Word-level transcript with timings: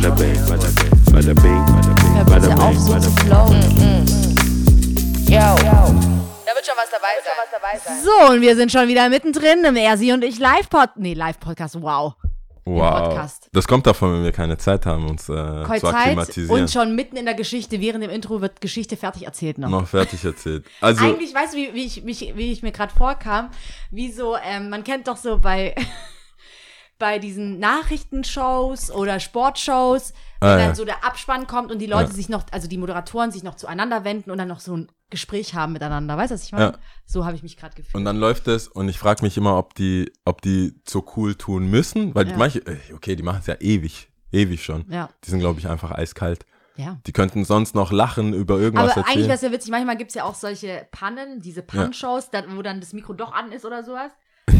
bada 0.00 0.14
bing, 0.14 0.38
bada 0.48 0.68
bing, 0.78 0.94
bada 1.12 1.34
bing, 1.34 1.66
bada 1.66 1.94
bing, 1.94 2.24
bada 2.24 2.48
bitte 2.48 2.62
auf, 2.62 2.70
bing, 2.70 2.78
so 2.78 2.92
bada 2.92 3.00
zu 3.00 3.10
bing. 3.10 3.26
flowen. 3.26 4.06
Yo. 5.26 5.38
Da 6.46 6.54
wird 6.54 6.66
schon 6.66 6.76
was 6.76 6.90
dabei 6.90 7.78
sein. 7.84 8.02
So, 8.04 8.32
und 8.32 8.40
wir 8.40 8.54
sind 8.54 8.70
schon 8.70 8.86
wieder 8.86 9.08
mittendrin 9.08 9.64
im 9.64 9.74
Ersi 9.74 10.12
und 10.12 10.22
ich 10.22 10.38
Live-Pod. 10.38 10.90
Nee, 10.96 11.14
Live-Podcast, 11.14 11.82
wow. 11.82 12.14
Wow. 12.64 13.08
Podcast. 13.08 13.48
Das 13.52 13.66
kommt 13.66 13.86
davon, 13.86 14.12
wenn 14.12 14.24
wir 14.24 14.32
keine 14.32 14.56
Zeit 14.58 14.86
haben, 14.86 15.08
uns 15.08 15.28
äh, 15.28 15.34
zu 15.64 15.64
Zeit 15.66 15.84
akklimatisieren. 15.84 16.60
und 16.60 16.70
schon 16.70 16.94
mitten 16.94 17.16
in 17.16 17.24
der 17.24 17.34
Geschichte, 17.34 17.80
während 17.80 18.04
dem 18.04 18.10
Intro 18.10 18.40
wird 18.40 18.60
Geschichte 18.60 18.96
fertig 18.96 19.24
erzählt 19.24 19.58
noch. 19.58 19.68
noch 19.70 19.88
fertig 19.88 20.22
erzählt. 20.24 20.64
Also, 20.80 21.04
Eigentlich, 21.04 21.34
weißt 21.34 21.54
du, 21.54 21.56
wie, 21.56 21.74
wie, 21.74 21.84
ich, 21.86 22.36
wie 22.36 22.52
ich 22.52 22.62
mir 22.62 22.72
gerade 22.72 22.92
vorkam? 22.94 23.50
Wie 23.90 24.12
so, 24.12 24.36
ähm, 24.36 24.68
man 24.68 24.84
kennt 24.84 25.08
doch 25.08 25.16
so 25.16 25.38
bei, 25.38 25.74
bei 26.98 27.18
diesen 27.18 27.58
Nachrichtenshows 27.60 28.90
oder 28.90 29.20
Sportshows, 29.20 30.12
wenn 30.40 30.48
Ah, 30.50 30.56
dann 30.56 30.68
ja. 30.68 30.74
so 30.74 30.84
der 30.84 31.04
Abspann 31.04 31.46
kommt 31.46 31.70
und 31.70 31.78
die 31.78 31.86
Leute 31.86 32.10
Ja. 32.10 32.14
sich 32.14 32.28
noch, 32.28 32.44
also 32.52 32.68
die 32.68 32.78
Moderatoren 32.78 33.30
sich 33.30 33.42
noch 33.42 33.54
zueinander 33.56 34.04
wenden 34.04 34.30
und 34.30 34.38
dann 34.38 34.48
noch 34.48 34.60
so 34.60 34.76
ein 34.76 34.88
Gespräch 35.10 35.54
haben 35.54 35.72
miteinander. 35.72 36.16
Weißt 36.16 36.30
du, 36.30 36.34
was 36.34 36.44
ich 36.44 36.52
meine? 36.52 36.64
Ja. 36.64 36.78
So 37.06 37.24
habe 37.24 37.34
ich 37.36 37.42
mich 37.42 37.56
gerade 37.56 37.74
gefühlt. 37.74 37.94
und 37.94 38.04
dann 38.04 38.18
läuft 38.18 38.46
es 38.48 38.68
und 38.68 38.88
ich 38.88 38.98
frage 38.98 39.22
mich 39.22 39.36
immer, 39.36 39.56
ob 39.58 39.74
die, 39.74 40.12
ob 40.24 40.42
die 40.42 40.74
so 40.86 41.04
cool 41.16 41.34
tun 41.34 41.68
müssen, 41.70 42.14
weil 42.14 42.28
Ja. 42.28 42.36
manche, 42.36 42.60
äh, 42.66 42.76
okay, 42.94 43.16
die 43.16 43.22
machen 43.22 43.38
es 43.40 43.46
ja 43.46 43.56
ewig, 43.60 44.10
ewig 44.32 44.62
schon. 44.64 44.84
ja, 44.90 45.08
Die 45.24 45.30
sind, 45.30 45.40
glaube 45.40 45.58
ich, 45.60 45.68
einfach 45.68 45.90
eiskalt. 45.92 46.44
ja. 46.76 46.98
Die 47.06 47.12
könnten 47.12 47.44
sonst 47.44 47.74
noch 47.74 47.90
lachen 47.90 48.32
über 48.34 48.58
irgendwas 48.58 48.96
Aber 48.96 49.06
eigentlich 49.08 49.24
wäre 49.26 49.34
es 49.36 49.42
ja 49.42 49.50
witzig, 49.50 49.70
manchmal 49.70 49.96
gibt 49.96 50.10
es 50.10 50.14
ja 50.14 50.24
auch 50.24 50.34
solche 50.34 50.86
Pannen, 50.92 51.40
diese 51.40 51.62
Pann-Shows, 51.62 52.30
da- 52.30 52.44
wo 52.54 52.62
dann 52.62 52.80
das 52.80 52.92
Mikro 52.92 53.12
doch 53.14 53.32
an 53.32 53.50
ist 53.52 53.64
oder 53.64 53.82
sowas. 53.84 54.12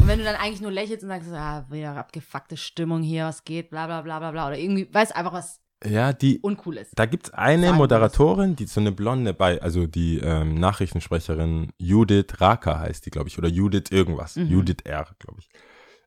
Wenn 0.09 0.21
du 0.21 0.25
dann 0.25 0.37
eigentlich 0.37 0.63
nur 0.63 0.71
lächelst 0.73 1.03
und 1.03 1.11
sagst, 1.11 1.29
ah, 1.33 1.67
wieder 1.69 1.95
abgefuckte 1.95 2.57
Stimmung 2.57 3.03
hier, 3.03 3.27
was 3.27 3.45
geht, 3.45 3.69
bla 3.69 3.85
bla 3.87 4.01
bla 4.01 4.19
bla 4.19 4.31
bla. 4.31 4.47
Oder 4.49 4.59
irgendwie, 4.59 4.89
weißt 4.91 5.15
einfach, 5.15 5.35
was 5.35 5.61
ja, 5.85 6.15
die, 6.15 6.39
uncool 6.41 6.79
ist. 6.79 6.93
da 6.99 7.05
gibt's 7.05 7.31
eine 7.31 7.67
Sagen 7.67 7.77
Moderatorin, 7.77 8.57
die 8.57 8.65
so 8.65 8.81
eine 8.81 8.91
blonde 8.91 9.35
bei, 9.35 9.61
also 9.61 9.87
die 9.87 10.19
ähm, 10.19 10.55
Nachrichtensprecherin 10.55 11.73
Judith 11.79 12.41
Raka 12.41 12.81
heißt 12.81 13.05
die, 13.05 13.11
glaube 13.11 13.29
ich, 13.29 13.37
oder 13.37 13.49
Judith 13.49 13.91
irgendwas. 13.91 14.37
Mhm. 14.37 14.47
Judith 14.47 14.79
R, 14.85 15.09
glaube 15.19 15.41
ich. 15.41 15.49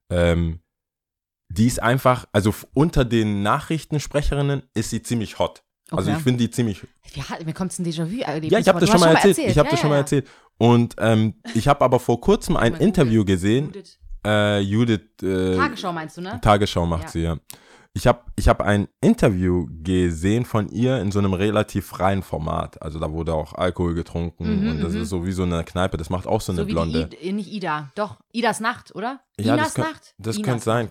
Ähm, 0.09 0.61
die 1.49 1.67
ist 1.67 1.81
einfach, 1.81 2.25
also 2.33 2.55
unter 2.73 3.05
den 3.05 3.43
Nachrichtensprecherinnen 3.43 4.63
ist 4.73 4.89
sie 4.89 5.03
ziemlich 5.03 5.37
hot. 5.37 5.63
Also 5.91 6.09
Okay. 6.09 6.17
ich 6.17 6.23
finde 6.23 6.39
die 6.39 6.49
ziemlich. 6.49 6.81
Ja, 7.13 7.23
mir 7.45 7.53
kommt 7.53 7.77
ein 7.77 7.85
Déjà-vu. 7.85 8.15
Ja, 8.15 8.59
ich 8.59 8.67
habe 8.67 8.79
das 8.79 8.89
schon 8.89 8.99
mal 8.99 9.13
erzählt. 9.13 9.37
Ich 9.37 9.57
habe 9.57 9.67
Ja, 9.67 9.71
das 9.71 9.79
schon 9.79 9.89
ja, 9.89 9.95
mal 9.95 9.99
erzählt. 9.99 10.27
Und 10.57 10.95
ähm, 10.99 11.33
ich 11.55 11.67
habe 11.67 11.83
aber 11.83 11.99
vor 11.99 12.21
kurzem 12.21 12.55
ein 12.55 12.75
Interview 12.75 13.25
gesehen. 13.25 13.65
Judith. 13.65 13.97
Äh, 14.25 14.59
Judith 14.59 15.01
äh, 15.23 15.55
Tagesschau 15.55 15.91
meinst 15.93 16.17
du, 16.17 16.21
ne? 16.21 16.39
Tagesschau 16.41 16.85
macht 16.85 17.03
Ja. 17.03 17.09
sie, 17.09 17.21
ja. 17.21 17.37
Ich 17.93 18.07
habe 18.07 18.21
ich 18.37 18.47
hab 18.47 18.61
ein 18.61 18.87
Interview 19.01 19.67
gesehen 19.83 20.45
von 20.45 20.69
ihr 20.69 21.01
in 21.01 21.11
so 21.11 21.19
einem 21.19 21.33
relativ 21.33 21.87
freien 21.87 22.23
Format. 22.23 22.81
Also 22.81 22.99
da 22.99 23.11
wurde 23.11 23.33
auch 23.33 23.51
Alkohol 23.53 23.93
getrunken 23.95 24.61
Mhm, 24.63 24.69
und 24.71 24.81
das 24.81 24.93
mhm. 24.93 25.01
ist 25.01 25.09
so 25.09 25.25
wie 25.25 25.33
so 25.33 25.43
eine 25.43 25.65
Kneipe. 25.65 25.97
Das 25.97 26.09
macht 26.09 26.25
auch 26.25 26.39
so 26.39 26.53
eine 26.53 26.61
so 26.61 26.67
wie 26.67 26.71
Blonde. 26.71 27.09
I, 27.21 27.33
nicht 27.33 27.51
Ida, 27.51 27.89
doch, 27.95 28.17
Idas 28.31 28.61
Nacht, 28.61 28.95
oder? 28.95 29.19
ja, 29.37 29.55
Inas 29.55 29.65
das, 29.67 29.73
kann, 29.73 29.91
Nacht? 29.91 30.15
das 30.19 30.35
Inas 30.37 30.47
könnte 30.47 30.63
sein. 30.63 30.89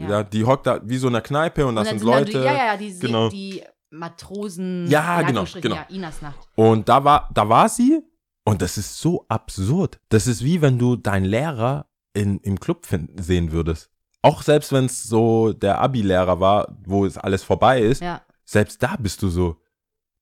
Ja. 0.00 0.08
ja. 0.10 0.22
die 0.24 0.44
hockt 0.44 0.66
da 0.66 0.80
wie 0.84 0.98
so 0.98 1.06
eine 1.08 1.22
Kneipe 1.22 1.62
und 1.62 1.70
Und 1.70 1.76
das 1.76 1.88
dann 1.88 1.98
sind 1.98 2.06
Leute. 2.06 2.32
Dann, 2.32 2.42
die- 2.42 2.46
ja, 2.46 2.66
ja, 2.66 2.76
die, 2.76 2.98
genau. 2.98 3.28
die 3.30 3.62
Matrosen. 3.90 4.86
Ja, 4.90 5.22
genau, 5.22 5.44
genau. 5.60 5.76
Ja, 5.76 5.86
Inas 5.88 6.20
Nacht. 6.20 6.38
Und 6.54 6.86
da 6.88 7.02
war, 7.02 7.30
da 7.32 7.48
war 7.48 7.68
sie 7.70 8.00
und 8.44 8.60
das 8.60 8.76
ist 8.76 8.98
so 8.98 9.24
absurd. 9.28 9.98
Das 10.10 10.26
ist 10.26 10.44
wie 10.44 10.60
wenn 10.60 10.78
du 10.78 10.96
deinen 10.96 11.24
Lehrer 11.24 11.86
in, 12.14 12.38
im 12.40 12.60
Club 12.60 12.86
finden, 12.86 13.22
sehen 13.22 13.52
würdest. 13.52 13.90
Auch 14.22 14.42
selbst 14.42 14.72
wenn 14.72 14.84
es 14.86 15.02
so 15.02 15.52
der 15.52 15.80
Abi-Lehrer 15.80 16.38
war, 16.40 16.76
wo 16.84 17.04
es 17.06 17.18
alles 17.18 17.42
vorbei 17.42 17.80
ist, 17.82 18.02
Ja, 18.02 18.22
selbst 18.44 18.82
da 18.82 18.96
bist 18.96 19.22
du 19.22 19.28
so, 19.28 19.60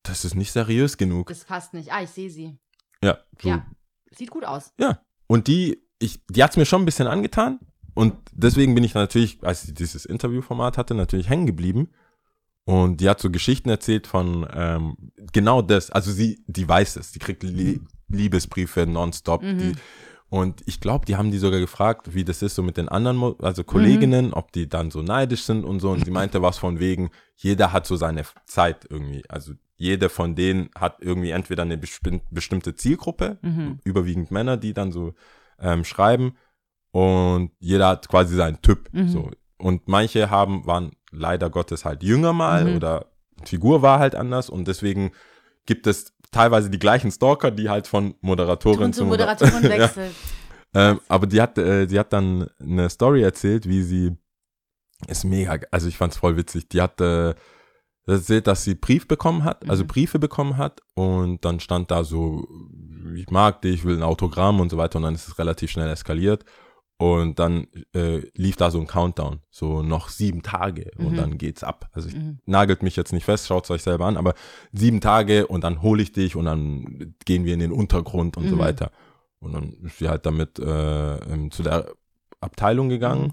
das 0.02 0.24
ist 0.24 0.34
nicht 0.34 0.52
seriös 0.52 0.96
genug. 0.96 1.28
das 1.28 1.44
passt 1.44 1.74
nicht. 1.74 1.92
Ah, 1.92 2.02
ich 2.02 2.10
sehe 2.10 2.30
sie. 2.30 2.58
Ja, 3.02 3.18
so, 3.40 3.48
Ja. 3.48 3.56
ja. 3.56 3.66
Sieht 4.12 4.30
gut 4.30 4.44
aus. 4.44 4.72
Und 5.26 5.46
die, 5.46 5.82
ich, 5.98 6.20
die 6.28 6.42
hat's 6.42 6.56
mir 6.56 6.66
schon 6.66 6.82
ein 6.82 6.86
bisschen 6.86 7.06
angetan. 7.06 7.60
Und 7.94 8.14
deswegen 8.32 8.74
bin 8.74 8.82
ich 8.84 8.94
natürlich, 8.94 9.38
als 9.42 9.62
sie 9.62 9.74
dieses 9.74 10.04
Interviewformat 10.04 10.78
hatte, 10.78 10.94
natürlich 10.94 11.28
hängen 11.28 11.46
geblieben. 11.46 11.90
Und 12.64 13.00
die 13.00 13.08
hat 13.08 13.20
so 13.20 13.30
Geschichten 13.30 13.68
erzählt 13.68 14.06
von 14.06 14.48
ähm, 14.52 14.96
genau 15.32 15.60
das. 15.62 15.90
Also 15.90 16.10
sie, 16.12 16.42
die 16.46 16.68
weiß 16.68 16.96
es, 16.96 17.12
die 17.12 17.18
kriegt 17.18 17.42
Lie 17.42 17.80
Liebesbriefe 18.08 18.86
nonstop. 18.86 19.42
Mhm. 19.42 19.58
Die, 19.58 19.72
und 20.30 20.62
ich 20.66 20.80
glaube, 20.80 21.04
die 21.06 21.16
haben 21.16 21.30
die 21.30 21.38
sogar 21.38 21.60
gefragt, 21.60 22.14
wie 22.14 22.24
das 22.24 22.40
ist 22.40 22.54
so 22.54 22.62
mit 22.62 22.76
den 22.76 22.88
anderen, 22.88 23.16
Mo 23.16 23.36
also 23.42 23.64
Kolleginnen, 23.64 24.26
Mhm. 24.28 24.32
ob 24.32 24.52
die 24.52 24.68
dann 24.68 24.90
so 24.90 25.02
neidisch 25.02 25.42
sind 25.42 25.64
und 25.64 25.80
so. 25.80 25.90
Und 25.90 26.04
sie 26.04 26.10
meinte 26.10 26.40
was 26.40 26.56
von 26.58 26.78
wegen, 26.78 27.10
jeder 27.36 27.72
hat 27.72 27.86
so 27.86 27.96
seine 27.96 28.22
Zeit 28.46 28.86
irgendwie. 28.88 29.22
Also 29.28 29.52
jede 29.76 30.08
von 30.08 30.34
denen 30.36 30.70
hat 30.78 30.98
irgendwie 31.00 31.30
entweder 31.30 31.62
eine 31.64 31.76
besti- 31.76 32.20
bestimmte 32.30 32.74
Zielgruppe, 32.74 33.38
Mhm. 33.42 33.80
überwiegend 33.84 34.30
Männer, 34.30 34.56
die 34.56 34.72
dann 34.72 34.92
so 34.92 35.14
ähm, 35.58 35.84
schreiben. 35.84 36.36
Und 36.92 37.50
jeder 37.58 37.88
hat 37.88 38.08
quasi 38.08 38.34
seinen 38.36 38.62
Typ. 38.62 38.88
Mhm. 38.92 39.08
So. 39.08 39.30
Und 39.58 39.88
manche 39.88 40.30
haben, 40.30 40.66
waren 40.66 40.92
leider 41.12 41.50
Gottes 41.50 41.84
halt 41.84 42.02
jünger 42.02 42.32
mal 42.32 42.64
Mhm. 42.64 42.76
oder 42.76 43.06
Figur 43.44 43.82
war 43.82 43.98
halt 43.98 44.14
anders 44.14 44.48
und 44.50 44.68
deswegen 44.68 45.12
gibt 45.66 45.86
es 45.86 46.14
teilweise 46.30 46.70
die 46.70 46.78
gleichen 46.78 47.10
Stalker, 47.10 47.50
die 47.50 47.68
halt 47.68 47.86
von 47.86 48.14
Moderatorin 48.20 48.92
zu 48.92 49.04
Moder- 49.04 49.26
Moderatorin 49.26 49.62
ja. 49.64 49.68
wechselt. 49.70 50.14
Ähm, 50.74 51.00
aber 51.08 51.26
die 51.26 51.40
hat, 51.40 51.58
äh, 51.58 51.86
die 51.86 51.98
hat 51.98 52.12
dann 52.12 52.48
eine 52.60 52.88
Story 52.90 53.22
erzählt, 53.22 53.68
wie 53.68 53.82
sie, 53.82 54.16
ist 55.08 55.24
mega, 55.24 55.58
also 55.70 55.88
ich 55.88 55.96
fand's 55.96 56.16
voll 56.18 56.36
witzig, 56.36 56.68
die 56.68 56.80
hat 56.80 57.00
äh, 57.00 57.34
erzählt, 58.06 58.46
dass 58.46 58.64
sie 58.64 58.74
Brief 58.76 59.08
bekommen 59.08 59.44
hat, 59.44 59.68
also 59.68 59.82
Mhm. 59.84 59.88
Briefe 59.88 60.18
bekommen 60.18 60.56
hat 60.56 60.80
und 60.94 61.44
dann 61.44 61.58
stand 61.60 61.90
da 61.90 62.04
so, 62.04 62.46
ich 63.16 63.30
mag 63.30 63.62
dich, 63.62 63.74
ich 63.76 63.84
will 63.84 63.96
ein 63.96 64.02
Autogramm 64.02 64.60
und 64.60 64.70
so 64.70 64.76
weiter 64.76 64.96
und 64.98 65.02
dann 65.04 65.14
ist 65.14 65.26
es 65.28 65.38
relativ 65.38 65.70
schnell 65.70 65.88
eskaliert 65.90 66.44
und 67.00 67.38
dann 67.38 67.66
äh, 67.94 68.18
lief 68.36 68.56
da 68.56 68.70
so 68.70 68.78
ein 68.78 68.86
Countdown, 68.86 69.40
so 69.50 69.82
noch 69.82 70.10
sieben 70.10 70.42
Tage 70.42 70.90
und 70.98 71.12
Mhm. 71.12 71.16
dann 71.16 71.38
geht's 71.38 71.64
ab. 71.64 71.88
Also 71.92 72.08
ich 72.08 72.14
Mhm. 72.14 72.40
nagelt 72.44 72.82
mich 72.82 72.94
jetzt 72.94 73.14
nicht 73.14 73.24
fest, 73.24 73.46
schaut's 73.46 73.70
euch 73.70 73.82
selber 73.82 74.04
an, 74.04 74.18
aber 74.18 74.34
sieben 74.72 75.00
Tage 75.00 75.46
und 75.46 75.64
dann 75.64 75.80
hole 75.80 76.02
ich 76.02 76.12
dich 76.12 76.36
und 76.36 76.44
dann 76.44 77.14
gehen 77.24 77.46
wir 77.46 77.54
in 77.54 77.60
den 77.60 77.72
Untergrund 77.72 78.36
und 78.36 78.48
so 78.48 78.56
Mhm. 78.56 78.60
weiter. 78.60 78.90
Und 79.38 79.54
dann 79.54 79.72
ist 79.82 79.96
sie 79.98 80.10
halt 80.10 80.26
damit 80.26 80.58
äh, 80.58 81.16
ähm, 81.32 81.50
zu 81.50 81.62
der 81.62 81.90
Abteilung 82.40 82.90
gegangen, 82.90 83.28
Mhm. 83.28 83.32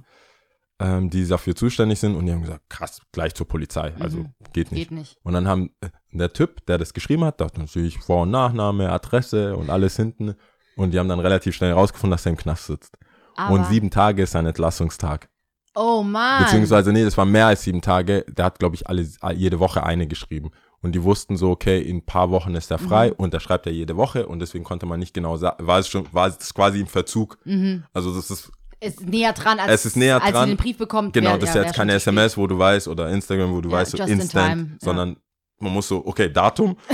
ähm, 0.79 1.09
die 1.09 1.27
dafür 1.27 1.53
zuständig 1.53 1.99
sind 1.99 2.15
und 2.15 2.25
die 2.25 2.31
haben 2.31 2.43
gesagt, 2.43 2.69
krass, 2.69 3.01
gleich 3.11 3.33
zur 3.35 3.49
Polizei. 3.49 3.93
Also 3.99 4.19
Mhm. 4.19 4.33
geht 4.53 4.71
nicht. 4.71 4.87
Geht 4.89 4.97
nicht. 4.97 5.17
Und 5.23 5.33
dann 5.33 5.45
haben 5.45 5.71
äh, 5.81 5.89
der 6.13 6.31
Typ, 6.31 6.65
der 6.67 6.77
das 6.77 6.93
geschrieben 6.93 7.25
hat, 7.25 7.41
dachte 7.41 7.59
natürlich 7.59 7.97
Vor- 7.99 8.21
und 8.21 8.31
Nachname, 8.31 8.89
Adresse 8.93 9.57
und 9.57 9.69
alles 9.69 9.97
hinten. 9.97 10.35
Und 10.77 10.91
die 10.93 10.99
haben 10.99 11.09
dann 11.09 11.19
relativ 11.19 11.53
schnell 11.53 11.71
herausgefunden, 11.71 12.11
dass 12.11 12.25
er 12.25 12.31
im 12.31 12.37
Knast 12.37 12.67
sitzt. 12.67 12.97
Aber, 13.37 13.53
und 13.53 13.65
sieben 13.67 13.89
Tage 13.89 14.23
ist 14.23 14.31
sein 14.31 14.45
Entlassungstag. 14.45 15.29
Oh 15.75 16.01
Mann. 16.03 16.43
Beziehungsweise, 16.43 16.91
nee, 16.91 17.03
das 17.03 17.17
war 17.17 17.25
mehr 17.25 17.47
als 17.47 17.61
sieben 17.63 17.81
Tage. 17.81 18.25
Der 18.27 18.45
hat, 18.45 18.57
glaube 18.59 18.75
ich, 18.75 18.87
alle, 18.87 19.05
jede 19.35 19.59
Woche 19.59 19.83
eine 19.83 20.07
geschrieben. 20.07 20.49
Und 20.81 20.93
die 20.93 21.03
wussten 21.03 21.37
so, 21.37 21.51
okay, 21.51 21.79
in 21.81 21.97
ein 21.97 22.05
paar 22.05 22.29
Wochen 22.31 22.53
ist 22.55 22.69
er 22.71 22.77
frei 22.79 23.07
Mhm. 23.09 23.13
und 23.17 23.33
der 23.33 23.39
schreibt 23.39 23.65
ja 23.65 23.71
jede 23.71 23.95
Woche 23.97 24.27
und 24.27 24.39
deswegen 24.39 24.63
konnte 24.63 24.85
man 24.85 24.99
nicht 24.99 25.13
genau 25.13 25.37
sagen, 25.37 25.65
war 25.65 25.79
es 25.79 25.87
schon, 25.87 26.07
war 26.11 26.27
es 26.27 26.53
quasi 26.53 26.79
im 26.81 26.87
Verzug. 26.87 27.37
Mhm. 27.45 27.83
Also 27.93 28.13
das 28.15 28.29
ist, 28.31 28.51
Ist 28.79 29.01
näher 29.07 29.33
dran, 29.33 29.59
als, 29.59 29.71
Es 29.71 29.85
ist 29.87 29.97
näher 29.97 30.21
als 30.21 30.31
dran. 30.33 30.49
den 30.49 30.57
Brief 30.57 30.77
bekommt. 30.77 31.13
genau, 31.13 31.31
wär- 31.31 31.37
das 31.39 31.49
ist 31.49 31.55
ja, 31.55 31.63
jetzt 31.63 31.75
keine. 31.75 31.93
SMS, 31.93 32.37
wo 32.37 32.45
du 32.47 32.57
weißt, 32.59 32.87
oder 32.87 33.09
Instagram, 33.09 33.53
wo 33.53 33.61
du 33.61 33.69
Ja, 33.69 33.77
weißt, 33.77 33.91
so 33.91 33.97
just 33.97 34.09
in 34.09 34.19
instant, 34.19 34.49
time, 34.53 34.69
ja. 34.73 34.77
sondern 34.79 35.17
man 35.59 35.73
muss 35.73 35.87
so, 35.87 36.05
okay, 36.05 36.31
Datum. 36.31 36.77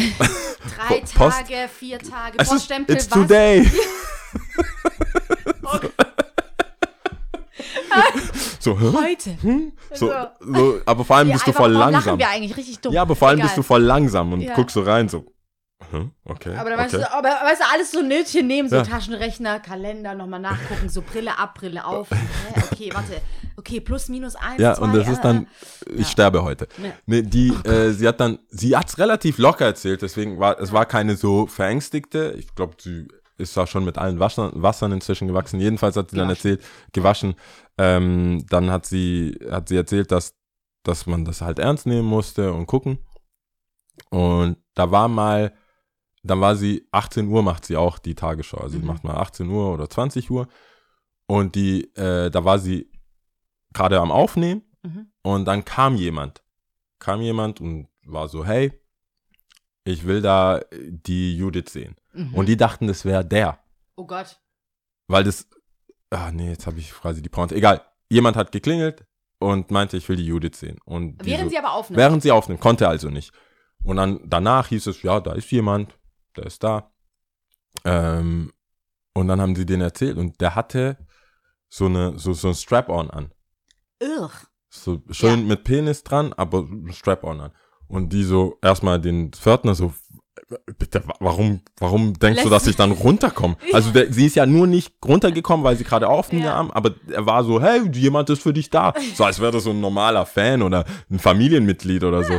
Drei 0.87 0.99
Tage, 1.01 1.69
vier 1.77 1.99
Tage, 1.99 2.37
Es 2.37 2.47
ist, 2.47 2.53
Poststempel, 2.53 2.95
it's 2.95 3.11
was? 3.11 3.19
today. 3.21 3.69
so, 8.59 8.79
hä? 8.79 8.91
Heute. 8.93 9.37
so, 9.93 10.11
Also- 10.11 10.27
so, 10.39 10.79
aber 10.85 11.05
vor 11.05 11.15
allem 11.17 11.27
Ja, 11.29 11.33
bist 11.35 11.47
du 11.47 11.53
voll 11.53 11.71
langsam. 11.71 12.17
wir 12.19 12.29
eigentlich 12.29 12.55
richtig 12.57 12.79
dumm. 12.79 12.93
Ja, 12.93 13.01
aber 13.03 13.15
vor 13.15 13.27
allem 13.29 13.37
Egal. 13.39 13.47
bist 13.47 13.57
du 13.57 13.63
voll 13.63 13.81
langsam 13.81 14.33
und 14.33 14.41
Ja. 14.41 14.53
guckst 14.55 14.73
so 14.73 14.81
rein, 14.81 15.09
so. 15.09 15.25
Hm, 15.91 16.11
okay. 16.23 16.55
Aber, 16.55 16.69
dann 16.69 16.79
weißt 16.79 16.95
okay. 16.95 17.03
du, 17.03 17.13
aber 17.13 17.27
weißt 17.27 17.61
du, 17.61 17.65
alles 17.73 17.91
so 17.91 18.01
Nötchen 18.01 18.47
nehmen, 18.47 18.69
so 18.69 18.77
Ja. 18.77 18.83
Taschenrechner, 18.83 19.59
Kalender, 19.59 20.15
nochmal 20.15 20.39
nachgucken, 20.39 20.87
so 20.87 21.01
Brille 21.01 21.37
ab, 21.37 21.55
Brille 21.55 21.85
auf. 21.85 22.07
Okay, 22.71 22.89
warte. 22.93 23.21
Okay, 23.57 23.81
plus, 23.81 24.07
minus 24.09 24.35
eins, 24.35 24.59
Ja, 24.61 24.73
zwei, 24.75 24.83
und 24.85 24.95
das 24.95 25.07
äh, 25.07 25.11
ist 25.11 25.21
dann, 25.21 25.47
ich 25.93 25.99
Ja. 25.99 26.05
sterbe 26.05 26.43
heute. 26.43 26.67
Ja. 26.81 26.91
Nee, 27.05 27.21
die, 27.23 27.49
äh, 27.65 27.91
sie 27.91 28.07
hat 28.07 28.19
dann, 28.19 28.39
sie 28.49 28.75
hat's 28.77 28.97
relativ 28.97 29.37
locker 29.37 29.65
erzählt, 29.65 30.01
deswegen 30.01 30.39
war, 30.39 30.57
es 30.59 30.71
war 30.71 30.85
keine 30.85 31.15
so 31.17 31.45
verängstigte. 31.47 32.33
Ich 32.39 32.55
glaube, 32.55 32.75
sie 32.79 33.07
ist 33.37 33.57
auch 33.57 33.67
schon 33.67 33.85
mit 33.85 33.97
allen 33.97 34.19
Wassern, 34.19 34.51
Wassern 34.55 34.91
inzwischen 34.91 35.27
gewachsen. 35.27 35.59
Jedenfalls 35.59 35.95
hat 35.95 36.11
sie 36.11 36.17
dann 36.17 36.29
erzählt, 36.29 36.63
gewaschen. 36.91 37.35
Ähm, 37.77 38.45
dann 38.49 38.69
hat 38.71 38.85
sie, 38.85 39.37
hat 39.49 39.67
sie 39.69 39.75
erzählt, 39.75 40.11
dass, 40.11 40.35
dass 40.83 41.05
man 41.07 41.25
das 41.25 41.41
halt 41.41 41.59
ernst 41.59 41.85
nehmen 41.85 42.07
musste 42.07 42.53
und 42.53 42.67
gucken. 42.67 42.99
Und 44.09 44.57
da 44.75 44.91
war 44.91 45.07
mal, 45.07 45.53
dann 46.23 46.41
war 46.41 46.55
sie, 46.55 46.87
18 46.91 47.27
Uhr 47.27 47.43
macht 47.43 47.65
sie 47.65 47.75
auch 47.77 47.99
die 47.99 48.15
Tagesschau. 48.15 48.57
Also 48.57 48.77
sie 48.77 48.79
Mhm. 48.79 48.87
macht 48.87 49.03
mal 49.03 49.15
18 49.17 49.49
Uhr 49.49 49.73
oder 49.73 49.89
20 49.89 50.29
Uhr. 50.31 50.47
Und 51.25 51.55
die, 51.55 51.93
äh, 51.95 52.29
da 52.29 52.43
war 52.45 52.59
sie 52.59 52.89
gerade 53.73 53.99
am 53.99 54.11
Aufnehmen 54.11 54.63
Mhm. 54.83 55.07
und 55.21 55.45
dann 55.45 55.65
kam 55.65 55.95
jemand. 55.95 56.41
kam 56.99 57.19
jemand 57.21 57.59
und 57.59 57.89
war 58.05 58.29
so, 58.29 58.45
hey, 58.45 58.71
ich 59.83 60.05
will 60.05 60.21
da 60.21 60.61
die 60.71 61.35
Judith 61.37 61.69
sehen. 61.71 61.95
Mhm. 62.13 62.33
Und 62.33 62.45
die 62.47 62.57
dachten, 62.57 62.87
das 62.87 63.05
wäre 63.05 63.25
der. 63.25 63.59
oh 63.95 64.05
Gott. 64.05 64.39
Weil 65.07 65.23
das, 65.25 65.47
ah 66.09 66.31
nee, 66.31 66.49
jetzt 66.49 66.65
habe 66.67 66.79
ich 66.79 66.91
quasi 66.91 67.21
die 67.21 67.29
Pointe. 67.29 67.55
Egal, 67.55 67.81
jemand 68.09 68.37
hat 68.37 68.51
geklingelt 68.51 69.05
und 69.39 69.69
meinte, 69.71 69.97
ich 69.97 70.07
will 70.07 70.15
die 70.15 70.25
Judith 70.25 70.55
sehen. 70.57 70.77
Und 70.85 71.23
Während 71.25 71.45
so, 71.45 71.49
sie 71.49 71.57
aber 71.57 71.73
aufnimmt. 71.73 71.97
während 71.99 72.23
sie 72.23 72.31
aufnimmt, 72.31 72.61
konnte 72.61 72.87
also 72.87 73.09
nicht. 73.09 73.33
Und 73.83 73.97
dann 73.97 74.21
danach 74.25 74.67
hieß 74.67 74.87
es, 74.87 75.01
ja, 75.03 75.19
da 75.19 75.33
ist 75.33 75.51
jemand, 75.51 75.97
der 76.37 76.45
ist 76.45 76.63
da. 76.63 76.91
Ähm, 77.83 78.53
und 79.13 79.27
dann 79.27 79.41
haben 79.41 79.55
sie 79.55 79.65
den 79.65 79.81
erzählt 79.81 80.17
und 80.17 80.39
der 80.41 80.55
hatte 80.55 80.97
so 81.69 81.85
eine 81.85 82.17
so, 82.17 82.33
so 82.33 82.47
ein 82.49 82.55
Strap-on 82.55 83.09
an. 83.11 83.31
Ugh. 84.01 84.31
So 84.69 85.01
schön 85.11 85.41
Ja. 85.41 85.45
mit 85.45 85.63
Penis 85.65 86.03
dran, 86.03 86.33
aber 86.33 86.67
Strap-on 86.91 87.41
an. 87.41 87.51
Und 87.93 88.11
die 88.11 88.23
so 88.23 88.57
erstmal 88.61 88.99
den 88.99 89.31
Pförtner 89.31 89.75
so, 89.75 89.93
bitte, 90.79 91.07
wa- 91.07 91.15
warum, 91.19 91.61
warum 91.79 92.13
denkst 92.13 92.41
du, 92.43 92.49
Lässt- 92.49 92.51
dass 92.63 92.67
ich 92.67 92.75
dann 92.75 92.91
runterkomme? 92.91 93.55
Also 93.71 93.91
der, 93.91 94.11
sie 94.11 94.25
ist 94.25 94.35
ja 94.35 94.45
nur 94.45 94.67
nicht 94.67 94.93
runtergekommen, 95.05 95.63
weil 95.63 95.77
sie 95.77 95.83
gerade 95.83 96.07
aufnahm, 96.09 96.71
aber 96.71 96.95
er 97.11 97.25
war 97.25 97.43
so, 97.43 97.61
hey, 97.61 97.81
jemand 97.93 98.29
ist 98.29 98.41
für 98.41 98.53
dich 98.53 98.69
da. 98.69 98.93
So 99.15 99.23
als 99.23 99.39
wäre 99.39 99.51
das 99.51 99.63
so 99.63 99.69
ein 99.71 99.79
normaler 99.81 100.25
Fan 100.25 100.61
oder 100.63 100.85
ein 101.11 101.19
Familienmitglied 101.19 102.03
oder 102.03 102.23
so. 102.23 102.33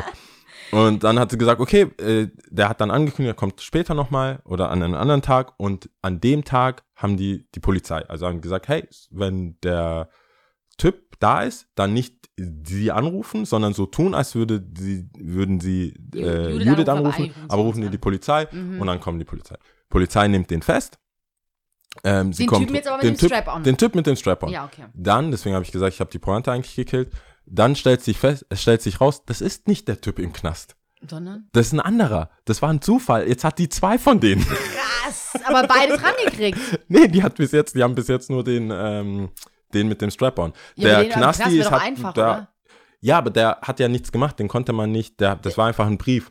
Und 0.72 1.04
dann 1.04 1.20
hat 1.20 1.30
sie 1.30 1.38
gesagt, 1.38 1.60
okay, 1.60 1.82
äh, 1.98 2.28
der 2.50 2.68
hat 2.68 2.80
dann 2.80 2.90
angekündigt, 2.90 3.36
er 3.36 3.38
kommt 3.38 3.60
später 3.60 3.94
nochmal 3.94 4.40
oder 4.44 4.70
an 4.70 4.82
einem 4.82 4.94
anderen 4.94 5.22
Tag. 5.22 5.52
Und 5.56 5.88
an 6.02 6.20
dem 6.20 6.42
Tag 6.44 6.82
haben 6.96 7.16
die 7.16 7.46
die 7.54 7.60
Polizei, 7.60 8.02
also 8.08 8.26
haben 8.26 8.40
gesagt, 8.40 8.66
hey, 8.66 8.88
wenn 9.10 9.56
der 9.62 10.08
da 11.24 11.42
ist, 11.42 11.66
dann 11.74 11.92
nicht 11.94 12.14
sie 12.66 12.90
anrufen, 12.90 13.44
sondern 13.44 13.72
so 13.74 13.86
tun, 13.86 14.12
als 14.14 14.34
würde 14.34 14.64
sie, 14.76 15.08
würden 15.16 15.60
sie 15.60 15.94
äh, 16.14 16.50
Judith 16.52 16.66
Judith, 16.66 16.88
anrufen, 16.88 16.90
aber 16.90 17.02
rufen 17.04 17.34
sie 17.34 17.48
aber 17.48 17.62
rufen 17.62 17.82
die 17.82 17.88
die 17.90 17.98
Polizei 17.98 18.48
Mhm. 18.50 18.80
und 18.80 18.86
dann 18.88 19.00
kommt 19.00 19.20
die 19.20 19.24
Polizei. 19.24 19.56
Polizei 19.88 20.26
nimmt 20.28 20.50
den 20.50 20.62
fest. 20.62 20.98
Ähm, 22.02 22.32
Den 22.32 22.46
kommt, 22.48 22.62
Typen 22.62 22.74
jetzt 22.74 22.88
aber 22.88 22.96
mit 22.96 23.04
dem 23.04 23.16
Typ, 23.16 23.28
Strap-on. 23.30 23.62
Den 23.62 23.76
Typ 23.76 23.94
mit 23.94 24.06
dem 24.06 24.16
Strap-on. 24.16 24.50
Ja, 24.50 24.64
okay. 24.64 24.86
Dann, 24.94 25.30
deswegen 25.30 25.54
habe 25.54 25.64
ich 25.64 25.70
gesagt, 25.70 25.94
ich 25.94 26.00
habe 26.00 26.10
die 26.10 26.18
Pointe 26.18 26.50
eigentlich 26.50 26.74
gekillt. 26.74 27.12
Dann 27.46 27.76
stellt 27.76 28.02
sich 28.02 28.18
fest, 28.18 28.44
es 28.48 28.60
stellt 28.62 28.82
sich 28.82 29.00
raus, 29.00 29.24
das 29.26 29.40
ist 29.40 29.68
nicht 29.68 29.86
der 29.86 30.00
Typ 30.00 30.18
im 30.18 30.32
Knast. 30.32 30.74
Sondern? 31.08 31.48
Das 31.52 31.66
ist 31.68 31.72
ein 31.72 31.80
anderer. 31.80 32.30
Das 32.46 32.62
war 32.62 32.70
ein 32.70 32.80
Zufall. 32.82 33.28
Jetzt 33.28 33.44
hat 33.44 33.58
die 33.60 33.68
zwei 33.68 33.98
von 33.98 34.18
denen. 34.18 34.44
Krass, 34.44 35.34
aber 35.46 35.68
beides 35.68 36.00
rangekriegt. 36.02 36.58
nee, 36.88 37.06
die 37.06 37.22
hat 37.22 37.36
bis 37.36 37.52
jetzt, 37.52 37.76
die 37.76 37.82
haben 37.82 37.94
bis 37.94 38.08
jetzt 38.08 38.28
nur 38.30 38.42
den, 38.42 38.72
ähm, 38.74 39.28
den 39.74 39.88
mit 39.88 40.00
dem 40.00 40.10
Strap-on. 40.10 40.52
Ja, 40.76 41.02
der 41.02 41.08
Knasti 41.10 41.58
ist 41.58 41.70
hat, 41.70 41.82
einfach, 41.82 42.12
der, 42.12 42.24
oder? 42.24 42.48
Ja, 43.00 43.18
aber 43.18 43.30
der 43.30 43.58
hat 43.62 43.80
ja 43.80 43.88
nichts 43.88 44.10
gemacht. 44.12 44.38
Den 44.38 44.48
konnte 44.48 44.72
man 44.72 44.90
nicht. 44.90 45.20
Der, 45.20 45.36
das 45.36 45.58
war 45.58 45.66
einfach 45.66 45.86
ein 45.86 45.98
Brief. 45.98 46.30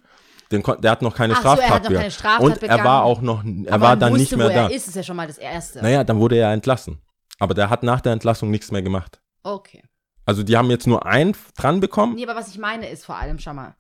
Den 0.52 0.64
der 0.82 0.92
hat 0.92 1.02
noch 1.02 1.16
keine 1.16 1.36
so, 1.36 1.42
er 1.42 1.52
hat 1.52 1.58
Straftat 1.60 1.70
noch 1.70 1.90
begangen. 1.90 1.96
keine 2.00 2.12
Straftat 2.12 2.42
Und 2.42 2.64
er 2.64 2.84
war 2.84 3.04
auch 3.04 3.22
noch, 3.22 3.44
er 3.44 3.74
Aber 3.74 3.86
war 3.86 3.98
dann 3.98 4.12
wusste, 4.14 4.22
nicht 4.22 4.38
mehr 4.38 4.46
wo 4.48 4.50
da. 4.50 4.70
er 4.70 4.72
ist, 4.72 4.88
ist 4.88 4.96
ja 4.96 5.04
schon 5.04 5.16
mal 5.16 5.28
das 5.28 5.38
Erste. 5.38 5.82
Naja, 5.82 6.04
dann 6.04 6.20
wurde 6.20 6.38
er 6.38 6.52
entlassen. 6.52 7.02
Aber 7.40 7.54
der 7.54 7.70
hat 7.70 7.84
nach 7.84 8.02
der 8.02 8.14
Entlassung 8.14 8.52
nichts 8.52 8.72
mehr 8.72 8.82
gemacht. 8.82 9.22
Okay. 9.44 9.84
Also 10.26 10.44
die 10.44 10.56
haben 10.56 10.70
jetzt 10.70 10.88
nur 10.88 11.06
einen 11.06 11.36
dran 11.58 11.80
bekommen. 11.80 12.16
Nee, 12.16 12.24
aber 12.24 12.36
was 12.36 12.50
ich 12.50 12.58
meine 12.58 12.88
ist 12.90 13.06
vor 13.06 13.18
allem, 13.18 13.40
schau 13.40 13.54
mal, 13.54 13.76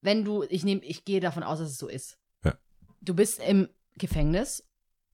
wenn 0.00 0.24
du, 0.24 0.44
ich 0.48 0.64
nehme, 0.64 0.82
ich 0.84 1.04
gehe 1.04 1.20
davon 1.20 1.42
aus, 1.42 1.60
dass 1.60 1.70
es 1.70 1.78
so 1.78 1.88
ist. 1.88 2.18
Ja. 2.44 2.54
Du 3.00 3.14
bist 3.14 3.40
im 3.40 3.68
Gefängnis. 3.96 4.64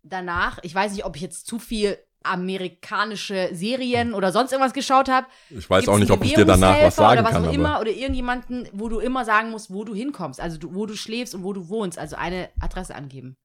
Danach, 0.02 0.58
ich 0.62 0.74
weiß 0.74 0.92
nicht, 0.92 1.04
ob 1.04 1.16
ich 1.16 1.22
jetzt 1.22 1.46
zu 1.46 1.58
viel 1.58 1.98
amerikanische 2.24 3.50
Serien 3.52 4.14
oder 4.14 4.32
sonst 4.32 4.52
irgendwas 4.52 4.72
geschaut 4.72 5.08
habe. 5.08 5.26
Ich 5.50 5.68
weiß 5.68 5.88
auch 5.88 5.98
nicht, 5.98 6.10
ob 6.10 6.24
ich 6.24 6.34
dir 6.34 6.44
danach 6.44 6.76
was 6.82 6.96
sagen 6.96 7.20
oder 7.20 7.24
was 7.24 7.32
kann. 7.34 7.46
auch 7.46 7.52
immer 7.52 7.80
oder 7.80 7.90
irgendjemanden, 7.90 8.68
wo 8.72 8.88
du 8.88 8.98
immer 8.98 9.24
sagen 9.24 9.50
musst, 9.50 9.72
wo 9.72 9.84
du 9.84 9.94
hinkommst, 9.94 10.40
also 10.40 10.58
du, 10.58 10.74
wo 10.74 10.86
du 10.86 10.94
schläfst 10.96 11.34
und 11.34 11.42
wo 11.44 11.52
du 11.52 11.68
wohnst, 11.68 11.98
also 11.98 12.16
eine 12.16 12.48
Adresse 12.60 12.94
angeben 12.94 13.36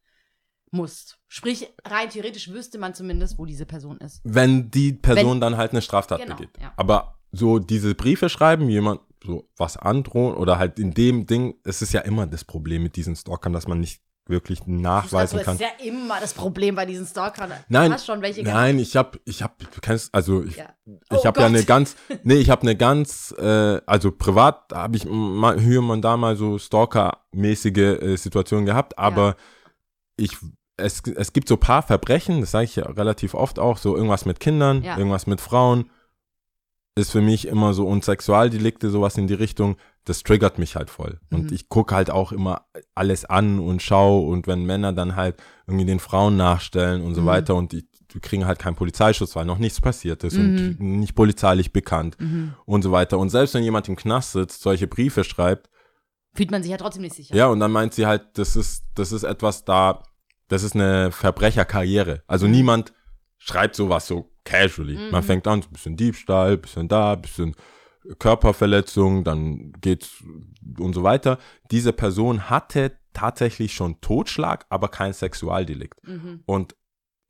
musst. 0.71 1.19
Sprich, 1.27 1.67
rein 1.85 2.09
theoretisch 2.09 2.49
wüsste 2.51 2.77
man 2.79 2.93
zumindest, 2.93 3.37
wo 3.37 3.45
diese 3.45 3.65
Person 3.65 3.97
ist. 3.99 4.21
wenn 4.23 4.71
die 4.71 4.93
Person 4.93 5.33
Wenn- 5.33 5.41
dann 5.41 5.57
halt 5.57 5.71
eine 5.71 5.81
Straftat 5.81 6.19
Genau, 6.21 6.35
begeht. 6.35 6.49
ja. 6.59 6.73
Aber 6.77 7.19
so 7.31 7.59
diese 7.59 7.95
Briefe 7.95 8.29
schreiben, 8.29 8.69
jemand 8.69 9.01
so 9.23 9.47
was 9.57 9.77
androhen 9.77 10.35
oder 10.35 10.57
halt 10.59 10.79
in 10.79 10.93
dem 10.93 11.25
Ding, 11.25 11.55
es 11.63 11.81
ist 11.81 11.93
ja 11.93 12.01
immer 12.01 12.27
das 12.27 12.43
Problem 12.43 12.83
mit 12.83 12.95
diesen 12.95 13.15
Stalkern, 13.15 13.53
dass 13.53 13.67
man 13.67 13.79
nicht 13.79 14.01
wirklich 14.25 14.65
nachweisen 14.65 15.37
das 15.37 15.45
kann. 15.45 15.55
ist 15.55 15.61
ja 15.61 15.85
immer 15.85 16.19
das 16.21 16.33
Problem 16.33 16.75
bei 16.75 16.85
diesen 16.85 17.05
Stalkern. 17.05 17.51
Nein, 17.67 17.89
Du 17.89 17.95
hast 17.95 18.05
schon 18.05 18.21
welche 18.21 18.41
gehabt. 18.43 18.57
nein, 18.57 18.79
ich 18.79 18.95
hab, 18.95 19.17
ich 19.25 19.43
hab, 19.43 19.59
du 19.59 19.81
kennst, 19.81 20.13
also 20.15 20.43
ich, 20.43 20.55
Ja. 20.57 20.69
ich 20.85 21.01
Oh 21.11 21.25
habe 21.25 21.41
ja 21.41 21.47
eine 21.47 21.63
ganz, 21.65 21.95
nee, 22.23 22.35
ich 22.35 22.49
habe 22.49 22.61
eine 22.61 22.75
ganz, 22.77 23.33
äh, 23.37 23.81
also 23.85 24.11
privat 24.11 24.71
habe 24.73 24.95
ich 24.95 25.05
mal, 25.05 25.59
hier 25.59 25.81
und 25.83 26.01
da 26.01 26.15
mal 26.15 26.35
so 26.37 26.57
Stalker-mäßige 26.57 27.77
äh, 27.77 28.15
Situationen 28.15 28.65
gehabt, 28.65 28.97
aber 28.97 29.35
ich, 30.15 30.37
es, 30.77 31.01
es 31.05 31.33
gibt 31.33 31.47
so 31.49 31.57
paar 31.57 31.83
Verbrechen, 31.83 32.41
das 32.41 32.51
sage 32.51 32.63
ich 32.65 32.75
ja 32.77 32.85
relativ 32.85 33.33
oft 33.33 33.59
auch, 33.59 33.77
so 33.77 33.95
irgendwas 33.95 34.25
mit 34.25 34.39
Kindern, 34.39 34.83
Ja. 34.83 34.97
irgendwas 34.97 35.27
mit 35.27 35.41
Frauen, 35.41 35.89
ist 36.95 37.11
für 37.11 37.21
mich 37.21 37.47
immer 37.47 37.73
so, 37.73 37.87
und 37.87 38.05
Sexualdelikte, 38.05 38.89
sowas 38.89 39.17
in 39.17 39.27
die 39.27 39.33
Richtung, 39.33 39.75
das 40.05 40.23
triggert 40.23 40.59
mich 40.59 40.75
halt 40.75 40.89
voll. 40.89 41.19
Und 41.31 41.49
Mhm. 41.49 41.55
ich 41.55 41.69
gucke 41.69 41.95
halt 41.95 42.09
auch 42.09 42.31
immer 42.31 42.65
alles 42.95 43.25
an 43.25 43.59
und 43.59 43.81
schau 43.81 44.19
und 44.27 44.47
wenn 44.47 44.65
Männer 44.65 44.91
dann 44.93 45.15
halt 45.15 45.41
irgendwie 45.67 45.85
den 45.85 45.99
Frauen 45.99 46.35
nachstellen 46.37 47.01
und 47.01 47.15
so 47.15 47.21
Mhm. 47.21 47.25
weiter 47.25 47.55
und 47.55 47.71
die, 47.71 47.87
die 48.13 48.19
kriegen 48.19 48.45
halt 48.45 48.59
keinen 48.59 48.75
Polizeischutz, 48.75 49.35
weil 49.35 49.45
noch 49.45 49.57
nichts 49.59 49.79
passiert 49.81 50.23
ist 50.23 50.37
Mhm. 50.37 50.45
und 50.79 50.79
nicht 50.99 51.15
polizeilich 51.15 51.71
bekannt 51.73 52.17
Mhm. 52.19 52.53
und 52.65 52.81
so 52.81 52.91
weiter. 52.91 53.17
Und 53.17 53.29
selbst 53.29 53.53
wenn 53.53 53.63
jemand 53.63 53.87
im 53.87 53.95
Knast 53.95 54.33
sitzt, 54.33 54.61
solche 54.61 54.87
Briefe 54.87 55.23
schreibt, 55.23 55.69
Fühlt 56.35 56.49
man 56.51 56.63
sich 56.63 56.71
ja 56.71 56.77
trotzdem 56.77 57.03
nicht 57.03 57.15
sicher. 57.15 57.35
ja, 57.35 57.45
und 57.47 57.59
dann 57.59 57.71
meint 57.71 57.93
sie 57.93 58.05
halt, 58.07 58.23
das 58.39 58.55
ist, 58.55 58.83
das 58.95 59.11
ist 59.11 59.23
etwas 59.23 59.65
da, 59.65 60.03
das 60.47 60.63
ist 60.63 60.73
eine 60.75 61.11
Verbrecherkarriere. 61.11 62.23
Also 62.27 62.47
niemand 62.47 62.91
schreibt 63.37 63.75
sowas 63.75 64.07
so 64.07 64.31
casually. 64.43 64.97
Mhm. 64.97 65.11
Man 65.11 65.23
fängt 65.23 65.47
an, 65.47 65.61
so 65.61 65.69
ein 65.69 65.73
bisschen 65.73 65.95
Diebstahl, 65.95 66.57
bisschen 66.57 66.87
da, 66.87 67.15
bisschen 67.15 67.55
Körperverletzung, 68.19 69.23
dann 69.23 69.73
geht's 69.81 70.23
und 70.79 70.93
so 70.93 71.03
weiter. 71.03 71.37
Diese 71.71 71.93
Person 71.93 72.49
hatte 72.49 72.97
tatsächlich 73.13 73.73
schon 73.73 74.01
Totschlag, 74.01 74.65
aber 74.69 74.87
kein 74.89 75.13
Sexualdelikt. 75.13 76.05
Mhm. 76.07 76.41
Und 76.45 76.75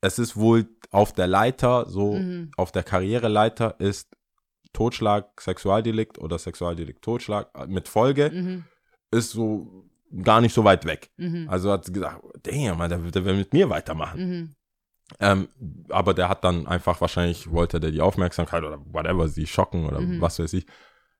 es 0.00 0.18
ist 0.18 0.36
wohl 0.36 0.66
auf 0.90 1.12
der 1.12 1.26
Leiter, 1.26 1.86
so 1.88 2.14
Mhm. 2.14 2.50
auf 2.56 2.72
der 2.72 2.82
Karriereleiter 2.82 3.78
ist 3.80 4.16
Totschlag, 4.72 5.40
Sexualdelikt 5.40 6.18
oder 6.18 6.38
Sexualdelikt, 6.38 7.02
Totschlag 7.02 7.68
mit 7.68 7.88
Folge 7.88 8.30
Mhm. 8.34 8.64
ist 9.10 9.30
so 9.30 9.84
gar 10.22 10.40
nicht 10.40 10.54
so 10.54 10.64
weit 10.64 10.84
weg. 10.84 11.10
Mhm. 11.16 11.48
Also 11.48 11.70
hat 11.72 11.84
sie 11.84 11.92
gesagt, 11.92 12.22
damn, 12.42 12.78
man, 12.78 12.88
der, 12.88 12.98
der 12.98 13.24
will 13.24 13.36
mit 13.36 13.52
mir 13.52 13.68
weitermachen. 13.70 14.54
Ähm, 15.20 15.48
aber 15.90 16.14
der 16.14 16.28
hat 16.28 16.44
dann 16.44 16.66
einfach, 16.66 17.00
wahrscheinlich 17.00 17.50
wollte 17.50 17.78
der 17.80 17.90
die 17.90 18.00
Aufmerksamkeit 18.00 18.64
oder 18.64 18.78
whatever, 18.86 19.28
sie 19.28 19.46
schocken 19.46 19.86
oder 19.86 20.00
Mhm. 20.00 20.20
was 20.20 20.38
weiß 20.38 20.52
ich. 20.54 20.66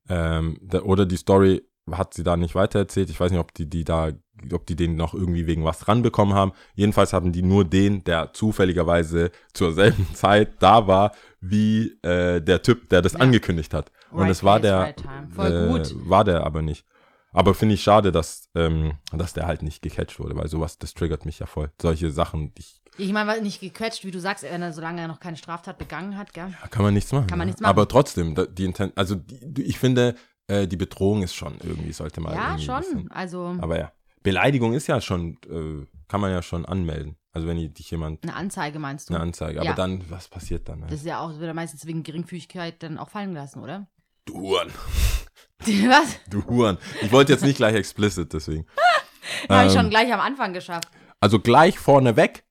Ähm, 0.09 0.59
der, 0.63 0.87
oder 0.87 1.07
die 1.07 1.17
Story 1.17 1.63
hat 1.91 2.15
sie 2.15 2.23
da 2.25 2.37
nicht 2.37 2.55
weitererzählt. 2.55 3.11
Ich 3.11 3.21
weiß 3.21 3.31
nicht, 3.31 3.41
ob 3.41 3.53
die, 3.55 3.69
die 3.69 3.85
da, 3.85 4.11
ob 4.53 4.67
die 4.67 4.75
den 4.77 4.97
noch 4.97 5.13
irgendwie 5.15 5.47
wegen 5.47 5.65
was 5.65 5.87
ranbekommen 5.87 6.35
haben. 6.35 6.53
Jedenfalls 6.75 7.13
hatten 7.13 7.33
die 7.33 7.43
nur 7.43 7.65
den, 7.65 8.03
der 8.05 8.33
zufälligerweise 8.33 9.31
zur 9.53 9.73
selben 9.73 10.07
Zeit 10.15 10.63
da 10.63 10.87
war, 10.87 11.13
wie 11.41 11.99
äh, 12.03 12.41
der 12.41 12.63
Typ, 12.63 12.89
der 12.89 13.03
das 13.03 13.13
Ja. 13.13 13.21
angekündigt 13.21 13.75
hat. 13.75 13.93
Und 14.11 14.21
Right 14.23 14.31
es 14.31 14.43
war 14.43 14.61
der, 14.61 14.79
right 14.79 15.01
äh, 15.39 15.69
gut. 15.69 15.95
war 16.09 16.25
der 16.25 16.45
aber 16.45 16.63
nicht. 16.63 16.87
Aber 17.33 17.53
finde 17.53 17.75
ich 17.75 17.83
schade, 17.83 18.13
dass, 18.13 18.49
ähm, 18.55 18.93
dass 19.13 19.33
der 19.35 19.47
halt 19.47 19.63
nicht 19.63 19.83
gecatcht 19.83 20.21
wurde, 20.21 20.37
weil 20.37 20.49
sowas, 20.49 20.79
das 20.79 20.95
triggert 20.95 21.27
mich 21.27 21.41
ja 21.41 21.47
voll. 21.47 21.71
Solche 21.83 22.11
Sachen, 22.13 22.53
ich, 22.57 22.81
Ich 22.97 23.13
meine, 23.13 23.41
nicht 23.41 23.61
gequetscht, 23.61 24.05
wie 24.05 24.11
du 24.11 24.21
sagst, 24.21 24.45
wenn 24.45 24.63
er, 24.63 24.73
solange 24.73 25.01
er 25.01 25.09
noch 25.09 25.19
keine 25.21 25.37
Straftat 25.37 25.79
begangen 25.79 26.17
hat, 26.17 26.33
gell? 26.33 26.55
da 26.63 26.69
kann 26.69 26.83
man 26.85 26.95
nichts 26.95 27.11
machen. 27.13 27.27
Kann 27.27 27.39
man 27.39 27.47
ja. 27.47 27.51
nichts 27.51 27.61
machen. 27.61 27.71
Aber 27.71 27.89
trotzdem, 27.89 28.35
die 28.55 28.65
Inten 28.65 28.93
also 28.95 29.17
die, 29.17 29.63
ich 29.63 29.79
finde, 29.79 30.15
äh, 30.47 30.67
die 30.69 30.77
Bedrohung 30.77 31.23
ist 31.23 31.35
schon 31.35 31.55
irgendwie, 31.63 31.93
sollte 31.93 32.21
man 32.21 32.35
Ja, 32.35 32.59
schon. 32.59 32.81
bisschen- 32.81 33.11
Also 33.11 33.57
Aber 33.61 33.79
ja, 33.79 33.93
Beleidigung 34.23 34.75
ist 34.75 34.87
ja 34.87 35.01
schon, 35.01 35.39
äh, 35.51 35.87
kann 36.09 36.21
man 36.21 36.31
ja 36.31 36.43
schon 36.43 36.65
anmelden. 36.65 37.17
Also 37.33 37.49
wenn 37.49 37.57
dich 37.57 37.91
jemand 37.91 38.23
eine 38.23 38.35
Anzeige 38.37 38.79
meinst 38.79 39.11
du? 39.11 39.15
eine 39.15 39.23
Anzeige, 39.25 39.59
aber 39.61 39.71
Ja. 39.71 39.75
dann, 39.75 40.09
was 40.09 40.29
passiert 40.29 40.69
dann? 40.69 40.83
Das 40.83 40.93
ist 41.01 41.07
ja 41.07 41.19
auch, 41.19 41.31
wird 41.31 41.43
er 41.43 41.55
meistens 41.55 41.85
wegen 41.87 42.05
Geringfügigkeit 42.05 42.81
dann 42.83 42.97
auch 42.99 43.09
fallen 43.09 43.35
lassen, 43.35 43.59
oder? 43.61 43.89
Du 44.25 44.35
Huren, 44.35 44.71
Was? 45.59 46.17
du 46.31 46.45
Huren. 46.47 46.79
Ich 47.03 47.11
wollte 47.11 47.33
jetzt 47.33 47.43
nicht 47.45 47.57
gleich 47.57 47.75
explicit, 47.75 48.33
deswegen. 48.33 48.67
Habe 49.49 49.67
ich 49.69 49.75
Ähm, 49.75 49.81
schon 49.81 49.91
gleich 49.91 50.13
am 50.13 50.21
Anfang 50.21 50.53
geschafft. 50.53 50.89
Also 51.21 51.41
gleich 51.41 51.79
vorneweg, 51.79 52.45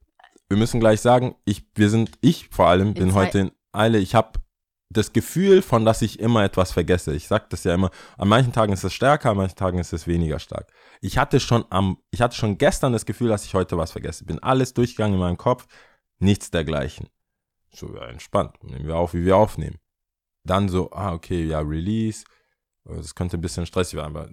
wir 0.53 0.57
müssen 0.60 0.79
gleich 0.79 1.01
sagen, 1.01 1.33
ich, 1.45 1.65
wir 1.74 1.89
sind, 1.89 2.12
ich 2.22 2.48
vor 2.50 2.67
allem 2.67 2.93
bin 2.93 3.10
zwei- 3.10 3.25
heute 3.25 3.39
in 3.39 3.51
Eile. 3.72 3.98
Ich 3.98 4.13
habe 4.13 4.39
das 4.91 5.12
Gefühl 5.13 5.63
von, 5.63 5.83
dass 5.83 6.03
ich 6.03 6.19
immer 6.19 6.43
etwas 6.43 6.72
vergesse. 6.72 7.15
Ich 7.15 7.27
sage 7.27 7.45
das 7.50 7.63
ja 7.63 7.74
immer. 7.74 7.89
An 8.17 8.27
manchen 8.27 8.53
Tagen 8.53 8.72
ist 8.72 8.83
es 8.83 8.93
stärker, 8.93 9.31
an 9.31 9.38
manchen 9.38 9.55
Tagen 9.55 9.79
ist 9.79 9.93
es 9.93 10.05
weniger 10.05 10.38
stark. 10.38 10.72
Ich 11.01 11.17
hatte 11.17 11.39
schon 11.39 11.65
am, 11.72 11.98
ich 12.12 12.22
hatte 12.22 12.36
schon 12.36 12.60
gestern 12.60 12.93
das 12.93 13.07
Gefühl, 13.07 13.29
dass 13.29 13.45
ich 13.45 13.55
heute 13.55 13.75
was 13.79 13.91
vergesse. 13.91 14.25
Bin 14.25 14.38
alles 14.43 14.75
durchgegangen 14.75 15.15
in 15.15 15.19
meinem 15.19 15.38
Kopf, 15.38 15.65
nichts 16.19 16.51
dergleichen. 16.51 17.10
So 17.74 17.95
ja, 17.95 18.05
entspannt. 18.05 18.63
Nehmen 18.63 18.86
wir 18.86 18.95
auf, 18.98 19.15
wie 19.15 19.25
wir 19.25 19.36
aufnehmen. 19.38 19.79
Dann 20.43 20.69
so, 20.69 20.91
ah 20.91 21.13
okay, 21.13 21.43
ja 21.45 21.62
Release. 21.62 22.25
Das 22.83 23.15
könnte 23.15 23.38
ein 23.38 23.41
bisschen 23.41 23.65
stressig 23.65 23.95
werden, 23.98 24.15
aber 24.15 24.29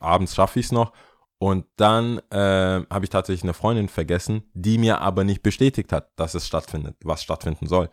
abends 0.00 0.34
schaffe 0.34 0.58
ich 0.58 0.66
es 0.66 0.72
noch. 0.72 0.92
Und 1.38 1.66
dann 1.76 2.18
äh, 2.30 2.36
habe 2.38 3.04
ich 3.04 3.10
tatsächlich 3.10 3.42
eine 3.42 3.52
Freundin 3.52 3.88
vergessen, 3.88 4.44
die 4.54 4.78
mir 4.78 5.02
aber 5.02 5.22
nicht 5.22 5.42
bestätigt 5.42 5.92
hat, 5.92 6.08
dass 6.16 6.34
es 6.34 6.46
stattfindet, 6.46 6.96
was 7.04 7.22
stattfinden 7.22 7.66
soll. 7.66 7.90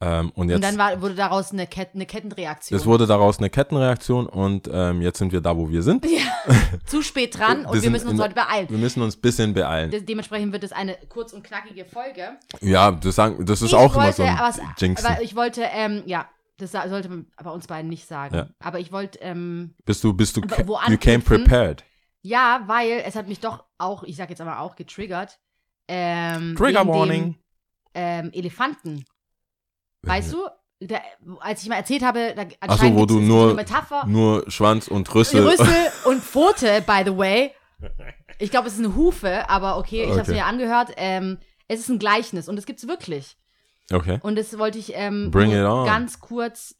Ähm, 0.00 0.30
und 0.34 0.48
jetzt 0.48 0.56
Und 0.56 0.64
dann 0.64 0.78
war, 0.78 1.02
wurde 1.02 1.14
daraus 1.14 1.52
eine, 1.52 1.66
Ket 1.66 1.90
eine 1.94 2.06
Kettenreaktion. 2.06 2.78
es 2.78 2.86
wurde 2.86 3.06
daraus 3.06 3.38
eine 3.38 3.50
Kettenreaktion 3.50 4.26
und 4.26 4.70
ähm, 4.72 5.02
jetzt 5.02 5.18
sind 5.18 5.32
wir 5.32 5.42
da, 5.42 5.54
wo 5.54 5.68
wir 5.68 5.82
sind. 5.82 6.06
zu 6.86 7.02
spät 7.02 7.38
dran 7.38 7.66
und 7.66 7.74
wir 7.74 7.80
sind 7.82 7.92
müssen 7.92 8.08
uns 8.08 8.20
heute 8.22 8.34
beeilen. 8.34 8.70
Wir 8.70 8.78
müssen 8.78 9.02
uns 9.02 9.18
ein 9.18 9.20
bisschen 9.20 9.52
beeilen. 9.52 9.90
De 9.90 10.00
dementsprechend 10.00 10.54
wird 10.54 10.64
es 10.64 10.72
eine 10.72 10.96
kurz 11.10 11.34
und 11.34 11.44
knackige 11.44 11.84
Folge. 11.84 12.38
Ja, 12.62 12.92
das, 12.92 13.16
sagen, 13.16 13.44
das 13.44 13.60
ist 13.60 13.68
ich 13.68 13.74
auch 13.74 13.94
immer 13.94 14.04
wollte, 14.04 14.16
so 14.16 14.22
ein 14.22 14.74
Jinxen. 14.78 15.06
aber 15.06 15.22
ich 15.22 15.36
wollte, 15.36 15.62
ähm, 15.74 16.04
ja, 16.06 16.26
das 16.56 16.72
sollte 16.72 17.10
man 17.10 17.26
bei 17.42 17.50
uns 17.50 17.66
beiden 17.66 17.90
nicht 17.90 18.08
sagen. 18.08 18.34
Ja. 18.34 18.48
Aber 18.60 18.80
ich 18.80 18.92
wollte, 18.92 19.18
ähm, 19.20 19.74
Bist 19.84 20.02
du, 20.02 20.14
bist 20.14 20.38
du, 20.38 20.40
you 20.88 20.96
came 20.96 21.20
prepared. 21.20 21.84
Ja, 22.22 22.62
weil 22.66 23.02
es 23.06 23.14
hat 23.16 23.28
mich 23.28 23.40
doch 23.40 23.64
auch, 23.78 24.02
ich 24.02 24.16
sag 24.16 24.30
jetzt 24.30 24.40
aber 24.40 24.60
auch 24.60 24.76
getriggert. 24.76 25.38
Ähm, 25.88 26.54
Trigger 26.56 26.86
warning. 26.86 27.32
Dem, 27.32 27.34
ähm, 27.94 28.30
Elefanten. 28.32 29.04
Weißt 30.02 30.32
du? 30.32 30.46
Der, 30.80 31.02
als 31.40 31.62
ich 31.62 31.68
mal 31.68 31.74
erzählt 31.76 32.02
habe, 32.04 32.34
da 32.36 32.42
Ach 32.42 32.66
so, 32.68 32.72
anscheinend 32.72 32.98
wo 32.98 33.06
du 33.06 33.18
nur, 33.20 33.44
eine 33.46 33.54
Metapher. 33.54 34.06
nur 34.06 34.48
Schwanz 34.48 34.86
und 34.86 35.12
Rüssel. 35.12 35.44
Rüssel 35.44 35.66
und 36.04 36.22
Pfote, 36.22 36.82
by 36.86 37.02
the 37.04 37.16
way. 37.16 37.52
Ich 38.40 38.52
glaube, 38.52 38.68
es 38.68 38.74
ist 38.74 38.78
eine 38.84 38.94
Hufe, 38.94 39.48
aber 39.50 39.78
okay, 39.78 40.02
ich 40.04 40.10
habe 40.10 40.20
es 40.20 40.28
Okay. 40.28 40.36
mir 40.38 40.44
angehört. 40.46 40.92
Ähm, 40.96 41.38
es 41.66 41.80
ist 41.80 41.88
ein 41.88 41.98
Gleichnis 41.98 42.48
und 42.48 42.56
es 42.56 42.66
gibt's 42.66 42.86
wirklich. 42.86 43.36
Okay. 43.92 44.20
Und 44.22 44.36
das 44.38 44.56
wollte 44.58 44.78
ich 44.78 44.92
ähm, 44.94 45.32
Bring 45.32 45.50
nur 45.50 45.58
it 45.60 45.66
on. 45.66 45.84
ganz 45.86 46.20
kurz 46.20 46.76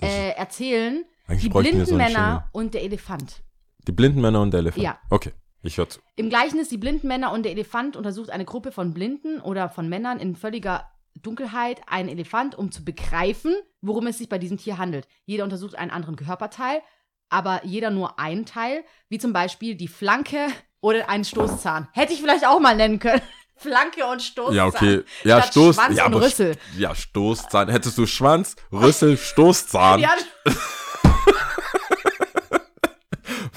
äh, 0.00 0.30
erzählen. 0.30 1.04
Eigentlich 1.26 1.42
Die 1.42 1.48
blinden 1.50 1.84
so 1.84 1.94
Männer 1.94 2.48
und 2.52 2.72
der 2.72 2.84
Elefant. 2.84 3.42
Die 3.86 3.92
blinden 3.92 4.20
Männer 4.20 4.40
und 4.40 4.52
der 4.52 4.60
Elefant. 4.60 4.82
Ja. 4.82 4.98
Okay, 5.10 5.32
ich 5.62 5.78
höre 5.78 5.88
zu. 5.88 6.00
Im 6.16 6.28
Gleichnis 6.28 6.68
Die 6.68 6.78
blinden 6.78 7.08
Männer 7.08 7.32
und 7.32 7.44
der 7.44 7.52
Elefant 7.52 7.96
untersucht 7.96 8.30
eine 8.30 8.44
Gruppe 8.44 8.72
von 8.72 8.92
Blinden 8.92 9.40
oder 9.40 9.68
von 9.68 9.88
Männern 9.88 10.18
in 10.18 10.36
völliger 10.36 10.90
Dunkelheit 11.22 11.80
einen 11.86 12.08
Elefant, 12.08 12.54
um 12.54 12.70
zu 12.70 12.84
begreifen, 12.84 13.54
worum 13.80 14.06
es 14.06 14.18
sich 14.18 14.28
bei 14.28 14.38
diesem 14.38 14.58
Tier 14.58 14.78
handelt. 14.78 15.08
Jeder 15.24 15.44
untersucht 15.44 15.76
einen 15.76 15.90
anderen 15.90 16.16
Körperteil, 16.16 16.80
aber 17.28 17.64
jeder 17.64 17.90
nur 17.90 18.18
einen 18.18 18.46
Teil, 18.46 18.84
wie 19.08 19.18
zum 19.18 19.32
Beispiel 19.32 19.74
die 19.74 19.88
Flanke 19.88 20.48
oder 20.80 21.08
einen 21.08 21.24
Stoßzahn. 21.24 21.88
Hätte 21.92 22.12
ich 22.12 22.20
vielleicht 22.20 22.46
auch 22.46 22.60
mal 22.60 22.76
nennen 22.76 22.98
können. 22.98 23.22
Flanke 23.56 24.06
und 24.06 24.22
Stoßzahn. 24.22 24.54
Ja, 24.54 24.66
okay. 24.66 25.02
Ja, 25.24 25.38
Statt 25.38 25.50
Stoß. 25.50 25.74
Schwanz 25.74 25.96
ja, 25.96 26.06
und 26.06 26.14
Rüssel. 26.14 26.56
Ja, 26.76 26.94
Stoßzahn. 26.94 27.68
Hättest 27.68 27.98
du 27.98 28.06
Schwanz, 28.06 28.54
Rüssel, 28.72 29.16
Stoßzahn. 29.16 30.00
Ja, 30.08 30.14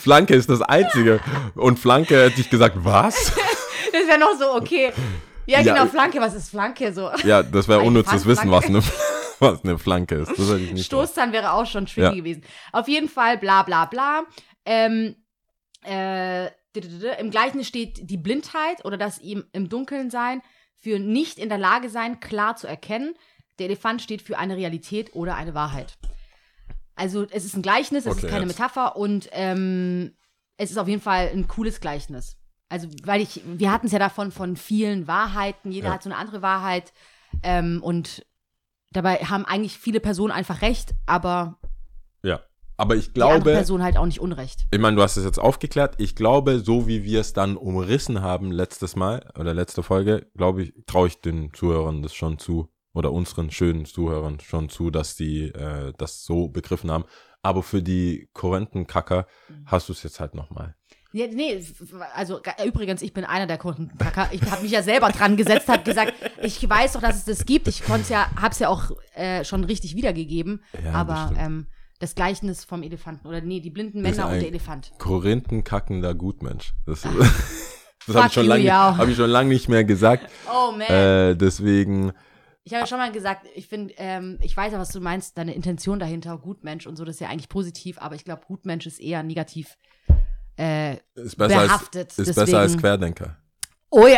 Flanke 0.01 0.36
ist 0.36 0.50
das 0.50 0.62
Einzige. 0.62 1.20
Und 1.55 1.79
Flanke 1.79 2.24
hätte 2.25 2.41
ich 2.41 2.50
gesagt, 2.50 2.75
was? 2.79 3.34
das 3.91 4.08
wäre 4.08 4.20
noch 4.20 4.38
so, 4.38 4.53
okay. 4.55 4.91
Ja, 5.46 5.62
Ja, 5.62 5.74
genau, 5.74 5.88
Flanke, 5.88 6.20
was 6.20 6.34
ist 6.34 6.50
Flanke 6.50 6.93
so? 6.93 7.10
Ja, 7.24 7.43
das 7.43 7.67
wäre 7.67 7.81
unnützes 7.81 8.25
Wissen, 8.25 8.51
was 8.51 8.65
eine, 8.65 8.81
was 9.39 9.63
eine 9.63 9.77
Flanke 9.77 10.15
ist. 10.15 10.29
Das 10.29 10.50
hätte 10.50 10.60
ich 10.60 10.74
nicht 10.74 10.86
Stoßzahn 10.86 11.31
wäre 11.31 11.53
auch 11.53 11.65
schon 11.65 11.86
tricky 11.86 12.01
Ja. 12.01 12.12
gewesen. 12.12 12.43
Auf 12.72 12.88
jeden 12.88 13.10
Fall, 13.10 13.38
bla 13.38 13.63
bla 13.63 13.86
bla. 13.86 14.24
Ähm, 14.65 15.15
äh, 15.86 16.48
Im 17.20 17.31
Gleichen 17.31 17.63
steht 17.63 18.10
die 18.10 18.17
Blindheit 18.17 18.86
oder 18.86 18.98
das 18.98 19.20
ihm 19.20 19.46
im 19.51 19.67
Dunkeln 19.70 20.10
sein 20.10 20.41
für 20.75 21.00
nicht 21.00 21.38
in 21.38 21.50
der 21.50 21.58
Lage 21.58 21.89
sein, 21.89 22.20
klar 22.20 22.55
zu 22.55 22.67
erkennen. 22.67 23.15
Der 23.60 23.67
Elefant 23.67 24.01
steht 24.01 24.22
für 24.22 24.38
eine 24.38 24.58
Realität 24.58 25.13
oder 25.13 25.36
eine 25.36 25.53
Wahrheit. 25.53 25.93
Also 27.01 27.25
es 27.31 27.46
ist 27.46 27.55
ein 27.55 27.62
Gleichnis, 27.63 28.05
es 28.05 28.12
Okay, 28.13 28.25
ist 28.25 28.31
keine 28.31 28.46
jetzt. 28.46 28.58
Metapher 28.60 28.96
und 28.96 29.27
ähm, 29.31 30.13
es 30.58 30.72
ist 30.72 30.77
auf 30.77 30.88
jeden 30.88 31.01
Fall 31.01 31.29
ein 31.34 31.48
cooles 31.48 31.79
Gleichnis. 31.79 32.38
Also, 32.70 32.88
weil 33.03 33.22
ich, 33.22 33.41
wir 33.46 33.72
hatten 33.72 33.88
es 33.88 33.91
ja 33.91 34.00
davon 34.00 34.31
von 34.31 34.55
vielen 34.55 35.08
Wahrheiten, 35.08 35.72
jeder 35.72 35.88
Ja. 35.88 35.93
hat 35.96 36.03
so 36.03 36.10
eine 36.10 36.17
andere 36.17 36.41
Wahrheit 36.41 36.93
ähm, 37.43 37.81
und 37.84 38.25
dabei 38.91 39.15
haben 39.17 39.46
eigentlich 39.46 39.77
viele 39.77 40.00
Personen 40.00 40.31
einfach 40.31 40.62
recht, 40.62 40.93
aber 41.05 41.60
Ja. 42.24 42.41
Aber 42.77 42.96
ich 42.96 43.08
die 43.08 43.13
glaube, 43.13 43.51
Person 43.51 43.84
halt 43.84 43.98
auch 43.98 44.05
nicht 44.08 44.20
unrecht. 44.22 44.65
ich 44.72 44.79
meine, 44.79 44.96
du 44.96 45.03
hast 45.03 45.15
es 45.17 45.24
jetzt 45.25 45.38
aufgeklärt. 45.39 45.96
Ich 46.00 46.15
glaube, 46.15 46.60
so 46.62 46.88
wie 46.88 47.03
wir 47.03 47.20
es 47.20 47.34
dann 47.34 47.55
umrissen 47.58 48.22
haben 48.22 48.51
letztes 48.51 48.96
Mal 48.96 49.24
oder 49.38 49.53
letzte 49.53 49.84
Folge, 49.84 50.27
glaube 50.36 50.63
ich, 50.63 50.74
traue 50.88 51.08
ich 51.08 51.22
den 51.22 51.53
Zuhörern 51.53 52.01
das 52.01 52.13
schon 52.15 52.39
zu 52.39 52.71
oder 52.93 53.12
unseren 53.12 53.51
schönen 53.51 53.86
Zuhörern 53.86 54.39
schon 54.39 54.69
zu, 54.69 54.89
dass 54.91 55.15
die 55.15 55.45
äh, 55.45 55.93
das 55.98 56.24
so 56.24 56.48
begriffen 56.50 56.91
haben. 56.91 57.05
Aber 57.41 57.63
für 57.63 57.81
die 57.81 58.29
Korrentenkacker 58.33 59.25
Mhm. 59.50 59.63
hast 59.65 59.89
du 59.89 59.93
es 59.93 60.03
jetzt 60.03 60.19
halt 60.19 60.36
nochmal. 60.36 60.75
Ja, 61.13 61.27
nee, 61.27 61.62
also 62.15 62.39
übrigens, 62.65 63.01
ich 63.01 63.13
bin 63.13 63.25
einer 63.25 63.45
der 63.45 63.57
Kundenkacker. 63.57 64.29
Ich 64.31 64.41
habe 64.50 64.62
mich 64.62 64.71
ja 64.71 64.81
selber 64.81 65.10
dran 65.10 65.36
gesetzt, 65.36 65.67
habe 65.67 65.83
gesagt, 65.83 66.13
ich 66.41 66.69
weiß 66.69 66.93
doch, 66.93 67.01
dass 67.01 67.17
es 67.17 67.25
das 67.25 67.45
gibt. 67.45 67.67
Ich 67.67 67.83
konnte 67.83 68.13
ja, 68.13 68.29
habe 68.39 68.51
es 68.53 68.60
ja 68.60 68.69
auch 68.69 68.91
äh, 69.15 69.43
schon 69.43 69.63
richtig 69.65 69.95
wiedergegeben. 69.95 70.63
Ja, 70.74 70.79
das 70.83 70.95
aber 70.95 71.25
stimmt. 71.25 71.39
ähm, 71.41 71.67
das 72.00 72.15
Gleichnis 72.15 72.63
vom 72.63 72.81
Elefanten 72.81 73.27
oder 73.27 73.41
nee, 73.41 73.60
die 73.60 73.69
blinden 73.71 74.03
Das 74.03 74.13
ist 74.13 74.17
Männer 74.19 74.31
und 74.31 74.39
der 74.39 74.48
Elefant. 74.48 74.91
Korinthenkackender 75.00 76.15
Gutmensch. 76.15 76.74
Das, 76.86 77.01
das 77.01 77.12
Fuck 78.05 78.15
habe 78.15 78.27
ich, 78.27 78.33
schon 78.33 78.45
lange- 78.45 78.71
hab 78.98 79.07
ich 79.10 79.15
schon 79.17 79.29
lange 79.29 79.50
nicht 79.50 79.67
mehr 79.67 79.83
gesagt. 79.83 80.29
Oh 80.50 80.71
man. 80.71 80.81
Äh, 80.81 81.36
deswegen, 81.36 82.13
Ich 82.63 82.74
habe 82.74 82.82
ja 82.82 82.88
schon 82.88 83.00
mal 83.00 83.12
gesagt, 83.12 83.48
ich 83.56 83.68
finde, 83.68 83.94
ähm, 83.98 84.38
ich 84.41 84.56
weiß 84.56 84.74
ja, 84.74 84.80
was 84.80 84.89
du 84.89 85.01
meinst, 85.01 85.38
deine 85.38 85.53
Intention 85.53 85.98
dahinter, 86.00 86.38
Gutmensch 86.38 86.86
und 86.86 86.96
so, 86.96 87.06
das 87.06 87.15
ist 87.15 87.22
ja 87.22 87.30
eigentlich 87.30 87.50
positiv, 87.50 87.98
aber 88.00 88.15
ich 88.15 88.24
glaube, 88.24 88.44
Gutmensch 88.46 88.86
ist 88.86 89.00
eher 89.00 89.24
negativ 89.24 89.77
äh, 90.58 90.98
ist 91.15 91.38
besser, 91.38 91.60
als, 91.60 91.68
behaftet. 91.68 92.10
ist 92.10 92.18
deswegen, 92.20 92.46
besser 92.46 92.60
als 92.60 92.77
Querdenker. 92.77 93.38
Oh 93.93 94.07
ja. 94.07 94.17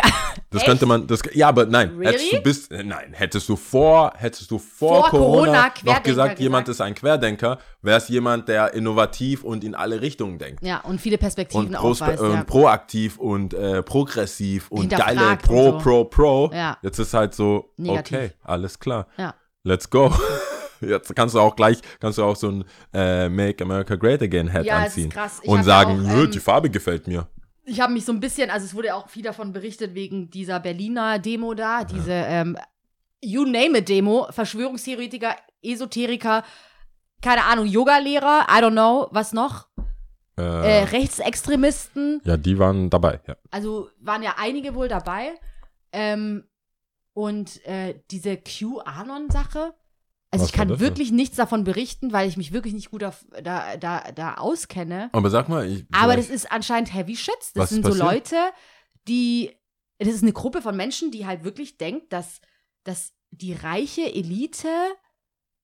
Das 0.50 0.62
Echt? 0.62 0.66
könnte 0.66 0.86
man, 0.86 1.04
das, 1.08 1.20
ja, 1.32 1.48
aber 1.48 1.66
nein, 1.66 1.90
Really? 1.98 2.12
hättest 2.12 2.32
du 2.32 2.42
bis, 2.42 2.68
äh, 2.68 2.84
nein, 2.84 3.12
hättest 3.12 3.48
du 3.48 3.56
vor, 3.56 4.12
hättest 4.16 4.48
du 4.48 4.58
vor, 4.58 5.00
Vor 5.00 5.10
Corona 5.10 5.34
Corona, 5.34 5.66
noch 5.66 5.74
Querdenker 5.74 6.00
gesagt, 6.02 6.38
jemand 6.38 6.66
gesagt? 6.66 6.76
ist 6.76 6.80
ein 6.80 6.94
Querdenker, 6.94 7.58
wäre 7.82 7.98
es 7.98 8.08
jemand, 8.08 8.46
der 8.48 8.72
innovativ 8.72 9.42
und 9.42 9.64
in 9.64 9.74
alle 9.74 10.00
Richtungen 10.00 10.38
denkt. 10.38 10.62
Ja, 10.64 10.78
und 10.82 11.00
viele 11.00 11.18
Perspektiven 11.18 11.66
Und 11.66 11.72
pros, 11.74 12.00
aufweist. 12.02 12.22
äh, 12.22 12.32
ja. 12.34 12.44
proaktiv 12.44 13.18
und 13.18 13.52
äh, 13.52 13.82
progressiv 13.82 14.70
und 14.70 14.90
geile 14.90 15.30
und 15.30 15.42
Pro, 15.42 15.72
so. 15.72 15.78
Pro, 15.78 16.04
Pro. 16.04 16.50
Ja. 16.54 16.78
Jetzt 16.82 17.00
ist 17.00 17.12
halt 17.12 17.34
so, 17.34 17.72
Negativ. 17.76 18.16
okay, 18.16 18.30
alles 18.44 18.78
klar. 18.78 19.08
Ja. 19.16 19.34
Let's 19.64 19.90
go. 19.90 20.12
Jetzt 20.80 21.16
kannst 21.16 21.34
du 21.34 21.40
auch 21.40 21.56
gleich, 21.56 21.78
kannst 21.98 22.18
du 22.18 22.24
auch 22.24 22.36
so 22.36 22.48
ein 22.50 22.64
äh, 22.92 23.28
Make 23.28 23.64
America 23.64 23.96
Great 23.96 24.22
Again 24.22 24.52
Hat 24.52 24.64
Ja, 24.66 24.80
es 24.80 24.88
ist 24.88 24.92
anziehen. 24.94 25.10
krass. 25.10 25.40
Ich 25.42 25.48
Und 25.48 25.64
sagen, 25.64 26.04
auch, 26.06 26.12
"Nö, 26.14 26.24
ähm, 26.24 26.30
die 26.30 26.40
Farbe 26.40 26.68
gefällt 26.70 27.08
mir. 27.08 27.26
Ich 27.66 27.80
habe 27.80 27.92
mich 27.92 28.04
so 28.04 28.12
ein 28.12 28.20
bisschen, 28.20 28.50
also 28.50 28.66
es 28.66 28.74
wurde 28.74 28.88
ja 28.88 28.94
auch 28.94 29.08
viel 29.08 29.22
davon 29.22 29.52
berichtet 29.52 29.94
wegen 29.94 30.30
dieser 30.30 30.60
Berliner 30.60 31.18
Demo 31.18 31.54
da, 31.54 31.84
diese 31.84 32.12
ähm, 32.12 32.58
You 33.22 33.44
name 33.44 33.78
it 33.78 33.88
Demo, 33.88 34.26
Verschwörungstheoretiker, 34.30 35.34
Esoteriker, 35.62 36.44
keine 37.22 37.44
Ahnung, 37.44 37.66
Yogalehrer, 37.66 38.46
I 38.50 38.60
don't 38.60 38.72
know, 38.72 39.08
was 39.12 39.32
noch, 39.32 39.68
äh, 40.36 40.42
Äh, 40.42 40.84
Rechtsextremisten, 40.84 42.20
ja, 42.24 42.36
die 42.36 42.58
waren 42.58 42.90
dabei, 42.90 43.20
ja. 43.26 43.36
also 43.50 43.88
waren 44.00 44.22
ja 44.22 44.34
einige 44.36 44.74
wohl 44.74 44.88
dabei. 44.88 45.32
Ähm, 45.92 46.44
und 47.12 47.64
äh, 47.64 48.00
diese 48.10 48.36
QAnon-Sache, 48.36 49.74
also 50.34 50.42
Was 50.42 50.50
ich 50.50 50.56
kann 50.56 50.80
wirklich 50.80 51.12
nichts 51.12 51.36
davon 51.36 51.62
berichten, 51.62 52.12
weil 52.12 52.28
ich 52.28 52.36
mich 52.36 52.52
wirklich 52.52 52.74
nicht 52.74 52.90
gut 52.90 53.04
auf, 53.04 53.24
da, 53.40 53.76
da, 53.76 54.10
da 54.12 54.34
auskenne. 54.34 55.08
Aber 55.12 55.30
sag 55.30 55.48
mal, 55.48 55.64
ich, 55.70 55.84
Aber 55.92 56.16
das 56.16 56.28
ist 56.28 56.50
anscheinend 56.50 56.92
Heavy 56.92 57.14
Shit. 57.14 57.36
Das 57.54 57.62
Was 57.62 57.70
sind 57.70 57.86
so? 57.86 57.94
Leute, 57.94 58.36
die. 59.06 59.52
Das 60.00 60.08
ist 60.08 60.22
eine 60.22 60.32
Gruppe 60.32 60.60
von 60.60 60.76
Menschen, 60.76 61.12
die 61.12 61.24
halt 61.24 61.44
wirklich 61.44 61.78
denkt, 61.78 62.12
dass, 62.12 62.40
dass 62.82 63.12
die 63.30 63.52
reiche 63.52 64.12
Elite 64.12 64.68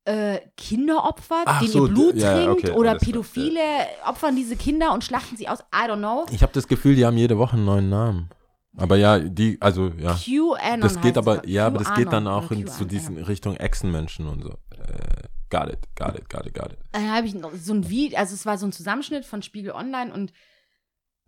äh, 0.05 0.39
Kinder 0.57 1.05
opfert, 1.05 1.47
Ach 1.47 1.59
denen 1.59 1.73
so, 1.73 1.87
ihr 1.87 1.93
Blut 1.93 2.15
ja, 2.15 2.37
trinkt 2.37 2.65
okay, 2.65 2.71
oder 2.71 2.95
Pädophile 2.95 3.61
opfern 4.07 4.37
diese 4.37 4.55
Kinder 4.55 4.95
und 4.95 5.03
schlachten 5.03 5.37
sie 5.37 5.49
aus. 5.49 5.59
I 5.75 5.89
don't 5.89 5.99
know. 5.99 6.27
ich 6.31 6.43
habe 6.43 6.53
das 6.53 6.69
Gefühl, 6.69 6.95
die 6.95 7.05
haben 7.05 7.17
jede 7.17 7.39
Woche 7.39 7.57
einen 7.57 7.65
neuen 7.65 7.91
Namen. 7.91 8.31
Aber 8.81 8.97
ja, 8.97 9.19
die, 9.19 9.61
also 9.61 9.89
ja. 9.99 10.15
QAnon. 10.15 10.81
Das 10.81 11.01
geht 11.01 11.17
aber, 11.19 11.47
ja, 11.47 11.67
aber 11.67 11.79
das 11.79 11.95
geht 11.95 12.13
dann 12.13 12.27
auch 12.27 12.51
in 12.51 12.67
zu 12.67 12.85
diesen 12.85 13.19
Richtung 13.19 13.57
Echsenmenschen 13.57 14.27
und 14.27 14.43
so. 14.43 14.51
Äh, 14.71 15.29
got 15.51 15.69
it, 15.71 15.81
got 15.97 16.19
it, 16.19 16.29
got 16.31 16.47
it, 16.47 16.55
got 16.55 16.73
it. 16.73 16.79
Dann 16.93 17.11
habe 17.13 17.27
ich 17.27 17.35
noch 17.35 17.53
so 17.55 17.75
ein 17.75 17.89
Video, 17.89 18.19
also 18.19 18.35
es 18.35 18.47
war 18.47 18.57
so 18.59 18.67
ein 18.67 18.73
Zusammenschnitt 18.73 19.25
von 19.25 19.43
Spiegel 19.43 19.73
Online 19.73 20.13
und 20.13 20.33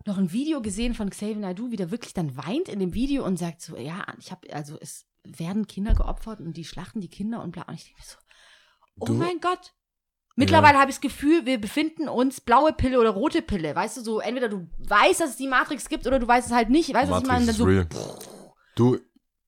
noch 0.05 0.17
ein 0.17 0.31
Video 0.33 0.61
gesehen 0.61 0.93
von 0.95 1.09
Xavier 1.09 1.37
Naidoo, 1.37 1.71
wie 1.71 1.75
der 1.77 1.91
wirklich 1.91 2.13
dann 2.13 2.35
weint 2.35 2.67
in 2.69 2.79
dem 2.79 2.93
Video 2.93 3.23
und 3.25 3.37
sagt 3.37 3.61
so, 3.61 3.77
ja, 3.77 4.05
ich 4.19 4.31
habe, 4.31 4.53
also 4.53 4.77
es 4.81 5.05
werden 5.23 5.67
Kinder 5.67 5.93
geopfert 5.93 6.41
und 6.41 6.57
die 6.57 6.65
schlachten 6.65 6.99
die 6.99 7.07
Kinder 7.07 7.41
und 7.41 7.51
bla. 7.51 7.63
Und 7.63 7.75
ich 7.75 7.85
denke 7.85 7.99
mir 7.99 8.05
so, 8.05 8.17
oh 8.99 9.05
Du- 9.05 9.13
mein 9.13 9.39
Gott. 9.39 9.73
Mittlerweile 10.35 10.79
habe 10.79 10.89
ich 10.89 10.95
das 10.95 11.01
Gefühl, 11.01 11.45
wir 11.45 11.61
befinden 11.61 12.09
uns 12.09 12.41
blaue 12.41 12.73
Pille 12.73 12.99
oder 12.99 13.11
rote 13.11 13.43
Pille. 13.43 13.75
Weißt 13.75 13.97
du, 13.97 14.01
so 14.01 14.19
entweder 14.19 14.49
du 14.49 14.67
weißt, 14.79 15.21
dass 15.21 15.31
es 15.31 15.37
die 15.37 15.47
Matrix 15.47 15.89
gibt 15.89 16.07
oder 16.07 16.17
du 16.17 16.27
weißt 16.27 16.47
es 16.47 16.53
halt 16.53 16.69
nicht. 16.69 16.91
Weißt 16.93 17.09
du, 17.09 17.13
was 17.13 17.21
ich 17.21 17.27
meine? 17.27 17.45
Dann 17.45 17.55
so, 17.55 17.65
real. 17.65 17.87
Du, 18.75 18.97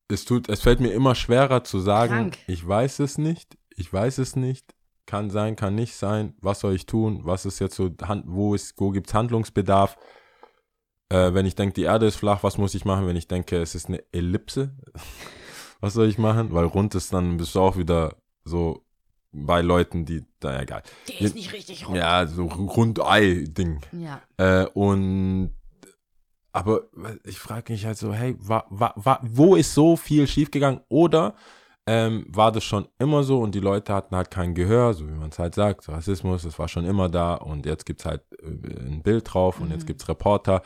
es 0.08 0.26
tut, 0.26 0.48
es 0.48 0.62
fällt 0.62 0.80
mir 0.80 0.92
immer 0.92 1.16
schwerer 1.16 1.64
zu 1.64 1.80
sagen, 1.80 2.14
Krank. 2.14 2.38
ich 2.46 2.66
weiß 2.68 3.00
es 3.00 3.18
nicht, 3.18 3.58
ich 3.76 3.92
weiß 3.92 4.20
es 4.20 4.36
nicht, 4.36 4.76
kann 5.08 5.32
sein, 5.32 5.56
kann 5.56 5.74
nicht 5.74 5.96
sein, 5.96 6.36
was 6.42 6.60
soll 6.60 6.76
ich 6.76 6.86
tun, 6.86 7.22
was 7.24 7.46
ist 7.46 7.60
jetzt 7.60 7.76
so, 7.76 7.90
wo, 8.26 8.54
ist, 8.54 8.80
wo 8.80 8.92
gibt 8.92 9.08
es 9.08 9.14
Handlungsbedarf. 9.16 9.98
Äh, 11.10 11.34
wenn 11.34 11.48
ich 11.48 11.56
denke, 11.56 11.74
die 11.74 11.84
Erde 11.84 12.06
ist 12.06 12.16
flach, 12.16 12.44
was 12.44 12.58
muss 12.60 12.76
ich 12.76 12.86
machen? 12.86 13.08
Wenn 13.08 13.16
ich 13.16 13.28
denke, 13.28 13.58
es 13.58 13.74
ist 13.74 13.88
eine 13.88 14.04
Ellipse, 14.12 14.76
was 15.80 15.94
soll 15.94 16.08
ich 16.08 16.20
machen? 16.20 16.54
Weil 16.54 16.66
rund 16.66 16.94
ist, 16.94 17.12
dann 17.12 17.38
bist 17.38 17.56
du 17.56 17.62
auch 17.62 17.78
wieder 17.78 18.16
so 18.44 18.85
bei 19.36 19.62
Leuten, 19.62 20.06
die, 20.06 20.24
da 20.40 20.62
egal. 20.62 20.84
Der 21.10 21.22
ist 21.22 21.36
nicht 21.36 21.52
richtig 21.54 21.88
rund. 21.88 21.98
Ja, 21.98 22.26
so 22.26 22.46
Rundei-Ding. 22.46 23.82
Ja. 23.92 24.22
Äh, 24.38 24.66
und 24.74 25.52
aber 26.52 26.84
ich 27.26 27.38
frage 27.38 27.74
mich 27.74 27.86
halt 27.86 27.98
so, 27.98 28.14
hey, 28.14 28.36
wa, 28.40 28.64
wa, 28.70 28.94
wa, 28.96 29.20
wo 29.24 29.56
ist 29.56 29.74
so 29.74 29.98
viel 29.98 30.26
schiefgegangen? 30.26 30.80
Oder 30.88 31.36
ähm, 31.86 32.26
war 32.30 32.52
das 32.54 32.64
schon 32.64 32.88
immer 32.98 33.24
so 33.24 33.42
und 33.42 33.54
die 33.54 33.60
Leute 33.60 33.94
hatten 33.94 34.16
halt 34.16 34.32
kein 34.32 34.56
Gehör, 34.56 34.94
so 34.94 35.08
wie 35.08 35.14
man 35.14 35.30
es 35.30 35.38
halt 35.38 35.54
sagt, 35.54 35.88
Rassismus, 35.90 36.44
das 36.44 36.58
war 36.58 36.68
schon 36.70 36.86
immer 36.86 37.10
da 37.10 37.36
und 37.36 37.66
jetzt 37.66 37.86
gibt 37.86 38.00
es 38.00 38.06
halt 38.06 38.22
äh, 38.42 38.48
ein 38.48 39.04
Bild 39.04 39.32
drauf 39.34 39.60
und 39.60 39.68
Mhm. 39.68 39.74
jetzt 39.74 39.86
gibt 39.86 40.02
es 40.02 40.08
Reporter. 40.08 40.62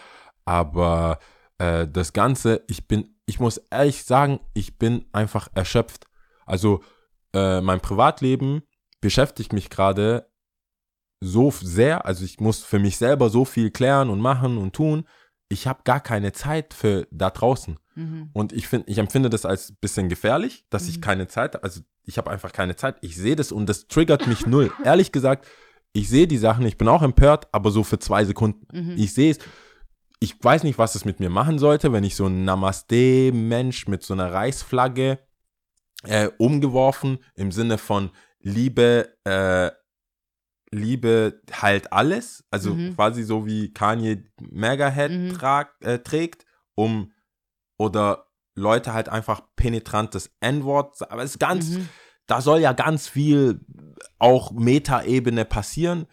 Aber 0.45 1.17
äh, 1.57 1.87
das 1.87 2.13
Ganze, 2.13 2.61
ich 2.67 2.87
bin, 2.87 3.15
ich 3.25 3.39
muss 3.39 3.57
ehrlich 3.71 4.03
sagen, 4.03 4.39
ich 4.53 4.77
bin 4.77 5.05
einfach 5.11 5.49
erschöpft. 5.55 6.05
Also 6.45 6.81
äh, 7.33 7.61
mein 7.61 7.79
Privatleben 7.79 8.61
beschäftigt 9.01 9.53
mich 9.53 9.69
gerade 9.69 10.29
so 11.21 11.51
sehr, 11.51 12.05
also 12.05 12.23
ich 12.23 12.39
muss 12.39 12.63
für 12.63 12.79
mich 12.79 12.97
selber 12.97 13.29
so 13.29 13.45
viel 13.45 13.71
klären 13.71 14.09
und 14.09 14.21
machen 14.21 14.57
und 14.57 14.73
tun. 14.73 15.05
Ich 15.49 15.67
habe 15.67 15.81
gar 15.83 15.99
keine 15.99 16.31
Zeit 16.31 16.73
für 16.73 17.07
da 17.11 17.29
draußen. 17.29 17.77
Mhm. 17.95 18.29
Und 18.33 18.53
ich 18.53 18.67
finde, 18.67 18.89
ich 18.89 18.99
empfinde 18.99 19.29
das 19.29 19.45
als 19.45 19.73
bisschen 19.81 20.07
gefährlich, 20.09 20.65
dass 20.69 20.87
ich 20.87 20.97
Mhm. 20.97 21.01
keine 21.01 21.27
Zeit, 21.27 21.63
also 21.63 21.81
ich 22.03 22.17
habe 22.17 22.29
einfach 22.31 22.53
keine 22.53 22.75
Zeit. 22.75 22.97
Ich 23.01 23.15
sehe 23.17 23.35
das 23.35 23.51
und 23.51 23.67
das 23.67 23.87
triggert 23.87 24.27
mich 24.27 24.45
null. 24.45 24.71
Ehrlich 24.85 25.11
gesagt, 25.11 25.47
ich 25.91 26.07
sehe 26.07 26.27
die 26.27 26.37
Sachen, 26.37 26.65
ich 26.65 26.77
bin 26.77 26.87
auch 26.87 27.01
empört, 27.01 27.47
aber 27.51 27.71
so 27.71 27.83
für 27.83 27.99
zwei 27.99 28.23
Sekunden. 28.25 28.65
Mhm. 28.71 28.95
Ich 28.97 29.13
sehe 29.13 29.31
es. 29.31 29.39
Ich 30.21 30.35
weiß 30.41 30.63
nicht, 30.63 30.77
was 30.77 30.95
es 30.95 31.05
mit 31.05 31.19
mir 31.19 31.29
machen 31.29 31.59
sollte, 31.59 31.91
wenn 31.93 32.03
ich 32.03 32.15
so 32.15 32.27
ein 32.27 32.43
Namaste-Mensch 32.43 33.87
mit 33.87 34.03
so 34.03 34.13
einer 34.13 34.31
Reichsflagge 34.33 35.19
äh, 36.03 36.29
umgeworfen 36.37 37.19
im 37.35 37.51
Sinne 37.51 37.77
von 37.77 38.11
Liebe, 38.39 39.15
äh, 39.25 39.71
Liebe 40.71 41.41
halt 41.51 41.91
alles. 41.91 42.45
Also 42.51 42.75
Mhm. 42.75 42.95
quasi 42.95 43.23
so 43.23 43.45
wie 43.45 43.73
Kanye 43.73 44.23
Megahead 44.39 45.11
Mhm. 45.11 45.37
äh, 45.81 45.99
trägt, 45.99 46.45
um 46.75 47.11
oder 47.77 48.27
Leute 48.55 48.93
halt 48.93 49.09
einfach 49.09 49.41
penetrantes 49.55 50.31
N-Wort, 50.41 51.09
aber 51.11 51.23
es 51.23 51.31
ist 51.31 51.39
ganz, 51.39 51.69
Mhm. 51.77 51.89
da 52.27 52.41
soll 52.41 52.59
ja 52.59 52.73
ganz 52.73 53.07
viel 53.07 53.61
auch 54.19 54.51
Metaebene 54.51 55.45
passieren 55.45 56.07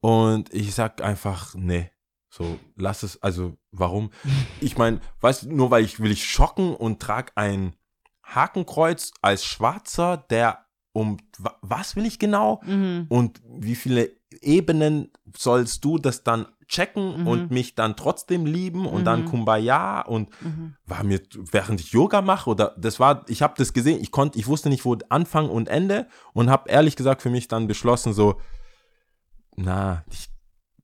und 0.00 0.52
ich 0.52 0.74
sag 0.74 1.02
einfach, 1.02 1.54
nee, 1.54 1.90
so 2.30 2.60
lass 2.76 3.04
es, 3.04 3.22
also 3.22 3.56
warum? 3.70 4.10
Ich 4.60 4.76
meine, 4.76 5.00
weißt 5.20 5.44
du, 5.44 5.52
nur 5.54 5.70
weil 5.70 5.84
ich 5.84 6.00
will 6.00 6.10
ich 6.10 6.24
schocken 6.24 6.74
und 6.74 7.00
trag 7.00 7.32
ein 7.36 7.74
Hakenkreuz 8.24 9.12
als 9.22 9.44
Schwarzer, 9.44 10.16
der 10.30 10.58
um 10.92 11.16
wa- 11.38 11.56
was 11.60 11.96
will 11.96 12.06
ich 12.06 12.18
genau? 12.18 12.60
Mhm. 12.64 13.06
Und 13.08 13.42
wie 13.46 13.74
viele 13.74 14.10
Ebenen 14.40 15.10
sollst 15.36 15.84
du 15.84 15.98
das 15.98 16.22
dann 16.22 16.46
checken 16.66 17.20
Mhm. 17.22 17.26
und 17.26 17.50
mich 17.50 17.74
dann 17.74 17.94
trotzdem 17.96 18.46
lieben 18.46 18.86
und 18.86 19.04
dann 19.04 19.20
Mhm. 19.20 19.24
Kumbaya 19.26 20.00
und 20.02 20.30
Mhm. 20.42 20.76
war 20.86 21.02
mir 21.04 21.20
während 21.52 21.80
ich 21.80 21.92
Yoga 21.92 22.22
mache 22.22 22.48
oder 22.48 22.74
das 22.78 22.98
war 22.98 23.24
ich 23.28 23.42
habe 23.42 23.54
das 23.58 23.72
gesehen 23.72 24.00
ich 24.00 24.10
konnte 24.10 24.38
ich 24.38 24.46
wusste 24.46 24.70
nicht 24.70 24.84
wo 24.84 24.96
Anfang 25.10 25.48
und 25.50 25.68
Ende 25.68 26.06
und 26.32 26.48
habe 26.48 26.70
ehrlich 26.70 26.96
gesagt 26.96 27.22
für 27.22 27.30
mich 27.30 27.48
dann 27.48 27.66
beschlossen 27.66 28.12
so 28.14 28.40
na 29.56 30.04
ich, 30.10 30.28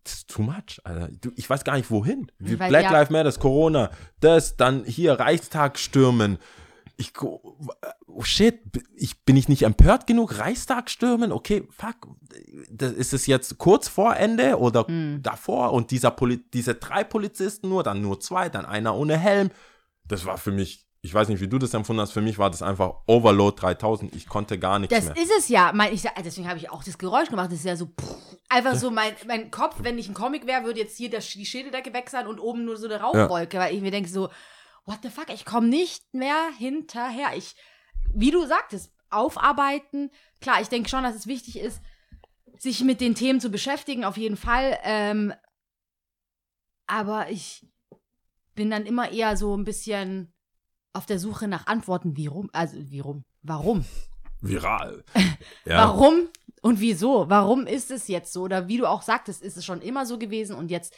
das 0.05 0.15
ist 0.15 0.29
too 0.29 0.43
much 0.43 0.81
Alter. 0.85 1.09
Ich 1.37 1.49
weiß 1.49 1.65
gar 1.65 1.77
nicht 1.77 1.91
wohin 1.91 2.31
Weil, 2.39 2.69
Black 2.69 2.85
ja. 2.85 2.93
Lives 2.93 3.11
Matter 3.11 3.33
Corona 3.41 3.91
das 4.21 4.57
dann 4.57 4.85
hier 4.85 5.15
Reichstag 5.19 5.79
stürmen 5.79 6.39
ich 7.01 7.15
go- 7.15 7.59
oh 8.07 8.23
shit 8.23 8.61
ich 8.95 9.25
bin 9.25 9.37
ich 9.37 9.49
nicht 9.49 9.63
empört 9.63 10.07
genug 10.07 10.39
Reichstag 10.39 10.91
stürmen 10.91 11.33
okay 11.33 11.67
fuck 11.71 11.97
das, 12.71 12.93
ist 12.93 13.13
es 13.15 13.27
jetzt 13.27 13.59
kurz 13.59 13.89
vor 13.89 14.17
Ende 14.17 14.59
oder 14.59 14.85
Mhm. 14.89 15.23
davor 15.23 15.73
und 15.73 15.91
dieser 15.91 16.11
Poli 16.11 16.41
diese 16.53 16.75
drei 16.75 17.03
Polizisten 17.05 17.69
nur, 17.69 17.83
dann 17.83 18.01
nur 18.03 18.21
zwei, 18.21 18.49
dann 18.49 18.65
einer 18.67 18.95
ohne 18.95 19.17
Helm. 19.17 19.51
Das 20.07 20.25
war 20.27 20.39
für 20.39 20.51
mich, 20.53 20.87
ich 21.03 21.15
weiß 21.15 21.29
nicht, 21.29 21.41
wie 21.41 21.49
du 21.49 21.59
das 21.59 21.73
empfunden 21.75 22.01
hast, 22.03 22.13
für 22.13 22.21
mich 22.21 22.39
war 22.39 22.51
das 22.51 22.63
einfach 22.63 22.95
Overload 23.07 23.61
3000. 23.61 24.15
Ich 24.17 24.27
konnte 24.29 24.59
gar 24.59 24.79
nichts 24.79 24.95
Das 24.95 25.05
mehr. 25.07 25.17
ist 25.17 25.31
es 25.39 25.49
ja. 25.49 25.71
Mein, 25.73 25.93
ich, 25.95 26.03
deswegen 26.25 26.49
habe 26.49 26.59
ich 26.59 26.71
auch 26.71 26.83
das 26.85 26.99
Geräusch 26.99 27.29
gemacht. 27.29 27.51
Das 27.53 27.59
ist 27.61 27.65
ja 27.65 27.77
so 27.77 27.87
pff, 27.87 28.17
einfach 28.49 28.75
so 28.75 28.91
mein, 28.91 29.13
mein 29.27 29.51
Kopf, 29.51 29.77
wenn 29.83 29.99
ich 29.99 30.09
ein 30.09 30.15
Comic 30.15 30.47
wäre, 30.47 30.65
würde 30.65 30.81
jetzt 30.81 30.97
hier 30.97 31.09
das, 31.11 31.29
die 31.29 31.47
Schädeldecke 31.47 31.93
weg 31.95 32.11
sein 32.11 32.27
und 32.27 32.39
oben 32.41 32.65
nur 32.65 32.77
so 32.77 32.87
eine 32.87 33.01
Rauchwolke, 33.01 33.59
weil 33.59 33.75
ich 33.75 33.81
mir 33.81 33.91
denke 33.93 34.09
so, 34.11 34.29
what 34.91 34.99
the 35.03 35.09
fuck, 35.09 35.33
ich 35.33 35.45
komme 35.45 35.69
nicht 35.69 36.13
mehr 36.13 36.51
hinterher. 36.59 37.37
Ich, 37.37 37.55
wie 38.13 38.31
du 38.31 38.45
sagtest, 38.47 38.93
aufarbeiten. 39.09 40.11
Klar, 40.41 40.61
ich 40.61 40.69
denke 40.69 40.89
schon, 40.89 41.05
dass 41.05 41.15
es 41.15 41.27
wichtig 41.27 41.59
ist, 41.59 41.81
sich 42.59 42.83
mit 42.83 43.01
den 43.01 43.15
Themen 43.15 43.41
zu 43.41 43.51
beschäftigen, 43.51 44.05
auf 44.05 44.17
jeden 44.17 44.37
Fall. 44.37 44.79
Ähm, 44.83 45.33
aber 46.87 47.31
ich 47.31 47.67
bin 48.55 48.71
dann 48.71 48.85
immer 48.85 49.11
eher 49.11 49.37
so 49.37 49.57
ein 49.57 49.65
bisschen 49.65 50.33
auf 50.93 51.07
der 51.07 51.21
Suche 51.21 51.47
nach 51.47 51.67
Antworten, 51.67 52.17
wie 52.17 52.27
rum, 52.27 52.51
also 52.53 52.77
wie 52.91 53.01
rum, 53.01 53.25
warum? 53.43 53.85
Viral. 54.41 55.05
Ja. 55.65 55.87
Warum 55.87 56.29
und 56.63 56.81
wieso? 56.81 57.29
Warum 57.29 57.67
ist 57.67 57.91
es 57.91 58.09
jetzt 58.09 58.33
so? 58.33 58.43
Oder 58.43 58.67
wie 58.67 58.79
du 58.79 58.87
auch 58.87 59.03
sagtest, 59.03 59.43
ist 59.43 59.57
es 59.57 59.65
schon 59.65 59.83
immer 59.83 60.07
so 60.07 60.19
gewesen 60.19 60.57
und 60.57 60.71
jetzt 60.71 60.95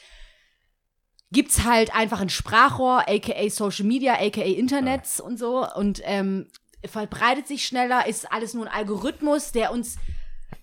gibt's 1.32 1.64
halt 1.64 1.94
einfach 1.94 2.20
ein 2.20 2.28
Sprachrohr, 2.28 3.08
aka 3.08 3.48
Social 3.48 3.86
Media, 3.86 4.14
aka 4.14 4.42
Internets 4.42 5.20
und 5.20 5.38
so 5.38 5.66
und 5.74 6.00
ähm, 6.04 6.46
verbreitet 6.84 7.46
sich 7.46 7.64
schneller, 7.64 8.06
ist 8.06 8.30
alles 8.30 8.54
nur 8.54 8.66
ein 8.66 8.72
Algorithmus, 8.72 9.52
der 9.52 9.72
uns 9.72 9.96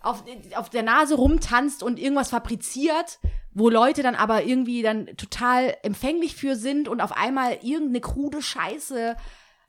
auf, 0.02 0.24
auf 0.56 0.70
der 0.70 0.84
Nase 0.84 1.16
rumtanzt 1.16 1.84
und 1.84 2.00
irgendwas 2.00 2.30
fabriziert, 2.30 3.20
wo 3.52 3.70
Leute 3.70 4.04
dann 4.04 4.16
aber 4.16 4.44
irgendwie 4.44 4.82
dann 4.82 5.08
total 5.18 5.76
empfänglich 5.84 6.36
für 6.36 6.56
sind 6.56 6.88
und 6.88 7.02
auf 7.02 7.12
einmal 7.18 7.58
irgendeine 7.64 8.02
krude 8.02 8.42
Scheiße 8.42 9.16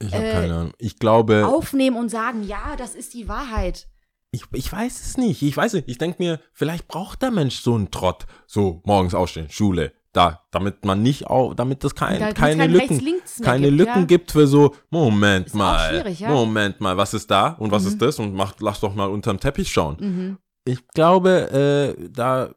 Ich 0.00 0.14
habe 0.14 0.26
äh, 0.26 0.32
keine 0.32 0.54
Ahnung. 0.54 0.72
Ich 0.78 0.98
glaube, 0.98 1.46
aufnehmen 1.46 1.96
und 1.96 2.10
sagen, 2.10 2.46
ja, 2.46 2.76
das 2.76 2.94
ist 2.94 3.14
die 3.14 3.28
Wahrheit. 3.28 3.88
ich, 4.32 4.44
ich 4.52 4.70
weiß 4.70 5.00
es 5.00 5.16
nicht. 5.16 5.42
Ich 5.42 5.56
weiß 5.56 5.72
nicht. 5.74 5.88
Ich 5.88 5.98
denke 5.98 6.22
mir, 6.22 6.40
vielleicht 6.52 6.88
braucht 6.88 7.22
der 7.22 7.30
Mensch 7.30 7.60
so 7.60 7.74
einen 7.74 7.90
Trott. 7.90 8.26
So, 8.46 8.82
morgens 8.84 9.14
aufstehen, 9.14 9.48
Schule, 9.50 9.92
da, 10.12 10.42
damit 10.50 10.84
man 10.84 11.02
nicht 11.02 11.26
auch, 11.28 11.54
damit 11.54 11.84
das 11.84 11.94
kein, 11.94 12.20
es 12.20 12.34
keine 12.34 12.58
kein 12.64 12.70
Lücken, 12.72 13.22
keine 13.42 13.68
gibt, 13.68 13.78
Lücken 13.78 14.00
ja. 14.00 14.04
gibt 14.06 14.32
für 14.32 14.46
so, 14.46 14.74
Moment 14.90 15.46
Ist 15.48 15.54
mal, 15.54 16.12
ja. 16.12 16.28
Moment 16.30 16.80
mal, 16.80 16.96
was 16.96 17.14
ist 17.14 17.30
da 17.30 17.50
und 17.58 17.70
was 17.70 17.82
Mhm. 17.84 17.88
ist 17.90 18.02
das 18.02 18.18
und 18.18 18.34
mach, 18.34 18.54
lass 18.60 18.80
doch 18.80 18.94
mal 18.94 19.08
unterm 19.08 19.38
Teppich 19.38 19.70
schauen. 19.70 19.96
Mhm. 20.00 20.38
Ich 20.64 20.86
glaube, 20.88 21.96
äh, 21.96 22.08
da, 22.10 22.50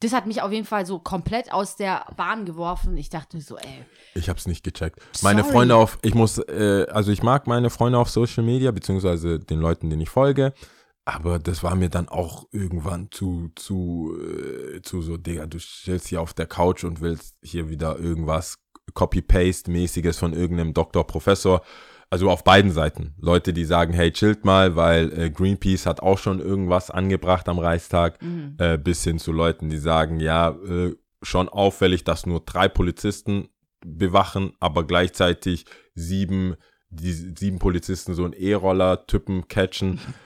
Das 0.00 0.12
hat 0.12 0.26
mich 0.26 0.42
auf 0.42 0.52
jeden 0.52 0.66
Fall 0.66 0.84
so 0.84 0.98
komplett 0.98 1.52
aus 1.52 1.76
der 1.76 2.04
Bahn 2.16 2.44
geworfen. 2.44 2.96
Ich 2.98 3.08
dachte 3.08 3.40
so, 3.40 3.56
ey, 3.56 3.84
ich 4.14 4.28
hab's 4.28 4.46
nicht 4.46 4.62
gecheckt. 4.64 5.00
Meine 5.22 5.42
Sorry. 5.42 5.52
Freunde 5.54 5.76
auf, 5.76 5.98
ich 6.02 6.14
muss, 6.14 6.36
äh, 6.38 6.86
also 6.90 7.12
ich 7.12 7.22
mag 7.22 7.46
meine 7.46 7.70
Freunde 7.70 7.98
auf 7.98 8.10
Social 8.10 8.44
Media, 8.44 8.72
beziehungsweise 8.72 9.38
den 9.38 9.60
Leuten, 9.60 9.88
denen 9.88 10.02
ich 10.02 10.10
folge, 10.10 10.52
aber 11.06 11.38
das 11.38 11.62
war 11.62 11.76
mir 11.76 11.88
dann 11.88 12.08
auch 12.08 12.48
irgendwann 12.50 13.12
zu, 13.12 13.52
zu, 13.54 14.18
äh, 14.20 14.82
zu 14.82 15.02
so, 15.02 15.16
Digga, 15.16 15.46
du 15.46 15.58
chillst 15.58 16.08
hier 16.08 16.20
auf 16.20 16.34
der 16.34 16.46
Couch 16.46 16.82
und 16.82 17.00
willst 17.00 17.36
hier 17.42 17.70
wieder 17.70 17.96
irgendwas 17.96 18.58
Copy-Paste-mäßiges 18.92 20.18
von 20.18 20.32
irgendeinem 20.32 20.74
Doktor, 20.74 21.06
Professor. 21.06 21.62
Also 22.10 22.28
auf 22.28 22.42
beiden 22.42 22.72
Seiten. 22.72 23.14
Leute, 23.18 23.52
die 23.52 23.64
sagen, 23.64 23.92
hey, 23.92 24.12
chillt 24.12 24.44
mal, 24.44 24.74
weil 24.74 25.12
äh, 25.16 25.30
Greenpeace 25.30 25.86
hat 25.86 26.00
auch 26.00 26.18
schon 26.18 26.40
irgendwas 26.40 26.90
angebracht 26.90 27.48
am 27.48 27.60
Reichstag, 27.60 28.20
mhm. 28.20 28.56
äh, 28.58 28.76
bis 28.76 29.04
hin 29.04 29.18
zu 29.18 29.30
Leuten, 29.30 29.70
die 29.70 29.78
sagen, 29.78 30.18
ja, 30.18 30.50
äh, 30.50 30.96
schon 31.22 31.48
auffällig, 31.48 32.02
dass 32.02 32.26
nur 32.26 32.40
drei 32.40 32.68
Polizisten 32.68 33.48
bewachen, 33.84 34.54
aber 34.58 34.84
gleichzeitig 34.84 35.66
sieben, 35.94 36.56
die 36.90 37.12
sieben 37.12 37.58
Polizisten 37.60 38.14
so 38.14 38.24
einen 38.24 38.34
E-Roller-Typen 38.34 39.46
catchen, 39.46 40.00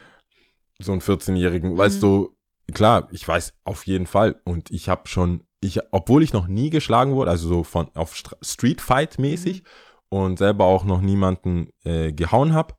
so 0.81 0.93
einen 0.93 1.01
14-Jährigen, 1.01 1.77
weißt 1.77 2.03
du, 2.03 2.37
klar, 2.73 3.09
ich 3.11 3.27
weiß 3.27 3.55
auf 3.65 3.87
jeden 3.87 4.07
Fall 4.07 4.41
und 4.45 4.71
ich 4.71 4.89
habe 4.89 5.09
schon, 5.09 5.45
ich, 5.61 5.81
obwohl 5.91 6.23
ich 6.23 6.33
noch 6.33 6.47
nie 6.47 6.71
geschlagen 6.71 7.15
wurde, 7.15 7.31
also 7.31 7.49
so 7.49 7.65
von 7.65 7.89
auf 7.95 8.15
Stra- 8.15 8.37
Street 8.43 8.81
Fight 8.81 9.19
mäßig 9.19 9.63
und 10.09 10.39
selber 10.39 10.65
auch 10.65 10.85
noch 10.85 11.01
niemanden 11.01 11.69
äh, 11.85 12.13
gehauen 12.13 12.53
habe, 12.53 12.75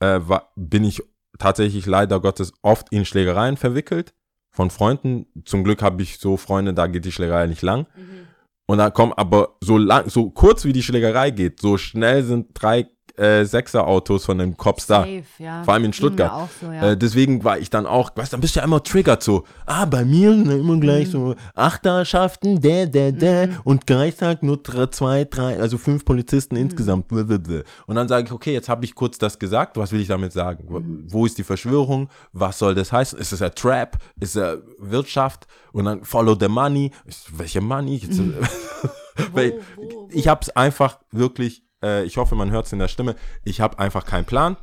äh, 0.00 0.20
war, 0.22 0.52
bin 0.56 0.84
ich 0.84 1.02
tatsächlich 1.38 1.86
leider 1.86 2.20
Gottes 2.20 2.52
oft 2.62 2.92
in 2.92 3.04
Schlägereien 3.04 3.56
verwickelt. 3.56 4.14
Von 4.50 4.70
Freunden. 4.70 5.26
Zum 5.44 5.62
Glück 5.62 5.82
habe 5.82 6.02
ich 6.02 6.18
so 6.18 6.36
Freunde, 6.36 6.74
da 6.74 6.86
geht 6.86 7.04
die 7.04 7.12
Schlägerei 7.12 7.46
nicht 7.46 7.62
lang. 7.62 7.86
Mhm. 7.96 8.26
Und 8.66 8.78
da 8.78 8.90
kommen 8.90 9.12
aber 9.12 9.56
so 9.60 9.78
lang, 9.78 10.08
so 10.08 10.30
kurz 10.30 10.64
wie 10.64 10.72
die 10.72 10.82
Schlägerei 10.82 11.30
geht, 11.30 11.60
so 11.60 11.78
schnell 11.78 12.22
sind 12.22 12.48
drei 12.54 12.88
äh, 13.18 13.44
Sechser-Autos 13.44 14.24
von 14.24 14.38
den 14.38 14.56
Cops 14.56 14.86
da. 14.86 15.00
Safe, 15.00 15.22
ja. 15.38 15.62
Vor 15.64 15.74
allem 15.74 15.84
in 15.86 15.92
Stuttgart. 15.92 16.32
Auch 16.32 16.48
so, 16.60 16.70
ja. 16.72 16.92
Äh, 16.92 16.96
deswegen 16.96 17.44
war 17.44 17.58
ich 17.58 17.68
dann 17.70 17.86
auch, 17.86 18.10
weißt 18.14 18.32
du, 18.32 18.36
dann 18.36 18.40
bist 18.40 18.56
du 18.56 18.60
ja 18.60 18.64
immer 18.64 18.82
triggert 18.82 19.22
so, 19.22 19.44
ah, 19.66 19.84
bei 19.84 20.04
mir 20.04 20.32
immer 20.32 20.74
Mhm. 20.76 20.80
gleich 20.80 21.10
so 21.10 21.34
Achterschaften, 21.54 22.60
der, 22.60 22.86
der, 22.86 23.12
der 23.12 23.50
und 23.64 23.86
Geistag 23.86 24.42
nur 24.42 24.56
drei, 24.58 24.86
zwei, 24.86 25.24
drei, 25.24 25.58
also 25.58 25.78
fünf 25.78 26.04
Polizisten 26.04 26.54
Mhm. 26.56 26.62
insgesamt. 26.62 27.10
Und 27.12 27.94
dann 27.94 28.08
sage 28.08 28.26
ich, 28.26 28.32
okay, 28.32 28.52
jetzt 28.52 28.68
habe 28.68 28.84
ich 28.84 28.94
kurz 28.94 29.18
das 29.18 29.38
gesagt, 29.38 29.76
was 29.76 29.92
will 29.92 30.00
ich 30.00 30.08
damit 30.08 30.32
sagen? 30.32 30.64
Wo- 30.68 30.80
Mhm. 30.80 31.04
Wo 31.08 31.26
ist 31.26 31.38
die 31.38 31.44
Verschwörung? 31.44 32.08
Was 32.32 32.58
soll 32.58 32.74
das 32.74 32.92
heißen? 32.92 33.18
Ist 33.18 33.32
es 33.32 33.42
ein 33.42 33.54
Trap? 33.54 33.96
Ist 34.20 34.36
es 34.36 34.58
Wirtschaft? 34.78 35.46
Und 35.72 35.84
dann 35.84 36.04
follow 36.04 36.36
the 36.38 36.48
money. 36.48 36.90
Welche 37.36 37.60
money? 37.60 37.96
Jetzt- 37.96 38.20
Weil 39.32 39.60
wo, 39.76 39.82
wo? 39.82 40.08
ich 40.12 40.28
habe 40.28 40.40
es 40.42 40.50
einfach 40.50 40.98
wirklich, 41.10 41.62
äh, 41.82 42.04
ich 42.04 42.16
hoffe, 42.16 42.34
man 42.34 42.50
hört 42.50 42.66
es 42.66 42.72
in 42.72 42.78
der 42.78 42.88
Stimme, 42.88 43.16
ich 43.44 43.60
habe 43.60 43.78
einfach 43.78 44.04
keinen 44.04 44.24
Plan. 44.24 44.56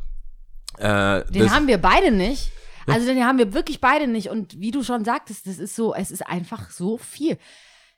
Äh, 0.78 1.24
Den 1.32 1.54
haben 1.54 1.68
wir 1.68 1.78
beide 1.78 2.12
nicht. 2.12 2.52
Also 2.88 3.08
den 3.08 3.26
haben 3.26 3.38
wir 3.38 3.54
wirklich 3.54 3.82
beide 3.82 4.08
nicht. 4.08 4.30
Und 4.30 4.60
wie 4.60 4.72
du 4.72 4.84
schon 4.84 5.04
sagtest, 5.06 5.48
das 5.48 5.58
ist 5.58 5.76
so, 5.76 5.96
es 5.96 6.12
ist 6.12 6.22
einfach 6.28 6.70
so 6.70 6.98
viel. 6.98 7.38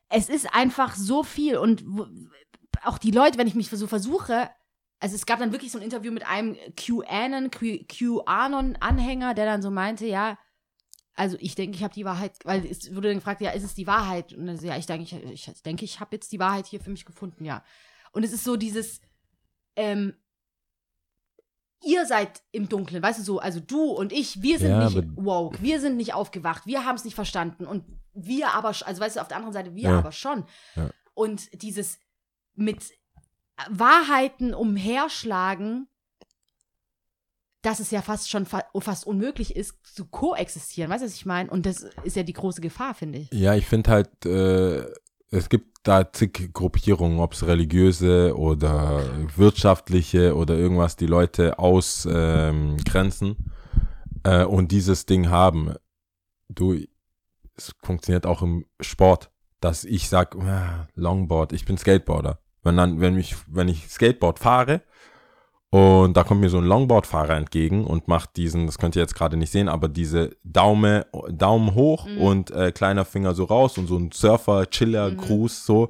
Es 0.09 0.29
ist 0.29 0.53
einfach 0.53 0.95
so 0.95 1.23
viel. 1.23 1.57
Und 1.57 1.83
auch 2.83 2.97
die 2.97 3.11
Leute, 3.11 3.37
wenn 3.37 3.47
ich 3.47 3.55
mich 3.55 3.69
so 3.69 3.87
versuche, 3.87 4.49
also 4.99 5.15
es 5.15 5.25
gab 5.25 5.39
dann 5.39 5.51
wirklich 5.51 5.71
so 5.71 5.77
ein 5.77 5.83
Interview 5.83 6.11
mit 6.11 6.25
einem 6.25 6.55
QAnon, 6.75 7.51
QAnon-Anhänger, 7.51 9.33
der 9.33 9.45
dann 9.45 9.61
so 9.61 9.69
meinte, 9.69 10.05
ja, 10.05 10.37
also 11.13 11.35
ich 11.39 11.55
denke, 11.55 11.75
ich 11.75 11.83
habe 11.83 11.93
die 11.93 12.05
Wahrheit, 12.05 12.37
weil 12.45 12.65
es 12.65 12.95
wurde 12.95 13.09
dann 13.09 13.17
gefragt, 13.17 13.41
ja, 13.41 13.51
ist 13.51 13.63
es 13.63 13.75
die 13.75 13.87
Wahrheit? 13.87 14.33
Und 14.33 14.45
dann 14.45 14.57
so, 14.57 14.67
ja, 14.67 14.77
ich 14.77 14.85
denke, 14.85 15.03
ich, 15.03 15.47
ich 15.47 15.63
denke, 15.63 15.83
ich 15.83 15.99
habe 15.99 16.15
jetzt 16.15 16.31
die 16.31 16.39
Wahrheit 16.39 16.67
hier 16.67 16.79
für 16.79 16.91
mich 16.91 17.05
gefunden, 17.05 17.43
ja. 17.43 17.63
Und 18.11 18.23
es 18.23 18.31
ist 18.31 18.43
so 18.43 18.55
dieses, 18.55 19.01
ähm, 19.77 20.13
ihr 21.83 22.05
seid 22.05 22.41
im 22.51 22.67
Dunkeln, 22.67 23.01
weißt 23.01 23.19
du 23.19 23.23
so, 23.23 23.39
also 23.39 23.59
du 23.59 23.83
und 23.91 24.11
ich, 24.11 24.41
wir 24.41 24.59
sind 24.59 24.71
Ja, 24.71 24.89
nicht 24.89 25.03
woke, 25.15 25.61
wir 25.61 25.79
sind 25.79 25.95
nicht 25.95 26.13
aufgewacht, 26.13 26.65
wir 26.65 26.83
haben 26.85 26.95
es 26.95 27.05
nicht 27.05 27.15
verstanden 27.15 27.65
und 27.65 27.85
wir 28.13 28.49
aber, 28.53 28.69
also 28.69 28.99
weißt 28.99 29.15
du, 29.15 29.21
auf 29.21 29.27
der 29.27 29.37
anderen 29.37 29.53
Seite, 29.53 29.75
wir 29.75 29.83
Ja. 29.89 29.99
aber 29.99 30.11
schon. 30.11 30.43
Ja. 30.75 30.89
Und 31.13 31.61
dieses 31.61 31.99
mit 32.55 32.83
Wahrheiten 33.69 34.53
umherschlagen, 34.53 35.87
dass 37.61 37.79
es 37.79 37.91
ja 37.91 38.01
fast 38.01 38.29
schon 38.29 38.45
fa 38.45 38.63
fast 38.79 39.05
unmöglich 39.05 39.55
ist, 39.55 39.75
zu 39.95 40.05
koexistieren, 40.05 40.89
weißt 40.89 41.01
du, 41.03 41.07
was 41.07 41.15
ich 41.15 41.25
meine? 41.25 41.49
Und 41.49 41.65
das 41.65 41.83
ist 42.03 42.15
ja 42.15 42.23
die 42.23 42.33
große 42.33 42.61
Gefahr, 42.61 42.93
finde 42.95 43.19
ich. 43.19 43.31
Ja, 43.31 43.55
ich 43.55 43.65
finde 43.67 43.91
halt, 43.91 44.25
äh, 44.25 44.85
es 45.29 45.49
gibt 45.49 45.76
da 45.87 46.11
zig 46.11 46.51
Gruppierungen, 46.53 47.19
ob 47.19 47.33
es 47.33 47.45
religiöse 47.45 48.37
oder 48.37 49.03
wirtschaftliche 49.35 50.35
oder 50.35 50.55
irgendwas, 50.55 50.95
die 50.95 51.07
Leute 51.07 51.59
ausgrenzen 51.59 53.35
ähm, 54.23 54.41
äh, 54.41 54.43
und 54.43 54.71
dieses 54.71 55.05
Ding 55.05 55.29
haben. 55.29 55.75
Du, 56.49 56.75
es 57.55 57.73
funktioniert 57.81 58.25
auch 58.25 58.41
im 58.41 58.65
Sport, 58.81 59.31
dass 59.59 59.83
ich 59.85 60.09
sag, 60.09 60.35
ah, 60.35 60.87
Longboard, 60.95 61.53
ich 61.53 61.65
bin 61.65 61.77
Skateboarder. 61.77 62.39
Wenn 62.63 62.77
dann, 62.77 62.99
wenn 62.99 63.17
ich, 63.17 63.35
wenn 63.47 63.69
ich 63.69 63.87
Skateboard 63.87 64.39
fahre 64.39 64.81
und 65.69 66.15
da 66.15 66.23
kommt 66.23 66.41
mir 66.41 66.49
so 66.49 66.57
ein 66.59 66.63
Longboard-Fahrer 66.65 67.35
entgegen 67.35 67.85
und 67.85 68.07
macht 68.07 68.37
diesen, 68.37 68.65
das 68.67 68.77
könnt 68.77 68.95
ihr 68.95 69.01
jetzt 69.01 69.15
gerade 69.15 69.35
nicht 69.37 69.51
sehen, 69.51 69.67
aber 69.69 69.87
diese 69.89 70.31
Daumen, 70.43 71.03
Daumen 71.29 71.75
hoch 71.75 72.07
Mhm. 72.07 72.17
und 72.21 72.51
äh, 72.51 72.71
kleiner 72.71 73.03
Finger 73.05 73.33
so 73.33 73.43
raus 73.43 73.77
und 73.77 73.87
so 73.87 73.97
ein 73.97 74.11
Surfer, 74.13 74.69
Chiller, 74.69 75.11
Gruß 75.11 75.65
so. 75.65 75.89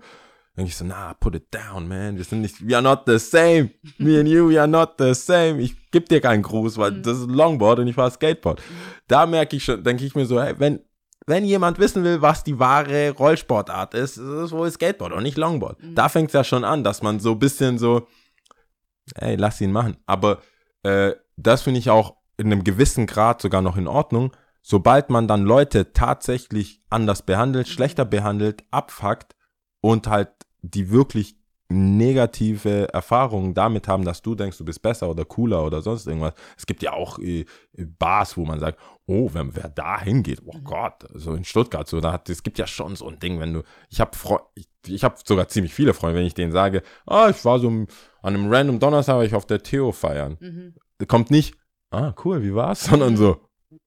Denke 0.58 0.70
ich 0.70 0.76
so, 0.76 0.86
nah, 0.86 1.14
put 1.14 1.36
it 1.36 1.54
down, 1.54 1.88
man. 1.88 2.18
Wir 2.18 2.24
sind 2.24 2.42
nicht, 2.42 2.68
we 2.68 2.74
are 2.74 2.82
not 2.82 3.02
the 3.06 3.20
same. 3.20 3.70
Me 4.00 4.20
and 4.20 4.28
you, 4.28 4.50
we 4.50 4.60
are 4.60 4.68
not 4.68 4.94
the 4.98 5.14
same. 5.14 5.62
Ich 5.62 5.76
geb 5.92 6.10
dir 6.10 6.20
keinen 6.20 6.42
Gruß, 6.42 6.80
weil 6.80 7.00
das 7.00 7.20
ist 7.20 7.30
Longboard 7.30 7.78
und 7.78 7.88
ich 7.88 7.94
fahre 7.94 8.10
Skateboard. 8.10 8.60
Da 9.08 9.28
merke 9.28 9.56
ich 9.56 9.64
schon, 9.64 9.84
denke 9.84 10.04
ich 10.04 10.16
mir 10.16 10.26
so, 10.26 10.42
hey, 10.42 10.56
wenn, 10.58 10.80
wenn 11.28 11.46
jemand 11.46 11.78
wissen 11.78 12.04
will, 12.04 12.24
was 12.24 12.44
die 12.44 12.58
wahre 12.58 13.12
Rollsportart 13.12 13.94
ist, 13.94 14.18
ist 14.18 14.24
es 14.26 14.52
wohl 14.52 14.72
Skateboard 14.72 15.14
und 15.14 15.22
nicht 15.22 15.38
Longboard. 15.38 15.78
Da 15.94 16.10
fängt 16.10 16.30
es 16.30 16.34
ja 16.34 16.44
schon 16.44 16.64
an, 16.64 16.84
dass 16.84 17.04
man 17.04 17.20
so 17.20 17.34
ein 17.34 17.40
bisschen 17.40 17.78
so, 17.78 18.08
ey, 19.16 19.36
lass 19.36 19.62
ihn 19.62 19.72
machen. 19.72 19.98
Aber 20.06 20.42
äh, 20.84 21.14
das 21.36 21.62
finde 21.62 21.80
ich 21.80 21.90
auch 21.90 22.18
in 22.38 22.48
einem 22.48 22.64
gewissen 22.64 23.08
Grad 23.08 23.42
sogar 23.42 23.62
noch 23.62 23.78
in 23.78 23.88
Ordnung. 23.88 24.36
Sobald 24.62 25.10
man 25.10 25.28
dann 25.28 25.44
Leute 25.44 25.94
tatsächlich 25.94 26.82
anders 26.90 27.22
behandelt, 27.22 27.68
schlechter 27.68 28.06
behandelt, 28.06 28.64
abfuckt 28.70 29.36
und 29.82 30.08
halt 30.08 30.30
die 30.62 30.92
wirklich 30.92 31.37
negative 31.70 32.88
Erfahrungen 32.94 33.54
damit 33.54 33.88
haben, 33.88 34.06
dass 34.06 34.22
du 34.22 34.36
denkst, 34.36 34.58
du 34.58 34.66
bist 34.66 34.82
besser 34.82 35.10
oder 35.10 35.26
cooler 35.26 35.64
oder 35.66 35.82
sonst 35.82 36.08
irgendwas. 36.08 36.34
Es 36.58 36.66
gibt 36.66 36.82
ja 36.84 36.94
auch 36.94 37.20
äh, 37.20 37.46
Bars, 37.78 38.38
wo 38.38 38.46
man 38.46 38.60
sagt, 38.60 38.80
oh, 39.06 39.30
wenn 39.34 39.56
wer 39.56 39.70
da 39.70 40.00
hingeht, 40.02 40.42
oh 40.46 40.58
Gott, 40.64 41.06
so 41.14 41.34
in 41.34 41.44
Stuttgart, 41.44 41.88
so 41.88 42.00
da 42.02 42.14
hat, 42.14 42.30
es 42.30 42.44
gibt 42.44 42.58
ja 42.58 42.68
schon 42.68 42.96
so 42.96 43.08
ein 43.08 43.20
Ding, 43.20 43.40
wenn 43.40 43.54
du, 43.54 43.64
ich 43.90 44.00
habe 44.00 44.12
ich, 44.56 44.68
ich 44.88 45.04
habe 45.04 45.16
sogar 45.24 45.48
ziemlich 45.48 45.74
viele 45.74 45.94
Freunde, 45.94 46.20
wenn 46.20 46.26
ich 46.26 46.34
denen 46.34 46.52
sage, 46.52 46.84
ah, 47.06 47.30
ich 47.30 47.44
war 47.46 47.60
so 47.60 47.68
an 47.70 47.88
einem 48.22 48.52
random 48.54 48.80
Donnerstag, 48.80 49.16
war 49.16 49.24
ich 49.26 49.36
auf 49.36 49.46
der 49.46 49.64
Theo 49.64 49.92
feiern. 49.92 50.38
Mhm. 50.40 50.74
Kommt 51.08 51.32
nicht, 51.32 51.56
ah, 51.92 52.14
cool, 52.26 52.44
wie 52.44 52.54
war's, 52.56 52.84
sondern 52.86 53.18
so, 53.18 53.42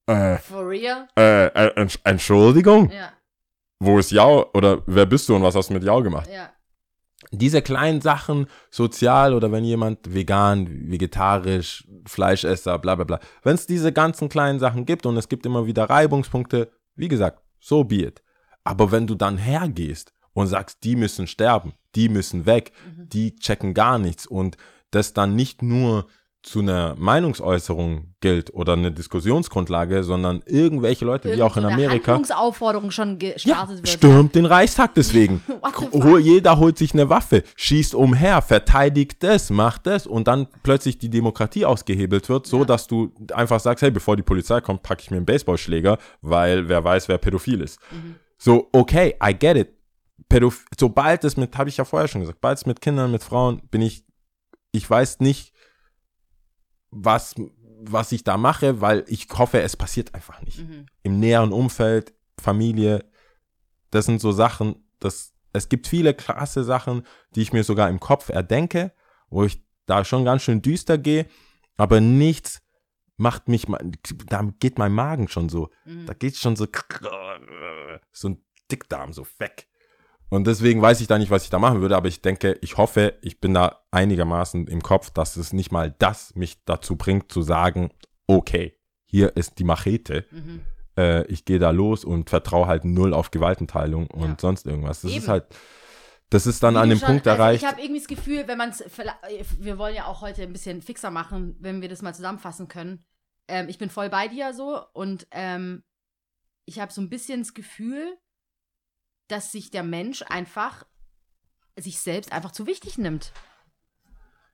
äh, 0.07 0.37
For 0.37 0.67
real? 0.67 1.07
äh, 1.17 1.47
äh, 1.47 1.79
Entsch- 1.79 1.99
Entschuldigung, 2.03 2.89
Ja, 2.91 3.11
wo 3.79 3.97
ist 3.99 4.11
Jau 4.11 4.49
oder 4.53 4.81
wer 4.85 5.05
bist 5.05 5.27
du 5.29 5.35
und 5.35 5.43
was 5.43 5.55
hast 5.55 5.69
du 5.69 5.73
mit 5.73 5.83
Jau 5.83 6.01
gemacht? 6.03 6.29
ja. 6.31 6.49
Diese 7.31 7.61
kleinen 7.61 8.01
Sachen, 8.01 8.47
sozial 8.69 9.33
oder 9.33 9.51
wenn 9.51 9.63
jemand 9.63 10.13
vegan, 10.13 10.67
vegetarisch, 10.91 11.87
Fleischesser, 12.05 12.77
bla 12.79 12.95
bla 12.95 13.05
bla, 13.05 13.19
wenn 13.43 13.55
es 13.55 13.65
diese 13.65 13.93
ganzen 13.93 14.29
kleinen 14.29 14.59
Sachen 14.59 14.85
gibt 14.85 15.05
und 15.05 15.17
es 15.17 15.29
gibt 15.29 15.45
immer 15.45 15.65
wieder 15.65 15.89
Reibungspunkte, 15.89 16.71
wie 16.95 17.07
gesagt, 17.07 17.41
so 17.59 17.83
be 17.83 18.03
it. 18.03 18.21
Aber 18.63 18.91
wenn 18.91 19.07
du 19.07 19.15
dann 19.15 19.37
hergehst 19.37 20.13
und 20.33 20.47
sagst, 20.47 20.83
die 20.83 20.95
müssen 20.95 21.25
sterben, 21.27 21.73
die 21.95 22.09
müssen 22.09 22.45
weg, 22.45 22.73
die 22.97 23.35
checken 23.35 23.73
gar 23.73 23.97
nichts 23.97 24.27
und 24.27 24.57
das 24.91 25.13
dann 25.13 25.35
nicht 25.35 25.61
nur 25.61 26.07
zu 26.43 26.59
einer 26.59 26.95
Meinungsäußerung 26.97 28.15
gilt 28.19 28.53
oder 28.53 28.73
eine 28.73 28.91
Diskussionsgrundlage, 28.91 30.03
sondern 30.03 30.41
irgendwelche 30.47 31.05
Leute, 31.05 31.31
wie 31.35 31.41
auch 31.43 31.55
in 31.55 31.63
Irgend 31.63 31.75
Amerika, 31.77 32.13
Handlungsaufforderung 32.13 32.89
schon 32.89 33.19
ja, 33.19 33.33
gestartet 33.33 33.77
wird. 33.77 33.89
stürmt 33.89 34.33
den 34.35 34.45
Reichstag 34.45 34.95
deswegen. 34.95 35.43
Jeder 36.21 36.57
holt 36.57 36.77
sich 36.79 36.93
eine 36.93 37.09
Waffe, 37.09 37.43
schießt 37.55 37.93
umher, 37.93 38.41
verteidigt 38.41 39.21
das, 39.21 39.51
macht 39.51 39.85
das 39.85 40.07
und 40.07 40.27
dann 40.27 40.47
plötzlich 40.63 40.97
die 40.97 41.09
Demokratie 41.09 41.65
ausgehebelt 41.65 42.27
wird, 42.27 42.47
so 42.47 42.59
Ja. 42.59 42.65
dass 42.65 42.87
du 42.87 43.11
einfach 43.33 43.59
sagst, 43.59 43.83
hey, 43.83 43.91
bevor 43.91 44.15
die 44.15 44.23
Polizei 44.23 44.61
kommt, 44.61 44.81
packe 44.81 45.01
ich 45.03 45.11
mir 45.11 45.17
einen 45.17 45.25
Baseballschläger, 45.27 45.99
weil 46.21 46.67
wer 46.67 46.83
weiß, 46.83 47.07
wer 47.07 47.19
pädophil 47.19 47.61
ist. 47.61 47.79
Mhm. 47.91 48.15
So, 48.39 48.67
okay, 48.71 49.15
I 49.23 49.33
get 49.37 49.57
it. 49.57 49.69
Pädoph 50.27 50.65
sobald 50.79 51.23
es 51.23 51.37
mit, 51.37 51.55
habe 51.57 51.69
ich 51.69 51.77
ja 51.77 51.85
vorher 51.85 52.07
schon 52.07 52.21
gesagt, 52.21 52.39
sobald 52.41 52.57
es 52.57 52.65
mit 52.65 52.81
Kindern, 52.81 53.11
mit 53.11 53.21
Frauen, 53.23 53.61
bin 53.69 53.81
ich, 53.83 54.03
ich 54.71 54.89
weiß 54.89 55.19
nicht, 55.19 55.51
was, 56.91 57.35
was 57.83 58.11
ich 58.11 58.23
da 58.23 58.37
mache, 58.37 58.81
weil 58.81 59.03
ich 59.07 59.27
hoffe, 59.33 59.61
es 59.61 59.75
passiert 59.75 60.13
einfach 60.13 60.41
nicht 60.41 60.59
Mhm. 60.59 60.85
im 61.03 61.19
näheren 61.19 61.51
Umfeld, 61.51 62.13
Familie, 62.39 63.05
das 63.91 64.05
sind 64.05 64.21
so 64.21 64.31
Sachen, 64.31 64.75
das, 64.99 65.33
es 65.53 65.67
gibt 65.69 65.87
viele 65.87 66.13
krasse 66.13 66.63
Sachen, 66.63 67.03
die 67.35 67.41
ich 67.41 67.53
mir 67.53 67.63
sogar 67.63 67.89
im 67.89 67.99
Kopf 67.99 68.29
erdenke, 68.29 68.93
wo 69.29 69.43
ich 69.43 69.63
da 69.85 70.05
schon 70.05 70.25
ganz 70.25 70.43
schön 70.43 70.61
düster 70.61 70.97
gehe, 70.97 71.25
aber 71.77 71.99
nichts 72.01 72.61
macht 73.17 73.47
mich, 73.47 73.65
da 74.27 74.41
geht 74.59 74.77
mein 74.77 74.93
Magen 74.93 75.27
schon 75.27 75.49
so, 75.49 75.69
Mhm. 75.85 76.05
da 76.05 76.13
geht 76.13 76.35
schon 76.37 76.55
so, 76.55 76.67
so 78.11 78.29
ein 78.29 78.41
Dickdarm 78.71 79.13
so 79.13 79.25
weg. 79.39 79.67
Und 80.33 80.47
deswegen 80.47 80.81
weiß 80.81 81.01
ich 81.01 81.07
da 81.07 81.17
nicht, 81.19 81.29
was 81.29 81.43
ich 81.43 81.49
da 81.49 81.59
machen 81.59 81.81
würde, 81.81 81.97
aber 81.97 82.07
ich 82.07 82.21
denke, 82.21 82.57
ich 82.61 82.77
hoffe, 82.77 83.15
ich 83.21 83.41
bin 83.41 83.53
da 83.53 83.81
einigermaßen 83.91 84.65
im 84.67 84.81
Kopf, 84.81 85.09
dass 85.09 85.35
es 85.35 85.51
nicht 85.51 85.71
mal 85.73 85.93
das 85.99 86.35
mich 86.35 86.63
dazu 86.63 86.95
bringt, 86.95 87.31
zu 87.31 87.41
sagen, 87.41 87.89
okay, 88.27 88.77
hier 89.05 89.35
ist 89.35 89.59
die 89.59 89.65
Machete, 89.65 90.25
Mhm. 90.31 90.61
äh, 90.97 91.25
ich 91.25 91.43
gehe 91.43 91.59
da 91.59 91.71
los 91.71 92.05
und 92.05 92.29
vertraue 92.29 92.67
halt 92.67 92.85
null 92.85 93.13
auf 93.13 93.29
Gewaltenteilung 93.31 94.07
und 94.07 94.29
Ja. 94.29 94.37
sonst 94.39 94.65
irgendwas. 94.65 95.01
Das 95.01 95.11
Eben. 95.11 95.19
ist 95.21 95.27
halt, 95.27 95.47
das 96.29 96.47
ist 96.47 96.63
dann 96.63 96.75
Wie 96.75 96.79
an 96.79 96.89
dem 96.89 96.99
schon- 96.99 97.07
Punkt 97.09 97.27
also 97.27 97.41
erreicht. 97.41 97.63
Ich 97.63 97.69
habe 97.69 97.81
irgendwie 97.81 97.99
das 97.99 98.07
Gefühl, 98.07 98.47
wenn 98.47 98.57
man 98.57 98.69
es, 98.69 98.81
wir 99.59 99.77
wollen 99.77 99.95
ja 99.95 100.05
auch 100.05 100.21
heute 100.21 100.43
ein 100.43 100.53
bisschen 100.53 100.81
fixer 100.81 101.11
machen, 101.11 101.57
wenn 101.59 101.81
wir 101.81 101.89
das 101.89 102.01
mal 102.01 102.15
zusammenfassen 102.15 102.69
können. 102.69 103.03
Ähm, 103.49 103.67
ich 103.67 103.77
bin 103.77 103.89
voll 103.89 104.09
bei 104.09 104.29
dir 104.29 104.53
so 104.53 104.79
und 104.93 105.27
ähm, 105.31 105.83
ich 106.63 106.79
habe 106.79 106.93
so 106.93 107.01
ein 107.01 107.09
bisschen 107.09 107.41
das 107.41 107.53
Gefühl, 107.53 108.17
dass 109.31 109.51
sich 109.51 109.71
der 109.71 109.83
Mensch 109.83 110.23
einfach 110.23 110.85
sich 111.77 111.99
selbst 111.99 112.31
einfach 112.31 112.51
zu 112.51 112.67
wichtig 112.67 112.97
nimmt. 112.97 113.31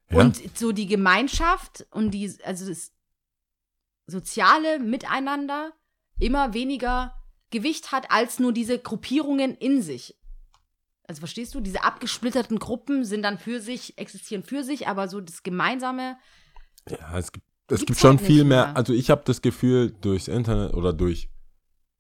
Ja. 0.10 0.20
Und 0.20 0.58
so 0.58 0.72
die 0.72 0.88
Gemeinschaft 0.88 1.86
und 1.92 2.12
die, 2.12 2.34
also 2.44 2.68
das 2.68 2.94
soziale 4.06 4.80
Miteinander 4.80 5.74
immer 6.20 6.54
weniger 6.54 7.14
Gewicht 7.50 7.92
hat 7.92 8.12
als 8.12 8.40
nur 8.40 8.54
diese 8.54 8.80
Gruppierungen 8.80 9.56
in 9.56 9.82
sich. 9.82 10.16
Also 11.08 11.20
verstehst 11.20 11.56
du, 11.56 11.62
diese 11.62 11.84
abgesplitterten 11.84 12.60
Gruppen 12.60 13.06
sind 13.06 13.24
dann 13.24 13.38
für 13.38 13.62
sich, 13.62 13.98
existieren 13.98 14.44
für 14.44 14.64
sich, 14.64 14.88
aber 14.88 15.08
so 15.08 15.22
das 15.22 15.44
Gemeinsame, 15.44 16.18
Ja, 16.90 17.18
es 17.18 17.32
gibt, 17.32 17.46
es 17.70 17.86
gibt 17.86 18.00
schon 18.00 18.18
halt 18.18 18.22
viel 18.22 18.44
mehr. 18.44 18.68
mehr. 18.68 18.78
Also 18.78 18.94
ich 18.94 19.10
habe 19.10 19.24
das 19.26 19.42
Gefühl, 19.42 19.92
durchs 20.02 20.28
Internet 20.28 20.74
oder 20.74 20.94
durch 20.94 21.30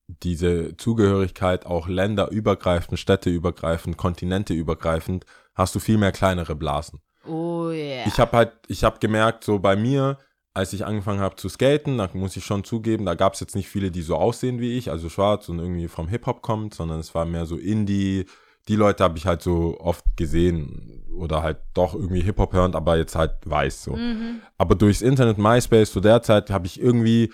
diese 0.08 0.76
Zugehörigkeit 0.78 1.66
auch 1.66 1.88
länderübergreifend, 1.88 2.98
städteübergreifend, 3.00 3.98
kontinenteübergreifend, 3.98 5.26
hast 5.54 5.76
du 5.76 5.80
viel 5.80 5.98
mehr 5.98 6.12
kleinere 6.12 6.56
Blasen. 6.56 7.02
oh 7.26 7.70
yeah. 7.70 8.08
Ich 8.08 8.20
habe 8.20 8.38
halt, 8.38 8.54
ich 8.68 8.84
habe 8.84 9.00
gemerkt, 9.00 9.44
so 9.44 9.60
bei 9.60 9.76
mir, 9.76 10.18
als 10.54 10.74
ich 10.74 10.86
angefangen 10.86 11.20
habe 11.20 11.36
zu 11.36 11.50
skaten, 11.50 11.98
da 11.98 12.10
muss 12.14 12.38
ich 12.38 12.46
schon 12.46 12.64
zugeben, 12.64 13.06
da 13.06 13.16
gab 13.16 13.34
es 13.34 13.42
jetzt 13.42 13.56
nicht 13.56 13.68
viele, 13.68 13.92
die 13.92 14.02
so 14.02 14.16
aussehen 14.16 14.60
wie 14.60 14.78
ich, 14.78 14.90
also 14.90 15.10
schwarz 15.10 15.50
und 15.50 15.60
irgendwie 15.60 15.88
vom 15.88 16.08
Hip-Hop 16.08 16.42
kommt, 16.42 16.74
sondern 16.74 17.00
es 17.00 17.14
war 17.14 17.26
mehr 17.26 17.46
so 17.46 17.58
Indie. 17.58 18.26
Die 18.68 18.76
Leute 18.76 19.04
habe 19.04 19.18
ich 19.18 19.26
halt 19.26 19.42
so 19.42 19.78
oft 19.80 20.04
gesehen 20.16 21.04
oder 21.16 21.44
halt 21.44 21.58
doch 21.74 21.94
irgendwie 21.94 22.22
Hip-Hop 22.22 22.54
hörend, 22.54 22.76
aber 22.76 22.98
jetzt 22.98 23.16
halt 23.16 23.34
weiß 23.46 23.84
so. 23.84 23.96
Mhm. 23.96 24.42
Aber 24.58 24.76
durchs 24.76 25.02
Internet, 25.02 25.38
MySpace, 25.38 25.92
zu 25.92 26.00
der 26.00 26.22
Zeit 26.22 26.50
habe 26.50 26.66
ich 26.66 26.80
irgendwie 26.80 27.32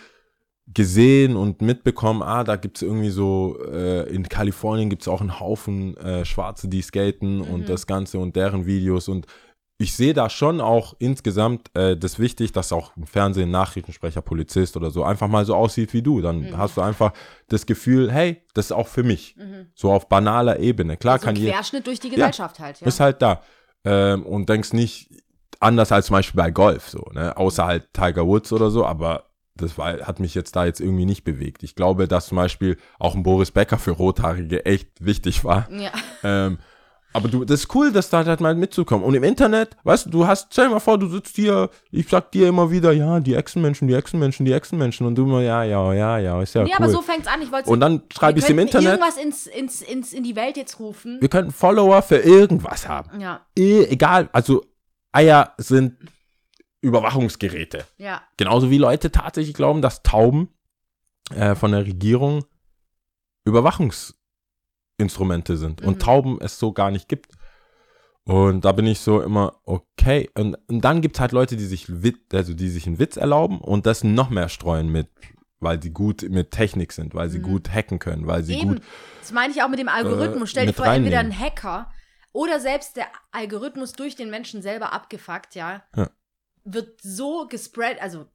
gesehen 0.66 1.36
und 1.36 1.62
mitbekommen, 1.62 2.22
ah, 2.22 2.44
da 2.44 2.56
gibt's 2.56 2.82
irgendwie 2.82 3.10
so, 3.10 3.58
äh, 3.72 4.10
in 4.10 4.28
Kalifornien 4.30 4.90
gibt's 4.90 5.08
auch 5.08 5.22
einen 5.22 5.40
Haufen 5.40 5.98
äh, 5.98 6.26
Schwarze, 6.26 6.68
die 6.68 6.82
skaten 6.82 7.42
und 7.42 7.68
das 7.68 7.86
Ganze 7.86 8.20
und 8.20 8.36
deren 8.36 8.66
Videos 8.66 9.08
und 9.08 9.28
ich 9.78 9.96
sehe 9.96 10.14
da 10.14 10.30
schon 10.30 10.62
auch 10.62 10.94
insgesamt 11.00 11.70
äh, 11.76 11.98
das 11.98 12.20
wichtig, 12.20 12.54
dass 12.54 12.72
auch 12.72 12.96
im 12.96 13.06
Fernsehen 13.06 13.52
Nachrichtensprecher, 13.52 14.22
Polizist 14.22 14.78
oder 14.78 14.92
so 14.92 15.04
einfach 15.04 15.28
mal 15.28 15.46
so 15.46 15.56
aussieht 15.56 15.94
wie 15.94 16.02
du. 16.02 16.22
Dann 16.22 16.58
hast 16.58 16.78
du 16.78 16.82
einfach 16.82 17.12
das 17.50 17.66
Gefühl, 17.66 18.12
hey, 18.12 18.42
das 18.54 18.68
ist 18.68 18.72
auch 18.72 18.88
für 18.88 19.04
mich. 19.04 19.36
So 19.76 19.92
auf 19.92 20.08
banaler 20.08 20.60
Ebene. 20.60 20.96
Klar 20.96 21.20
so 21.20 21.26
kann 21.26 21.36
jeder 21.36 21.54
Querschnitt 21.54 21.88
durch 21.88 22.00
die 22.00 22.12
Gesellschaft 22.12 22.60
halt, 22.60 22.80
ja. 22.80 22.86
bist 22.86 23.00
halt 23.00 23.22
da. 23.22 23.42
Ähm, 23.84 24.24
und 24.24 24.48
denkst 24.48 24.72
nicht 24.74 25.10
anders 25.60 25.92
als 25.92 26.06
zum 26.06 26.16
Beispiel 26.16 26.38
bei 26.38 26.52
Golf, 26.52 26.90
so, 26.90 27.10
ne? 27.14 27.36
Außer 27.36 27.66
halt 27.66 27.94
Tiger 27.94 28.26
Woods 28.26 28.54
oder 28.54 28.70
so, 28.70 28.86
aber 28.86 29.26
das 29.56 29.78
war, 29.78 30.00
hat 30.02 30.20
mich 30.20 30.34
jetzt 30.36 30.56
da 30.56 30.66
jetzt 30.66 30.80
irgendwie 30.82 31.06
nicht 31.06 31.24
bewegt. 31.24 31.64
Ich 31.64 31.76
glaube, 31.76 32.08
dass 32.08 32.28
zum 32.28 32.38
Beispiel 32.38 32.78
auch 33.00 33.16
ein 33.16 33.24
Boris 33.24 33.52
Becker 33.52 33.78
für 33.78 33.92
Rothaarige 33.92 34.66
echt 34.66 34.90
wichtig 35.00 35.44
war. 35.44 35.68
ja. 35.72 35.92
Ähm, 36.24 36.58
aber 37.16 37.28
du, 37.28 37.46
das 37.46 37.60
ist 37.60 37.76
cool, 37.76 37.92
dass 37.92 38.10
da 38.10 38.26
halt 38.26 38.42
mal 38.42 38.56
mitzukommen. 38.56 39.06
Und 39.06 39.14
im 39.14 39.24
Internet, 39.24 39.78
weißt 39.84 40.08
du, 40.08 40.10
du 40.10 40.26
hast, 40.26 40.48
stell 40.52 40.66
dir 40.66 40.72
mal 40.74 40.80
vor, 40.80 40.98
du 40.98 41.08
sitzt 41.08 41.36
hier, 41.36 41.70
ich 41.92 42.08
sag 42.10 42.32
dir 42.32 42.48
immer 42.48 42.72
wieder, 42.72 42.92
ja, 42.92 43.20
die 43.20 43.36
Echsenmenschen, 43.36 43.88
die 43.88 43.94
Echsenmenschen, 43.94 44.48
die 44.48 44.52
Echsenmenschen. 44.52 45.06
Und 45.06 45.14
du 45.14 45.26
immer, 45.26 45.44
ja, 45.44 45.64
ja, 45.64 45.94
ja, 45.94 46.18
ja, 46.18 46.42
ist 46.42 46.56
ja 46.56 46.64
Nee, 46.64 46.72
cool. 46.72 46.76
aber 46.86 46.90
so 46.90 47.04
fängt's 47.04 47.28
an. 47.28 47.40
Ich 47.44 47.52
wollte 47.52 47.70
und 47.70 47.80
dann 47.82 48.02
schreibe 48.12 48.40
ich 48.40 48.50
im 48.50 48.58
Internet, 48.58 48.94
irgendwas 49.00 49.18
ins, 49.18 49.46
ins, 49.46 49.84
ins, 49.84 50.12
in 50.12 50.24
die 50.24 50.36
Welt 50.36 50.58
jetzt 50.58 50.80
rufen. 50.80 51.20
wir 51.22 51.30
könnten 51.30 51.52
Follower 51.52 52.02
für 52.02 52.18
irgendwas 52.18 52.88
haben. 52.88 53.20
Ja, 53.22 53.42
Eh, 53.56 53.84
egal, 53.92 54.30
also 54.34 54.66
Eier 55.12 55.54
sind 55.60 55.98
Überwachungsgeräte. 56.84 57.86
ja. 57.98 58.22
Genauso 58.38 58.70
wie 58.70 58.78
Leute 58.78 59.12
tatsächlich 59.12 59.56
glauben, 59.56 59.82
dass 59.82 60.04
Tauben 60.04 60.50
äh, 61.34 61.56
von 61.56 61.72
der 61.72 61.86
Regierung 61.86 62.46
Überwachungsinstrumente 63.46 65.58
sind 65.58 65.82
Mhm. 65.82 65.88
und 65.88 66.02
Tauben 66.02 66.40
es 66.42 66.60
so 66.60 66.72
gar 66.74 66.92
nicht 66.92 67.08
gibt. 67.08 67.32
Und 68.26 68.64
da 68.64 68.72
bin 68.72 68.88
ich 68.88 69.00
so 69.00 69.22
immer, 69.22 69.56
okay. 69.66 70.30
Und, 70.36 70.56
und 70.68 70.82
dann 70.82 71.02
gibt 71.02 71.18
es 71.18 71.20
halt 71.20 71.34
Leute, 71.34 71.58
die 71.58 71.66
sich, 71.66 71.88
also 72.32 72.54
die 72.54 72.70
sich 72.70 72.88
einen 72.88 73.00
Witz 73.00 73.18
erlauben 73.18 73.60
und 73.60 73.86
das 73.86 74.04
noch 74.04 74.30
mehr 74.30 74.48
streuen 74.48 74.90
mit, 74.90 75.10
weil 75.60 75.82
sie 75.82 75.92
gut 75.92 76.22
mit 76.30 76.52
Technik 76.52 76.94
sind, 76.94 77.14
weil 77.16 77.30
sie 77.30 77.40
gut 77.40 77.70
hacken 77.70 78.00
können, 78.00 78.26
weil 78.28 78.44
sie 78.44 78.56
Mhm. 78.56 78.62
Eben. 78.62 78.70
gut. 78.76 78.82
Das 79.20 79.32
meine 79.34 79.52
ich 79.54 79.62
auch 79.62 79.68
mit 79.70 79.80
dem 79.80 79.90
Algorithmus. 79.90 80.50
äh, 80.50 80.52
Stell 80.52 80.66
dir 80.68 80.74
vor, 80.74 80.86
entweder 80.86 81.20
ein. 81.20 81.38
Hacker 81.38 81.92
oder 82.32 82.60
selbst 82.62 82.96
der 82.96 83.08
Algorithmus 83.32 83.92
durch 83.94 84.16
den 84.16 84.30
Menschen 84.30 84.62
selber 84.62 84.94
abgefuckt, 84.94 85.56
ja, 85.56 85.84
Ja. 85.96 86.10
Wird 86.64 87.02
so 87.02 87.48
gespread, 87.48 88.02
also 88.02 88.26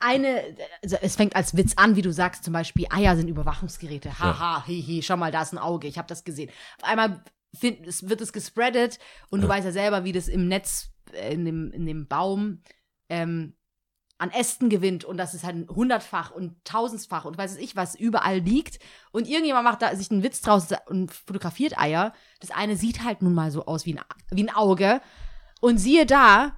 eine, 0.00 0.56
also 0.82 0.96
es 1.00 1.16
fängt 1.16 1.34
als 1.34 1.56
Witz 1.56 1.74
an, 1.76 1.96
wie 1.96 2.02
du 2.02 2.12
sagst, 2.12 2.44
zum 2.44 2.52
Beispiel, 2.52 2.86
Eier 2.90 3.16
sind 3.16 3.28
Überwachungsgeräte. 3.28 4.18
Haha, 4.18 4.64
hihi, 4.64 5.02
schau 5.02 5.16
mal, 5.16 5.32
da 5.32 5.42
ist 5.42 5.52
ein 5.52 5.58
Auge, 5.58 5.88
ich 5.88 5.98
habe 5.98 6.08
das 6.08 6.24
gesehen. 6.24 6.50
Auf 6.80 6.88
einmal 6.88 7.24
find, 7.54 7.86
es 7.86 8.08
wird 8.08 8.20
es 8.20 8.32
gespreadet 8.32 8.98
und 9.30 9.42
du 9.42 9.48
weißt 9.48 9.64
ja 9.64 9.72
selber, 9.72 10.04
wie 10.04 10.12
das 10.12 10.28
im 10.28 10.48
Netz, 10.48 10.90
äh, 11.12 11.32
in 11.32 11.44
dem, 11.44 11.72
in 11.72 11.86
dem 11.86 12.06
Baum 12.06 12.62
ähm, 13.08 13.54
an 14.18 14.30
Ästen 14.30 14.68
gewinnt 14.68 15.04
und 15.04 15.16
das 15.16 15.32
ist 15.32 15.44
halt 15.44 15.68
hundertfach 15.68 16.32
und 16.32 16.64
tausendfach 16.64 17.24
und 17.24 17.38
weiß 17.38 17.56
ich 17.56 17.76
was 17.76 17.94
überall 17.94 18.38
liegt 18.38 18.80
und 19.12 19.28
irgendjemand 19.28 19.64
macht 19.64 19.80
da 19.80 19.94
sich 19.94 20.10
einen 20.10 20.24
Witz 20.24 20.40
draus 20.40 20.68
und 20.86 21.12
fotografiert 21.12 21.78
Eier. 21.78 22.12
Das 22.40 22.50
eine 22.50 22.76
sieht 22.76 23.04
halt 23.04 23.22
nun 23.22 23.32
mal 23.32 23.52
so 23.52 23.66
aus 23.66 23.86
wie 23.86 23.94
ein, 23.94 24.04
wie 24.30 24.42
ein 24.42 24.54
Auge 24.54 25.00
und 25.60 25.78
siehe 25.78 26.04
da, 26.04 26.56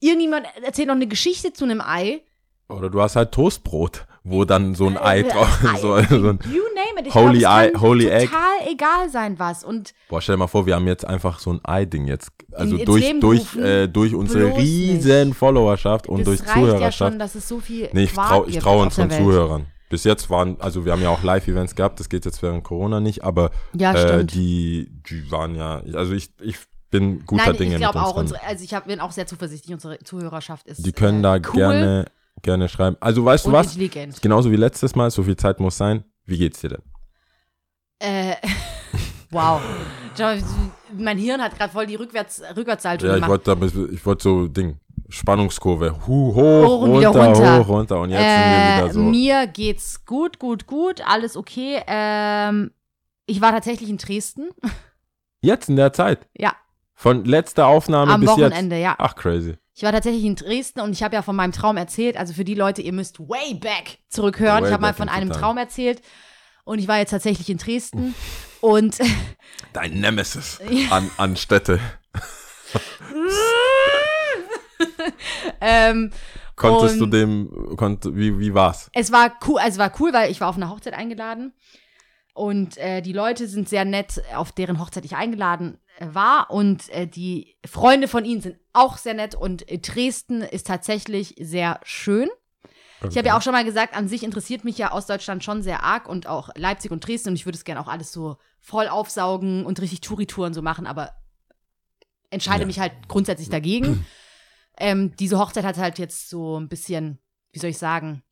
irgendjemand 0.00 0.46
erzählt 0.64 0.88
noch 0.88 0.94
eine 0.96 1.06
Geschichte 1.06 1.52
zu 1.52 1.64
einem 1.64 1.80
Ei. 1.80 2.22
Oder 2.68 2.88
du 2.90 3.00
hast 3.00 3.16
halt 3.16 3.32
Toastbrot, 3.32 4.06
wo 4.22 4.44
dann 4.44 4.74
so 4.76 4.86
ein 4.86 4.96
Ei 4.96 5.22
drauf 5.22 5.58
Ei, 5.64 5.76
so, 5.80 6.00
so 6.02 6.28
ein, 6.28 6.38
you 6.44 6.62
name 6.74 7.00
it. 7.00 7.06
Ich 7.08 7.14
Holy 7.14 7.40
glaub, 7.40 7.72
kann 7.72 7.80
Holy 7.80 8.04
total 8.04 8.20
Egg. 8.22 8.30
egal 8.70 9.08
sein 9.10 9.38
was 9.38 9.64
und 9.64 9.92
Boah, 10.08 10.20
stell 10.20 10.34
dir 10.34 10.38
mal 10.40 10.46
vor, 10.46 10.66
wir 10.66 10.76
haben 10.76 10.86
jetzt 10.86 11.04
einfach 11.04 11.38
so 11.40 11.52
ein 11.52 11.60
Ei-Ding 11.64 12.06
jetzt. 12.06 12.30
Also 12.52 12.76
durch, 12.78 13.02
Leben 13.04 13.20
durch, 13.20 13.56
äh, 13.56 13.88
durch 13.88 14.14
unsere 14.14 14.46
Bloß 14.46 14.58
nicht. 14.58 14.66
riesen 14.66 15.34
Followerschaft 15.34 16.06
und 16.08 16.20
das 16.20 16.26
durch 16.26 16.40
reicht 16.42 16.48
ja 16.48 16.54
Zuhörerschaft. 16.54 17.12
schon, 17.12 17.18
dass 17.18 17.34
es 17.34 17.48
so 17.48 17.58
viel 17.60 17.88
nee, 17.92 18.04
ich 18.04 18.12
traue 18.12 18.50
trau 18.52 18.82
unseren. 18.82 19.10
Zuhörern. 19.10 19.66
Bis 19.88 20.04
jetzt 20.04 20.30
waren, 20.30 20.56
also 20.60 20.84
wir 20.84 20.92
haben 20.92 21.02
ja 21.02 21.10
auch 21.10 21.24
Live-Events 21.24 21.74
gehabt, 21.74 21.98
das 21.98 22.08
geht 22.08 22.24
jetzt 22.24 22.40
während 22.44 22.62
Corona 22.62 23.00
nicht, 23.00 23.24
aber 23.24 23.50
Ja, 23.76 23.92
äh, 23.94 24.24
die, 24.24 24.88
die 25.10 25.28
waren 25.32 25.56
ja, 25.56 25.82
also 25.94 26.12
ich, 26.12 26.30
ich 26.40 26.58
bin 26.90 27.24
guter 27.26 27.46
Nein, 27.46 27.56
Dinge 27.56 27.74
ich 27.74 27.80
glaube 27.80 28.02
auch, 28.02 28.16
unsere, 28.16 28.42
also 28.42 28.64
ich 28.64 28.74
hab, 28.74 28.86
bin 28.86 29.00
auch 29.00 29.12
sehr 29.12 29.26
zuversichtlich, 29.26 29.72
unsere 29.72 29.98
Zuhörerschaft 30.00 30.66
ist 30.66 30.84
die 30.84 30.92
können 30.92 31.22
da 31.22 31.36
äh, 31.36 31.42
cool 31.48 31.52
gerne, 31.54 32.04
gerne 32.42 32.68
schreiben. 32.68 32.96
Also 33.00 33.24
weißt 33.24 33.46
du 33.46 33.52
was? 33.52 33.76
Genauso 34.20 34.50
wie 34.50 34.56
letztes 34.56 34.94
Mal, 34.96 35.10
so 35.10 35.22
viel 35.22 35.36
Zeit 35.36 35.60
muss 35.60 35.76
sein. 35.76 36.04
Wie 36.26 36.38
geht's 36.38 36.60
dir 36.60 36.70
denn? 36.70 36.82
Äh, 38.00 38.36
wow. 39.30 39.60
Mein 40.96 41.18
Hirn 41.18 41.40
hat 41.40 41.56
gerade 41.56 41.72
voll 41.72 41.86
die 41.86 41.94
Rückwärts, 41.94 42.42
Rückwärtssalto 42.56 43.06
Ja, 43.06 43.12
ich 43.16 43.22
gemacht. 43.22 43.46
wollte 43.46 43.56
da- 43.56 43.92
ich 43.92 44.04
wollte 44.04 44.22
so 44.22 44.48
Ding, 44.48 44.78
Spannungskurve, 45.08 46.06
hu, 46.06 46.34
hoch, 46.34 46.66
Hoch 46.66 46.80
und 46.82 46.90
runter, 46.90 47.10
wieder 47.14 47.26
runter. 47.26 47.58
hoch, 47.60 47.68
runter 47.68 48.00
und 48.00 48.10
jetzt 48.10 48.20
sind 48.20 48.28
wir 48.50 48.58
äh, 48.58 48.74
wieder 48.76 48.92
so. 48.92 49.00
Mir 49.00 49.46
geht's 49.46 50.04
gut, 50.04 50.38
gut, 50.38 50.66
gut, 50.66 51.00
alles 51.06 51.36
okay. 51.36 51.82
Ähm, 51.86 52.72
ich 53.26 53.40
war 53.40 53.52
tatsächlich 53.52 53.88
in 53.90 53.98
Dresden. 53.98 54.48
Jetzt 55.42 55.68
in 55.70 55.76
der 55.76 55.92
Zeit? 55.92 56.28
Ja. 56.36 56.54
Von 57.00 57.24
letzter 57.24 57.66
Aufnahme 57.66 58.12
Am 58.12 58.20
bis 58.20 58.28
Wochenende, 58.28 58.76
ja. 58.76 58.90
jetzt? 58.90 59.00
Ach, 59.00 59.14
crazy. 59.14 59.56
Ich 59.72 59.82
war 59.82 59.90
tatsächlich 59.90 60.22
in 60.22 60.36
Dresden 60.36 60.80
und 60.80 60.92
ich 60.92 61.02
habe 61.02 61.14
ja 61.14 61.22
von 61.22 61.34
meinem 61.34 61.52
Traum 61.52 61.78
erzählt. 61.78 62.18
Also 62.18 62.34
für 62.34 62.44
die 62.44 62.54
Leute, 62.54 62.82
ihr 62.82 62.92
müsst 62.92 63.18
way 63.18 63.54
back 63.54 64.00
zurückhören. 64.10 64.60
Way 64.60 64.68
ich 64.68 64.72
habe 64.74 64.82
mal 64.82 64.92
von 64.92 65.08
in 65.08 65.14
einem. 65.14 65.32
Traum 65.32 65.56
erzählt 65.56 66.02
und 66.64 66.78
ich 66.78 66.88
war 66.88 66.98
jetzt 66.98 67.08
tatsächlich 67.08 67.48
in 67.48 67.56
Dresden 67.56 68.14
und 68.60 68.98
Dein 69.72 69.94
Nemesis 69.94 70.60
an, 70.90 71.10
an 71.16 71.36
Städte. 71.36 71.80
ähm, 75.62 76.10
Konntest 76.54 77.00
du 77.00 77.06
dem, 77.06 77.76
konnt, 77.78 78.14
wie, 78.14 78.38
wie 78.38 78.52
war's? 78.52 78.90
es 78.92 79.10
war 79.10 79.32
cool, 79.48 79.58
also 79.58 79.70
es 79.70 79.78
war 79.78 79.92
cool, 80.00 80.12
weil 80.12 80.30
ich 80.30 80.42
war 80.42 80.50
auf 80.50 80.56
eine 80.56 80.68
Hochzeit 80.68 80.92
eingeladen 80.92 81.54
und 82.34 82.76
äh, 82.76 83.00
die 83.00 83.14
Leute 83.14 83.48
sind 83.48 83.70
sehr 83.70 83.86
nett, 83.86 84.20
auf 84.36 84.52
deren 84.52 84.78
Hochzeit 84.78 85.06
ich 85.06 85.16
eingeladen 85.16 85.78
war 85.98 86.50
und 86.50 86.88
äh, 86.90 87.06
die 87.06 87.56
Freunde 87.66 88.08
von 88.08 88.24
ihnen 88.24 88.40
sind 88.40 88.56
auch 88.72 88.96
sehr 88.96 89.14
nett 89.14 89.34
und 89.34 89.68
äh, 89.70 89.78
Dresden 89.78 90.42
ist 90.42 90.66
tatsächlich 90.66 91.34
sehr 91.38 91.80
schön. 91.82 92.28
Ich 93.08 93.16
habe 93.16 93.28
ja 93.28 93.36
auch 93.36 93.40
schon 93.40 93.54
mal 93.54 93.64
gesagt, 93.64 93.96
an 93.96 94.08
sich 94.08 94.22
interessiert 94.22 94.62
mich 94.62 94.76
ja 94.76 94.92
Ostdeutschland 94.92 95.42
schon 95.42 95.62
sehr 95.62 95.82
arg 95.82 96.06
und 96.06 96.26
auch 96.26 96.50
Leipzig 96.54 96.90
und 96.90 97.06
Dresden 97.06 97.30
und 97.30 97.34
ich 97.36 97.46
würde 97.46 97.56
es 97.56 97.64
gerne 97.64 97.80
auch 97.80 97.88
alles 97.88 98.12
so 98.12 98.36
voll 98.58 98.88
aufsaugen 98.88 99.64
und 99.64 99.80
richtig 99.80 100.02
Touritouren 100.02 100.52
so 100.52 100.60
machen, 100.60 100.86
aber 100.86 101.14
entscheide 102.28 102.60
Ja. 102.60 102.66
mich 102.66 102.78
halt 102.78 102.92
grundsätzlich 103.08 103.48
dagegen. 103.48 104.04
ähm, 104.76 105.16
diese 105.16 105.38
Hochzeit 105.38 105.64
hat 105.64 105.78
halt 105.78 105.98
jetzt 105.98 106.28
so 106.28 106.60
ein 106.60 106.68
bisschen, 106.68 107.18
wie 107.52 107.58
soll 107.58 107.70
ich 107.70 107.78
sagen, 107.78 108.22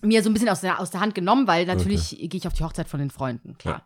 mir 0.00 0.22
so 0.22 0.30
ein 0.30 0.32
bisschen 0.32 0.48
aus 0.48 0.62
der, 0.62 0.80
aus 0.80 0.90
der 0.90 1.00
Hand 1.00 1.14
genommen, 1.14 1.46
weil 1.46 1.66
natürlich 1.66 2.10
gehe 2.18 2.28
ich 2.32 2.46
auf 2.46 2.54
die 2.54 2.64
Hochzeit 2.64 2.88
von 2.88 3.00
den 3.00 3.10
Freunden, 3.10 3.58
klar. 3.58 3.84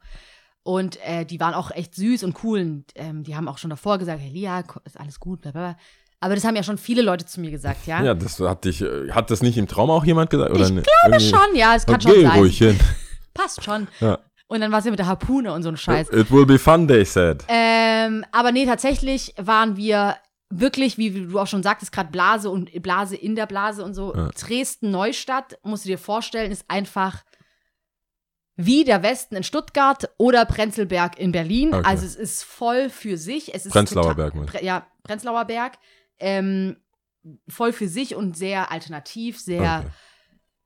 Und 0.65 0.99
äh, 1.05 1.25
die 1.25 1.41
waren 1.41 1.55
auch 1.55 1.71
echt 1.73 1.95
süß 1.97 2.23
und 2.25 2.37
cool 2.45 2.61
und 2.61 2.85
ähm, 2.95 3.25
die 3.25 3.35
haben 3.35 3.49
auch 3.49 3.59
schon 3.59 3.71
davor 3.71 3.99
gesagt, 3.99 4.21
hey 4.21 4.31
Lia, 4.31 4.63
ist 4.85 4.99
alles 5.01 5.19
gut, 5.19 5.41
bla 5.41 5.51
bla 5.51 5.61
bla. 5.73 5.77
Aber 6.21 6.37
das 6.37 6.45
haben 6.45 6.55
ja 6.55 6.63
schon 6.63 6.79
viele 6.79 7.03
Leute 7.03 7.27
zu 7.27 7.41
mir 7.41 7.51
gesagt, 7.51 7.85
ja. 7.89 8.01
Ja, 8.03 8.15
das 8.15 8.39
hat 8.39 8.65
dich, 8.65 8.81
äh, 8.81 9.11
hat 9.11 9.31
das 9.33 9.43
nicht 9.43 9.59
im 9.59 9.67
Traum 9.67 9.91
auch 9.91 10.05
jemand 10.05 10.31
gesagt? 10.31 10.53
Oder 10.53 10.61
Ich 10.67 10.71
ne- 10.71 10.83
glaube 10.83 11.17
irgendwie- 11.17 11.29
schon, 11.37 11.57
ja, 11.57 11.75
es 11.75 11.85
kann 11.85 11.97
Okay, 11.97 12.13
schon 12.15 12.23
sein. 12.23 12.39
ruhig 12.39 12.59
hin. 12.59 12.79
Passt 13.35 13.65
schon. 13.65 13.89
Ja. 13.99 14.19
Und 14.47 14.61
dann 14.61 14.71
war 14.71 14.79
es 14.79 14.85
ja 14.85 14.91
mit 14.93 15.01
der 15.01 15.07
Harpune 15.09 15.53
und 15.53 15.63
so 15.65 15.71
ein 15.71 15.77
Scheiß. 15.77 16.11
It 16.13 16.31
will 16.31 16.47
be 16.47 16.59
fun, 16.61 16.87
they 16.87 17.05
said. 17.05 17.43
Ähm, 17.49 18.25
aber 18.31 18.53
nee, 18.53 18.67
tatsächlich 18.67 19.35
waren 19.39 19.77
wir 19.77 20.17
wirklich, 20.51 20.97
wie 20.99 21.11
du 21.11 21.39
auch 21.41 21.47
schon 21.47 21.63
sagtest, 21.63 21.91
gerade 21.91 22.11
Blase 22.13 22.51
und 22.51 22.71
Blase 22.83 23.17
in 23.17 23.35
der 23.35 23.47
Blase 23.47 23.83
und 23.85 23.95
so. 23.95 24.15
Ja. 24.15 24.29
Dresden 24.39 24.91
Neustadt, 24.93 25.59
musst 25.65 25.87
du 25.87 25.89
dir 25.89 25.99
vorstellen, 25.99 26.53
ist 26.53 26.67
einfach 26.69 27.23
wie 28.57 28.85
der 28.85 29.03
Westen 29.03 29.37
in 29.37 29.43
Stuttgart 29.43 30.11
oder 30.19 30.45
Prenzlberg 30.45 31.19
in 31.19 31.33
Berlin. 31.33 31.75
Okay. 31.75 31.87
Also 31.87 32.05
es 32.05 32.17
ist 32.17 32.43
voll 32.43 32.91
für 32.91 33.17
sich. 33.17 33.55
Es 33.55 33.67
ist 33.67 33.73
Prenzlauer 33.73 34.15
Berg, 34.15 34.35
Pre 34.47 34.65
ja, 34.65 34.87
Prenzlauer 35.03 35.45
Berg. 35.47 35.79
Ähm, 36.19 36.77
voll 37.49 37.73
für 37.73 37.89
sich 37.89 38.15
und 38.15 38.37
sehr 38.37 38.71
alternativ, 38.71 39.41
sehr 39.41 39.81
Okay. 39.81 39.91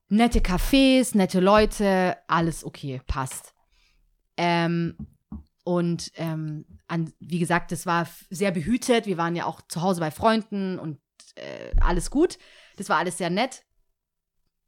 nette 0.09 0.41
Cafés, 0.41 1.17
nette 1.17 1.41
Leute, 1.41 2.17
alles 2.27 2.65
okay, 2.65 3.01
passt. 3.07 3.55
Ähm, 4.37 4.97
und 5.65 6.13
ähm, 6.17 6.65
an, 6.87 7.13
wie 7.19 7.39
gesagt, 7.39 7.73
das 7.73 7.87
war 7.87 8.09
sehr 8.31 8.53
behütet. 8.53 9.07
Wir 9.07 9.17
waren 9.17 9.35
ja 9.35 9.47
auch 9.47 9.61
zu 9.63 9.83
Hause 9.83 10.01
bei 10.01 10.11
Freunden 10.11 10.79
und 10.79 11.01
äh, 11.35 11.75
alles 11.81 12.11
gut. 12.11 12.39
Das 12.77 12.89
war 12.89 12.99
alles 12.99 13.19
sehr 13.19 13.31
nett. 13.31 13.65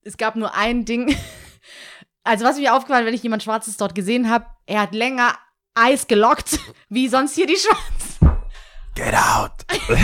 Es 0.02 0.16
gab 0.16 0.36
nur 0.36 0.54
ein 0.54 0.84
Ding. 0.84 1.14
Also, 2.28 2.44
was 2.44 2.58
mir 2.58 2.74
aufgefallen, 2.74 3.06
wenn 3.06 3.14
ich 3.14 3.22
jemand 3.22 3.42
Schwarzes 3.42 3.78
dort 3.78 3.94
gesehen 3.94 4.28
habe, 4.28 4.44
er 4.66 4.82
hat 4.82 4.94
länger 4.94 5.34
Eis 5.74 6.06
gelockt, 6.06 6.58
wie 6.90 7.08
sonst 7.08 7.34
hier 7.34 7.46
die 7.46 7.56
Schwarzen. 7.56 8.38
Get 8.94 9.14
out! 9.14 9.52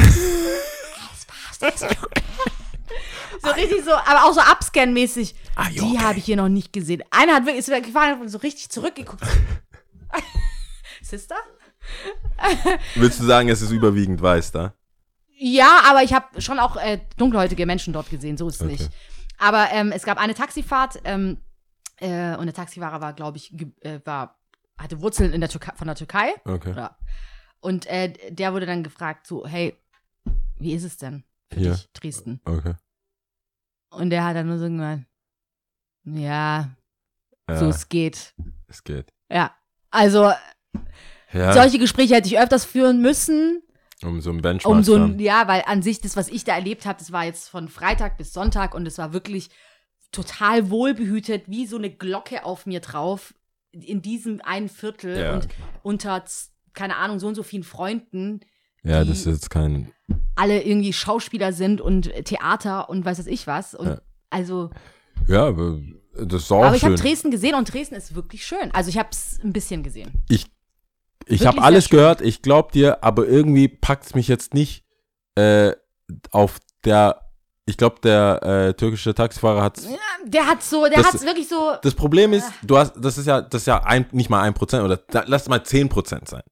So 3.43 3.51
richtig 3.51 3.85
so, 3.85 3.93
aber 3.93 4.25
auch 4.25 4.33
so 4.33 4.41
Upscan-mäßig. 4.41 5.35
You 5.71 5.71
Die 5.71 5.81
okay? 5.97 5.99
habe 5.99 6.19
ich 6.19 6.25
hier 6.25 6.37
noch 6.37 6.49
nicht 6.49 6.73
gesehen. 6.73 7.03
Einer 7.11 7.35
hat 7.35 7.45
wirklich, 7.47 7.69
ist 7.69 7.85
gefahren 7.85 8.21
und 8.23 8.29
so 8.29 8.39
richtig 8.39 8.71
zurückgeguckt. 8.71 9.23
Sister? 11.03 11.37
Willst 12.95 13.21
du 13.21 13.25
sagen, 13.25 13.51
es 13.51 13.61
ist 13.61 13.71
überwiegend 13.71 14.23
weiß 14.23 14.53
da? 14.53 14.73
Ja, 15.37 15.83
aber 15.87 16.03
ich 16.03 16.15
habe 16.15 16.41
schon 16.41 16.59
auch 16.59 16.77
äh, 16.77 17.01
dunkelhäutige 17.19 17.67
Menschen 17.67 17.93
dort 17.93 18.09
gesehen, 18.09 18.39
so 18.39 18.49
ist 18.49 18.57
es 18.57 18.63
Okay. 18.63 18.73
nicht. 18.73 18.89
Aber 19.39 19.69
ähm, 19.73 19.93
es 19.93 20.05
gab 20.05 20.19
eine 20.19 20.35
Taxifahrt 20.35 21.01
ähm, 21.05 21.39
äh, 22.01 22.37
und 22.37 22.47
der 22.47 22.55
Taxifahrer 22.55 23.01
war, 23.01 23.13
glaube 23.13 23.37
ich, 23.39 23.53
äh, 23.81 24.01
war, 24.05 24.39
hatte 24.79 25.01
Wurzeln 25.01 25.33
in 25.33 25.41
der 25.41 25.51
Türkei, 25.51 25.73
von 25.77 25.87
der 25.87 25.97
Türkei. 25.97 26.35
Okay. 26.45 26.75
Ja. 26.77 26.97
Und 27.61 27.87
äh, 27.87 28.13
der 28.31 28.53
wurde 28.53 28.67
dann 28.67 28.83
gefragt, 28.83 29.27
so, 29.27 29.47
hey, 29.47 29.77
wie 30.59 30.73
ist 30.75 30.85
es 30.85 30.97
denn 30.99 31.25
für 31.51 31.61
Hier. 31.61 31.73
dich, 31.73 31.91
Dresden? 31.93 32.41
Okay. 32.45 32.75
Und 33.91 34.11
der 34.11 34.25
hat 34.25 34.37
dann 34.37 34.47
nur 34.49 34.59
so 34.59 34.65
gemeint, 34.65 35.07
ja, 36.05 36.77
so 37.49 37.69
es 37.69 37.89
geht. 37.89 38.35
es 38.69 38.83
geht. 38.85 39.13
Ja. 39.31 39.55
Also, 39.91 40.33
Ja, 41.33 41.53
solche 41.53 41.79
Gespräche 41.79 42.15
hätte 42.17 42.29
ich 42.29 42.39
öfters 42.39 42.65
führen 42.65 43.01
müssen. 43.01 43.63
um 44.03 44.21
so 44.21 44.31
ein 44.31 44.43
Benchmark 44.43 44.75
Um 44.75 44.83
so 44.83 44.97
ein, 44.97 45.19
ja, 45.21 45.47
weil 45.49 45.63
an 45.67 45.83
sich 45.83 46.01
das, 46.01 46.17
was 46.17 46.29
ich 46.29 46.45
da 46.45 46.55
erlebt 46.55 46.85
habe, 46.87 46.99
das 46.99 47.13
war 47.13 47.25
jetzt 47.25 47.49
von 47.49 47.69
Freitag 47.69 48.19
bis 48.19 48.33
Sonntag 48.33 48.75
und 48.75 48.87
es 48.87 48.99
war 48.99 49.13
wirklich 49.13 49.51
total 50.15 50.71
wohlbehütet, 50.71 51.45
wie 51.49 51.67
so 51.67 51.77
eine 51.77 51.91
Glocke 51.91 52.45
auf 52.45 52.67
mir 52.67 52.81
drauf, 52.81 53.35
in 53.73 54.01
diesem 54.03 54.41
einen 54.43 54.69
Viertel 54.69 55.19
Ja, 55.19 55.35
und 55.35 55.45
okay. 55.47 55.55
unter, 55.83 56.25
keine 56.73 56.97
Ahnung, 56.97 57.19
so 57.19 57.27
und 57.29 57.35
so 57.35 57.43
vielen 57.43 57.65
Freunden, 57.65 58.41
Ja, 58.83 59.03
die- 59.03 59.09
das 59.11 59.21
ist 59.21 59.27
jetzt 59.27 59.51
kein. 59.51 59.93
alle 60.37 60.63
irgendwie 60.63 60.93
Schauspieler 60.93 61.53
sind 61.53 61.81
und 61.81 62.13
Theater 62.25 62.89
und 62.89 63.05
weiß 63.05 63.19
was 63.19 63.27
ich 63.27 63.47
was. 63.47 63.75
Und 63.75 63.87
Ja. 63.89 64.01
also, 64.31 64.71
Ja, 65.27 65.47
aber 65.47 65.81
das 66.15 66.43
ist 66.45 66.53
auch 66.53 66.65
aber 66.65 66.75
ich 66.77 66.81
schön. 66.83 66.93
habe 66.93 67.01
Dresden 67.03 67.31
gesehen 67.31 67.55
und 67.55 67.73
Dresden 67.73 67.95
ist 67.95 68.15
wirklich 68.15 68.45
schön. 68.47 68.71
Also 68.73 68.91
ich 68.91 68.99
habe 68.99 69.09
es 69.11 69.41
ein 69.43 69.53
bisschen 69.53 69.83
gesehen. 69.83 70.23
ich 70.29 70.47
ich 71.27 71.47
habe 71.47 71.63
alles 71.63 71.87
schön. 71.87 71.99
gehört, 71.99 72.21
ich 72.21 72.43
glaub 72.43 72.73
dir, 72.73 73.03
aber 73.03 73.27
irgendwie 73.27 73.67
packt 73.69 74.05
es 74.05 74.15
mich 74.15 74.29
jetzt 74.29 74.53
nicht 74.55 74.85
äh, 75.37 75.73
auf 76.31 76.59
der. 76.85 77.23
Ich 77.67 77.77
glaube, 77.79 77.97
der 78.03 78.43
äh, 78.43 78.75
türkische 78.75 79.15
Taxifahrer 79.15 79.63
hat 79.63 79.81
der 80.27 80.47
hat 80.47 80.63
so, 80.63 80.87
der 80.87 81.03
hat 81.03 81.21
wirklich 81.23 81.49
so. 81.49 81.75
Das 81.83 81.95
Problem 81.95 82.33
ist, 82.33 82.47
du 82.63 82.77
hast, 82.79 82.93
das 82.97 83.17
ist 83.19 83.27
ja, 83.27 83.41
das 83.41 83.63
ist 83.63 83.67
ja 83.67 83.83
ein, 83.85 84.07
nicht 84.13 84.29
mal 84.31 84.43
ein 84.43 84.53
Prozent 84.55 84.85
oder 84.85 84.97
da, 84.97 85.25
lass 85.27 85.49
mal 85.49 85.63
zehn 85.65 85.89
Prozent 85.89 86.29
sein. 86.29 86.43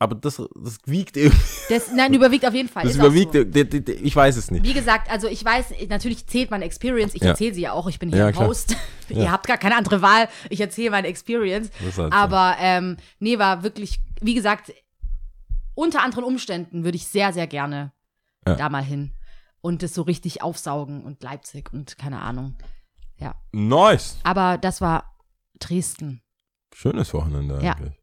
Aber 0.00 0.14
das, 0.14 0.36
das 0.36 0.78
wiegt 0.86 1.16
irgendwie, 1.16 1.38
Das, 1.68 1.92
nein, 1.92 2.14
überwiegt 2.14 2.46
auf 2.46 2.54
jeden 2.54 2.68
Fall. 2.68 2.84
das 2.84 2.92
ist 2.92 2.98
überwiegt, 2.98 3.32
So. 3.32 3.44
die- 3.44 3.68
die- 3.68 3.84
die- 3.84 3.92
ich 3.92 4.14
weiß 4.14 4.36
es 4.36 4.50
nicht. 4.50 4.64
Wie 4.64 4.72
gesagt, 4.72 5.10
also 5.10 5.26
ich 5.26 5.44
weiß, 5.44 5.66
natürlich 5.88 6.26
zählt 6.26 6.50
meine 6.50 6.64
Experience. 6.64 7.14
Ich 7.14 7.22
Ja. 7.22 7.30
erzähle 7.30 7.52
sie 7.54 7.62
ja 7.62 7.72
auch. 7.72 7.88
Ich 7.88 7.98
bin 7.98 8.08
hier 8.10 8.18
Ja, 8.18 8.32
klar. 8.32 8.48
Host. 8.48 8.76
Ja. 9.10 9.22
Ihr 9.22 9.32
habt 9.32 9.46
gar 9.46 9.56
keine 9.56 9.74
andere 9.76 10.02
Wahl. 10.02 10.28
Ich 10.50 10.60
erzähle 10.60 10.90
meine 10.90 11.08
Experience. 11.08 11.70
Halt 11.82 11.94
so. 11.94 12.02
Aber 12.10 12.56
ähm, 12.60 12.98
nee, 13.20 13.38
war 13.38 13.62
wirklich, 13.62 14.00
wie 14.20 14.34
gesagt, 14.34 14.70
unter 15.74 16.02
anderen 16.02 16.24
Umständen 16.24 16.84
würde 16.84 16.96
ich 16.96 17.06
sehr, 17.06 17.32
sehr 17.32 17.46
gerne 17.46 17.92
da 18.44 18.68
mal 18.68 18.82
hin 18.84 19.12
und 19.60 19.82
das 19.82 19.94
so 19.94 20.02
richtig 20.02 20.42
aufsaugen 20.42 21.02
und 21.04 21.22
Leipzig 21.22 21.72
und 21.72 21.96
keine 21.98 22.20
Ahnung. 22.20 22.56
Nice. 23.52 24.18
Aber 24.22 24.58
das 24.58 24.80
war 24.80 25.16
Dresden. 25.58 26.22
Schönes 26.74 27.12
Wochenende 27.14 27.60
Ja. 27.62 27.72
eigentlich. 27.74 28.00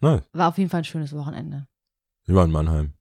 Nice. 0.00 0.22
War 0.32 0.48
auf 0.48 0.58
jeden 0.58 0.70
Fall 0.70 0.82
ein 0.82 0.84
schönes 0.84 1.12
Wochenende. 1.14 1.66
Ich 2.26 2.34
war 2.34 2.44
in 2.44 2.50
Mannheim. 2.52 2.92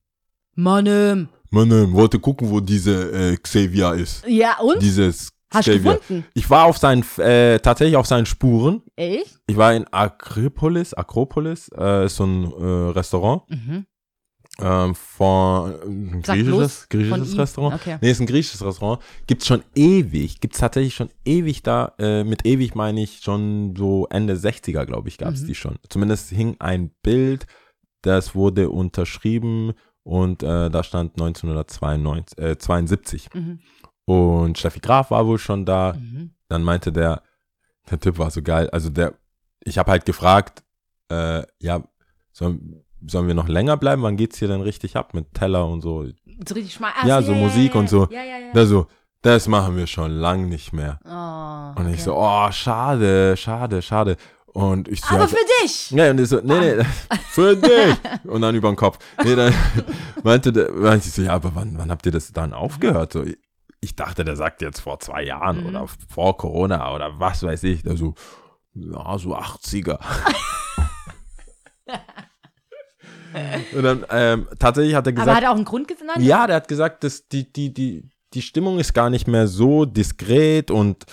Mannem. 0.55 1.29
Mannheim, 1.51 1.93
wollte 1.93 2.19
gucken, 2.19 2.49
wo 2.49 2.59
diese 2.61 3.11
äh, 3.33 3.37
Xavier 3.37 3.93
ist. 3.93 4.25
Ja, 4.27 4.57
und? 4.59 4.81
Dieses 4.81 5.31
Hast 5.53 5.67
du 5.67 5.71
Xavier. 5.73 5.95
gefunden? 5.97 6.25
Ich 6.33 6.49
war 6.49 6.65
auf 6.65 6.77
seinen, 6.77 7.03
äh, 7.19 7.59
tatsächlich 7.59 7.97
auf 7.97 8.07
seinen 8.07 8.25
Spuren. 8.25 8.81
Echt? 8.95 9.37
Ich 9.47 9.57
war 9.57 9.73
in 9.73 9.85
Akropolis, 9.93 10.93
Akropolis, 10.93 11.69
äh, 11.77 12.05
ist 12.05 12.15
so 12.15 12.25
ein 12.25 12.45
äh, 12.51 12.91
Restaurant 12.91 13.43
Mhm. 13.49 13.85
Ähm, 14.61 14.95
von 14.95 16.21
griechisches, 16.21 16.87
griechisches 16.89 17.31
von. 17.31 17.39
Restaurant. 17.39 17.75
Okay. 17.75 17.97
Nee, 18.01 18.11
ist 18.11 18.19
ein 18.21 18.25
griechisches 18.27 18.63
Restaurant. 18.63 19.01
Gibt's 19.27 19.47
schon 19.47 19.63
ewig. 19.75 20.39
Gibt's 20.39 20.59
tatsächlich 20.59 20.95
schon 20.95 21.09
ewig 21.25 21.63
da. 21.63 21.93
Äh, 21.99 22.23
mit 22.23 22.45
ewig 22.45 22.73
meine 22.75 23.01
ich 23.03 23.19
schon 23.21 23.75
so 23.75 24.07
Ende 24.09 24.35
60er, 24.35 24.85
glaube 24.85 25.09
ich, 25.09 25.17
gab's 25.17 25.41
Mhm. 25.41 25.47
die 25.47 25.55
schon. 25.55 25.75
Zumindest 25.89 26.29
hing 26.29 26.55
ein 26.59 26.91
Bild, 27.03 27.47
das 28.01 28.35
wurde 28.35 28.69
unterschrieben 28.69 29.73
und 30.03 30.43
äh, 30.43 30.69
da 30.69 30.83
stand 30.83 31.13
1972. 31.19 32.37
Äh, 32.37 32.57
72. 32.57 33.33
Mhm. 33.33 33.59
Und 34.05 34.57
Steffi 34.57 34.79
Graf 34.79 35.11
war 35.11 35.25
wohl 35.25 35.39
schon 35.39 35.65
da. 35.65 35.93
Mhm. 35.93 36.31
Dann 36.47 36.63
meinte 36.63 36.91
der, 36.91 37.23
der 37.89 37.99
Typ 37.99 38.19
war 38.19 38.29
so 38.31 38.41
geil. 38.41 38.69
Also 38.69 38.89
der, 38.89 39.15
ich 39.63 39.77
habe 39.79 39.91
halt 39.91 40.05
gefragt, 40.05 40.63
äh, 41.09 41.43
ja, 41.59 41.83
sollen, 42.31 42.84
sollen 43.07 43.27
wir 43.27 43.33
noch 43.33 43.47
länger 43.47 43.77
bleiben? 43.77 44.01
Wann 44.03 44.17
geht's 44.17 44.37
hier 44.39 44.47
denn 44.47 44.61
richtig 44.61 44.95
ab 44.95 45.13
mit 45.13 45.33
Teller 45.33 45.67
und 45.67 45.81
so? 45.81 46.05
So 46.47 46.53
richtig 46.55 46.73
schmal. 46.73 46.91
Ah, 47.01 47.07
Ja, 47.07 47.21
so 47.21 47.33
Musik 47.33 47.75
und 47.75 47.89
so. 47.89 48.07
Ja, 48.11 48.23
ja, 48.23 48.37
ja. 48.39 48.53
Der 48.53 48.65
so, 48.65 48.87
das 49.21 49.47
machen 49.47 49.75
wir 49.77 49.87
schon 49.87 50.11
lang 50.11 50.49
nicht 50.49 50.73
mehr. 50.73 50.99
oh, 51.05 51.79
Und 51.79 51.87
ich 51.87 51.95
okay. 51.95 52.03
so, 52.03 52.15
oh, 52.17 52.51
schade, 52.51 53.35
schade, 53.37 53.81
schade. 53.81 54.17
Und 54.47 54.87
ich 54.87 55.01
so, 55.01 55.15
Aber 55.15 55.23
ja, 55.23 55.27
für 55.27 55.35
dich! 55.63 55.91
ja, 55.91 56.11
und 56.11 56.19
ich 56.19 56.29
so, 56.29 56.39
nee, 56.41 56.59
nee, 56.77 56.83
für 57.31 57.55
dich. 57.57 57.95
Und 58.23 58.41
dann 58.41 58.55
über 58.55 58.69
den 58.69 58.77
Kopf. 58.77 58.99
Nee, 59.23 59.35
dann 59.35 59.53
meinte 60.23 60.53
der, 60.53 60.71
meinte 60.71 61.07
ich 61.09 61.13
so, 61.13 61.21
ja, 61.23 61.33
aber 61.33 61.53
wann, 61.55 61.77
wann 61.77 61.91
habt 61.91 62.05
ihr 62.05 62.11
das 62.13 62.31
dann 62.31 62.53
aufgehört? 62.53 63.11
So, 63.13 63.25
ich 63.81 63.95
dachte, 63.95 64.23
der 64.23 64.35
sagt 64.37 64.61
jetzt 64.61 64.79
vor 64.79 64.99
zwei 64.99 65.23
Jahren 65.23 65.61
Mhm. 65.61 65.65
oder 65.67 65.85
vor 66.09 66.37
Corona 66.37 66.93
oder 66.95 67.19
was 67.19 67.43
weiß 67.43 67.63
ich. 67.63 67.83
Der 67.83 67.97
so, 67.97 68.15
ja, 68.73 69.17
so 69.17 69.35
80er. 69.35 69.99
und 73.75 73.83
dann, 73.83 74.05
ähm, 74.11 74.47
tatsächlich 74.59 74.95
hat 74.95 75.05
er 75.07 75.13
gesagt, 75.13 75.27
Aber 75.29 75.37
hat 75.37 75.43
er 75.43 75.51
auch 75.51 75.55
einen 75.55 75.65
Grund 75.65 75.87
genannt? 75.87 76.19
ja, 76.21 76.47
der 76.47 76.57
hat 76.57 76.67
gesagt, 76.67 77.03
dass 77.03 77.27
die, 77.27 77.51
die, 77.51 77.73
die, 77.73 78.09
die 78.33 78.41
Stimmung 78.41 78.79
ist 78.79 78.93
gar 78.93 79.09
nicht 79.09 79.27
mehr 79.27 79.47
so 79.47 79.85
diskret 79.85 80.71
und 80.71 81.05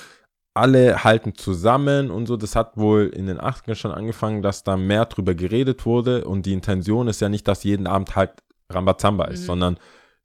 alle 0.54 1.02
halten 1.04 1.34
zusammen 1.34 2.10
und 2.10 2.26
so. 2.26 2.36
Das 2.36 2.54
hat 2.56 2.76
wohl 2.76 3.06
in 3.14 3.26
den 3.26 3.38
80ern 3.38 3.74
schon 3.74 3.92
angefangen, 3.92 4.42
dass 4.42 4.64
da 4.64 4.76
mehr 4.76 5.06
drüber 5.06 5.34
geredet 5.34 5.86
wurde 5.86 6.24
und 6.26 6.44
die 6.46 6.52
Intention 6.52 7.08
ist 7.08 7.20
ja 7.20 7.28
nicht, 7.28 7.48
dass 7.48 7.64
jeden 7.64 7.86
Abend 7.86 8.16
halt 8.16 8.32
Rambazamba 8.70 9.26
ist, 9.26 9.42
Mhm. 9.42 9.46
sondern 9.46 9.76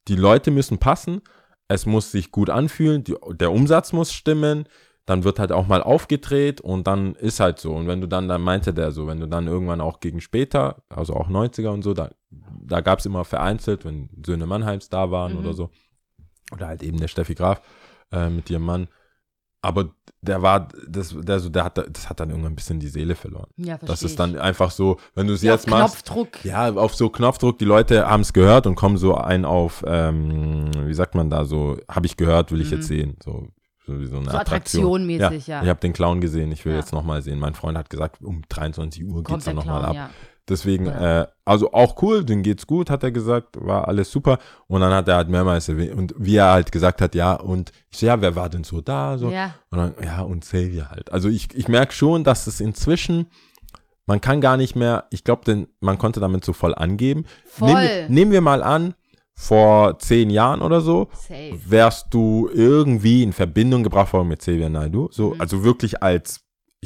die 0.07 0.15
Leute 0.15 0.51
müssen 0.51 0.77
passen, 0.79 1.21
es 1.69 1.85
muss 1.85 2.11
sich 2.11 2.31
gut 2.31 2.49
anfühlen, 2.49 3.03
die, 3.03 3.15
der 3.33 3.51
Umsatz 3.51 3.91
muss 3.93 4.13
stimmen, 4.13 4.67
dann 5.07 5.23
wird 5.23 5.39
halt 5.39 5.51
auch 5.51 5.65
mal 5.65 5.81
aufgedreht 5.81 6.61
und 6.61 6.85
dann 6.85 7.15
ist 7.15 7.39
halt 7.39 7.59
so. 7.59 7.73
Und 7.73 7.87
wenn 7.87 8.01
du 8.01 8.07
dann, 8.07 8.27
dann 8.27 8.41
meinte 8.41 8.73
der 8.73 8.91
so, 8.91 9.07
wenn 9.07 9.19
du 9.19 9.27
dann 9.27 9.47
irgendwann 9.47 9.81
auch 9.81 9.99
gegen 10.01 10.21
später, 10.21 10.83
also 10.89 11.13
auch 11.15 11.29
90er 11.29 11.69
und 11.69 11.81
so, 11.81 11.93
da, 11.95 12.09
da 12.29 12.81
gab 12.81 12.99
es 12.99 13.05
immer 13.05 13.23
vereinzelt, 13.25 13.85
wenn 13.85 14.09
Söhne 14.25 14.45
Mannheims 14.45 14.89
da 14.89 15.09
waren 15.09 15.31
Mhm. 15.33 15.39
oder 15.39 15.53
so. 15.53 15.69
Oder 16.53 16.67
halt 16.67 16.83
eben 16.83 16.97
der 16.99 17.07
Steffi 17.07 17.35
Graf 17.35 17.61
äh, 18.11 18.29
mit 18.29 18.49
ihrem 18.49 18.63
Mann. 18.63 18.87
Aber 19.61 19.89
der 20.21 20.41
war, 20.41 20.67
das, 20.87 21.15
der 21.17 21.39
so, 21.39 21.49
der 21.49 21.63
hat, 21.63 21.77
das 21.77 22.09
hat 22.09 22.19
dann 22.19 22.29
irgendwann 22.29 22.51
ein 22.53 22.55
bisschen 22.55 22.79
die 22.79 22.87
Seele 22.87 23.15
verloren. 23.15 23.47
Ja, 23.57 23.77
verstehe 23.77 23.87
Das 23.87 24.03
ist 24.03 24.19
dann 24.19 24.37
einfach 24.37 24.71
so, 24.71 24.97
wenn 25.15 25.27
du 25.27 25.33
es 25.33 25.41
ja, 25.41 25.53
jetzt 25.53 25.65
auf 25.65 25.71
machst, 25.71 26.05
Knopfdruck. 26.05 26.45
ja, 26.45 26.73
auf 26.73 26.95
so 26.95 27.09
Knopfdruck, 27.09 27.57
die 27.59 27.65
Leute 27.65 28.07
haben 28.07 28.21
es 28.21 28.33
gehört 28.33 28.67
und 28.67 28.75
kommen 28.75 28.97
so 28.97 29.15
ein 29.15 29.45
auf, 29.45 29.83
ähm, 29.87 30.69
wie 30.85 30.93
sagt 30.93 31.15
man 31.15 31.29
da, 31.29 31.43
so, 31.45 31.77
habe 31.89 32.05
ich 32.05 32.17
gehört, 32.17 32.51
will 32.51 32.61
ich 32.61 32.71
Mhm. 32.71 32.77
jetzt 32.77 32.87
sehen. 32.87 33.17
So, 33.23 33.47
so 33.87 34.05
so 34.05 34.17
eine 34.17 34.29
So 34.29 34.37
Attraktion. 34.37 34.83
attraktionmäßig, 35.01 35.47
ja. 35.47 35.63
Ich 35.63 35.69
habe 35.69 35.79
den 35.79 35.93
Clown 35.93 36.21
gesehen, 36.21 36.51
ich 36.51 36.63
will 36.65 36.73
Ja. 36.73 36.79
jetzt 36.79 36.93
nochmal 36.93 37.21
sehen. 37.23 37.39
Mein 37.39 37.55
Freund 37.55 37.77
hat 37.77 37.89
gesagt, 37.89 38.21
um 38.21 38.43
23 38.49 39.03
Uhr 39.05 39.23
Kommt 39.23 39.27
geht's 39.27 39.45
der 39.45 39.53
dann 39.55 39.65
nochmal 39.65 39.85
ab. 39.85 39.95
ja. 39.95 40.09
Deswegen, 40.49 40.85
Ja. 40.85 41.21
äh, 41.23 41.27
also 41.43 41.73
auch 41.73 42.01
cool, 42.01 42.23
denen 42.23 42.41
geht's 42.41 42.65
gut, 42.67 42.89
hat 42.89 43.03
er 43.03 43.11
gesagt, 43.11 43.57
war 43.59 43.87
alles 43.89 44.09
super. 44.11 44.37
Und 44.67 44.79
dann 44.79 44.93
hat 44.93 45.07
er 45.09 45.15
halt 45.17 45.27
mehrmals 45.27 45.67
erwähnt, 45.67 45.93
und 45.93 46.13
wie 46.17 46.37
er 46.37 46.51
halt 46.51 46.71
gesagt 46.71 47.01
hat, 47.01 47.15
ja, 47.15 47.33
und 47.33 47.71
ich 47.89 47.97
so, 47.97 48.05
ja, 48.05 48.21
wer 48.21 48.35
war 48.37 48.47
denn 48.49 48.63
so 48.63 48.79
da? 48.79 49.17
So. 49.17 49.29
Ja. 49.29 49.55
Und 49.71 49.77
dann, 49.79 49.93
ja, 50.01 50.21
und 50.21 50.41
Xavier 50.45 50.89
halt. 50.89 51.11
Also 51.11 51.27
ich, 51.27 51.53
ich 51.53 51.67
merke 51.67 51.91
schon, 51.93 52.23
dass 52.23 52.47
es 52.47 52.61
inzwischen, 52.61 53.27
man 54.05 54.21
kann 54.21 54.39
gar 54.39 54.55
nicht 54.55 54.73
mehr, 54.77 55.03
ich 55.09 55.25
glaube, 55.25 55.43
denn 55.43 55.67
man 55.81 55.97
konnte 55.97 56.21
damit 56.21 56.45
so 56.45 56.53
voll 56.53 56.73
angeben. 56.73 57.25
Voll. 57.45 57.73
Nehmen, 57.73 58.13
nehmen 58.13 58.31
wir 58.31 58.41
mal 58.41 58.63
an, 58.63 58.93
vor 59.39 59.99
zehn 59.99 60.31
Jahren 60.31 60.61
oder 60.63 60.81
so, 60.81 61.09
Safe. 61.13 61.57
wärst 61.67 62.07
du 62.09 62.49
irgendwie 62.51 63.21
in 63.21 63.33
Verbindung 63.33 63.83
gebracht 63.83 64.11
worden 64.11 64.29
mit 64.29 64.39
Xavier 64.39 64.67
Naidoo. 64.69 65.09
So, 65.11 65.35
Mhm. 65.35 65.41
also 65.41 65.63
wirklich 65.63 66.01
als 66.01 66.41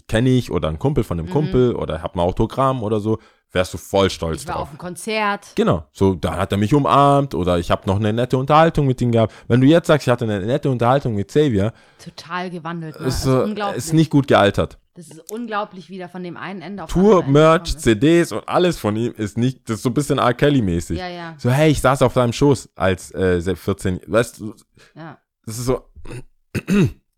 kenne 0.09 0.29
ich 0.29 0.51
oder 0.51 0.67
ein 0.67 0.77
Kumpel 0.77 1.05
von 1.05 1.17
einem 1.17 1.27
Mhm. 1.29 1.31
Kumpel 1.31 1.75
oder 1.75 2.03
hab 2.03 2.15
ein 2.15 2.19
Autogramm 2.19 2.83
oder 2.83 2.99
so, 2.99 3.19
wärst 3.51 3.73
du 3.73 3.77
voll 3.77 4.09
stolz 4.09 4.41
Ich 4.41 4.47
war 4.47 4.55
drauf. 4.55 4.63
auf 4.63 4.69
dem 4.69 4.77
Konzert. 4.77 5.47
Genau, 5.55 5.85
so, 5.91 6.15
da 6.15 6.37
hat 6.37 6.51
er 6.51 6.57
mich 6.57 6.73
umarmt 6.73 7.33
oder 7.35 7.59
ich 7.59 7.69
habe 7.71 7.83
noch 7.87 7.97
eine 7.97 8.13
nette 8.13 8.37
Unterhaltung 8.37 8.87
mit 8.87 9.01
ihm 9.01 9.11
gehabt. 9.11 9.33
Wenn 9.47 9.61
du 9.61 9.67
jetzt 9.67 9.87
sagst, 9.87 10.07
ich 10.07 10.11
hatte 10.11 10.25
eine 10.25 10.39
nette 10.39 10.69
Unterhaltung 10.69 11.15
mit 11.15 11.27
Xavier, 11.27 11.73
Total 12.03 12.49
gewandelt. 12.49 12.99
Ne? 12.99 13.07
ist, 13.07 13.25
also 13.27 13.41
äh, 13.41 13.43
unglaublich. 13.45 13.77
ist 13.77 13.93
nicht 13.93 14.09
gut 14.09 14.27
gealtert. 14.27 14.79
das 14.95 15.07
ist 15.07 15.31
unglaublich, 15.31 15.89
wie 15.89 15.97
der 15.97 16.09
von 16.09 16.23
dem 16.23 16.37
einen 16.37 16.61
Ende 16.61 16.83
auf 16.83 16.89
Tour, 16.91 17.23
Merch. 17.23 17.77
CDs 17.77 18.31
und 18.31 18.47
alles 18.47 18.77
von 18.77 18.95
ihm 18.95 19.13
ist 19.17 19.37
nicht, 19.37 19.69
das 19.69 19.77
ist 19.77 19.83
so 19.83 19.89
ein 19.89 19.93
bisschen 19.93 20.17
R. 20.17 20.33
Kelly-mäßig. 20.33 20.97
Ja, 20.97 21.07
ja, 21.07 21.35
So, 21.37 21.49
hey, 21.51 21.71
ich 21.71 21.81
saß 21.81 22.01
auf 22.01 22.13
deinem 22.13 22.33
Schoß 22.33 22.69
als 22.75 23.11
äh, 23.11 23.55
14, 23.55 24.01
weißt 24.07 24.39
du, 24.39 24.55
ja, 24.95 25.17
das 25.45 25.57
ist 25.59 25.65
so, 25.65 25.85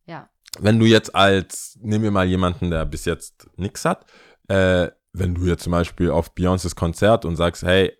ja. 0.05 0.29
wenn 0.59 0.79
du 0.79 0.85
jetzt 0.85 1.13
als, 1.15 1.77
nehmen 1.81 2.03
wir 2.03 2.11
mal 2.11 2.25
jemanden, 2.25 2.69
der 2.71 2.85
bis 2.85 3.05
jetzt 3.05 3.47
nix 3.57 3.85
hat, 3.85 4.05
äh, 4.47 4.89
wenn 5.13 5.35
du 5.35 5.45
jetzt 5.45 5.63
zum 5.63 5.71
Beispiel 5.71 6.09
auf 6.11 6.33
Beyoncés 6.33 6.75
Konzert 6.75 7.25
und 7.25 7.35
sagst, 7.35 7.63
hey, 7.63 7.91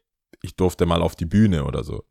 ich 0.42 0.56
durfte 0.56 0.86
mal 0.86 1.02
auf 1.02 1.16
die 1.16 1.26
Bühne 1.26 1.64
oder 1.66 1.84
so. 1.84 2.04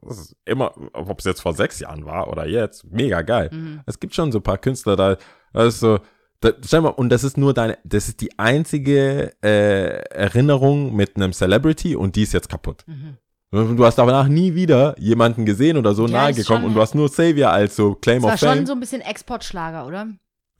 Das 0.00 0.18
ist 0.18 0.36
immer, 0.44 0.72
ob 0.92 1.18
es 1.18 1.24
jetzt 1.24 1.40
vor 1.40 1.54
sechs 1.54 1.80
Jahren 1.80 2.04
war 2.04 2.28
oder 2.28 2.46
jetzt, 2.46 2.84
mega 2.90 3.22
geil. 3.22 3.50
Mhm. 3.52 3.80
Es 3.86 3.98
gibt 4.00 4.14
schon 4.14 4.32
so 4.32 4.38
ein 4.38 4.42
paar 4.42 4.58
Künstler 4.58 4.96
da, 4.96 5.16
das 5.52 5.74
ist 5.74 5.80
so, 5.80 5.98
da, 6.40 6.50
stell 6.64 6.82
mal, 6.82 6.88
und 6.90 7.08
das 7.10 7.24
ist 7.24 7.36
nur 7.38 7.54
deine, 7.54 7.78
das 7.84 8.08
ist 8.08 8.20
die 8.20 8.38
einzige 8.38 9.32
äh, 9.42 10.02
Erinnerung 10.10 10.94
mit 10.94 11.16
einem 11.16 11.32
Celebrity 11.32 11.96
und 11.96 12.16
die 12.16 12.22
ist 12.22 12.32
jetzt 12.32 12.48
kaputt. 12.48 12.84
Mhm. 12.86 13.16
Und 13.50 13.76
Du 13.76 13.84
hast 13.84 13.96
danach 13.96 14.26
nie 14.26 14.54
wieder 14.56 14.98
jemanden 14.98 15.46
gesehen 15.46 15.76
oder 15.76 15.94
so 15.94 16.06
Ja, 16.06 16.12
nahe 16.24 16.34
gekommen 16.34 16.62
schon- 16.62 16.64
und 16.70 16.74
du 16.74 16.80
hast 16.80 16.94
nur 16.96 17.08
Xavier 17.08 17.50
als 17.52 17.76
so 17.76 17.94
Claim 17.94 18.20
Das 18.20 18.24
war 18.28 18.34
of 18.34 18.40
Fame. 18.40 18.56
schon 18.58 18.66
so 18.66 18.72
ein 18.72 18.80
bisschen 18.80 19.00
Exportschlager, 19.00 19.86
oder? 19.86 20.08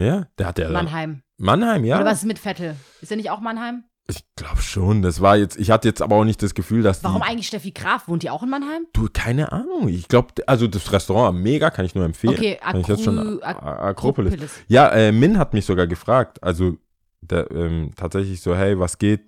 ja, 0.01 0.29
der 0.39 0.47
hat 0.47 0.59
ja 0.61 0.71
Mannheim. 0.71 1.23
Mannheim, 1.37 1.85
ja. 1.85 1.97
Oder 1.97 2.07
was 2.07 2.19
ist 2.19 2.25
mit 2.27 2.39
Vettel? 2.39 2.77
Ist 3.01 3.11
er 3.11 3.17
nicht 3.17 3.31
auch 3.31 3.41
Mannheim? 3.41 3.85
Ich 4.07 4.23
glaube 4.37 4.61
schon. 4.61 5.01
Das 5.03 5.21
war 5.23 5.37
jetzt, 5.37 5.57
ich 5.59 5.71
hatte 5.71 5.89
jetzt 5.89 6.03
aber 6.03 6.17
auch 6.17 6.25
nicht 6.25 6.43
das 6.43 6.55
Gefühl, 6.55 6.83
dass 6.83 7.03
Warum 7.03 7.23
die, 7.23 7.29
eigentlich 7.29 7.47
Steffi 7.47 7.71
Graf? 7.71 8.07
Wohnt 8.07 8.23
die 8.23 8.29
auch 8.31 8.43
in 8.43 8.51
Mannheim? 8.51 8.87
du, 8.93 9.09
keine 9.13 9.51
Ahnung. 9.51 9.89
Ich 9.89 10.09
glaube, 10.09 10.29
also 10.47 10.67
das 10.67 10.93
Restaurant 10.93 11.39
mega, 11.39 11.71
kann 11.71 11.87
ich 11.87 11.95
nur 11.95 12.05
empfehlen. 12.05 12.35
Okay, 12.35 12.59
kann 12.61 12.81
ich 12.81 12.87
jetzt 12.87 13.03
schon, 13.05 13.19
Akro- 13.19 13.43
Akropolis. 13.43 14.33
Akropolis. 14.35 14.53
Ja, 14.69 14.89
äh, 14.91 15.11
Min 15.11 15.39
hat 15.39 15.55
mich 15.55 15.65
sogar 15.65 15.87
gefragt, 15.87 16.43
also 16.43 16.77
der, 17.23 17.51
ähm, 17.51 17.93
tatsächlich 17.97 18.43
so, 18.43 18.55
hey, 18.55 18.79
was 18.79 18.99
geht? 18.99 19.23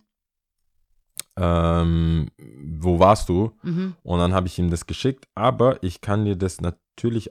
Ähm, 1.38 2.28
wo 2.38 2.98
warst 2.98 3.28
du? 3.28 3.52
Mhm. 3.62 3.94
Und 4.02 4.18
dann 4.18 4.32
habe 4.34 4.46
ich 4.46 4.58
ihm 4.58 4.70
das 4.70 4.86
geschickt, 4.86 5.26
aber 5.34 5.82
ich 5.82 6.00
kann 6.00 6.24
dir 6.24 6.36
das 6.36 6.60
natürlich 6.60 6.82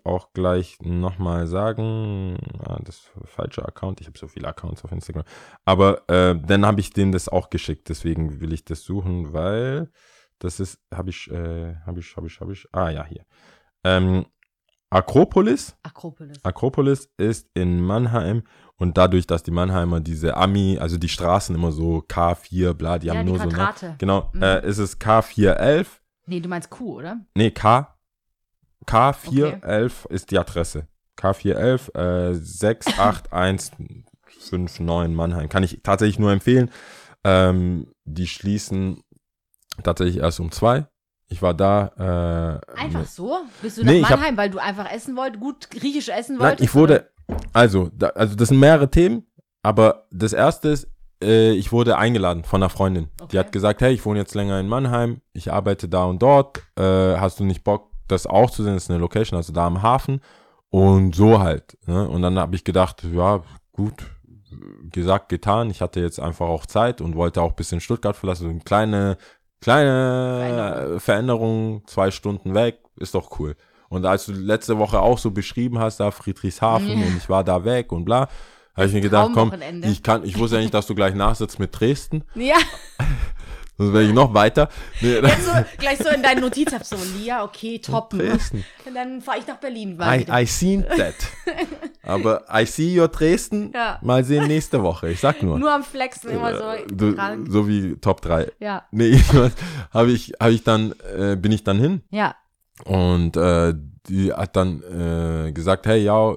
auch 0.04 0.34
gleich 0.34 0.78
nochmal 0.82 1.48
sagen. 1.48 2.38
Ah, 2.64 2.80
das 2.84 3.10
falsche 3.26 3.66
Account, 3.66 4.02
ich 4.02 4.08
habe 4.08 4.18
so 4.18 4.28
viele 4.28 4.48
Accounts 4.48 4.84
auf 4.84 4.92
Instagram. 4.92 5.24
Aber 5.66 6.08
äh, 6.10 6.36
dann 6.40 6.66
habe 6.66 6.80
ich 6.80 6.92
dem 6.92 7.12
das 7.12 7.30
auch 7.30 7.50
geschickt, 7.50 7.90
deswegen 7.90 8.40
will 8.42 8.54
ich 8.54 8.64
das 8.66 8.84
suchen, 8.84 9.34
weil 9.34 9.90
das 10.40 10.60
ist, 10.60 10.80
habe 10.94 11.10
ich, 11.10 11.30
äh, 11.32 11.76
habe 11.86 12.00
ich, 12.00 12.16
habe 12.16 12.28
ich, 12.28 12.40
habe 12.40 12.54
ich, 12.54 12.68
ah 12.74 12.90
ja, 12.90 13.06
hier. 13.06 13.26
Ähm, 13.84 14.26
Akropolis, 14.90 15.76
Akropolis. 15.84 16.38
Akropolis 16.46 17.10
ist 17.18 17.50
in 17.54 17.82
Mannheim 17.82 18.44
und 18.78 18.98
dadurch, 18.98 19.28
dass 19.28 19.44
die 19.44 19.52
Mannheimer 19.52 20.00
diese 20.00 20.38
Ami, 20.38 20.78
also 20.80 20.98
die 20.98 21.10
Straßen 21.10 21.56
immer 21.56 21.72
so 21.72 22.04
K4, 22.08 22.74
bla, 22.74 23.00
die 23.00 23.08
ja, 23.08 23.14
haben 23.16 23.26
die 23.26 23.32
nur 23.32 23.40
so, 23.40 23.46
ne? 23.46 23.52
Quadrate. 23.54 23.96
Genau, 23.98 24.30
Mhm. 24.34 24.42
äh, 24.44 24.66
ist 24.68 24.78
es 24.78 25.00
K411 25.00 25.88
Nee, 26.28 26.40
du 26.40 26.50
meinst 26.50 26.70
Q, 26.72 26.96
oder? 26.98 27.20
Nee, 27.36 27.52
K. 27.52 27.95
K411 28.88 30.08
ist 30.10 30.32
die 30.32 30.40
Adresse. 30.40 30.88
K411 31.20 31.96
äh, 31.96 32.34
68159 32.34 35.16
Mannheim. 35.16 35.50
Kann 35.50 35.64
ich 35.64 35.82
tatsächlich 35.84 36.20
nur 36.20 36.32
empfehlen. 36.32 36.70
Ähm, 37.24 37.88
die 38.04 38.28
schließen 38.28 39.02
tatsächlich 39.84 40.18
erst 40.18 40.40
um 40.40 40.52
zwei. 40.52 40.88
Ich 41.28 41.42
war 41.42 41.54
da. 41.54 42.62
Äh, 42.78 42.80
Einfach 42.80 43.06
so? 43.06 43.38
Bist 43.62 43.78
du 43.78 43.84
Nee, 43.84 44.02
nach 44.02 44.12
hab- 44.12 44.20
Mannheim, 44.20 44.38
weil 44.38 44.50
du 44.50 44.60
einfach 44.60 44.92
essen 44.92 45.16
wolltest, 45.16 45.42
gut 45.42 45.70
griechisch 45.72 46.10
essen 46.10 46.38
Nein, 46.38 46.50
wolltest? 46.50 46.70
ich 46.70 46.76
wurde. 46.76 47.10
Also, 47.54 47.90
da, 47.96 48.10
also 48.10 48.36
das 48.36 48.50
sind 48.50 48.60
mehrere 48.60 48.92
Themen, 48.92 49.26
aber 49.64 50.06
das 50.12 50.34
erste 50.34 50.70
ist, 50.70 50.88
äh, 51.24 51.54
ich 51.54 51.72
wurde 51.72 51.98
eingeladen 51.98 52.44
von 52.44 52.62
einer 52.62 52.70
Freundin. 52.70 53.10
Die 53.18 53.24
Okay. 53.24 53.40
hat 53.40 53.52
gesagt, 53.52 53.82
hey, 53.82 53.92
ich 53.94 54.06
wohne 54.06 54.20
jetzt 54.20 54.36
länger 54.36 54.60
in 54.60 54.68
Mannheim, 54.68 55.22
ich 55.34 55.52
arbeite 55.52 55.90
da 55.90 56.04
und 56.04 56.22
dort, 56.22 56.60
äh, 56.78 57.18
hast 57.18 57.40
du 57.40 57.44
nicht 57.46 57.64
Bock, 57.64 57.90
das 58.08 58.28
auch 58.28 58.50
zu 58.50 58.64
sehen? 58.64 58.76
Ist 58.76 58.90
eine 58.90 59.00
Location, 59.00 59.38
also 59.38 59.54
da 59.54 59.66
am 59.68 59.82
Hafen. 59.82 60.22
Und 60.70 61.16
so 61.16 61.40
halt. 61.40 61.78
Ne? 61.88 62.08
Und 62.08 62.22
dann 62.22 62.38
habe 62.38 62.56
ich 62.56 62.64
gedacht, 62.64 63.04
ja, 63.14 63.42
gut, 63.72 63.94
gesagt, 64.92 65.30
getan. 65.30 65.70
Ich 65.70 65.82
hatte 65.82 66.00
jetzt 66.00 66.20
einfach 66.20 66.48
auch 66.48 66.66
Zeit 66.66 67.02
und 67.02 67.16
wollte 67.16 67.42
auch 67.42 67.50
ein 67.52 67.56
bisschen 67.56 67.80
Stuttgart 67.82 68.16
verlassen. 68.16 68.44
So 68.44 68.50
eine 68.50 68.60
kleine, 68.62 69.18
kleine 69.62 71.00
Veränderung. 71.00 71.84
Zwei 71.88 72.12
Stunden 72.12 72.54
weg, 72.54 72.80
ist 72.98 73.16
doch 73.16 73.40
cool. 73.40 73.56
Und 73.90 74.06
als 74.06 74.26
du 74.26 74.34
letzte 74.34 74.78
Woche 74.78 75.00
auch 75.00 75.18
so 75.18 75.32
beschrieben 75.32 75.80
hast, 75.80 76.00
da 76.00 76.12
Friedrichshafen 76.12 76.88
Ja. 76.88 76.96
und 77.08 77.18
ich 77.18 77.30
war 77.30 77.44
da 77.44 77.64
weg 77.64 77.92
und 77.92 78.04
bla, 78.06 78.28
habe 78.76 78.88
ich 78.88 78.94
mir 78.94 79.02
gedacht, 79.02 79.32
komm, 79.34 79.54
ich 79.84 80.04
kann, 80.04 80.26
ich 80.26 80.38
wusste 80.38 80.58
ja 80.58 80.62
nicht, 80.62 80.74
dass 80.74 80.88
du 80.88 80.96
gleich 80.96 81.16
nachsitzt 81.16 81.60
mit 81.60 81.80
Dresden, 81.80 82.24
Ja, 82.34 82.58
sonst 83.78 83.94
wäre 83.94 84.04
ich 84.04 84.14
noch 84.14 84.34
weiter. 84.34 84.70
Nee, 85.02 85.16
jetzt 85.20 85.46
so, 85.46 85.52
gleich 85.78 85.98
so 85.98 86.10
in 86.10 86.24
deinen 86.24 86.42
Notizen 86.42 86.80
so, 86.84 86.98
Lia, 87.18 87.44
okay, 87.44 87.80
top. 87.80 88.14
ne? 88.14 88.30
Dresden. 88.30 88.66
Und 88.86 88.96
dann 88.96 89.22
fahre 89.22 89.40
ich 89.40 89.48
nach 89.48 89.58
Berlin. 89.58 89.98
Mal 89.98 90.22
I. 90.22 90.44
I 90.44 90.46
seen 90.46 90.86
that. 90.98 91.16
Aber 92.04 92.46
I 92.54 92.66
see 92.66 93.00
your 93.00 93.08
Dresden. 93.08 93.72
Ja. 93.74 94.00
Mal 94.02 94.24
sehen 94.24 94.48
nächste 94.48 94.82
Woche. 94.84 95.10
Ich 95.10 95.20
sag 95.20 95.42
nur. 95.42 95.60
Nur 95.60 95.72
am 95.72 95.84
Flexen 95.84 96.32
immer 96.32 96.56
so. 96.56 96.64
Äh, 96.64 96.86
du, 96.88 97.14
dran. 97.14 97.50
so 97.50 97.68
wie 97.68 97.96
Top 97.98 98.22
3. 98.22 98.52
Ja, 98.60 98.86
Nee, 98.92 99.20
habe 99.92 100.12
ich, 100.12 100.34
hab 100.40 100.50
ich 100.50 100.64
dann, 100.64 100.94
äh, 101.18 101.36
bin 101.36 101.52
ich 101.52 101.64
dann 101.64 101.80
hin 101.80 102.02
ja. 102.10 102.36
und 102.86 103.36
äh, 103.36 103.74
die 104.08 104.32
hat 104.34 104.56
dann 104.56 104.82
äh, 104.84 105.52
gesagt, 105.52 105.86
hey, 105.88 106.02
ja, 106.04 106.36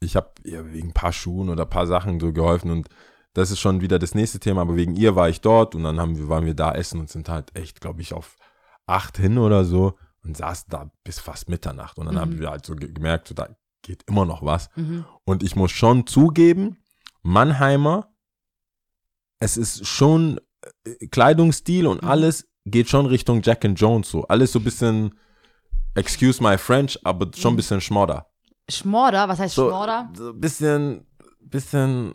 ich 0.00 0.16
habe 0.16 0.30
ihr 0.44 0.72
wegen 0.72 0.88
ein 0.88 0.94
paar 0.94 1.12
Schuhen 1.12 1.48
oder 1.48 1.64
ein 1.64 1.70
paar 1.70 1.86
Sachen 1.86 2.20
so 2.20 2.32
geholfen 2.32 2.70
und 2.70 2.88
das 3.34 3.50
ist 3.50 3.58
schon 3.60 3.80
wieder 3.80 3.98
das 3.98 4.14
nächste 4.14 4.40
Thema, 4.40 4.62
aber 4.62 4.76
wegen 4.76 4.94
ihr 4.96 5.14
war 5.16 5.28
ich 5.28 5.40
dort 5.40 5.74
und 5.74 5.82
dann 5.84 6.00
haben 6.00 6.16
wir, 6.16 6.28
waren 6.28 6.46
wir 6.46 6.54
da 6.54 6.72
essen 6.72 7.00
und 7.00 7.10
sind 7.10 7.28
halt 7.28 7.54
echt, 7.56 7.80
glaube 7.80 8.00
ich, 8.00 8.12
auf 8.14 8.36
acht 8.86 9.16
hin 9.18 9.38
oder 9.38 9.64
so 9.64 9.94
und 10.24 10.36
saßen 10.36 10.66
da 10.70 10.90
bis 11.04 11.18
fast 11.20 11.48
Mitternacht 11.48 11.98
und 11.98 12.06
dann 12.06 12.14
Mhm. 12.14 12.20
haben 12.20 12.38
wir 12.38 12.50
halt 12.50 12.64
so 12.64 12.74
ge- 12.74 12.90
gemerkt, 12.92 13.28
so, 13.28 13.34
da 13.34 13.48
geht 13.82 14.02
immer 14.08 14.24
noch 14.24 14.42
was 14.42 14.70
Mhm. 14.76 15.04
und 15.24 15.42
ich 15.42 15.54
muss 15.56 15.70
schon 15.72 16.06
zugeben, 16.06 16.78
Mannheimer, 17.22 18.08
es 19.40 19.56
ist 19.56 19.86
schon 19.86 20.40
äh, 20.86 21.06
Kleidungsstil 21.08 21.86
und 21.86 22.02
Mhm. 22.02 22.08
alles 22.08 22.48
geht 22.64 22.88
schon 22.88 23.06
Richtung 23.06 23.42
Jack 23.42 23.64
and 23.64 23.78
Jones 23.78 24.08
so. 24.08 24.26
Alles 24.28 24.52
so 24.52 24.58
ein 24.58 24.64
bisschen, 24.64 25.18
excuse 25.94 26.42
my 26.42 26.56
French, 26.56 26.98
aber 27.04 27.30
schon 27.36 27.50
ein 27.50 27.54
Mhm. 27.54 27.56
bisschen 27.56 27.80
Schmodder. 27.80 28.26
Schmorder, 28.70 29.28
was 29.28 29.38
heißt 29.38 29.54
So, 29.54 29.68
Schmorder? 29.68 30.10
so 30.16 30.30
ein 30.30 30.40
bisschen, 30.40 31.06
bisschen 31.40 32.14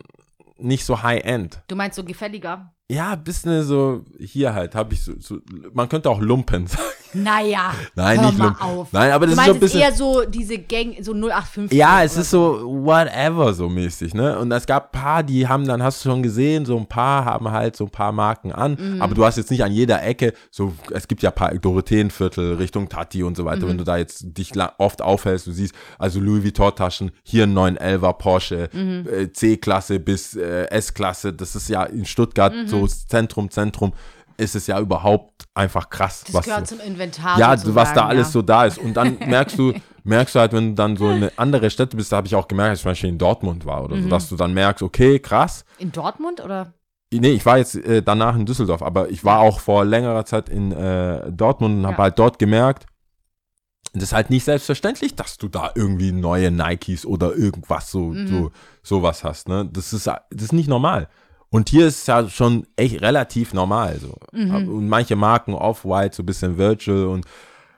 nicht 0.60 0.84
so 0.84 1.02
High-End. 1.02 1.62
Du 1.68 1.76
meinst 1.76 1.96
so 1.96 2.04
gefälliger? 2.04 2.72
Ja, 2.90 3.12
ein 3.12 3.24
bisschen 3.24 3.62
so, 3.62 4.04
hier 4.18 4.52
halt, 4.54 4.74
habe 4.74 4.94
ich 4.94 5.02
so, 5.02 5.12
so, 5.18 5.38
man 5.72 5.88
könnte 5.88 6.10
auch 6.10 6.20
Lumpen 6.20 6.66
sagen. 6.66 6.82
Naja, 7.12 7.72
Nein, 7.94 8.20
hör 8.20 8.26
nicht 8.28 8.38
mal 8.38 8.54
auf. 8.60 8.88
Nein, 8.92 9.10
aber 9.12 9.26
du 9.26 9.34
das 9.34 9.40
ist 9.40 9.46
so 9.46 9.50
meinst 9.50 9.50
ein 9.50 9.54
jetzt 9.54 9.60
bisschen. 9.60 9.80
eher 9.80 9.92
so 9.92 10.24
diese 10.30 10.58
Gang, 10.58 10.96
so 11.02 11.12
0815. 11.12 11.76
Ja, 11.76 12.02
es 12.04 12.16
ist 12.16 12.30
so 12.30 12.60
whatever 12.84 13.52
so 13.52 13.68
mäßig, 13.68 14.14
ne? 14.14 14.38
Und 14.38 14.52
es 14.52 14.66
gab 14.66 14.94
ein 14.94 15.00
paar, 15.00 15.22
die 15.22 15.48
haben 15.48 15.66
dann, 15.66 15.82
hast 15.82 16.04
du 16.04 16.10
schon 16.10 16.22
gesehen, 16.22 16.64
so 16.66 16.76
ein 16.76 16.86
paar 16.86 17.24
haben 17.24 17.50
halt 17.50 17.76
so 17.76 17.84
ein 17.84 17.90
paar 17.90 18.12
Marken 18.12 18.52
an, 18.52 18.76
Mhm. 18.78 19.02
aber 19.02 19.14
du 19.14 19.24
hast 19.24 19.36
jetzt 19.36 19.50
nicht 19.50 19.64
an 19.64 19.72
jeder 19.72 20.02
Ecke, 20.02 20.32
so, 20.50 20.72
es 20.92 21.08
gibt 21.08 21.22
ja 21.22 21.30
ein 21.30 21.34
paar 21.34 21.50
Dorotheenviertel 21.54 22.54
Richtung 22.54 22.88
Tati 22.88 23.22
und 23.22 23.36
so 23.36 23.44
weiter, 23.44 23.64
Mhm. 23.64 23.70
wenn 23.70 23.78
du 23.78 23.84
da 23.84 23.96
jetzt 23.96 24.24
dich 24.38 24.52
oft 24.78 25.02
aufhältst, 25.02 25.46
du 25.46 25.52
siehst, 25.52 25.74
also 25.98 26.20
Louis 26.20 26.44
Vuitton 26.44 26.74
Taschen, 26.74 27.10
hier 27.22 27.44
ein 27.44 27.54
911er 27.54 28.12
Porsche, 28.14 28.68
Mhm. 28.72 29.06
äh, 29.10 29.32
C-Klasse 29.32 29.98
bis 30.00 30.36
äh, 30.36 30.66
S-Klasse, 30.70 31.32
das 31.32 31.56
ist 31.56 31.68
ja 31.68 31.84
in 31.84 32.04
Stuttgart, 32.04 32.54
Mhm. 32.54 32.68
so 32.68 32.86
Zentrum, 32.86 33.50
Zentrum, 33.50 33.92
ist 34.40 34.54
es 34.56 34.66
ja 34.66 34.80
überhaupt 34.80 35.44
einfach 35.54 35.88
krass, 35.90 36.24
Das 36.26 36.34
was 36.34 36.44
gehört 36.46 36.66
so- 36.66 36.76
zum 36.76 36.84
Inventar. 36.86 37.38
ja, 37.38 37.56
sozusagen, 37.56 37.76
was 37.76 37.92
da 37.94 38.06
alles 38.06 38.28
ja. 38.28 38.32
so 38.32 38.42
da 38.42 38.64
ist. 38.64 38.78
Und 38.78 38.94
dann 38.94 39.18
merkst 39.26 39.58
du, 39.58 39.72
merkst 40.04 40.34
du 40.34 40.38
halt, 40.40 40.52
wenn 40.52 40.70
du 40.70 40.74
dann 40.74 40.96
so 40.96 41.06
eine 41.08 41.30
andere 41.36 41.70
Städte 41.70 41.96
bist, 41.96 42.10
da 42.10 42.16
habe 42.16 42.26
ich 42.26 42.34
auch 42.34 42.48
gemerkt, 42.48 42.70
als 42.70 42.78
ich 42.78 42.82
zum 42.82 42.90
Beispiel 42.90 43.10
in 43.10 43.18
Dortmund 43.18 43.66
war 43.66 43.84
oder 43.84 43.96
so, 43.96 44.02
Mhm. 44.02 44.10
dass 44.10 44.28
du 44.28 44.36
dann 44.36 44.52
merkst, 44.54 44.82
okay, 44.82 45.18
krass. 45.18 45.64
In 45.78 45.92
Dortmund 45.92 46.40
oder? 46.42 46.72
nee, 47.12 47.30
ich 47.32 47.44
war 47.44 47.58
jetzt 47.58 47.74
äh, 47.74 48.02
danach 48.02 48.36
in 48.36 48.46
Düsseldorf, 48.46 48.82
aber 48.82 49.08
ich 49.10 49.24
war 49.24 49.40
auch 49.40 49.58
vor 49.60 49.84
längerer 49.84 50.24
Zeit 50.24 50.48
in 50.48 50.70
äh, 50.72 51.30
Dortmund 51.32 51.78
und 51.78 51.84
habe 51.86 51.94
Ja. 51.96 52.02
halt 52.04 52.18
dort 52.20 52.38
gemerkt, 52.38 52.86
das 53.92 54.04
ist 54.04 54.12
halt 54.12 54.30
nicht 54.30 54.44
selbstverständlich, 54.44 55.16
dass 55.16 55.36
du 55.36 55.48
da 55.48 55.72
irgendwie 55.74 56.12
neue 56.12 56.52
Nikes 56.52 57.04
oder 57.04 57.34
irgendwas 57.34 57.90
so, 57.90 58.04
Mhm. 58.12 58.28
so 58.28 58.50
sowas 58.84 59.24
hast. 59.24 59.48
Ne? 59.48 59.68
Das, 59.72 59.92
ist, 59.92 60.06
das 60.06 60.20
ist 60.30 60.52
nicht 60.52 60.68
normal. 60.68 61.08
Und 61.50 61.68
hier 61.68 61.86
ist 61.88 61.98
es 62.02 62.06
ja 62.06 62.28
schon 62.28 62.66
echt 62.76 63.00
relativ 63.02 63.52
normal. 63.54 63.98
So. 64.00 64.14
Mhm. 64.32 64.68
Und 64.68 64.88
manche 64.88 65.16
Marken, 65.16 65.52
Off-White, 65.54 66.16
so 66.16 66.22
ein 66.22 66.26
bisschen 66.26 66.56
Virgil 66.58 67.06
und 67.06 67.26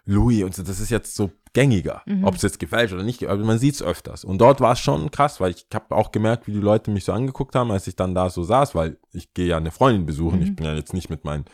Louis 0.04 0.42
und 0.44 0.54
so, 0.54 0.62
das 0.62 0.78
ist 0.80 0.90
jetzt 0.90 1.14
so 1.16 1.30
gängiger. 1.54 2.02
Mhm. 2.06 2.24
Ob 2.24 2.34
es 2.34 2.42
jetzt 2.42 2.58
gefällt 2.58 2.92
oder 2.92 3.02
nicht, 3.02 3.24
aber 3.26 3.42
man 3.44 3.58
sieht 3.58 3.74
es 3.74 3.82
öfters. 3.82 4.24
Und 4.24 4.38
dort 4.38 4.60
war 4.60 4.72
es 4.72 4.80
schon 4.80 5.10
krass, 5.10 5.40
weil 5.40 5.52
ich 5.52 5.66
habe 5.72 5.94
auch 5.94 6.12
gemerkt, 6.12 6.46
wie 6.46 6.52
die 6.52 6.58
Leute 6.58 6.90
mich 6.90 7.04
so 7.04 7.12
angeguckt 7.12 7.54
haben, 7.54 7.70
als 7.70 7.86
ich 7.86 7.96
dann 7.96 8.14
da 8.14 8.28
so 8.30 8.42
saß, 8.42 8.74
weil 8.74 8.98
ich 9.12 9.32
gehe 9.32 9.46
ja 9.46 9.56
eine 9.56 9.70
Freundin 9.70 10.04
besuchen. 10.06 10.40
Mhm. 10.40 10.44
Ich 10.44 10.56
bin 10.56 10.66
ja 10.66 10.74
jetzt 10.74 10.92
nicht 10.92 11.08
mit 11.08 11.24
meinen. 11.24 11.44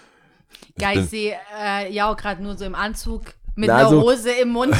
Ja, 0.80 0.92
ich 0.92 1.06
sehe 1.06 1.34
äh, 1.60 1.92
Jao 1.92 2.16
gerade 2.16 2.42
nur 2.42 2.56
so 2.56 2.64
im 2.64 2.74
Anzug 2.74 3.22
mit 3.54 3.68
Na, 3.68 3.76
einer 3.76 3.86
also- 3.88 4.00
Hose 4.10 4.30
im 4.32 4.48
Mund. 4.50 4.72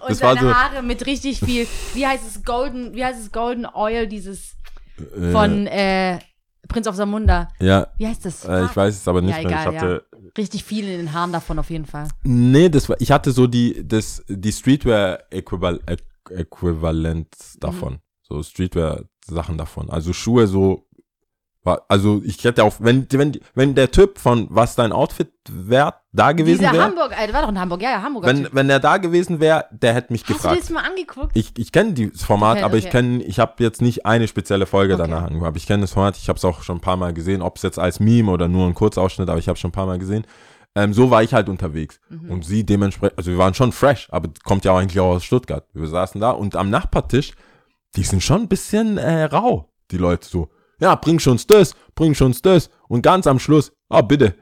Und 0.00 0.10
Das 0.10 0.22
war 0.22 0.34
seine 0.36 0.48
so- 0.48 0.54
Haare 0.54 0.82
mit 0.82 1.06
richtig 1.06 1.40
viel, 1.40 1.66
wie 1.94 2.06
heißt 2.06 2.24
es, 2.26 2.44
Golden, 2.44 2.94
wie 2.94 3.04
heißt 3.04 3.20
es, 3.20 3.32
Golden 3.32 3.66
Oil, 3.66 4.06
dieses 4.06 4.56
Äh, 4.98 5.30
von 5.32 5.66
äh, 5.66 6.18
Prinz 6.68 6.86
of 6.86 6.94
Samunda. 6.96 7.48
Ja, 7.60 7.88
Wie 7.98 8.06
heißt 8.06 8.24
das? 8.24 8.44
äh, 8.44 8.64
ich 8.64 8.76
weiß 8.76 8.94
es 8.94 9.08
aber 9.08 9.20
nicht 9.22 9.36
Ja, 9.36 9.42
mehr. 9.48 9.60
egal, 9.60 9.72
ich 9.74 9.80
hatte. 9.80 10.04
Richtig 10.36 10.64
viel 10.64 10.84
in 10.88 10.98
den 10.98 11.12
Haaren 11.12 11.32
davon 11.32 11.58
auf 11.58 11.70
jeden 11.70 11.86
Fall. 11.86 12.08
Nee, 12.24 12.68
das 12.68 12.88
war, 12.88 12.96
ich 13.00 13.10
hatte 13.10 13.32
so 13.32 13.46
die, 13.46 13.86
das, 13.86 14.22
die 14.28 14.52
Streetwear-Äquivalent 14.52 15.82
Äquivalent 16.30 17.28
davon. 17.60 17.98
So 18.22 18.42
Streetwear-Sachen 18.42 19.56
davon. 19.58 19.90
Also 19.90 20.12
Schuhe 20.12 20.46
so, 20.46 20.85
also 21.66 22.22
ich 22.24 22.44
hätte 22.44 22.64
auch, 22.64 22.74
wenn, 22.78 23.06
wenn, 23.10 23.38
wenn 23.54 23.74
der 23.74 23.90
Typ 23.90 24.18
von 24.18 24.46
was 24.50 24.76
dein 24.76 24.92
Outfit 24.92 25.32
wert 25.48 25.96
da 26.12 26.32
gewesen 26.32 26.60
Dieser 26.60 26.72
wäre, 26.72 26.84
Hamburg, 26.84 27.12
äh, 27.12 27.26
der 27.26 27.34
war 27.34 27.42
doch 27.42 27.48
in 27.48 27.58
Hamburg, 27.58 27.82
ja, 27.82 27.90
ja, 27.90 28.02
Hamburger 28.02 28.28
wenn, 28.28 28.44
Typ. 28.44 28.54
wenn 28.54 28.68
der 28.68 28.78
da 28.78 28.96
gewesen 28.98 29.40
wäre, 29.40 29.66
der 29.70 29.94
hätte 29.94 30.12
mich 30.12 30.22
Hast 30.22 30.30
du 30.30 30.34
gefragt. 30.34 30.60
das 30.60 30.70
mal 30.70 30.84
angeguckt? 30.84 31.32
Ich, 31.34 31.52
ich 31.58 31.72
kenne 31.72 31.92
das 31.92 32.22
Format, 32.22 32.56
Okay, 32.58 32.64
aber 32.64 32.76
ich 32.76 32.88
kenne, 32.88 33.22
ich 33.22 33.38
habe 33.38 33.52
jetzt 33.58 33.82
nicht 33.82 34.06
eine 34.06 34.28
spezielle 34.28 34.66
Folge 34.66 34.94
Okay. 34.94 35.02
danach 35.02 35.24
angeguckt. 35.24 35.46
Aber 35.48 35.56
ich 35.56 35.66
kenne 35.66 35.82
das 35.82 35.92
Format, 35.92 36.16
ich 36.16 36.28
habe 36.28 36.36
es 36.36 36.44
auch 36.44 36.62
schon 36.62 36.78
ein 36.78 36.80
paar 36.80 36.96
Mal 36.96 37.12
gesehen, 37.12 37.42
ob 37.42 37.56
es 37.56 37.62
jetzt 37.62 37.78
als 37.78 38.00
Meme 38.00 38.30
oder 38.30 38.48
nur 38.48 38.66
ein 38.66 38.74
Kurzausschnitt, 38.74 39.28
aber 39.28 39.38
ich 39.38 39.48
habe 39.48 39.58
schon 39.58 39.70
ein 39.70 39.72
paar 39.72 39.86
Mal 39.86 39.98
gesehen. 39.98 40.26
Ähm, 40.76 40.92
so 40.92 41.10
war 41.10 41.22
ich 41.22 41.32
halt 41.34 41.48
unterwegs. 41.48 42.00
Mhm. 42.10 42.30
Und 42.30 42.44
sie 42.44 42.64
dementsprechend, 42.64 43.18
also 43.18 43.30
wir 43.30 43.38
waren 43.38 43.54
schon 43.54 43.72
fresh, 43.72 44.08
aber 44.10 44.28
kommt 44.44 44.64
ja 44.64 44.72
auch 44.72 44.78
eigentlich 44.78 45.00
auch 45.00 45.16
aus 45.16 45.24
Stuttgart. 45.24 45.66
Wir 45.72 45.88
saßen 45.88 46.20
da 46.20 46.30
und 46.30 46.54
am 46.54 46.70
Nachbartisch, 46.70 47.32
die 47.96 48.02
sind 48.04 48.22
schon 48.22 48.42
ein 48.42 48.48
bisschen 48.48 48.98
äh, 48.98 49.24
rau, 49.24 49.70
die 49.90 49.96
Leute 49.96 50.28
so. 50.28 50.50
Ja, 50.80 50.94
bring 50.94 51.18
schon 51.18 51.38
das, 51.48 51.74
bring 51.94 52.14
schon 52.14 52.34
das. 52.42 52.70
Und 52.88 53.02
ganz 53.02 53.26
am 53.26 53.38
Schluss, 53.38 53.72
ah, 53.88 54.02
bitte. 54.02 54.34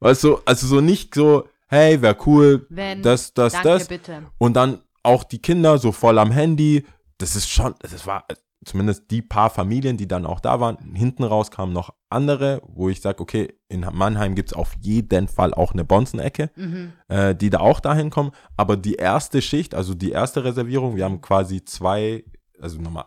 Weißt 0.00 0.24
du, 0.24 0.38
also 0.44 0.66
so 0.66 0.80
nicht 0.80 1.14
so, 1.14 1.48
hey, 1.68 2.00
wär 2.02 2.16
cool, 2.26 2.66
Wenn, 2.70 3.02
das, 3.02 3.32
das, 3.34 3.52
danke, 3.54 3.68
das. 3.68 3.88
bitte. 3.88 4.22
Und 4.38 4.54
dann 4.54 4.80
auch 5.02 5.24
die 5.24 5.38
Kinder 5.40 5.78
so 5.78 5.92
voll 5.92 6.18
am 6.18 6.30
Handy. 6.30 6.84
Das 7.18 7.36
ist 7.36 7.48
schon, 7.48 7.74
das 7.80 8.06
war 8.06 8.24
äh, 8.28 8.34
zumindest 8.64 9.10
die 9.10 9.22
paar 9.22 9.50
Familien, 9.50 9.96
die 9.96 10.08
dann 10.08 10.26
auch 10.26 10.40
da 10.40 10.60
waren. 10.60 10.76
Hinten 10.94 11.22
raus 11.24 11.50
kamen 11.50 11.72
noch 11.72 11.94
andere, 12.10 12.60
wo 12.66 12.88
ich 12.88 13.00
sage, 13.00 13.20
okay, 13.20 13.54
in 13.68 13.86
Mannheim 13.92 14.34
gibt's 14.34 14.52
auf 14.52 14.74
jeden 14.80 15.28
Fall 15.28 15.54
auch 15.54 15.72
eine 15.72 15.84
Bonzenecke, 15.84 16.50
Mhm. 16.56 16.92
äh, 17.08 17.34
die 17.34 17.50
da 17.50 17.60
auch 17.60 17.80
dahin 17.80 18.10
kommen. 18.10 18.32
Aber 18.56 18.76
die 18.76 18.94
erste 18.94 19.40
Schicht, 19.42 19.74
also 19.74 19.94
die 19.94 20.10
erste 20.10 20.44
Reservierung, 20.44 20.96
wir 20.96 21.04
haben 21.04 21.20
quasi 21.20 21.64
zwei, 21.64 22.24
also 22.60 22.80
nochmal, 22.80 23.06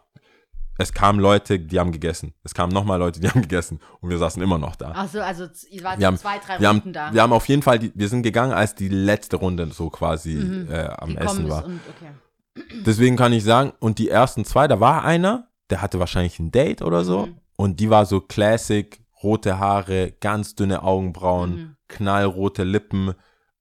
es 0.79 0.93
kamen 0.93 1.19
Leute, 1.19 1.59
die 1.59 1.79
haben 1.79 1.91
gegessen. 1.91 2.33
Es 2.43 2.53
kamen 2.53 2.71
nochmal 2.73 2.97
Leute, 2.99 3.19
die 3.19 3.29
haben 3.29 3.41
gegessen. 3.43 3.79
Und 4.01 4.09
wir 4.09 4.17
saßen 4.17 4.41
immer 4.41 4.57
noch 4.57 4.75
da. 4.75 4.91
Achso, 4.91 5.19
also 5.19 5.45
ihr 5.69 5.83
wart 5.83 5.99
Wir 5.99 6.07
haben, 6.07 6.17
zwei, 6.17 6.39
drei 6.39 6.59
wir, 6.59 6.69
Runden 6.69 6.85
haben, 6.85 6.93
da. 6.93 7.13
wir 7.13 7.21
haben 7.21 7.33
auf 7.33 7.47
jeden 7.47 7.61
Fall, 7.61 7.79
die, 7.79 7.91
wir 7.93 8.07
sind 8.09 8.23
gegangen, 8.23 8.53
als 8.53 8.73
die 8.75 8.89
letzte 8.89 9.35
Runde 9.37 9.67
so 9.71 9.89
quasi 9.89 10.33
äh, 10.37 10.85
am 10.97 11.09
Mhm. 11.11 11.15
gekommen 11.15 11.17
Essen 11.17 11.49
war. 11.49 11.65
Und, 11.65 11.79
okay. 11.95 12.63
Deswegen 12.85 13.15
kann 13.15 13.33
ich 13.33 13.43
sagen, 13.43 13.73
und 13.79 13.99
die 13.99 14.09
ersten 14.09 14.43
zwei, 14.45 14.67
da 14.67 14.79
war 14.79 15.03
einer, 15.03 15.47
der 15.69 15.81
hatte 15.81 15.99
wahrscheinlich 15.99 16.39
ein 16.39 16.51
Date 16.51 16.81
oder 16.81 17.03
so. 17.03 17.27
Mhm. 17.27 17.37
Und 17.55 17.79
die 17.79 17.89
war 17.89 18.05
so 18.05 18.21
classic, 18.21 19.01
rote 19.21 19.59
Haare, 19.59 20.13
ganz 20.21 20.55
dünne 20.55 20.81
Augenbrauen, 20.83 21.51
Mhm. 21.55 21.75
knallrote 21.89 22.63
Lippen, 22.63 23.13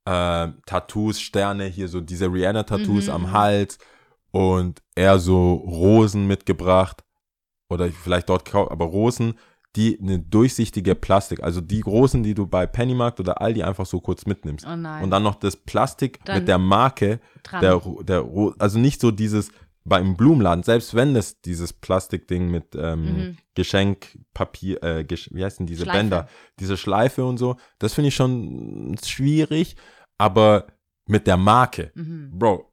äh, 0.04 0.48
Tattoos, 0.66 1.20
Sterne, 1.20 1.64
hier 1.64 1.88
so 1.88 2.00
diese 2.00 2.26
Rihanna-Tattoos 2.32 3.06
Mhm, 3.08 3.12
am 3.12 3.22
mhm. 3.22 3.32
Hals 3.32 3.78
und 4.30 4.80
er 4.94 5.18
so 5.18 5.54
Rosen 5.54 6.26
mitgebracht. 6.28 7.02
Oder 7.70 7.90
vielleicht 7.90 8.28
dort, 8.28 8.46
kau- 8.46 8.70
aber 8.70 8.86
Rosen, 8.86 9.34
die 9.76 9.98
eine 10.00 10.18
durchsichtige 10.18 10.94
Plastik, 10.94 11.42
also 11.42 11.60
die 11.60 11.82
Rosen, 11.82 12.22
die 12.22 12.34
du 12.34 12.46
bei 12.46 12.66
Pennymarkt 12.66 13.20
oder 13.20 13.40
Aldi 13.42 13.62
einfach 13.62 13.84
so 13.86 14.00
kurz 14.00 14.24
mitnimmst. 14.26 14.66
Oh 14.66 14.74
nein. 14.74 15.04
Und 15.04 15.10
dann 15.10 15.22
noch 15.22 15.34
das 15.34 15.56
Plastik 15.56 16.24
Dann 16.24 16.38
mit 16.38 16.48
der 16.48 16.58
Marke 16.58 17.20
Dran. 17.42 17.60
der, 17.60 17.82
der, 18.04 18.24
also 18.58 18.78
nicht 18.78 19.00
so 19.00 19.10
dieses 19.10 19.50
beim 19.84 20.16
Blumenladen, 20.16 20.64
selbst 20.64 20.94
wenn 20.94 21.14
es 21.16 21.40
dieses 21.40 21.72
Plastikding 21.72 22.50
mit 22.50 22.74
ähm, 22.74 23.04
Mhm. 23.04 23.36
Geschenkpapier, 23.54 24.82
äh, 24.82 25.04
Gesch 25.04 25.30
wie 25.32 25.44
heißen 25.44 25.66
diese 25.66 25.84
Schleife. 25.84 25.98
Bänder, 25.98 26.28
diese 26.58 26.76
Schleife 26.76 27.24
und 27.24 27.38
so, 27.38 27.56
das 27.78 27.94
finde 27.94 28.08
ich 28.08 28.14
schon 28.14 28.96
schwierig, 29.04 29.76
aber 30.18 30.66
mit 31.06 31.26
der 31.26 31.36
Marke, 31.36 31.90
Mhm. 31.94 32.30
Bro, 32.38 32.70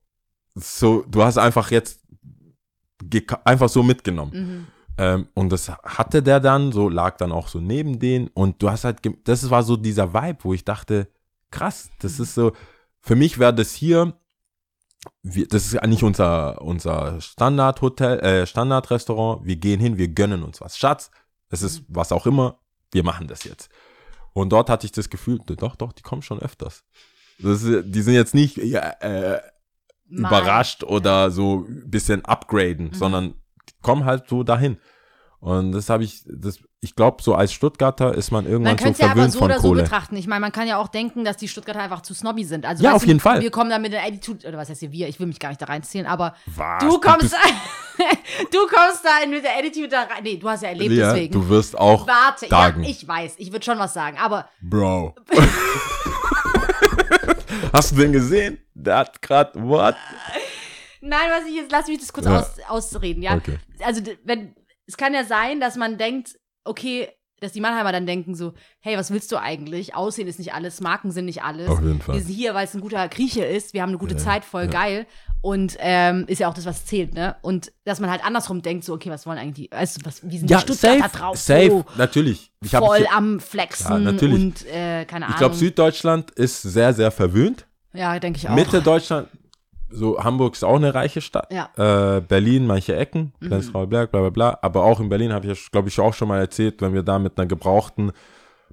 so, 0.55 1.03
du 1.07 1.23
hast 1.23 1.37
einfach 1.37 1.71
jetzt 1.71 2.01
einfach 3.43 3.69
so 3.69 3.83
mitgenommen. 3.83 4.31
Mhm. 4.33 4.67
Ähm, 4.97 5.27
und 5.33 5.49
das 5.51 5.69
hatte 5.69 6.23
der 6.23 6.39
dann, 6.39 6.71
so 6.71 6.89
lag 6.89 7.17
dann 7.17 7.31
auch 7.31 7.47
so 7.47 7.59
neben 7.59 7.99
denen. 7.99 8.27
Und 8.29 8.61
du 8.61 8.69
hast 8.69 8.83
halt, 8.83 8.99
das 9.25 9.49
war 9.49 9.63
so 9.63 9.75
dieser 9.75 10.13
Vibe, 10.13 10.39
wo 10.43 10.53
ich 10.53 10.63
dachte, 10.63 11.09
krass, 11.51 11.89
das 11.99 12.19
ist 12.19 12.33
so, 12.35 12.53
für 13.01 13.15
mich 13.15 13.37
wäre 13.37 13.53
das 13.53 13.73
hier, 13.73 14.13
wir, 15.21 15.47
das 15.47 15.67
ist 15.67 15.77
eigentlich 15.77 16.03
unser, 16.03 16.61
unser 16.61 17.21
Standardhotel, 17.21 18.19
äh, 18.19 18.47
Standardrestaurant. 18.47 19.45
Wir 19.45 19.55
gehen 19.55 19.79
hin, 19.79 19.97
wir 19.97 20.07
gönnen 20.07 20.43
uns 20.43 20.61
was. 20.61 20.77
Schatz, 20.77 21.11
es 21.49 21.61
ist 21.61 21.83
was 21.87 22.11
auch 22.11 22.25
immer, 22.25 22.59
wir 22.91 23.03
machen 23.03 23.27
das 23.27 23.43
jetzt. 23.43 23.69
Und 24.33 24.49
dort 24.49 24.69
hatte 24.69 24.85
ich 24.85 24.91
das 24.91 25.09
Gefühl, 25.09 25.39
doch, 25.45 25.75
doch, 25.75 25.93
die 25.93 26.01
kommen 26.01 26.21
schon 26.21 26.39
öfters. 26.39 26.83
Das 27.37 27.61
die 27.61 28.01
sind 28.01 28.13
jetzt 28.13 28.33
nicht 28.33 28.57
ja, 28.57 28.89
äh, 29.01 29.41
überrascht 30.07 30.83
oder 30.83 31.31
so 31.31 31.65
ein 31.67 31.89
bisschen 31.89 32.23
upgraden, 32.25 32.87
Mhm. 32.87 32.93
sondern 32.93 33.33
kommen 33.85 34.03
halt 34.05 34.27
so 34.27 34.43
dahin. 34.43 34.77
Und 35.39 35.73
das 35.73 35.89
habe 35.91 36.03
ich, 36.03 36.23
das, 36.25 36.57
ich 36.81 36.95
glaube, 36.95 37.21
so 37.21 37.35
als 37.35 37.53
Stuttgarter 37.53 38.15
ist 38.15 38.31
man 38.31 38.45
irgendwann 38.45 38.71
Man 38.73 38.77
so 38.79 38.83
könnte 38.85 38.93
es 38.93 38.99
ja 38.99 39.05
aber 39.11 39.13
verwöhnt 39.15 39.33
so 39.33 39.39
von 39.39 39.45
oder 39.51 39.59
so 39.59 39.67
Kohle. 39.67 39.83
betrachten. 39.83 40.15
Ich 40.17 40.25
meine, 40.25 40.39
man 40.41 40.51
kann 40.51 40.67
ja 40.67 40.77
auch 40.79 40.87
denken, 40.87 41.23
dass 41.23 41.37
die 41.37 41.47
Stuttgarter 41.47 41.81
einfach 41.81 42.01
zu 42.01 42.15
snobby 42.15 42.43
sind. 42.45 42.65
Also, 42.65 42.83
Ja, 42.83 42.93
auf 42.93 43.03
du, 43.03 43.09
jeden 43.09 43.19
Fall. 43.19 43.41
Wir 43.41 43.51
kommen 43.51 43.69
da 43.69 43.77
mit 43.77 43.93
der 43.93 44.03
Attitude, 44.03 44.47
oder 44.47 44.57
was 44.57 44.69
heißt 44.69 44.79
hier 44.79 44.91
wir? 44.91 45.07
Ich 45.07 45.19
will 45.19 45.27
mich 45.27 45.37
gar 45.39 45.49
nicht 45.49 45.61
da 45.61 45.67
reinziehen, 45.67 46.07
aber 46.07 46.33
Was? 46.47 46.81
du 46.83 46.99
kommst, 46.99 47.35
du 48.51 48.57
kommst 48.67 49.05
da 49.05 49.27
mit 49.29 49.43
der 49.43 49.55
Attitude 49.59 49.89
da 49.89 50.01
rein. 50.03 50.23
Nee, 50.23 50.37
du 50.37 50.49
hast 50.49 50.63
ja 50.63 50.69
erlebt, 50.69 50.93
ja, 50.93 51.13
deswegen. 51.13 51.33
du 51.33 51.47
wirst 51.47 51.77
auch 51.77 52.07
Warte, 52.07 52.47
sagen. 52.47 52.81
ja, 52.83 52.89
ich 52.89 53.07
weiß, 53.07 53.35
ich 53.37 53.51
würde 53.51 53.63
schon 53.63 53.77
was 53.77 53.93
sagen, 53.93 54.17
aber 54.17 54.49
Bro. 54.61 55.13
Hast 57.73 57.91
du 57.91 57.95
den 57.97 58.13
gesehen? 58.13 58.57
Der 58.73 58.97
hat 58.97 59.21
gerade, 59.21 59.51
what? 59.61 59.95
Nein, 61.05 61.29
was 61.31 61.47
ich 61.47 61.55
jetzt, 61.55 61.71
lass 61.71 61.87
mich 61.87 61.99
das 61.99 62.11
kurz 62.13 62.25
Ja. 62.25 62.39
aus, 62.39 62.51
ausreden, 62.67 63.21
ja. 63.21 63.35
Okay. 63.35 63.57
Also, 63.83 64.01
wenn, 64.23 64.55
es 64.87 64.97
kann 64.97 65.13
ja 65.13 65.23
sein, 65.23 65.59
dass 65.59 65.75
man 65.75 65.97
denkt, 65.97 66.37
okay, 66.63 67.09
dass 67.41 67.51
die 67.51 67.59
Mannheimer 67.59 67.91
dann 67.91 68.05
denken 68.05 68.33
so, 68.33 68.53
hey, 68.79 68.97
was 68.97 69.11
willst 69.11 69.29
du 69.31 69.37
eigentlich? 69.37 69.93
Aussehen 69.93 70.25
ist 70.27 70.39
nicht 70.39 70.53
alles, 70.53 70.79
Marken 70.79 71.11
sind 71.11 71.25
nicht 71.25 71.43
alles. 71.43 71.67
Auf 71.69 71.81
jeden 71.81 72.01
Fall. 72.01 72.15
Wir 72.15 72.21
sind 72.23 72.33
hier, 72.33 72.53
weil 72.55 72.63
es 72.65 72.73
ein 72.73 72.79
guter 72.81 73.07
Grieche 73.09 73.43
ist. 73.43 73.73
Wir 73.73 73.81
haben 73.81 73.89
eine 73.89 73.97
gute 73.97 74.15
Ja, 74.15 74.19
Zeit, 74.21 74.45
voll 74.45 74.63
ja. 74.63 74.69
geil. 74.69 75.05
Und 75.41 75.75
ähm, 75.79 76.23
ist 76.27 76.39
ja 76.39 76.47
auch 76.49 76.53
das, 76.53 76.65
was 76.65 76.85
zählt, 76.85 77.13
ne? 77.13 77.35
Und 77.41 77.71
dass 77.83 77.99
man 77.99 78.09
halt 78.09 78.25
andersrum 78.25 78.61
denkt, 78.61 78.85
so, 78.85 78.93
okay, 78.93 79.09
was 79.11 79.27
wollen 79.27 79.37
eigentlich 79.37 79.69
die, 79.69 79.75
weißt 79.75 79.97
du, 80.01 80.05
was, 80.05 80.23
wie 80.27 80.37
sind 80.39 80.49
Ja, 80.49 80.57
die 80.59 80.63
Stuttgarter 80.73 81.01
safe, 81.09 81.17
drauf? 81.17 81.37
safe, 81.37 81.69
So, 81.69 81.85
natürlich. 81.97 82.51
Ich 82.63 82.71
voll 82.71 82.97
hier- 82.99 83.13
am 83.13 83.39
Flexen 83.41 83.91
Ja, 83.91 84.11
natürlich. 84.11 84.33
und 84.35 84.65
äh, 84.67 85.05
keine 85.05 85.25
Ahnung. 85.25 85.35
Ich 85.35 85.37
glaube, 85.37 85.55
Süddeutschland 85.55 86.31
ist 86.31 86.61
sehr, 86.61 86.93
sehr 86.93 87.11
verwöhnt. 87.11 87.67
ja, 87.93 88.17
denke 88.17 88.37
ich 88.39 88.47
auch. 88.49 88.55
Mitte 88.55 88.81
Deutschland, 88.81 89.27
so 89.89 90.23
Hamburg 90.23 90.53
ist 90.55 90.63
auch 90.63 90.75
eine 90.75 90.93
reiche 90.93 91.21
Stadt. 91.21 91.51
Ja. 91.51 91.69
Äh, 92.17 92.21
Berlin, 92.21 92.65
manche 92.67 92.95
Ecken, 92.95 93.33
Mhm. 93.39 93.49
Prenzlauer 93.49 93.87
Berg, 93.87 94.11
bla 94.11 94.21
bla 94.21 94.29
bla. 94.29 94.59
Aber 94.61 94.83
auch 94.83 94.99
in 94.99 95.09
Berlin 95.09 95.31
habe 95.33 95.47
ich, 95.51 95.71
glaube 95.71 95.89
ich, 95.89 95.99
auch 95.99 96.13
schon 96.13 96.27
mal 96.27 96.39
erzählt, 96.39 96.81
wenn 96.81 96.93
wir 96.93 97.03
da 97.03 97.19
mit 97.19 97.37
einer 97.37 97.47
gebrauchten, 97.47 98.11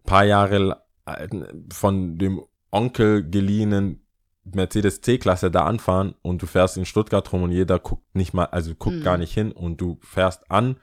paar 0.05 0.25
Jahre 0.25 0.83
alten, 1.05 1.67
von 1.73 2.19
dem 2.19 2.43
Onkel 2.71 3.29
geliehenen 3.29 3.99
Mercedes 4.45 5.01
C-Klasse 5.03 5.51
da 5.53 5.65
anfahren 5.67 6.15
und 6.23 6.43
du 6.43 6.47
fährst 6.47 6.77
in 6.77 6.85
Stuttgart 6.87 7.33
rum 7.33 7.45
und 7.45 7.53
jeder 7.53 7.79
guckt 7.79 8.03
nicht 8.15 8.35
mal, 8.35 8.47
also 8.47 8.75
guckt 8.75 8.97
Mhm. 8.97 9.03
gar 9.05 9.19
nicht 9.19 9.33
hin 9.33 9.53
und 9.53 9.81
du 9.81 9.99
fährst 10.03 10.51
an, 10.51 10.77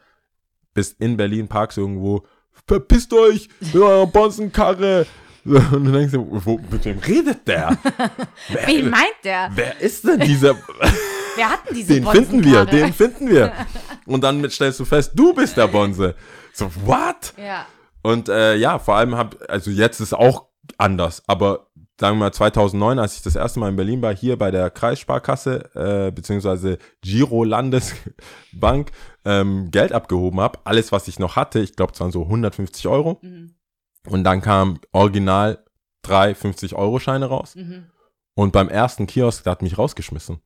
bist 0.74 1.02
in 1.02 1.18
Berlin, 1.18 1.48
parkst 1.50 1.78
irgendwo, 1.78 2.24
verpisst 2.68 3.12
euch 3.14 3.50
mit 3.60 3.76
eurer 3.76 4.08
Bonzenkarre. 4.08 5.06
Und 5.72 5.86
du 5.86 5.92
denkst 5.92 6.12
dir, 6.12 6.26
wo, 6.30 6.60
mit 6.70 6.86
wem 6.86 7.00
redet 7.00 7.48
der? 7.48 7.78
wer, 8.50 8.68
Wen 8.68 8.90
meint 8.90 9.16
der? 9.24 9.50
wer 9.56 9.80
ist 9.80 10.06
denn 10.06 10.20
dieser? 10.20 10.56
Wer 11.36 11.52
hat 11.52 11.70
denn 11.70 11.76
diese 11.76 11.94
Den 11.94 12.06
finden 12.08 12.44
wir, 12.44 12.66
den 12.66 12.92
finden 12.92 13.30
wir. 13.30 13.54
Und 14.06 14.24
dann 14.24 14.50
stellst 14.50 14.80
du 14.80 14.84
fest, 14.84 15.12
du 15.16 15.34
bist 15.34 15.56
der 15.56 15.68
Bonze. 15.68 16.16
So, 16.52 16.70
what? 16.86 17.34
Ja. 17.38 17.66
Und 18.02 18.28
äh, 18.28 18.56
ja, 18.56 18.78
vor 18.80 18.96
allem 18.96 19.16
hab, 19.16 19.38
also 19.48 19.72
jetzt 19.72 20.02
ist 20.02 20.14
auch 20.14 20.48
anders, 20.78 21.24
aber 21.28 21.68
sagen 22.00 22.18
wir 22.18 22.26
mal 22.26 22.32
2009, 22.32 23.00
als 23.00 23.16
ich 23.16 23.22
das 23.22 23.36
erste 23.36 23.60
Mal 23.60 23.70
in 23.70 23.76
Berlin 23.76 24.02
war, 24.02 24.16
hier 24.16 24.38
bei 24.38 24.52
der 24.52 24.70
Kreissparkasse, 24.70 25.70
äh, 25.76 26.12
beziehungsweise 26.12 26.78
Giro 27.02 27.44
Landesbank, 27.44 28.92
ähm, 29.26 29.70
Geld 29.72 29.92
abgehoben 29.92 30.40
habe, 30.40 30.60
alles, 30.64 30.92
was 30.92 31.08
ich 31.08 31.20
noch 31.20 31.36
hatte, 31.36 31.60
ich 31.60 31.76
glaube, 31.76 31.94
es 31.94 32.00
waren 32.00 32.12
so 32.12 32.24
150 32.24 32.88
Euro. 32.88 33.20
Mhm. 33.22 33.54
Und 34.08 34.24
dann 34.24 34.42
kam 34.42 34.80
original 34.92 35.64
drei 36.02 36.32
50-Euro-Scheine 36.32 37.26
raus. 37.26 37.56
Mhm. 37.56 37.90
Und 38.36 38.52
beim 38.54 38.70
ersten 38.70 39.06
Kiosk, 39.08 39.44
der 39.44 39.52
hat 39.52 39.62
mich 39.62 39.78
rausgeschmissen. 39.78 40.42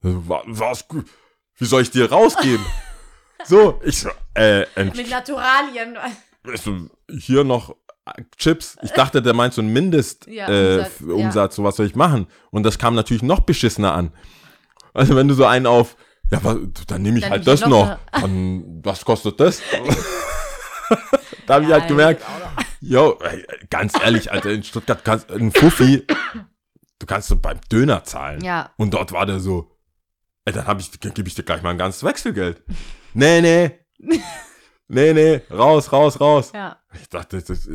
Was, 0.00 0.42
was, 0.46 0.84
wie 1.56 1.64
soll 1.64 1.82
ich 1.82 1.90
dir 1.90 2.10
rausgeben? 2.10 2.64
so, 3.44 3.80
ich 3.84 3.98
so, 4.00 4.10
äh, 4.34 4.62
ent- 4.76 4.94
Mit 4.96 5.10
Naturalien. 5.10 5.96
so, 6.54 6.88
hier 7.10 7.42
noch 7.42 7.70
äh, 8.06 8.22
Chips. 8.36 8.76
Ich 8.82 8.92
dachte, 8.92 9.20
der 9.22 9.34
meint 9.34 9.54
so 9.54 9.60
einen 9.62 9.72
Mindest 9.72 10.26
Ja, 10.28 10.48
äh, 10.48 10.88
Umsatz 11.02 11.56
so 11.56 11.64
was 11.64 11.76
soll 11.76 11.86
ich 11.86 11.96
machen? 11.96 12.28
Und 12.50 12.62
das 12.62 12.78
kam 12.78 12.94
natürlich 12.94 13.24
noch 13.24 13.40
beschissener 13.40 13.92
an. 13.94 14.12
Also 14.94 15.16
wenn 15.16 15.26
du 15.26 15.34
so 15.34 15.44
einen 15.44 15.66
auf, 15.66 15.96
ja, 16.30 16.42
wa- 16.44 16.56
dann 16.86 17.02
nehme 17.02 17.16
ich 17.18 17.22
Dann 17.24 17.32
halt 17.32 17.40
ich 17.42 17.46
das 17.46 17.60
noch 17.62 17.68
noch. 17.68 17.98
Dann, 18.12 18.80
was 18.84 19.04
kostet 19.04 19.40
das? 19.40 19.60
da 21.46 21.54
habe 21.54 21.64
ich 21.64 21.72
halt 21.72 21.88
gemerkt, 21.88 22.22
yo, 22.80 23.18
ey, 23.22 23.44
ganz 23.70 23.94
ehrlich, 24.02 24.30
Alter, 24.32 24.50
in 24.50 24.62
Stuttgart 24.62 25.04
kannst 25.04 25.30
ein 25.30 25.52
Fuffi, 25.52 26.06
du 26.98 27.06
kannst 27.06 27.28
so 27.28 27.36
beim 27.36 27.60
Döner 27.70 28.04
zahlen. 28.04 28.42
Ja. 28.42 28.70
Und 28.76 28.94
dort 28.94 29.12
war 29.12 29.26
der 29.26 29.40
so, 29.40 29.70
ey, 30.44 30.52
dann 30.52 30.66
hab 30.66 30.80
ich, 30.80 30.90
gebe 31.00 31.26
ich 31.28 31.34
dir 31.34 31.42
gleich 31.42 31.62
mal 31.62 31.70
ein 31.70 31.78
ganzes 31.78 32.04
Wechselgeld. 32.04 32.62
nee, 33.14 33.40
nee. 33.40 33.70
nee, 34.88 35.12
nee, 35.12 35.40
raus, 35.50 35.92
raus, 35.92 36.20
raus. 36.20 36.52
Ja. 36.54 36.78
Ich 37.00 37.08
dachte, 37.08 37.42
das, 37.42 37.68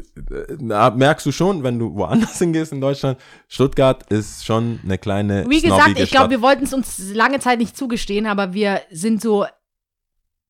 na, 0.59 0.89
merkst 0.89 1.25
du 1.25 1.31
schon, 1.31 1.63
wenn 1.63 1.77
du 1.79 1.93
woanders 1.95 2.37
hingehst 2.39 2.71
in 2.71 2.81
Deutschland, 2.81 3.19
Stuttgart 3.47 4.11
ist 4.11 4.45
schon 4.45 4.79
eine 4.83 4.97
kleine 4.97 5.49
Wie 5.49 5.61
gesagt, 5.61 5.99
ich 5.99 6.11
glaube, 6.11 6.29
wir 6.29 6.41
wollten 6.41 6.63
es 6.63 6.73
uns 6.73 7.13
lange 7.13 7.39
Zeit 7.39 7.59
nicht 7.59 7.75
zugestehen, 7.77 8.25
aber 8.27 8.53
wir 8.53 8.81
sind 8.91 9.21
so 9.21 9.45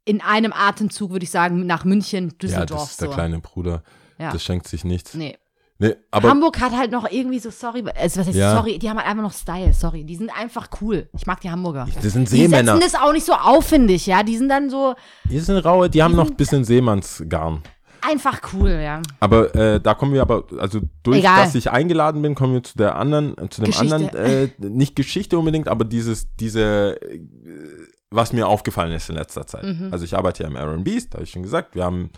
in 0.05 0.21
einem 0.21 0.51
Atemzug, 0.53 1.11
würde 1.11 1.23
ich 1.23 1.31
sagen, 1.31 1.65
nach 1.65 1.85
München, 1.85 2.29
Ja, 2.29 2.35
Düsseldorf. 2.37 2.81
das 2.81 2.91
ist 2.91 3.01
der 3.01 3.07
so. 3.09 3.13
kleine 3.13 3.39
Bruder. 3.39 3.83
Ja. 4.21 4.31
Das 4.31 4.43
schenkt 4.43 4.67
sich 4.67 4.83
nichts. 4.85 5.13
Nee. 5.15 5.37
Nee, 5.79 5.95
aber 6.11 6.29
Hamburg 6.29 6.59
hat 6.61 6.77
halt 6.77 6.91
noch 6.91 7.09
irgendwie 7.09 7.39
so, 7.39 7.49
sorry, 7.49 7.83
also 7.99 8.19
was 8.19 8.27
heißt 8.27 8.37
Ja. 8.37 8.55
sorry, 8.55 8.77
die 8.77 8.87
haben 8.87 8.97
halt 8.97 9.07
einfach 9.07 9.23
noch 9.23 9.33
Style, 9.33 9.73
sorry. 9.73 10.03
Die 10.03 10.15
sind 10.15 10.29
einfach 10.29 10.69
cool. 10.79 11.09
Ich 11.17 11.25
mag 11.25 11.41
die 11.41 11.49
Hamburger. 11.49 11.87
das 12.03 12.13
sind 12.13 12.29
Die 12.31 12.35
Seemänner. 12.41 12.73
setzen 12.77 12.91
das 12.93 13.01
auch 13.01 13.11
nicht 13.11 13.25
so 13.25 13.33
auf, 13.33 13.65
finde 13.65 13.93
ich, 13.93 14.05
ja. 14.05 14.21
Die 14.21 14.37
sind 14.37 14.49
dann 14.49 14.69
so 14.69 14.93
Die 15.27 15.39
sind 15.39 15.57
raue, 15.65 15.89
die 15.89 16.03
haben 16.03 16.15
noch 16.15 16.29
ein 16.29 16.35
bisschen 16.35 16.63
Seemannsgarn. 16.65 17.63
einfach 18.01 18.41
cool, 18.53 18.69
ja. 18.69 19.01
Aber 19.19 19.55
äh, 19.55 19.79
da 19.81 19.95
kommen 19.95 20.13
wir 20.13 20.21
aber, 20.21 20.43
also 20.59 20.81
durch, 21.01 21.17
Egal. 21.17 21.45
dass 21.45 21.55
ich 21.55 21.71
eingeladen 21.71 22.21
bin, 22.21 22.35
kommen 22.35 22.53
wir 22.53 22.61
zu 22.63 22.77
der 22.77 22.95
anderen, 22.95 23.35
äh, 23.39 23.49
zu 23.49 23.61
dem 23.61 23.71
Geschichte. 23.71 23.95
anderen, 23.95 24.15
äh, 24.17 24.49
nicht 24.59 24.95
Geschichte 24.95 25.39
unbedingt, 25.39 25.67
aber 25.67 25.83
dieses, 25.83 26.27
diese, 26.35 27.01
äh, 27.01 27.19
was 28.11 28.33
mir 28.33 28.47
aufgefallen 28.47 28.91
ist 28.91 29.09
in 29.09 29.15
letzter 29.15 29.47
Zeit. 29.47 29.63
Mhm. 29.63 29.89
Also 29.91 30.05
ich 30.05 30.15
arbeite 30.15 30.43
ja 30.43 30.49
im 30.73 30.83
Beast, 30.83 31.13
da 31.13 31.15
habe 31.15 31.23
ich 31.23 31.31
schon 31.31 31.41
gesagt, 31.43 31.73
wir 31.73 31.85
haben 31.85 32.11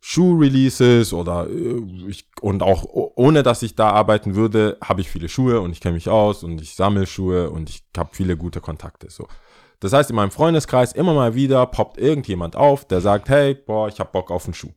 Schuh-Releases 0.00 1.12
oder 1.12 1.46
äh, 1.48 1.80
ich, 2.08 2.26
und 2.40 2.62
auch 2.62 2.84
ohne, 2.88 3.42
dass 3.42 3.62
ich 3.62 3.74
da 3.74 3.90
arbeiten 3.90 4.34
würde, 4.34 4.78
habe 4.82 5.00
ich 5.00 5.10
viele 5.10 5.28
Schuhe 5.28 5.60
und 5.60 5.72
ich 5.72 5.80
kenne 5.80 5.94
mich 5.94 6.08
aus 6.08 6.42
und 6.42 6.60
ich 6.60 6.74
sammle 6.74 7.06
Schuhe 7.06 7.50
und 7.50 7.68
ich 7.68 7.82
habe 7.96 8.10
viele 8.12 8.36
gute 8.36 8.60
Kontakte. 8.60 9.10
So. 9.10 9.28
Das 9.80 9.92
heißt, 9.92 10.10
in 10.10 10.16
meinem 10.16 10.30
Freundeskreis 10.30 10.92
immer 10.92 11.14
mal 11.14 11.34
wieder 11.34 11.66
poppt 11.66 11.98
irgendjemand 11.98 12.56
auf, 12.56 12.86
der 12.86 13.00
sagt, 13.00 13.28
hey, 13.28 13.54
boah, 13.54 13.88
ich 13.88 14.00
habe 14.00 14.10
Bock 14.10 14.30
auf 14.30 14.44
einen 14.44 14.54
Schuh. 14.54 14.72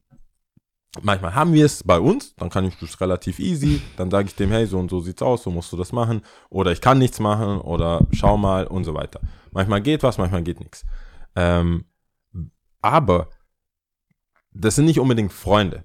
Manchmal 1.01 1.33
haben 1.33 1.53
wir 1.53 1.65
es 1.65 1.83
bei 1.83 1.99
uns, 1.99 2.35
dann 2.35 2.49
kann 2.51 2.65
ich 2.65 2.77
das 2.77 3.01
relativ 3.01 3.39
easy. 3.39 3.81
Dann 3.97 4.11
sage 4.11 4.27
ich 4.27 4.35
dem, 4.35 4.51
hey, 4.51 4.67
so 4.67 4.77
und 4.77 4.91
so 4.91 4.99
sieht's 4.99 5.23
aus, 5.23 5.43
so 5.43 5.49
musst 5.49 5.73
du 5.73 5.77
das 5.77 5.91
machen. 5.91 6.21
Oder 6.49 6.71
ich 6.71 6.81
kann 6.81 6.99
nichts 6.99 7.19
machen 7.19 7.59
oder 7.61 8.05
schau 8.11 8.37
mal 8.37 8.67
und 8.67 8.83
so 8.83 8.93
weiter. 8.93 9.19
Manchmal 9.51 9.81
geht 9.81 10.03
was, 10.03 10.19
manchmal 10.19 10.43
geht 10.43 10.59
nichts. 10.59 10.85
Ähm, 11.35 11.85
aber 12.81 13.29
das 14.53 14.75
sind 14.75 14.85
nicht 14.85 14.99
unbedingt 14.99 15.33
Freunde. 15.33 15.83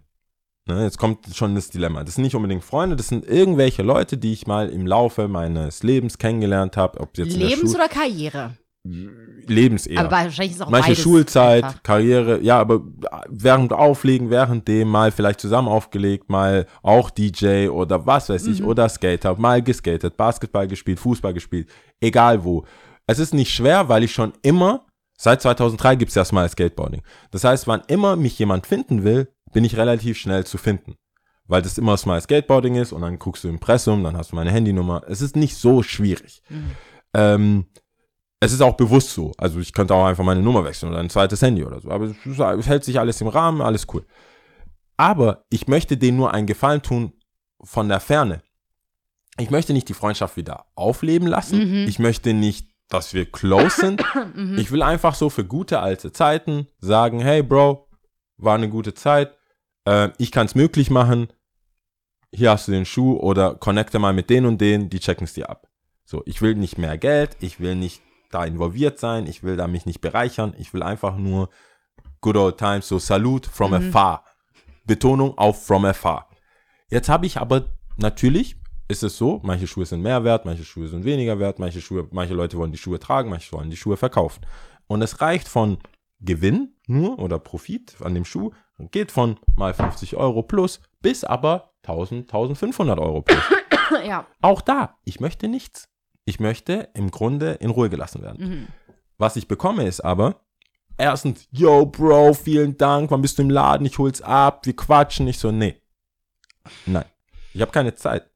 Ne, 0.67 0.83
jetzt 0.85 0.99
kommt 0.99 1.35
schon 1.35 1.55
das 1.55 1.71
Dilemma. 1.71 2.05
Das 2.05 2.17
sind 2.17 2.25
nicht 2.25 2.35
unbedingt 2.35 2.63
Freunde, 2.63 2.95
das 2.95 3.09
sind 3.09 3.27
irgendwelche 3.27 3.83
Leute, 3.83 4.19
die 4.19 4.35
ich 4.35 4.47
mal 4.47 4.69
im 4.69 4.87
Laufe 4.87 5.27
meines 5.27 5.83
Lebens 5.83 6.19
kennengelernt 6.19 6.77
habe. 6.77 7.01
Ob 7.01 7.17
jetzt 7.17 7.35
Lebens- 7.35 7.75
oder 7.75 7.89
Karriere? 7.89 8.53
Lebens 9.47 9.87
eher. 9.87 10.01
Aber 10.01 10.11
wahrscheinlich 10.11 10.53
ist 10.57 10.63
auch 10.63 10.71
Manche 10.71 10.95
Schulzeit, 10.95 11.65
einfach. 11.65 11.83
Karriere, 11.83 12.41
ja, 12.43 12.59
aber 12.59 12.83
während 13.29 13.73
Auflegen, 13.73 14.31
währenddem 14.31 14.89
mal 14.89 15.11
vielleicht 15.11 15.41
zusammen 15.41 15.69
aufgelegt, 15.69 16.29
mal 16.31 16.67
auch 16.83 17.11
DJ 17.11 17.69
oder 17.69 18.07
was 18.07 18.29
weiß 18.29 18.45
Mhm. 18.45 18.53
ich, 18.53 18.63
oder 18.63 18.89
Skater, 18.89 19.37
mal 19.39 19.63
geskatet, 19.63 20.17
Basketball 20.17 20.69
gespielt, 20.69 21.01
Fußball 21.01 21.35
gespielt, 21.35 21.69
egal 22.01 22.45
wo. 22.45 22.65
Es 23.07 23.19
ist 23.19 23.33
nicht 23.35 23.53
schwer, 23.53 23.89
weil 23.89 24.05
ich 24.05 24.13
schon 24.13 24.33
immer, 24.43 24.85
seit 25.19 25.43
2003 25.43 25.97
gibt 25.97 26.11
es 26.11 26.17
erstmal 26.17 26.49
Skateboarding. 26.49 27.03
Das 27.31 27.45
heißt, 27.45 27.67
wann 27.67 27.83
immer 27.89 28.17
mich 28.17 28.39
jemand 28.39 28.67
finden 28.67 29.05
will, 29.05 29.29
bin 29.53 29.65
ich 29.65 29.77
relativ 29.77 30.17
schnell 30.17 30.47
zu 30.47 30.57
finden. 30.57 30.97
Weil 31.47 31.63
das 31.63 31.77
immer 31.77 31.97
Smile 31.97 32.21
Skateboarding 32.21 32.77
ist 32.77 32.93
und 32.93 33.03
dann 33.03 33.19
guckst 33.19 33.45
du 33.45 33.49
im 33.49 33.55
Impressum, 33.55 34.05
dann 34.05 34.17
hast 34.17 34.33
du 34.33 34.37
meine 34.37 34.51
Handynummer. 34.51 35.03
Es 35.09 35.21
ist 35.21 35.37
nicht 35.37 35.57
so 35.57 35.83
schwierig. 35.83 36.43
Ähm, 37.15 37.67
es 38.41 38.53
ist 38.53 38.61
auch 38.61 38.77
bewusst 38.77 39.11
so. 39.11 39.33
Also 39.39 39.59
ich 39.59 39.73
könnte 39.73 39.95
auch 39.95 40.05
einfach 40.07 40.25
meine 40.25 40.43
Nummer 40.43 40.65
wechseln 40.65 40.91
oder 40.91 41.01
ein 41.01 41.11
zweites 41.11 41.43
Handy 41.43 41.65
oder 41.65 41.81
so. 41.81 41.91
Aber 41.91 42.05
es, 42.05 42.17
es 42.25 42.67
hält 42.67 42.85
sich 42.85 43.01
alles 43.01 43.21
im 43.21 43.29
Rahmen, 43.29 43.61
alles 43.61 43.87
cool. 43.93 44.05
Aber 44.97 45.45
ich 45.51 45.69
möchte 45.69 45.97
denen 45.97 46.19
nur 46.19 46.33
einen 46.33 46.47
Gefallen 46.47 46.83
tun 46.83 47.13
von 47.63 47.89
der 47.89 48.01
Ferne. 48.01 48.43
Ich 49.39 49.51
möchte 49.51 49.73
nicht 49.73 49.89
die 49.89 49.95
Freundschaft 49.95 50.37
wieder 50.37 50.67
aufleben 50.75 51.29
lassen. 51.29 51.83
Mhm. 51.83 51.89
Ich 51.89 51.99
möchte 51.99 52.35
nicht, 52.35 52.69
dass 52.89 53.15
wir 53.15 53.31
close 53.31 53.81
sind. 53.81 54.03
Ich 54.57 54.71
will 54.71 54.83
einfach 54.83 55.15
so 55.15 55.31
für 55.31 55.45
gute 55.45 55.81
alte 55.81 56.13
Zeiten 56.13 56.69
sagen, 56.79 57.21
hey 57.21 57.43
Bro, 57.43 57.89
war 58.37 58.55
eine 58.55 58.69
gute 58.69 58.95
Zeit. 58.95 59.37
Äh, 59.85 60.11
ich 60.19 60.33
kann 60.33 60.47
es 60.47 60.55
möglich 60.55 60.91
machen. 60.91 61.29
Hier 62.33 62.51
hast 62.51 62.69
du 62.69 62.73
den 62.73 62.85
Schuh 62.85 63.17
oder 63.17 63.55
connecte 63.55 63.99
mal 63.99 64.13
mit 64.13 64.31
denen 64.31 64.47
und 64.47 64.61
denen, 64.61 64.91
die 64.91 65.01
checken 65.01 65.25
es 65.25 65.35
dir 65.35 65.49
ab. 65.49 65.69
So, 66.05 66.23
ich 66.27 66.41
will 66.43 66.55
nicht 66.55 66.79
mehr 66.79 66.99
Geld, 66.99 67.37
ich 67.41 67.61
will 67.61 67.75
nicht 67.75 68.03
da 68.31 68.45
involviert 68.45 68.99
sein, 68.99 69.27
ich 69.27 69.43
will 69.43 69.57
da 69.57 69.67
mich 69.67 69.87
nicht 69.87 70.01
bereichern, 70.01 70.55
ich 70.59 70.73
will 70.75 70.83
einfach 70.83 71.17
nur 71.17 71.49
good 72.21 72.37
old 72.37 72.59
times, 72.59 72.89
so 72.89 72.99
Salute 72.99 73.49
from 73.49 73.73
afar. 73.73 74.25
Betonung 74.85 75.37
auf 75.37 75.67
from 75.67 75.85
afar. 75.85 76.29
Jetzt 76.91 77.09
habe 77.09 77.27
ich 77.27 77.39
aber 77.39 77.65
natürlich 77.97 78.58
ist 78.89 79.03
es 79.03 79.19
so, 79.19 79.41
manche 79.43 79.67
Schuhe 79.67 79.85
sind 79.85 80.03
mehr 80.03 80.25
wert, 80.25 80.47
manche 80.47 80.65
Schuhe 80.65 80.89
sind 80.89 81.05
weniger 81.05 81.39
wert, 81.39 81.59
manche 81.59 81.81
Schuhe, 81.81 82.09
manche 82.11 82.35
Leute 82.35 82.57
wollen 82.57 82.73
die 82.73 82.79
Schuhe 82.79 82.99
tragen, 82.99 83.29
manche 83.29 83.53
wollen 83.53 83.71
die 83.71 83.77
Schuhe 83.77 83.97
verkaufen. 83.97 84.41
Und 84.87 85.03
es 85.03 85.21
reicht 85.21 85.47
von 85.47 85.79
Gewinn 86.21 86.75
nur 86.87 87.19
oder 87.19 87.39
Profit 87.39 87.97
an 88.03 88.15
dem 88.15 88.25
Schuh, 88.25 88.51
geht 88.91 89.13
von 89.13 89.39
mal 89.57 89.75
50 89.75 90.17
Euro 90.17 90.43
plus 90.43 90.81
bis 91.01 91.23
aber 91.23 91.75
1000, 91.83 92.23
1500 92.23 92.99
Euro 92.99 93.23
plus. 93.23 93.43
ja. 94.07 94.27
Auch 94.41 94.63
da, 94.63 94.97
ich 95.05 95.21
möchte 95.21 95.49
nichts. 95.49 95.89
Ich 96.25 96.41
möchte 96.41 96.89
im 96.95 97.11
Grunde 97.11 97.53
in 97.53 97.71
Ruhe 97.71 97.91
gelassen 97.91 98.23
werden. 98.23 98.49
Mhm. 98.49 98.67
Was 99.19 99.37
ich 99.37 99.49
bekomme 99.49 99.87
ist 99.87 100.01
aber, 100.01 100.41
erstens, 100.97 101.49
yo, 101.51 101.87
Bro, 101.87 102.35
vielen 102.35 102.77
Dank, 102.77 103.11
wann 103.11 103.23
bist 103.23 103.39
du 103.39 103.43
im 103.43 103.51
Laden? 103.51 103.87
Ich 103.87 103.99
hol's 103.99 104.23
ab, 104.23 104.65
wir 104.65 104.77
quatschen. 104.77 105.29
Ich 105.29 105.39
so, 105.39 105.51
nee. 105.51 105.81
Nein. 106.87 107.07
Ich 107.55 107.61
habe 107.61 107.73
keine 107.73 107.95
Zeit. 107.95 108.31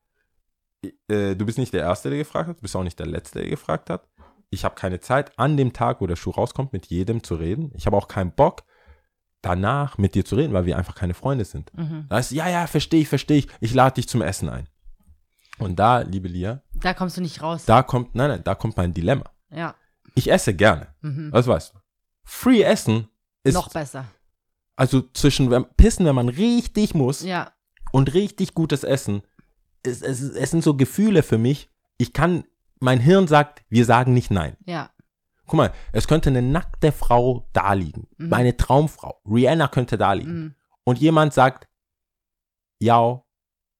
Äh, 1.08 1.36
du 1.36 1.44
bist 1.46 1.58
nicht 1.58 1.72
der 1.72 1.82
Erste, 1.82 2.08
der 2.08 2.18
gefragt 2.18 2.48
hat, 2.48 2.56
du 2.58 2.62
bist 2.62 2.74
auch 2.76 2.82
nicht 2.82 2.98
der 2.98 3.06
Letzte, 3.06 3.40
der 3.40 3.48
gefragt 3.48 3.90
hat. 3.90 4.08
Ich 4.50 4.64
habe 4.64 4.74
keine 4.74 5.00
Zeit, 5.00 5.38
an 5.38 5.56
dem 5.56 5.72
Tag, 5.72 6.00
wo 6.00 6.06
der 6.06 6.16
Schuh 6.16 6.30
rauskommt, 6.30 6.72
mit 6.72 6.86
jedem 6.86 7.22
zu 7.22 7.36
reden. 7.36 7.70
Ich 7.74 7.86
habe 7.86 7.96
auch 7.96 8.08
keinen 8.08 8.32
Bock, 8.32 8.64
danach 9.40 9.96
mit 9.98 10.14
dir 10.14 10.24
zu 10.24 10.36
reden, 10.36 10.52
weil 10.52 10.66
wir 10.66 10.76
einfach 10.76 10.94
keine 10.94 11.14
Freunde 11.14 11.44
sind. 11.44 11.72
Mhm. 11.76 12.06
Da 12.08 12.18
ist, 12.18 12.30
ja, 12.32 12.48
ja, 12.48 12.66
verstehe 12.66 13.00
ich, 13.00 13.08
verstehe 13.08 13.38
ich. 13.38 13.48
Ich 13.60 13.74
lade 13.74 13.94
dich 13.94 14.08
zum 14.08 14.22
Essen 14.22 14.48
ein. 14.48 14.68
Und 15.58 15.78
da, 15.78 16.00
liebe 16.00 16.28
Lia, 16.28 16.62
Da 16.74 16.94
kommst 16.94 17.16
du 17.16 17.20
nicht 17.20 17.42
raus. 17.42 17.64
da 17.64 17.82
kommt, 17.82 18.14
nein, 18.14 18.28
nein, 18.28 18.44
da 18.44 18.54
kommt 18.54 18.76
mein 18.76 18.92
Dilemma. 18.94 19.24
ja. 19.50 19.74
Ich 20.14 20.30
esse 20.30 20.52
gerne. 20.52 20.88
Mhm. 21.00 21.30
Das 21.32 21.46
weißt 21.46 21.72
du. 21.74 21.78
Free 22.24 22.60
Essen 22.62 23.08
ist 23.44 23.54
Noch 23.54 23.70
besser. 23.72 24.04
also 24.76 25.00
zwischen 25.14 25.48
Pissen, 25.78 26.04
wenn 26.04 26.14
man 26.14 26.28
richtig 26.28 26.92
muss 26.94 27.22
Ja. 27.22 27.50
und 27.92 28.12
richtig 28.12 28.52
gutes 28.52 28.84
Essen. 28.84 29.22
Es, 29.82 30.02
es, 30.02 30.20
es 30.20 30.50
sind 30.50 30.62
so 30.62 30.74
Gefühle 30.74 31.22
für 31.22 31.38
mich. 31.38 31.70
Ich 31.98 32.12
kann, 32.12 32.44
mein 32.80 33.00
Hirn 33.00 33.26
sagt, 33.26 33.62
wir 33.68 33.84
sagen 33.84 34.12
nicht 34.14 34.30
nein. 34.30 34.56
Ja. 34.66 34.90
Guck 35.46 35.56
mal, 35.56 35.72
es 35.92 36.08
könnte 36.08 36.30
eine 36.30 36.42
nackte 36.42 36.92
Frau 36.92 37.48
da 37.52 37.72
liegen. 37.72 38.08
Mhm. 38.16 38.28
Meine 38.28 38.56
Traumfrau. 38.56 39.20
Rihanna 39.26 39.68
könnte 39.68 39.98
da 39.98 40.12
liegen. 40.12 40.32
Mhm. 40.32 40.54
Und 40.84 40.98
jemand 40.98 41.34
sagt, 41.34 41.68
ja, 42.80 43.22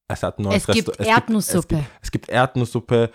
es 0.09 0.22
hat 0.22 0.38
ein 0.38 0.42
neues 0.42 0.68
Es 0.68 0.74
gibt 0.74 1.00
Erdnusssuppe. 1.00 1.76
Es 1.76 1.80
gibt, 1.80 1.90
es 2.03 2.11
gibt 2.11 2.28
Erdnusssuppe. 2.28 3.11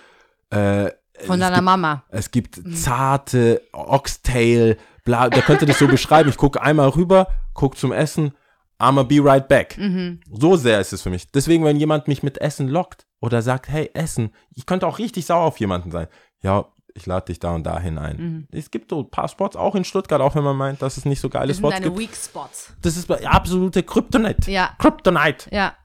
Äh, 0.49 0.91
Von 1.25 1.39
deiner 1.39 1.57
gibt, 1.57 1.65
Mama. 1.65 2.03
Es 2.09 2.31
gibt 2.31 2.59
zarte 2.75 3.61
Oxtail, 3.73 4.77
bla, 5.03 5.29
der 5.29 5.41
könnte 5.41 5.65
das 5.65 5.79
so 5.79 5.87
beschreiben. 5.87 6.29
Ich 6.29 6.37
gucke 6.37 6.61
einmal 6.61 6.89
rüber, 6.89 7.27
gucke 7.53 7.77
zum 7.77 7.91
Essen. 7.91 8.33
I'ma 8.79 9.03
be 9.03 9.23
right 9.23 9.47
back. 9.47 9.77
Mhm. 9.77 10.19
So 10.31 10.55
sehr 10.55 10.79
ist 10.79 10.93
es 10.93 11.01
für 11.01 11.09
mich. 11.09 11.31
Deswegen, 11.31 11.63
wenn 11.65 11.77
jemand 11.77 12.07
mich 12.07 12.21
mit 12.23 12.39
Essen 12.39 12.67
lockt 12.67 13.05
oder 13.19 13.41
sagt, 13.41 13.69
hey, 13.69 13.89
Essen, 13.93 14.31
ich 14.53 14.65
könnte 14.65 14.85
auch 14.87 14.99
richtig 14.99 15.25
sauer 15.25 15.45
auf 15.45 15.59
jemanden 15.59 15.89
sein. 15.91 16.07
Ja, 16.41 16.65
ich 16.93 17.05
lade 17.05 17.25
dich 17.27 17.39
da 17.39 17.53
und 17.53 17.63
dahin 17.63 17.97
ein. 17.97 18.17
Mhm. 18.17 18.47
Es 18.51 18.71
gibt 18.71 18.89
so 18.91 18.99
ein 19.01 19.09
paar 19.09 19.27
Spots, 19.27 19.55
auch 19.55 19.75
in 19.75 19.83
Stuttgart, 19.83 20.21
auch 20.21 20.35
wenn 20.35 20.43
man 20.43 20.55
meint, 20.55 20.81
dass 20.81 20.97
es 20.97 21.05
nicht 21.05 21.19
so 21.19 21.29
geile 21.29 21.47
Das 21.47 21.57
sind 21.57 21.63
Spots 21.65 21.75
deine 21.75 21.85
gibt. 21.87 21.99
Weak 21.99 22.15
Spots. 22.15 22.73
Das 22.81 22.97
ist 22.97 23.09
absolute 23.25 23.83
Kryptonite. 23.83 24.49
Ja. 24.51 24.75
Kryptonite. 24.79 25.49
Ja. 25.51 25.75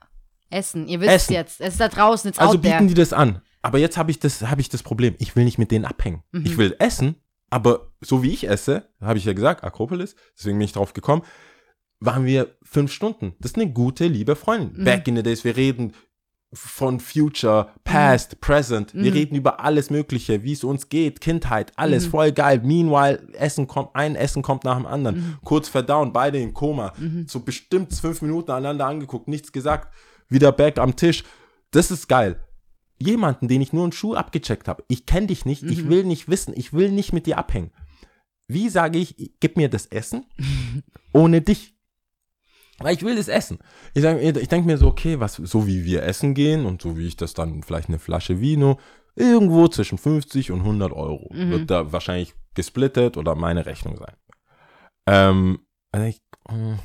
Essen. 0.49 0.87
Ihr 0.87 0.99
wisst 1.01 1.11
Essen. 1.11 1.33
jetzt. 1.33 1.61
Es 1.61 1.73
ist 1.73 1.79
da 1.79 1.87
draußen, 1.87 2.29
it's 2.29 2.39
Also 2.39 2.55
out 2.55 2.61
there. 2.63 2.75
bieten 2.75 2.87
die 2.87 2.93
das 2.93 3.13
an. 3.13 3.41
Aber 3.63 3.77
jetzt 3.79 3.97
habe 3.97 4.11
ich 4.11 4.19
das, 4.19 4.41
habe 4.43 4.61
ich 4.61 4.69
das 4.69 4.83
Problem. 4.83 5.15
Ich 5.19 5.35
will 5.35 5.45
nicht 5.45 5.57
mit 5.57 5.71
denen 5.71 5.85
abhängen. 5.85 6.21
Mhm. 6.31 6.45
Ich 6.45 6.57
will 6.57 6.75
essen, 6.79 7.15
aber 7.49 7.91
so 8.01 8.21
wie 8.23 8.31
ich 8.31 8.47
esse, 8.47 8.89
habe 9.01 9.17
ich 9.17 9.25
ja 9.25 9.33
gesagt, 9.33 9.63
Akropolis, 9.63 10.15
deswegen 10.37 10.57
bin 10.59 10.65
ich 10.65 10.73
drauf 10.73 10.93
gekommen, 10.93 11.23
waren 12.05 12.25
wir 12.25 12.55
fünf 12.63 12.91
Stunden. 12.91 13.33
Das 13.39 13.51
ist 13.51 13.57
eine 13.57 13.71
gute, 13.71 14.07
liebe 14.07 14.35
Freundin. 14.35 14.79
Mhm. 14.81 14.83
Back 14.85 15.07
in 15.07 15.15
the 15.15 15.23
days, 15.23 15.43
wir 15.43 15.55
reden 15.55 15.93
von 16.55 16.99
Future, 16.99 17.69
Past, 17.83 18.39
Present. 18.39 18.93
Wir 18.93 19.09
Mhm. 19.11 19.17
reden 19.17 19.35
über 19.35 19.59
alles 19.59 19.89
Mögliche, 19.89 20.43
wie 20.43 20.51
es 20.53 20.63
uns 20.63 20.87
geht, 20.89 21.19
Kindheit, 21.19 21.71
alles 21.77 22.05
Mhm. 22.05 22.09
voll 22.11 22.31
geil. 22.31 22.61
Meanwhile, 22.63 23.27
Essen 23.33 23.65
kommt, 23.65 23.89
ein 23.95 24.15
Essen 24.15 24.43
kommt 24.43 24.63
nach 24.63 24.75
dem 24.77 24.85
anderen. 24.85 25.15
Mhm. 25.17 25.37
Kurz 25.43 25.67
verdauen, 25.67 26.13
beide 26.13 26.39
im 26.39 26.53
Koma. 26.53 26.93
So 27.25 27.39
bestimmt 27.39 27.91
fünf 27.93 28.21
Minuten 28.21 28.51
aneinander 28.51 28.85
angeguckt, 28.85 29.27
nichts 29.27 29.51
gesagt. 29.51 29.91
Wieder 30.29 30.51
back 30.51 30.77
am 30.77 30.95
Tisch. 30.95 31.23
Das 31.71 31.89
ist 31.89 32.07
geil. 32.07 32.39
Jemanden, 32.99 33.47
den 33.47 33.59
ich 33.61 33.73
nur 33.73 33.83
einen 33.83 33.91
Schuh 33.91 34.13
abgecheckt 34.13 34.67
habe. 34.67 34.83
Ich 34.87 35.07
kenne 35.07 35.27
dich 35.27 35.45
nicht, 35.45 35.63
ich 35.63 35.85
Mhm. 35.85 35.89
will 35.89 36.03
nicht 36.03 36.29
wissen, 36.29 36.53
ich 36.55 36.71
will 36.73 36.91
nicht 36.91 37.13
mit 37.13 37.25
dir 37.25 37.39
abhängen. 37.39 37.71
Wie 38.47 38.69
sage 38.69 38.99
ich, 38.99 39.15
gib 39.39 39.57
mir 39.57 39.69
das 39.69 39.87
Essen 39.87 40.25
ohne 41.13 41.41
dich? 41.41 41.75
Weil 42.83 42.95
ich 42.95 43.03
will 43.03 43.15
das 43.15 43.27
essen. 43.27 43.59
Ich, 43.93 44.01
sag- 44.03 44.21
ich 44.21 44.47
denke 44.47 44.67
mir 44.67 44.77
so, 44.77 44.87
okay, 44.87 45.19
was, 45.19 45.35
so 45.35 45.65
wie 45.67 45.83
wir 45.85 46.03
essen 46.03 46.33
gehen 46.33 46.65
und 46.65 46.81
so 46.81 46.97
wie 46.97 47.07
ich 47.07 47.15
das 47.17 47.33
dann, 47.33 47.63
vielleicht 47.63 47.89
eine 47.89 47.99
Flasche 47.99 48.39
Vino, 48.41 48.79
irgendwo 49.15 49.67
zwischen 49.67 49.97
50 49.97 50.51
und 50.51 50.59
100 50.61 50.91
Euro 50.91 51.29
Mhm. 51.33 51.49
wird 51.51 51.71
da 51.71 51.91
wahrscheinlich 51.91 52.33
gesplittet 52.55 53.17
oder 53.17 53.35
meine 53.35 53.65
Rechnung 53.65 53.97
sein. 53.97 54.15
Ähm, 55.07 55.59
also 55.91 56.07
ich, 56.07 56.21
mh, 56.49 56.79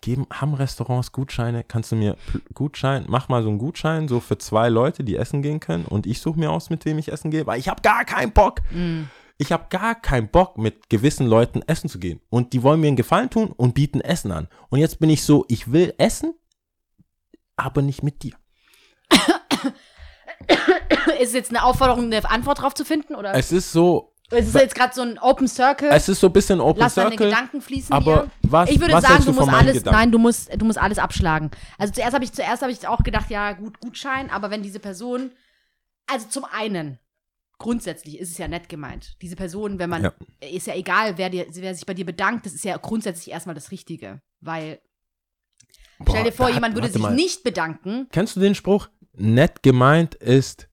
geben, 0.00 0.26
haben 0.32 0.54
Restaurants 0.54 1.12
Gutscheine? 1.12 1.64
Kannst 1.64 1.92
du 1.92 1.96
mir 1.96 2.16
Gutschein, 2.54 3.04
mach 3.08 3.28
mal 3.28 3.42
so 3.42 3.48
einen 3.48 3.58
Gutschein, 3.58 4.08
so 4.08 4.20
für 4.20 4.38
zwei 4.38 4.68
Leute, 4.68 5.04
die 5.04 5.16
essen 5.16 5.42
gehen 5.42 5.60
können 5.60 5.84
und 5.84 6.06
ich 6.06 6.20
suche 6.20 6.38
mir 6.38 6.50
aus, 6.50 6.70
mit 6.70 6.84
wem 6.84 6.98
ich 6.98 7.12
essen 7.12 7.30
gehe, 7.30 7.46
weil 7.46 7.58
ich 7.60 7.68
habe 7.68 7.82
gar 7.82 8.04
keinen 8.04 8.32
Bock. 8.32 8.60
Mhm. 8.70 9.08
Ich 9.38 9.50
habe 9.52 9.66
gar 9.70 9.94
keinen 9.94 10.28
Bock, 10.28 10.58
mit 10.58 10.88
gewissen 10.90 11.26
Leuten 11.26 11.62
essen 11.62 11.88
zu 11.88 11.98
gehen. 11.98 12.20
Und 12.30 12.52
die 12.52 12.62
wollen 12.62 12.80
mir 12.80 12.88
einen 12.88 12.96
Gefallen 12.96 13.30
tun 13.30 13.52
und 13.52 13.74
bieten 13.74 14.00
Essen 14.00 14.30
an. 14.32 14.48
Und 14.68 14.78
jetzt 14.78 14.98
bin 15.00 15.10
ich 15.10 15.24
so, 15.24 15.44
ich 15.48 15.72
will 15.72 15.94
essen, 15.98 16.34
aber 17.56 17.82
nicht 17.82 18.02
mit 18.02 18.22
dir. 18.22 18.34
Ist 21.20 21.28
es 21.28 21.32
jetzt 21.34 21.50
eine 21.50 21.62
Aufforderung, 21.64 22.04
eine 22.06 22.28
Antwort 22.30 22.60
drauf 22.60 22.74
zu 22.74 22.84
finden? 22.84 23.14
Oder 23.14 23.34
Es 23.34 23.52
ist 23.52 23.70
so, 23.72 24.12
ist 24.30 24.48
es 24.48 24.54
jetzt 24.54 24.74
gerade 24.74 24.94
so 24.94 25.02
ein 25.02 25.18
Open 25.18 25.46
Circle? 25.46 25.90
es 25.90 26.08
ist 26.08 26.20
so 26.20 26.28
ein 26.28 26.32
bisschen 26.32 26.60
Open 26.60 26.80
Lass 26.80 26.94
deine 26.94 27.10
Circle. 27.10 27.28
Gedanken 27.30 27.60
fließen 27.60 27.92
aber 27.92 28.22
hier. 28.22 28.30
was, 28.50 28.70
Ich 28.70 28.80
würde 28.80 28.94
was 28.94 29.04
sagen, 29.04 29.24
du 29.24 29.32
von 29.32 29.44
musst 29.46 29.56
alles, 29.56 29.74
Gedanken? 29.78 29.98
nein, 29.98 30.10
du 30.12 30.18
musst, 30.18 30.50
du 30.60 30.64
musst 30.64 30.78
alles 30.78 30.98
abschlagen. 30.98 31.50
Also 31.78 31.92
zuerst 31.92 32.14
habe 32.14 32.24
ich, 32.24 32.32
zuerst 32.32 32.62
habe 32.62 32.72
ich 32.72 32.86
auch 32.88 33.02
gedacht, 33.02 33.30
ja, 33.30 33.52
gut, 33.52 33.78
Gutschein, 33.80 34.30
aber 34.30 34.50
wenn 34.50 34.62
diese 34.62 34.80
Person, 34.80 35.32
also 36.06 36.26
zum 36.28 36.44
einen, 36.44 36.98
grundsätzlich 37.62 38.18
ist 38.18 38.30
es 38.32 38.38
ja 38.38 38.48
nett 38.48 38.68
gemeint. 38.68 39.16
Diese 39.22 39.36
Person, 39.36 39.78
wenn 39.78 39.88
man, 39.88 40.02
Ja. 40.04 40.12
ist 40.50 40.66
ja 40.66 40.74
egal, 40.74 41.16
wer, 41.16 41.30
dir, 41.30 41.46
wer 41.54 41.74
sich 41.74 41.86
bei 41.86 41.94
dir 41.94 42.04
bedankt, 42.04 42.44
das 42.44 42.52
ist 42.54 42.64
ja 42.64 42.76
grundsätzlich 42.76 43.30
erstmal 43.32 43.54
das 43.54 43.70
Richtige. 43.70 44.20
Weil, 44.40 44.80
stell 46.02 46.04
Boah, 46.04 46.24
dir 46.24 46.32
vor, 46.32 46.46
hat- 46.46 46.54
jemand 46.54 46.74
würde 46.74 46.88
sich 46.90 47.00
mal. 47.00 47.14
nicht 47.14 47.42
bedanken. 47.44 48.08
Kennst 48.12 48.36
du 48.36 48.40
den 48.40 48.54
Spruch? 48.54 48.88
Nett 49.14 49.62
gemeint 49.62 50.14
ist. 50.16 50.68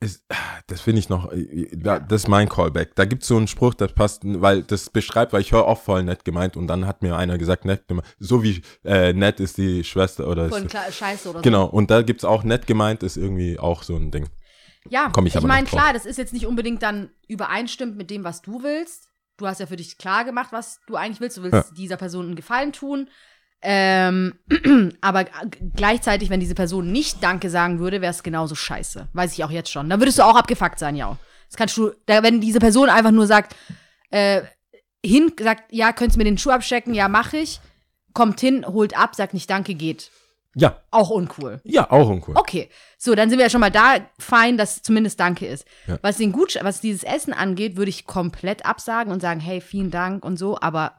ist 0.00 0.22
das 0.66 0.80
finde 0.82 0.98
ich 1.00 1.08
noch. 1.08 1.32
da- 1.72 1.98
Das 1.98 2.22
ist 2.22 2.28
mein 2.28 2.48
Callback. 2.48 2.94
Da 2.94 3.04
gibt 3.06 3.22
es 3.22 3.28
so 3.28 3.36
einen 3.36 3.48
Spruch, 3.48 3.74
das 3.74 3.92
passt, 3.92 4.22
weil 4.24 4.62
das 4.62 4.90
beschreibt, 4.90 5.32
weil 5.32 5.40
ich 5.40 5.52
höre 5.52 5.66
oft 5.66 5.84
voll 5.84 6.02
nett 6.04 6.24
gemeint 6.24 6.56
und 6.56 6.66
dann 6.66 6.86
hat 6.86 7.02
mir 7.02 7.16
einer 7.16 7.38
gesagt, 7.38 7.64
nett 7.64 7.86
gemeint. 7.88 8.06
So 8.18 8.42
wie 8.42 8.62
äh, 8.84 9.12
nett 9.12 9.40
ist 9.40 9.56
die 9.58 9.82
Schwester 9.84 10.28
oder. 10.28 10.48
Von 10.50 10.66
Ist, 10.66 10.94
Scheiße 10.94 11.30
oder 11.30 11.38
so. 11.38 11.42
genau, 11.42 11.66
und 11.66 11.90
da 11.90 12.02
gibt 12.02 12.20
es 12.20 12.24
auch 12.24 12.44
nett 12.44 12.66
gemeint, 12.66 13.02
ist 13.02 13.16
irgendwie 13.16 13.58
auch 13.58 13.82
so 13.82 13.96
ein 13.96 14.10
Ding. 14.10 14.28
Ja, 14.88 15.10
Komm 15.12 15.26
ich 15.26 15.34
ich 15.34 15.40
meine, 15.42 15.66
klar, 15.66 15.92
das 15.92 16.06
ist 16.06 16.18
jetzt 16.18 16.32
nicht 16.32 16.46
unbedingt 16.46 16.82
dann 16.82 17.10
übereinstimmt 17.28 17.96
mit 17.96 18.10
dem, 18.10 18.24
was 18.24 18.42
du 18.42 18.62
willst. 18.62 19.08
Du 19.36 19.46
hast 19.46 19.60
ja 19.60 19.66
für 19.66 19.76
dich 19.76 19.98
klar 19.98 20.24
gemacht, 20.24 20.48
was 20.52 20.80
du 20.86 20.96
eigentlich 20.96 21.20
willst. 21.20 21.38
Du 21.38 21.42
willst 21.42 21.70
Ja. 21.70 21.74
dieser 21.74 21.96
Person 21.96 22.26
einen 22.26 22.36
Gefallen 22.36 22.72
tun. 22.72 23.08
Ähm, 23.62 24.34
aber 25.00 25.24
gleichzeitig, 25.74 26.28
wenn 26.28 26.38
diese 26.40 26.54
Person 26.54 26.92
nicht 26.92 27.22
Danke 27.22 27.48
sagen 27.48 27.78
würde, 27.78 28.00
wäre 28.02 28.10
es 28.10 28.22
genauso 28.22 28.54
scheiße. 28.54 29.08
Weiß 29.14 29.32
ich 29.32 29.42
auch 29.42 29.50
jetzt 29.50 29.70
schon. 29.70 29.88
Da 29.88 29.98
würdest 29.98 30.18
du 30.18 30.22
auch 30.22 30.36
abgefuckt 30.36 30.78
sein, 30.78 30.96
ja. 30.96 31.16
Das 31.48 31.56
kannst 31.56 31.76
du, 31.76 31.92
da, 32.06 32.22
wenn 32.22 32.40
diese 32.40 32.58
Person 32.58 32.90
einfach 32.90 33.10
nur 33.10 33.26
sagt, 33.26 33.56
äh, 34.10 34.42
hin, 35.04 35.32
sagt, 35.40 35.72
ja, 35.72 35.92
könntest 35.92 36.16
du 36.16 36.18
mir 36.18 36.24
den 36.24 36.38
Schuh 36.38 36.50
abchecken? 36.50 36.94
Ja, 36.94 37.08
mach 37.08 37.32
ich. 37.32 37.60
Kommt 38.12 38.40
hin, 38.40 38.64
holt 38.66 38.96
ab, 38.96 39.14
sagt 39.14 39.34
nicht 39.34 39.48
Danke, 39.50 39.74
geht. 39.74 40.10
Ja, 40.54 40.76
Auch 40.90 41.10
uncool. 41.10 41.60
ja, 41.64 41.90
auch 41.90 42.08
uncool. 42.08 42.36
Okay, 42.36 42.68
so, 42.98 43.14
dann 43.14 43.28
sind 43.28 43.38
wir 43.38 43.46
ja 43.46 43.50
schon 43.50 43.60
mal 43.60 43.70
da 43.70 43.96
fein, 44.18 44.56
dass 44.56 44.82
zumindest 44.82 45.18
Danke 45.18 45.46
ist. 45.46 45.66
Ja. 45.86 45.98
Was, 46.02 46.16
den 46.18 46.32
Gutsch 46.32 46.56
was 46.62 46.80
dieses 46.80 47.02
Essen 47.02 47.32
angeht, 47.32 47.76
würde 47.76 47.88
ich 47.90 48.06
komplett 48.06 48.64
absagen 48.64 49.12
und 49.12 49.20
sagen, 49.20 49.40
hey, 49.40 49.60
vielen 49.60 49.90
Dank 49.90 50.24
und 50.24 50.38
so, 50.38 50.58
aber 50.60 50.92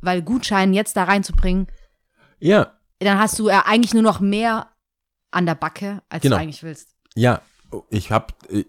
weil 0.00 0.22
Gutschein 0.22 0.74
jetzt 0.74 0.96
da 0.96 1.04
reinzubringen, 1.04 1.66
Ja, 2.38 2.72
dann 3.00 3.18
hast 3.18 3.38
du 3.38 3.48
ja 3.48 3.64
eigentlich 3.66 3.94
nur 3.94 4.02
noch 4.02 4.20
mehr 4.20 4.68
an 5.30 5.46
der 5.46 5.54
Backe, 5.54 6.02
als 6.08 6.22
Genau. 6.22 6.36
du 6.36 6.42
eigentlich 6.42 6.62
willst. 6.62 6.94
ja. 7.14 7.40
Ich 7.90 8.10
hab 8.10 8.32
äh, 8.50 8.64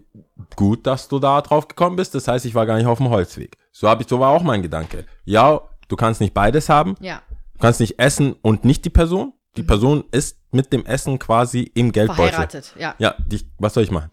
gut, 0.56 0.86
dass 0.86 1.08
du 1.08 1.18
da 1.20 1.40
drauf 1.40 1.68
gekommen 1.68 1.96
bist. 1.96 2.14
Das 2.14 2.28
heißt, 2.28 2.44
ich 2.44 2.54
war 2.54 2.66
gar 2.66 2.76
nicht 2.76 2.84
auf 2.84 2.98
dem 2.98 3.08
Holzweg. 3.08 3.56
So 3.72 3.88
habe 3.88 4.02
ich, 4.02 4.08
so 4.10 4.20
war 4.20 4.28
auch 4.28 4.42
mein 4.42 4.60
Gedanke. 4.60 5.06
Ja, 5.24 5.62
du 5.88 5.96
kannst 5.96 6.20
nicht 6.20 6.34
beides 6.34 6.68
haben. 6.68 6.96
Ja. 7.00 7.22
Du 7.54 7.60
kannst 7.60 7.80
nicht 7.80 7.98
essen 7.98 8.34
und 8.42 8.66
nicht 8.66 8.84
die 8.84 8.90
Person. 8.90 9.32
Die 9.56 9.62
Person 9.62 10.04
ist 10.12 10.38
mit 10.52 10.72
dem 10.72 10.86
Essen 10.86 11.18
quasi 11.18 11.70
im 11.74 11.92
Geldbeutel. 11.92 12.24
Mhm. 12.24 12.28
Verheiratet, 12.28 12.74
ja. 12.78 12.94
Ja, 12.98 13.14
die, 13.26 13.40
was 13.58 13.74
soll 13.74 13.82
ich 13.82 13.90
machen? 13.90 14.10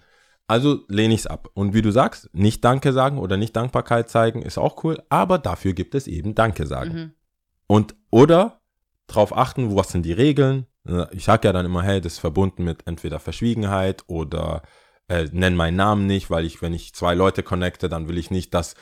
Also 0.47 0.85
lehne 0.87 1.13
ich 1.13 1.21
es 1.21 1.27
ab. 1.27 1.49
Und 1.53 1.73
wie 1.73 1.81
du 1.81 1.91
sagst, 1.91 2.29
nicht 2.33 2.63
Danke 2.63 2.93
sagen 2.93 3.17
oder 3.17 3.37
nicht 3.37 3.55
Dankbarkeit 3.55 4.09
zeigen 4.09 4.41
ist 4.41 4.57
auch 4.57 4.83
cool, 4.83 5.01
aber 5.09 5.37
dafür 5.37 5.73
gibt 5.73 5.93
es 5.93 6.07
eben 6.07 6.35
Danke 6.35 6.65
sagen. 6.65 6.93
Mhm. 6.93 7.11
Und 7.67 7.95
oder 8.09 8.61
drauf 9.07 9.35
achten, 9.35 9.75
was 9.75 9.89
sind 9.89 10.03
die 10.03 10.13
Regeln? 10.13 10.65
Ich 11.11 11.25
sag 11.25 11.43
ja 11.43 11.51
dann 11.51 11.65
immer, 11.65 11.83
hey, 11.83 11.99
das 11.99 12.13
ist 12.13 12.19
verbunden 12.19 12.63
mit 12.63 12.87
entweder 12.87 13.19
Verschwiegenheit 13.19 14.03
oder 14.07 14.61
äh, 15.09 15.27
nenn 15.31 15.55
meinen 15.55 15.75
Namen 15.75 16.07
nicht, 16.07 16.29
weil 16.29 16.45
ich, 16.45 16.61
wenn 16.61 16.73
ich 16.73 16.93
zwei 16.93 17.13
Leute 17.13 17.43
connecte, 17.43 17.89
dann 17.89 18.07
will 18.07 18.17
ich 18.17 18.31
nicht, 18.31 18.53
dass, 18.53 18.75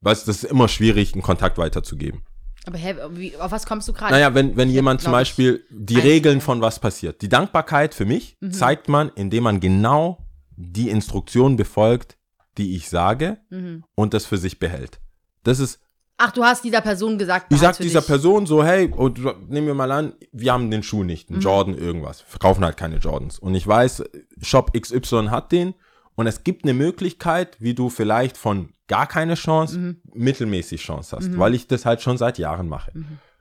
weißt 0.00 0.26
du, 0.26 0.30
das 0.30 0.42
ist 0.42 0.50
immer 0.50 0.66
schwierig, 0.66 1.12
einen 1.12 1.22
Kontakt 1.22 1.56
weiterzugeben. 1.56 2.22
Aber 2.66 2.76
hä, 2.78 2.94
wie, 3.12 3.36
auf 3.36 3.52
was 3.52 3.64
kommst 3.66 3.88
du 3.88 3.92
gerade? 3.92 4.12
Naja, 4.12 4.34
wenn, 4.34 4.56
wenn 4.56 4.68
jemand 4.70 5.00
zum 5.00 5.12
Beispiel 5.12 5.64
die 5.70 5.98
Regeln 5.98 6.40
von 6.40 6.60
was 6.60 6.78
passiert. 6.78 7.22
Die 7.22 7.28
Dankbarkeit 7.28 7.94
für 7.94 8.04
mich 8.04 8.36
Mhm. 8.40 8.52
zeigt 8.52 8.88
man, 8.88 9.10
indem 9.14 9.44
man 9.44 9.60
genau 9.60 10.26
die 10.56 10.90
Instruktion 10.90 11.56
befolgt, 11.56 12.18
die 12.58 12.76
ich 12.76 12.88
sage 12.90 13.38
Mhm. 13.48 13.84
und 13.94 14.12
das 14.12 14.26
für 14.26 14.36
sich 14.36 14.58
behält. 14.58 15.00
Das 15.42 15.58
ist, 15.58 15.80
Ach, 16.22 16.32
du 16.32 16.44
hast 16.44 16.62
dieser 16.64 16.82
Person 16.82 17.16
gesagt, 17.16 17.50
ich 17.50 17.58
sag 17.60 17.78
dieser 17.78 18.00
dich. 18.00 18.06
Person 18.08 18.44
so, 18.44 18.62
hey, 18.62 18.92
und 18.94 19.18
nehmen 19.48 19.66
wir 19.66 19.72
mal 19.72 19.90
an, 19.90 20.12
wir 20.32 20.52
haben 20.52 20.70
den 20.70 20.82
Schuh 20.82 21.02
nicht, 21.02 21.30
einen 21.30 21.38
Mhm. 21.38 21.42
Jordan 21.44 21.74
irgendwas, 21.78 22.20
verkaufen 22.20 22.62
halt 22.62 22.76
keine 22.76 22.96
Jordans. 22.98 23.38
Und 23.38 23.54
ich 23.54 23.66
weiß, 23.66 24.04
Shop 24.42 24.70
XY 24.78 25.28
hat 25.30 25.50
den 25.50 25.72
und 26.16 26.26
es 26.26 26.44
gibt 26.44 26.64
eine 26.64 26.74
Möglichkeit, 26.74 27.56
wie 27.60 27.74
du 27.74 27.88
vielleicht 27.90 28.36
von 28.36 28.72
gar 28.88 29.06
keine 29.06 29.34
Chance, 29.34 29.78
Mhm. 29.78 30.00
mittelmäßig 30.12 30.82
Chance 30.82 31.16
hast, 31.16 31.38
weil 31.38 31.54
ich 31.54 31.66
das 31.68 31.86
halt 31.86 32.02
schon 32.02 32.18
seit 32.18 32.38
Jahren 32.38 32.68
mache. 32.68 32.92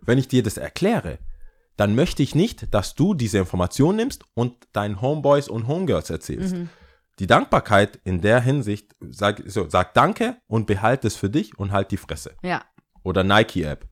Wenn 0.02 0.18
ich 0.18 0.28
dir 0.28 0.44
das 0.44 0.58
erkläre, 0.58 1.18
dann 1.76 1.96
möchte 1.96 2.22
ich 2.24 2.36
nicht, 2.36 2.74
dass 2.74 2.94
du 2.96 3.14
diese 3.14 3.38
Information 3.40 3.96
nimmst 3.96 4.24
und 4.34 4.54
deinen 4.74 5.02
Homeboys 5.02 5.48
und 5.48 5.68
Homegirls 5.68 6.10
erzählst. 6.10 6.56
Mhm. 6.56 6.70
Die 7.20 7.28
Dankbarkeit 7.28 8.00
in 8.04 8.22
der 8.22 8.42
Hinsicht, 8.42 8.96
sag, 9.02 9.42
so, 9.48 9.68
sag 9.70 9.94
Danke 9.94 10.38
und 10.48 10.68
behalt 10.68 11.04
es 11.06 11.16
für 11.16 11.30
dich 11.30 11.58
und 11.58 11.72
halt 11.72 11.92
die 11.92 11.98
Fresse. 11.98 12.32
Ja. 12.44 12.62
Oder 13.04 13.24
Nike-App. 13.24 13.86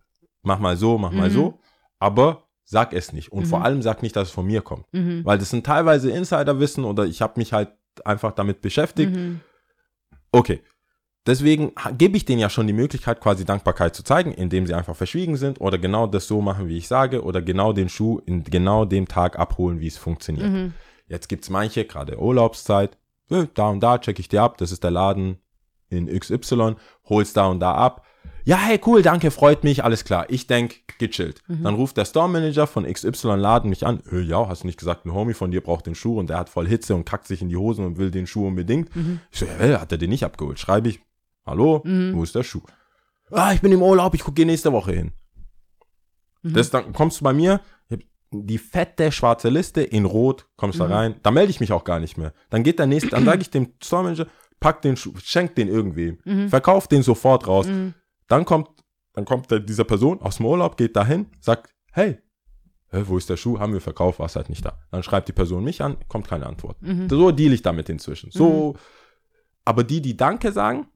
Mach 0.44 0.60
mal 0.60 0.78
so, 0.78 0.98
mach 0.98 1.12
mal 1.12 1.30
Mhm. 1.30 1.34
so, 1.34 1.60
aber 2.00 2.44
sag 2.64 2.94
es 2.94 3.12
nicht. 3.14 3.32
Und 3.32 3.44
Mhm. 3.44 3.48
vor 3.48 3.64
allem 3.64 3.82
sag 3.82 4.02
nicht, 4.04 4.16
dass 4.16 4.30
es 4.30 4.34
von 4.34 4.46
mir 4.46 4.62
kommt. 4.62 4.86
Mhm. 4.94 5.26
Weil 5.26 5.38
das 5.40 5.50
sind 5.50 5.66
teilweise 5.66 6.12
Insiderwissen 6.12 6.84
oder 6.86 7.06
ich 7.06 7.22
habe 7.22 7.34
mich 7.38 7.52
halt 7.54 7.70
einfach 8.06 8.34
damit 8.34 8.62
beschäftigt. 8.62 9.16
Mhm. 9.16 9.42
Okay. 10.32 10.62
Deswegen 11.26 11.74
gebe 11.98 12.16
ich 12.16 12.24
denen 12.24 12.40
ja 12.40 12.50
schon 12.50 12.68
die 12.68 12.74
Möglichkeit, 12.74 13.20
quasi 13.20 13.44
Dankbarkeit 13.44 13.94
zu 13.94 14.04
zeigen, 14.04 14.32
indem 14.32 14.66
sie 14.66 14.74
einfach 14.74 14.96
verschwiegen 14.96 15.36
sind 15.36 15.60
oder 15.60 15.78
genau 15.78 16.08
das 16.08 16.26
so 16.26 16.42
machen, 16.42 16.70
wie 16.70 16.78
ich 16.78 16.88
sage, 16.88 17.22
oder 17.22 17.42
genau 17.42 17.74
den 17.74 17.90
Schuh 17.90 18.22
in 18.26 18.46
genau 18.46 18.86
dem 18.86 19.10
Tag 19.10 19.38
abholen, 19.38 19.82
wie 19.82 19.88
es 19.88 19.98
funktioniert. 19.98 20.50
Mhm. 20.50 20.74
Jetzt 21.08 21.28
gibt 21.28 21.44
es 21.44 21.50
manche, 21.50 21.84
gerade 21.84 22.18
Urlaubszeit, 22.18 22.98
äh, 23.30 23.46
da 23.54 23.68
und 23.68 23.82
da 23.82 23.98
check 23.98 24.20
ich 24.20 24.30
dir 24.30 24.42
ab, 24.42 24.58
das 24.58 24.72
ist 24.72 24.86
der 24.86 24.92
Laden 24.92 25.40
in 25.90 26.08
XY, 26.08 26.76
hol's 27.10 27.34
da 27.34 27.48
und 27.48 27.60
da 27.60 27.74
ab. 27.74 28.06
Ja, 28.48 28.56
hey, 28.60 28.80
cool, 28.86 29.02
danke, 29.02 29.30
freut 29.30 29.66
mich, 29.66 29.84
alles 29.84 30.06
klar. 30.06 30.26
Ich 30.30 30.48
denk, 30.48 30.76
gechillt. 31.00 31.42
Mhm. 31.50 31.64
Dann 31.64 31.76
ruft 31.76 31.98
der 31.98 32.06
Store 32.06 32.30
Manager 32.30 32.66
von 32.66 32.86
XY 32.86 33.36
Laden 33.36 33.70
mich 33.70 33.86
an. 33.86 34.02
Äh, 34.10 34.22
ja, 34.22 34.48
hast 34.48 34.64
du 34.64 34.68
nicht 34.68 34.80
gesagt, 34.80 35.06
ein 35.06 35.14
Homie 35.14 35.34
von 35.34 35.52
dir 35.52 35.60
braucht 35.60 35.86
den 35.86 35.96
Schuh 35.96 36.18
und 36.18 36.30
der 36.30 36.38
hat 36.38 36.48
voll 36.50 36.66
Hitze 36.66 36.96
und 36.96 37.04
kackt 37.04 37.28
sich 37.28 37.42
in 37.42 37.50
die 37.50 37.58
Hosen 37.58 37.84
und 37.86 37.98
will 37.98 38.10
den 38.10 38.26
Schuh 38.26 38.48
unbedingt. 38.48 38.96
Mhm. 38.96 39.20
Ich 39.32 39.40
so, 39.40 39.46
ja, 39.46 39.52
hey, 39.58 39.74
hat 39.74 39.92
er 39.92 39.98
den 39.98 40.10
nicht 40.12 40.24
abgeholt? 40.24 40.60
Schreibe 40.60 40.88
ich, 40.88 41.02
hallo, 41.46 41.82
wo 41.84 42.24
ist 42.24 42.36
der 42.36 42.44
Schuh? 42.44 42.62
Ah, 43.32 43.52
ich 43.52 43.60
bin 43.60 43.74
im 43.74 43.82
Urlaub, 43.82 44.14
ich 44.16 44.22
gucke 44.24 44.46
nächste 44.46 44.72
Woche 44.72 44.94
hin. 44.94 45.12
Mhm. 46.42 46.54
Das, 46.54 46.70
dann 46.70 46.94
kommst 46.94 47.20
du 47.20 47.26
bei 47.26 47.34
mir, 47.34 47.60
die 48.32 48.58
fette 48.60 49.12
schwarze 49.12 49.50
Liste 49.50 49.82
in 49.82 50.06
Rot, 50.06 50.48
kommst 50.56 50.80
Mhm. 50.80 50.84
da 50.84 50.96
rein, 50.96 51.16
da 51.22 51.32
melde 51.32 51.50
ich 51.50 51.60
mich 51.60 51.74
auch 51.74 51.84
gar 51.84 52.00
nicht 52.00 52.18
mehr. 52.18 52.32
Dann 52.50 52.64
geht 52.64 52.80
der 52.80 52.88
nächste, 52.88 53.10
dann 53.10 53.26
sage 53.26 53.42
ich 53.42 53.50
dem 53.50 53.74
Store 53.84 54.04
Manager, 54.04 54.28
pack 54.62 54.82
den 54.84 54.96
Schuh, 54.96 55.14
schenk 55.22 55.56
den 55.56 55.68
irgendwem, 55.68 56.20
Mhm. 56.24 56.48
verkauf 56.48 56.88
den 56.88 57.04
sofort 57.04 57.46
raus. 57.46 57.68
Dann 58.28 58.46
kommt, 58.46 58.70
dann 59.14 59.26
kommt 59.26 59.48
dieser 59.70 59.84
Person 59.84 60.22
aus 60.22 60.38
dem 60.38 60.46
Urlaub, 60.46 60.78
geht 60.78 60.96
dahin, 60.96 61.28
sagt, 61.40 61.74
hey, 61.92 62.18
hä, 62.92 63.04
wo 63.06 63.18
ist 63.18 63.30
der 63.30 63.38
Schuh? 63.38 63.60
Haben 63.60 63.74
wir 63.74 63.82
verkauft, 63.82 64.20
war 64.20 64.28
halt 64.28 64.50
nicht 64.50 64.64
da. 64.66 64.78
Dann 64.92 65.04
schreibt 65.04 65.28
die 65.28 65.34
Person 65.34 65.64
mich 65.64 65.82
an, 65.82 65.98
kommt 66.08 66.28
keine 66.28 66.46
Antwort. 66.46 66.82
Mhm. 66.82 67.10
So 67.10 67.32
deal 67.32 67.54
ich 67.54 67.62
damit 67.62 67.90
inzwischen. 67.90 68.32
So, 68.32 68.76
aber 69.66 69.84
die, 69.84 70.02
die 70.02 70.16
Danke 70.18 70.52
sagen 70.52 70.88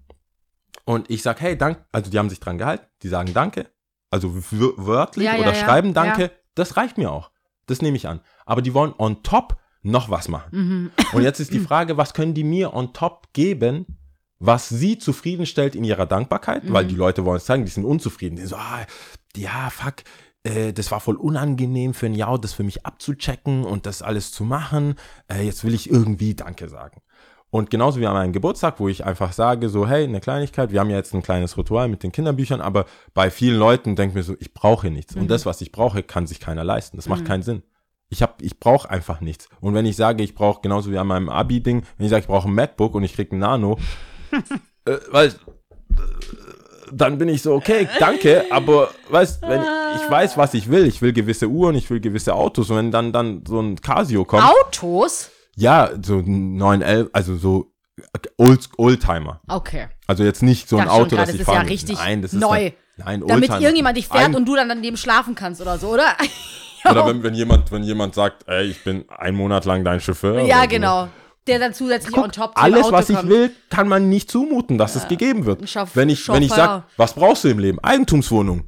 und 0.85 1.09
ich 1.09 1.21
sag, 1.21 1.41
hey, 1.41 1.57
danke, 1.57 1.85
also 1.91 2.09
die 2.09 2.17
haben 2.19 2.29
sich 2.29 2.39
dran 2.39 2.57
gehalten, 2.57 2.85
die 3.03 3.07
sagen 3.09 3.33
Danke, 3.33 3.67
also 4.09 4.29
wör- 4.51 4.73
wörtlich 4.77 5.25
Ja, 5.25 5.35
oder 5.35 5.53
ja, 5.53 5.55
schreiben 5.55 5.93
Danke, 5.93 6.21
ja. 6.23 6.29
das 6.55 6.77
reicht 6.77 6.97
mir 6.97 7.11
auch. 7.11 7.31
Das 7.67 7.81
nehme 7.81 7.95
ich 7.97 8.07
an. 8.07 8.21
Aber 8.45 8.61
die 8.61 8.73
wollen 8.73 8.93
on 8.97 9.23
top 9.23 9.57
noch 9.83 10.09
was 10.09 10.27
machen. 10.27 10.49
Mhm. 10.51 10.91
Und 11.13 11.23
jetzt 11.23 11.39
ist 11.39 11.53
die 11.53 11.59
Frage, 11.67 11.97
was 11.97 12.13
können 12.13 12.33
die 12.33 12.43
mir 12.43 12.73
on 12.73 12.93
top 12.93 13.27
geben, 13.33 13.85
was 14.41 14.69
sie 14.69 14.97
zufriedenstellt 14.97 15.75
in 15.75 15.83
ihrer 15.83 16.07
Dankbarkeit? 16.07 16.63
Weil 16.73 16.85
die 16.85 16.95
Leute 16.95 17.25
wollen 17.25 17.37
es 17.37 17.45
zeigen, 17.45 17.63
die 17.63 17.71
sind 17.71 17.85
unzufrieden. 17.85 18.37
Die 18.37 18.45
so, 18.45 18.55
ah, 18.55 18.85
ja, 19.35 19.69
fuck, 19.69 19.97
äh, 20.43 20.73
das 20.73 20.89
war 20.89 20.99
voll 20.99 21.15
unangenehm 21.15 21.93
für 21.93 22.07
ein 22.07 22.15
Jahr, 22.15 22.39
das 22.39 22.53
für 22.53 22.63
mich 22.63 22.83
abzuchecken 22.83 23.63
und 23.63 23.85
das 23.85 24.01
alles 24.01 24.31
zu 24.31 24.43
machen. 24.43 24.95
Äh, 25.31 25.43
jetzt 25.43 25.63
will 25.63 25.75
ich 25.75 25.91
irgendwie 25.91 26.33
Danke 26.33 26.69
sagen. 26.69 27.01
Und 27.51 27.69
genauso 27.69 27.99
wie 27.99 28.07
an 28.07 28.13
meinem 28.13 28.33
Geburtstag, 28.33 28.79
wo 28.79 28.87
ich 28.87 29.05
einfach 29.05 29.31
sage, 29.33 29.69
so, 29.69 29.87
hey, 29.87 30.05
eine 30.05 30.21
Kleinigkeit, 30.21 30.71
wir 30.71 30.79
haben 30.79 30.89
ja 30.89 30.95
jetzt 30.95 31.13
ein 31.13 31.21
kleines 31.21 31.55
Ritual 31.57 31.87
mit 31.87 32.01
den 32.01 32.11
Kinderbüchern, 32.11 32.61
aber 32.61 32.85
bei 33.13 33.29
vielen 33.29 33.59
Leuten 33.59 33.95
denke 33.95 34.11
ich 34.11 34.15
mir 34.15 34.23
so, 34.23 34.35
ich 34.39 34.53
brauche 34.53 34.89
nichts. 34.89 35.15
Und 35.15 35.29
das, 35.29 35.45
was 35.45 35.61
ich 35.61 35.71
brauche, 35.71 36.01
kann 36.01 36.25
sich 36.25 36.39
keiner 36.39 36.63
leisten. 36.63 36.97
Das 36.97 37.07
macht 37.09 37.25
keinen 37.25 37.43
Sinn. 37.43 37.61
Ich 38.09 38.21
hab, 38.21 38.41
ich 38.41 38.59
brauche 38.59 38.89
einfach 38.89 39.21
nichts. 39.21 39.49
Und 39.59 39.73
wenn 39.73 39.85
ich 39.85 39.97
sage, 39.97 40.23
ich 40.23 40.33
brauche 40.33 40.61
genauso 40.61 40.91
wie 40.91 40.97
an 40.97 41.07
meinem 41.07 41.29
Abi-Ding, 41.29 41.83
wenn 41.97 42.05
ich 42.05 42.09
sage, 42.09 42.21
ich 42.21 42.27
brauche 42.27 42.47
ein 42.47 42.55
MacBook 42.55 42.95
und 42.95 43.03
ich 43.03 43.13
krieg 43.13 43.31
ein 43.31 43.39
Nano, 43.39 43.77
äh, 44.85 44.97
weißt, 45.11 45.37
äh, 45.37 45.93
dann 46.93 47.17
bin 47.17 47.29
ich 47.29 47.41
so, 47.41 47.53
okay, 47.53 47.87
danke, 47.99 48.45
aber 48.51 48.89
weißt, 49.09 49.41
wenn 49.43 49.61
ich, 49.61 49.67
ich 50.03 50.09
weiß, 50.09 50.37
was 50.37 50.53
ich 50.53 50.69
will, 50.69 50.85
ich 50.85 51.01
will 51.01 51.13
gewisse 51.13 51.47
Uhren, 51.47 51.75
ich 51.75 51.89
will 51.89 51.99
gewisse 51.99 52.33
Autos 52.35 52.69
und 52.69 52.77
wenn 52.77 52.91
dann 52.91 53.13
dann 53.13 53.43
so 53.47 53.59
ein 53.59 53.79
Casio 53.79 54.25
kommt, 54.25 54.43
Autos? 54.43 55.31
ja, 55.55 55.89
so 56.01 56.17
ein 56.17 56.57
911, 56.57 57.09
also 57.13 57.35
so 57.37 57.71
Old, 58.37 58.69
Oldtimer. 58.77 59.41
Okay. 59.47 59.87
Also 60.07 60.23
jetzt 60.23 60.41
nicht 60.43 60.67
so 60.67 60.77
ein 60.77 60.87
Auto, 60.87 61.15
gerade, 61.15 61.31
das 61.31 61.35
ich 61.39 61.45
das 61.45 61.47
ist 61.47 61.53
ja 61.53 61.61
richtig 61.61 61.97
Nein, 61.97 62.21
das 62.21 62.33
ist 62.33 62.39
neu. 62.39 62.71
Dann, 62.97 63.05
nein, 63.05 63.19
Damit 63.21 63.31
Oldtimer. 63.49 63.61
irgendjemand 63.61 63.97
dich 63.97 64.07
fährt 64.07 64.25
Ein- 64.25 64.35
und 64.35 64.45
du 64.45 64.55
dann 64.55 64.69
daneben 64.69 64.97
schlafen 64.97 65.35
kannst 65.35 65.61
oder 65.61 65.77
so, 65.77 65.89
oder? 65.89 66.15
Oder 66.89 67.05
wenn, 67.05 67.21
wenn 67.23 67.33
jemand, 67.35 67.71
wenn 67.71 67.83
jemand 67.83 68.15
sagt, 68.15 68.47
ey, 68.47 68.65
ich 68.65 68.83
bin 68.83 69.05
ein 69.09 69.35
Monat 69.35 69.65
lang 69.65 69.83
dein 69.83 69.99
Chauffeur. 69.99 70.41
ja, 70.41 70.63
oder 70.63 70.69
so. 71.05 71.09
Der 71.47 71.57
dann 71.59 71.73
zusätzlich 71.73 72.13
Guck, 72.13 72.25
on 72.25 72.31
top 72.31 72.51
alles, 72.55 72.83
Auto 72.85 72.91
was 72.91 73.09
ich 73.09 73.15
kommt. 73.17 73.29
will, 73.29 73.51
kann 73.69 73.87
man 73.87 74.09
nicht 74.09 74.29
zumuten, 74.29 74.77
dass 74.77 74.95
es 74.95 75.07
gegeben 75.07 75.45
wird. 75.45 75.67
Schaff- 75.67 75.95
wenn 75.95 76.09
ich, 76.09 76.27
wenn 76.29 76.43
ich 76.43 76.49
Chauffeur. 76.49 76.85
sag, 76.87 76.97
was 76.97 77.13
brauchst 77.13 77.43
du 77.43 77.47
im 77.49 77.57
Leben? 77.59 77.79
Eigentumswohnung. 77.79 78.63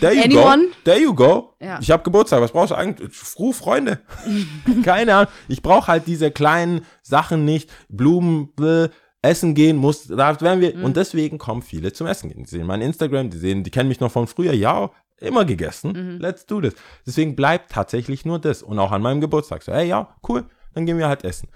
There 0.00 0.12
you 0.14 0.22
Anyone? 0.24 0.64
go. 0.66 0.72
There 0.84 1.00
you 1.00 1.14
go. 1.14 1.54
Ja. 1.60 1.78
Ich 1.80 1.90
habe 1.90 2.02
Geburtstag. 2.02 2.40
Was 2.42 2.52
brauchst 2.52 2.72
du 2.72 2.74
eigentlich? 2.74 3.10
Ruf 3.38 3.56
Freunde. 3.56 4.00
Keine 4.84 5.14
Ahnung. 5.14 5.32
Ich 5.48 5.62
brauche 5.62 5.86
halt 5.86 6.06
diese 6.06 6.30
kleinen 6.30 6.84
Sachen 7.02 7.44
nicht. 7.46 7.70
Blumen, 7.88 8.52
bläh, 8.54 8.88
Essen 9.22 9.54
gehen 9.54 9.76
muss. 9.76 10.08
Da 10.08 10.38
werden 10.42 10.60
wir. 10.60 10.76
Mhm. 10.76 10.84
Und 10.84 10.96
deswegen 10.96 11.38
kommen 11.38 11.62
viele 11.62 11.92
zum 11.92 12.06
Essen 12.06 12.28
gehen. 12.30 12.42
Die 12.44 12.50
sehen 12.50 12.66
mein 12.66 12.82
Instagram, 12.82 13.30
die 13.30 13.38
sehen, 13.38 13.62
die 13.64 13.70
kennen 13.70 13.88
mich 13.88 14.00
noch 14.00 14.10
von 14.12 14.26
früher. 14.26 14.52
Ja, 14.52 14.90
immer 15.20 15.44
gegessen. 15.46 15.92
Mhm. 15.92 16.20
Let's 16.20 16.44
do 16.44 16.60
this. 16.60 16.74
Deswegen 17.06 17.34
bleibt 17.34 17.70
tatsächlich 17.72 18.26
nur 18.26 18.40
das. 18.40 18.62
Und 18.62 18.78
auch 18.78 18.92
an 18.92 19.00
meinem 19.00 19.20
Geburtstag. 19.22 19.62
So, 19.62 19.72
hey, 19.72 19.88
ja, 19.88 20.14
cool. 20.28 20.44
Dann 20.74 20.84
gehen 20.84 20.98
wir 20.98 21.08
halt 21.08 21.24
essen. 21.24 21.48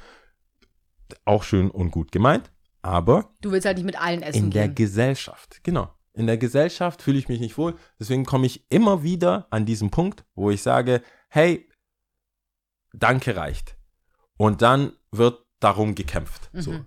Auch 1.24 1.42
schön 1.42 1.70
und 1.70 1.90
gut 1.90 2.12
gemeint. 2.12 2.50
Aber 2.82 3.34
Du 3.40 3.50
willst 3.50 3.66
halt 3.66 3.76
nicht 3.78 3.86
mit 3.86 4.00
allen 4.00 4.22
essen 4.22 4.44
in 4.44 4.50
der 4.50 4.66
gehen. 4.68 4.74
Gesellschaft. 4.76 5.60
Genau. 5.64 5.90
In 6.12 6.26
der 6.26 6.38
Gesellschaft 6.38 7.02
fühle 7.02 7.18
ich 7.18 7.28
mich 7.28 7.40
nicht 7.40 7.58
wohl. 7.58 7.74
Deswegen 8.00 8.24
komme 8.24 8.46
ich 8.46 8.64
immer 8.70 9.02
wieder 9.02 9.46
an 9.50 9.66
diesen 9.66 9.90
Punkt, 9.90 10.24
wo 10.34 10.50
ich 10.50 10.62
sage, 10.62 11.02
hey, 11.28 11.68
danke 12.92 13.36
reicht. 13.36 13.76
Und 14.36 14.62
dann 14.62 14.92
wird 15.10 15.44
darum 15.60 15.94
gekämpft. 15.94 16.50
So. 16.52 16.72
Mhm. 16.72 16.84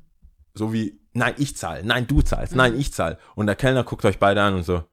so 0.54 0.74
wie, 0.74 1.00
nein, 1.14 1.34
ich 1.38 1.56
zahle, 1.58 1.84
nein, 1.84 2.08
du 2.08 2.22
zahlst, 2.22 2.56
nein, 2.56 2.74
Mhm. 2.74 2.80
ich 2.80 2.94
zahle. 2.94 3.18
Und 3.36 3.48
der 3.48 3.56
Kellner 3.56 3.84
guckt 3.84 4.06
euch 4.06 4.20
beide 4.20 4.42
an 4.42 4.56
und 4.56 4.64
so, 4.64 4.84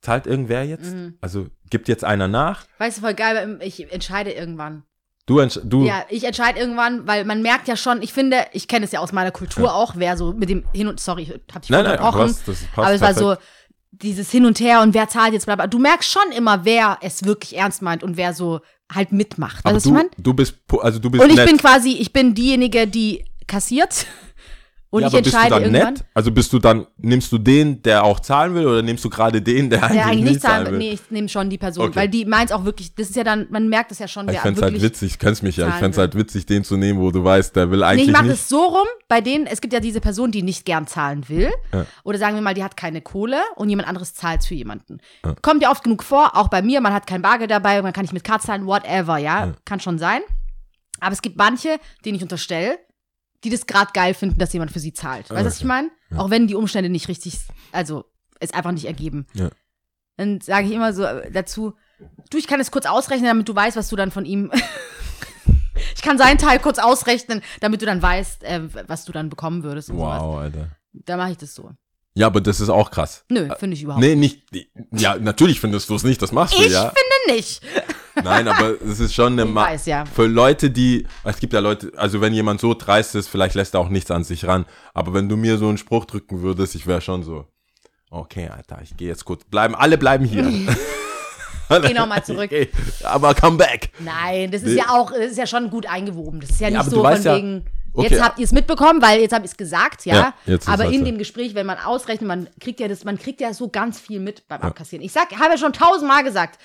zahlt 0.00 0.26
irgendwer 0.26 0.64
jetzt? 0.64 0.92
Mhm. 0.94 1.18
Also 1.20 1.48
gibt 1.68 1.88
jetzt 1.88 2.04
einer 2.04 2.28
nach? 2.28 2.66
Weißt 2.78 2.98
du, 2.98 3.02
voll 3.02 3.14
geil, 3.14 3.58
ich 3.62 3.92
entscheide 3.92 4.32
irgendwann. 4.32 4.84
Du, 5.30 5.60
du 5.64 5.84
Ja, 5.84 6.04
ich 6.08 6.24
entscheide 6.24 6.58
irgendwann, 6.58 7.06
weil 7.06 7.24
man 7.24 7.40
merkt 7.42 7.68
ja 7.68 7.76
schon, 7.76 8.02
ich 8.02 8.12
finde, 8.12 8.38
ich 8.52 8.66
kenne 8.68 8.84
es 8.84 8.92
ja 8.92 9.00
aus 9.00 9.12
meiner 9.12 9.30
Kultur 9.30 9.64
Ja. 9.66 9.72
auch, 9.72 9.92
wer 9.96 10.16
so 10.16 10.32
mit 10.32 10.48
dem 10.50 10.64
Hin 10.74 10.88
und, 10.88 10.98
sorry, 11.00 11.22
ich 11.22 11.54
hab 11.54 11.62
dich 11.62 11.70
nein, 11.70 11.84
nein, 11.84 11.98
unterbrochen. 11.98 12.30
was, 12.30 12.44
das 12.44 12.58
passt 12.64 12.78
aber 12.78 12.92
es 12.94 13.00
war 13.00 13.14
perfekt. 13.14 13.40
so, 13.40 13.46
dieses 13.92 14.30
Hin 14.30 14.46
und 14.46 14.60
Her 14.60 14.80
und 14.82 14.94
wer 14.94 15.08
zahlt 15.08 15.32
jetzt, 15.32 15.46
bla, 15.46 15.56
bla. 15.56 15.66
Du 15.66 15.78
merkst 15.78 16.10
schon 16.10 16.32
immer, 16.36 16.64
wer 16.64 16.98
es 17.02 17.24
wirklich 17.24 17.56
ernst 17.56 17.82
meint 17.82 18.02
und 18.02 18.16
wer 18.16 18.32
so 18.34 18.60
halt 18.92 19.12
mitmacht. 19.12 19.64
Aber 19.64 19.76
Weißt 19.76 19.86
du, 19.86 19.90
ich 19.90 19.92
du, 19.92 19.98
meine? 19.98 20.10
du 20.18 20.34
bist, 20.34 20.54
also 20.80 20.98
du 20.98 21.10
bist 21.10 21.22
Und 21.22 21.30
ich 21.30 21.36
nett. 21.36 21.46
bin 21.46 21.58
quasi, 21.58 21.92
ich 21.92 22.12
bin 22.12 22.34
diejenige, 22.34 22.86
die 22.86 23.24
kassiert. 23.46 24.06
Und 24.92 25.02
ja, 25.02 25.08
ich 25.08 25.14
aber 25.14 25.22
bist 25.22 25.34
du 25.34 25.48
dann 25.50 25.62
irgendwann. 25.62 25.94
nett? 25.94 26.04
Also 26.14 26.32
bist 26.32 26.52
du 26.52 26.58
dann, 26.58 26.86
nimmst 26.98 27.30
du 27.30 27.38
den, 27.38 27.80
der 27.82 28.02
auch 28.02 28.18
zahlen 28.18 28.54
will, 28.56 28.66
oder 28.66 28.82
nimmst 28.82 29.04
du 29.04 29.08
gerade 29.08 29.40
den, 29.40 29.70
der 29.70 29.84
eigentlich, 29.84 29.96
Der 29.96 30.06
eigentlich 30.06 30.20
nicht 30.24 30.32
nicht 30.32 30.40
zahlen 30.42 30.66
will. 30.72 30.78
Nee, 30.78 30.90
ich 30.94 31.00
nehme 31.10 31.28
schon 31.28 31.48
die 31.48 31.58
Person. 31.58 31.86
Okay. 31.86 31.96
Weil 31.96 32.08
die 32.08 32.24
meint 32.24 32.52
auch 32.52 32.64
wirklich, 32.64 32.92
das 32.96 33.10
ist 33.10 33.14
ja 33.14 33.22
dann, 33.22 33.46
man 33.50 33.68
merkt 33.68 33.92
es 33.92 34.00
ja 34.00 34.08
schon, 34.08 34.26
ich 34.28 34.34
wer 34.34 34.40
fände 34.42 34.58
es 34.58 34.62
wirklich. 34.66 34.82
halt 34.82 34.92
witzig, 34.92 35.18
kennst 35.20 35.44
mich 35.44 35.56
ja, 35.58 35.68
ich 35.68 35.74
fände 35.74 35.90
es 35.92 35.98
halt 35.98 36.16
witzig, 36.16 36.46
den 36.46 36.64
zu 36.64 36.76
nehmen, 36.76 36.98
wo 36.98 37.12
du 37.12 37.22
weißt, 37.22 37.54
der 37.54 37.70
will 37.70 37.78
Nee, 37.78 37.84
eigentlich 37.84 38.06
ich 38.08 38.12
mache 38.12 38.30
es 38.30 38.48
so 38.48 38.64
rum, 38.64 38.86
bei 39.06 39.20
denen, 39.20 39.46
es 39.46 39.60
gibt 39.60 39.72
ja 39.72 39.78
diese 39.78 40.00
Person, 40.00 40.32
die 40.32 40.42
nicht 40.42 40.64
gern 40.64 40.88
zahlen 40.88 41.28
will. 41.28 41.50
Ja. 41.72 41.86
Oder 42.02 42.18
sagen 42.18 42.34
wir 42.34 42.42
mal, 42.42 42.54
die 42.54 42.64
hat 42.64 42.76
keine 42.76 43.00
Kohle 43.00 43.38
und 43.54 43.68
jemand 43.68 43.86
anderes 43.88 44.14
zahlt 44.14 44.44
für 44.44 44.54
jemanden. 44.56 44.98
Kommt 45.42 45.62
ja 45.62 45.70
oft 45.70 45.84
genug 45.84 46.02
vor, 46.02 46.36
auch 46.36 46.48
bei 46.48 46.62
mir, 46.62 46.80
man 46.80 46.92
hat 46.92 47.06
kein 47.06 47.22
Bargeld 47.22 47.52
dabei, 47.52 47.80
man 47.82 47.92
kann 47.92 48.02
nicht 48.02 48.12
mit 48.12 48.24
Karte 48.24 48.46
zahlen, 48.46 48.66
whatever, 48.66 49.18
ja, 49.18 49.46
Ja. 49.46 49.52
kann 49.64 49.78
schon 49.78 49.98
sein. 49.98 50.20
Aber 50.98 51.12
es 51.12 51.22
gibt 51.22 51.36
manche, 51.38 51.78
denen 52.04 52.16
ich 52.16 52.22
unterstelle, 52.22 52.78
die 53.44 53.50
das 53.50 53.66
gerade 53.66 53.90
geil 53.92 54.14
finden, 54.14 54.38
dass 54.38 54.52
jemand 54.52 54.70
für 54.70 54.80
sie 54.80 54.92
zahlt. 54.92 55.30
Weißt 55.30 55.40
du, 55.40 55.44
was 55.46 55.54
ich 55.56 55.60
Okay. 55.60 55.68
meine? 55.68 55.90
Auch 56.16 56.30
wenn 56.30 56.46
die 56.46 56.54
Umstände 56.54 56.90
nicht 56.90 57.08
richtig, 57.08 57.38
also 57.72 58.04
es 58.40 58.52
einfach 58.52 58.72
nicht 58.72 58.84
ergeben. 58.86 59.26
Ja. 59.34 59.50
Dann 60.16 60.40
sage 60.40 60.66
ich 60.66 60.72
immer 60.72 60.92
so 60.92 61.04
äh, 61.04 61.30
dazu, 61.30 61.74
du, 62.30 62.38
ich 62.38 62.46
kann 62.46 62.60
es 62.60 62.70
kurz 62.70 62.86
ausrechnen, 62.86 63.26
damit 63.26 63.48
du 63.48 63.54
weißt, 63.54 63.76
was 63.76 63.88
du 63.88 63.96
dann 63.96 64.10
von 64.10 64.24
ihm. 64.26 64.50
ich 65.94 66.02
kann 66.02 66.18
seinen 66.18 66.38
Teil 66.38 66.58
kurz 66.58 66.78
ausrechnen, 66.78 67.42
damit 67.60 67.80
du 67.82 67.86
dann 67.86 68.02
weißt, 68.02 68.44
äh, 68.44 68.60
was 68.88 69.04
du 69.04 69.12
dann 69.12 69.28
bekommen 69.30 69.62
würdest 69.62 69.90
und 69.90 69.96
sowas. 69.98 70.20
Wow, 70.22 70.38
Alter. 70.38 70.68
Da 70.92 71.16
mache 71.16 71.32
ich 71.32 71.38
das 71.38 71.54
so. 71.54 71.70
Ja, 72.14 72.26
aber 72.26 72.40
das 72.40 72.60
ist 72.60 72.68
auch 72.68 72.90
krass. 72.90 73.24
Nö, 73.30 73.48
finde 73.58 73.76
ich 73.76 73.82
überhaupt 73.84 74.02
Nee, 74.04 74.16
nicht. 74.16 74.42
Ja, 74.92 75.16
natürlich 75.16 75.60
findest 75.60 75.88
du 75.88 75.94
es 75.94 76.02
nicht, 76.02 76.20
das 76.20 76.32
machst 76.32 76.58
du, 76.58 76.62
Ich 76.62 76.72
ja. 76.72 76.92
finde 76.92 77.36
nicht. 77.38 77.62
Nein, 78.22 78.48
aber 78.48 78.80
es 78.82 79.00
ist 79.00 79.14
schon 79.14 79.32
eine 79.38 79.48
Ich 79.48 79.54
weiß, 79.54 79.86
ja. 79.86 80.04
Für 80.04 80.26
Leute, 80.26 80.70
die, 80.70 81.06
es 81.24 81.38
gibt 81.38 81.52
ja 81.52 81.60
Leute, 81.60 81.92
also 81.96 82.20
wenn 82.20 82.32
jemand 82.34 82.60
so 82.60 82.74
dreist 82.74 83.14
ist, 83.14 83.28
vielleicht 83.28 83.54
lässt 83.54 83.74
er 83.74 83.80
auch 83.80 83.88
nichts 83.88 84.10
an 84.10 84.24
sich 84.24 84.46
ran. 84.46 84.66
Aber 84.94 85.14
wenn 85.14 85.28
du 85.28 85.36
mir 85.36 85.58
so 85.58 85.68
einen 85.68 85.78
Spruch 85.78 86.04
drücken 86.04 86.42
würdest, 86.42 86.74
ich 86.74 86.86
wäre 86.86 87.00
schon 87.00 87.22
so, 87.22 87.46
okay, 88.10 88.48
Alter, 88.48 88.80
ich 88.82 88.96
gehe 88.96 89.08
jetzt 89.08 89.24
kurz, 89.24 89.44
bleiben, 89.44 89.74
alle 89.74 89.96
bleiben 89.98 90.24
hier. 90.24 90.44
Geh 91.82 91.94
noch 91.94 92.08
mal 92.08 92.24
zurück. 92.24 92.46
Okay, 92.50 92.68
aber 93.04 93.32
come 93.34 93.56
back. 93.56 93.90
Nein, 94.00 94.50
das 94.50 94.62
ist 94.62 94.76
ja 94.76 94.88
auch, 94.90 95.12
das 95.12 95.30
ist 95.32 95.38
ja 95.38 95.46
schon 95.46 95.70
gut 95.70 95.86
eingewoben. 95.86 96.40
Das 96.40 96.50
ist 96.50 96.60
ja 96.60 96.66
Ja, 96.68 96.70
nicht 96.70 96.80
aber 96.80 96.90
so 96.90 96.96
von 96.96 97.04
weißt 97.04 97.24
ja- 97.24 97.36
wegen, 97.36 97.64
Okay. 97.92 98.06
jetzt 98.08 98.22
habt 98.22 98.38
ihr 98.38 98.44
es 98.44 98.52
mitbekommen, 98.52 99.02
weil 99.02 99.20
jetzt 99.20 99.32
habe 99.32 99.44
ich 99.44 99.50
es 99.50 99.56
gesagt, 99.56 100.06
ja. 100.06 100.32
Ja, 100.46 100.58
aber 100.66 100.84
in 100.86 101.04
dem 101.04 101.18
Gespräch, 101.18 101.56
wenn 101.56 101.66
man 101.66 101.76
ausrechnet, 101.78 102.28
man 102.28 102.48
kriegt 102.60 102.78
ja 102.78 102.86
das, 102.86 103.02
man 103.04 103.18
kriegt 103.18 103.40
ja 103.40 103.52
so 103.52 103.68
ganz 103.68 103.98
viel 103.98 104.20
mit 104.20 104.46
beim 104.46 104.60
Abkassieren. 104.60 105.04
Ich 105.04 105.10
sag, 105.10 105.32
habe 105.32 105.50
ja 105.50 105.58
schon 105.58 105.72
tausendmal 105.72 106.22
gesagt, 106.22 106.60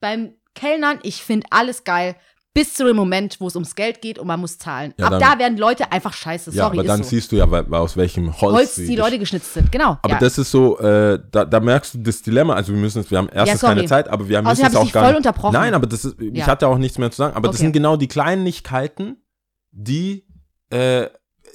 beim 0.00 0.34
Kellnern, 0.54 0.98
ich 1.02 1.22
finde 1.22 1.46
alles 1.50 1.84
geil, 1.84 2.16
bis 2.54 2.74
zu 2.74 2.84
dem 2.84 2.96
Moment, 2.96 3.40
wo 3.40 3.46
es 3.46 3.54
ums 3.56 3.74
Geld 3.74 4.02
geht 4.02 4.18
und 4.18 4.26
man 4.26 4.38
muss 4.38 4.58
zahlen. 4.58 4.92
Ja, 4.98 5.06
Ab 5.06 5.12
dann- 5.12 5.20
da 5.20 5.38
werden 5.38 5.56
Leute 5.56 5.90
einfach 5.90 6.12
scheiße, 6.12 6.50
Ja, 6.50 6.64
sorry, 6.64 6.80
aber 6.80 6.86
dann 6.86 7.02
so. 7.02 7.08
siehst 7.08 7.32
du 7.32 7.36
ja, 7.36 7.46
aus 7.46 7.96
welchem 7.96 8.26
Holz, 8.42 8.54
Holz 8.54 8.74
die 8.74 8.94
Leute 8.94 9.18
geschnitzt 9.18 9.54
sind, 9.54 9.72
genau. 9.72 9.96
Aber 10.02 10.10
ja. 10.14 10.18
das 10.18 10.36
ist 10.36 10.50
so, 10.50 10.78
äh, 10.78 11.18
da, 11.30 11.46
da 11.46 11.60
merkst 11.60 11.94
du 11.94 11.98
das 12.00 12.20
Dilemma. 12.20 12.52
Also 12.54 12.74
wir 12.74 12.78
müssen 12.80 13.08
wir 13.10 13.16
haben 13.18 13.30
erstens 13.32 13.60
sorry. 13.62 13.74
keine 13.76 13.86
Zeit, 13.88 14.08
aber 14.08 14.28
wir 14.28 14.42
müssen 14.42 14.50
Außerdem 14.52 14.68
es 14.68 14.74
hab 14.76 14.82
ich 14.84 14.88
auch 14.90 14.92
gar 14.92 15.02
voll 15.04 15.12
nicht. 15.12 15.16
unterbrochen. 15.26 15.52
Nein, 15.54 15.72
aber 15.72 15.86
das 15.86 16.04
ist, 16.04 16.20
ich 16.20 16.36
Ja. 16.36 16.46
hatte 16.46 16.68
auch 16.68 16.76
nichts 16.76 16.98
mehr 16.98 17.10
zu 17.10 17.16
sagen. 17.16 17.34
Aber 17.36 17.48
das 17.48 17.56
Okay. 17.56 17.64
sind 17.64 17.72
genau 17.72 17.96
die 17.96 18.08
Kleinigkeiten, 18.08 19.16
die, 19.70 20.26
äh, 20.68 21.08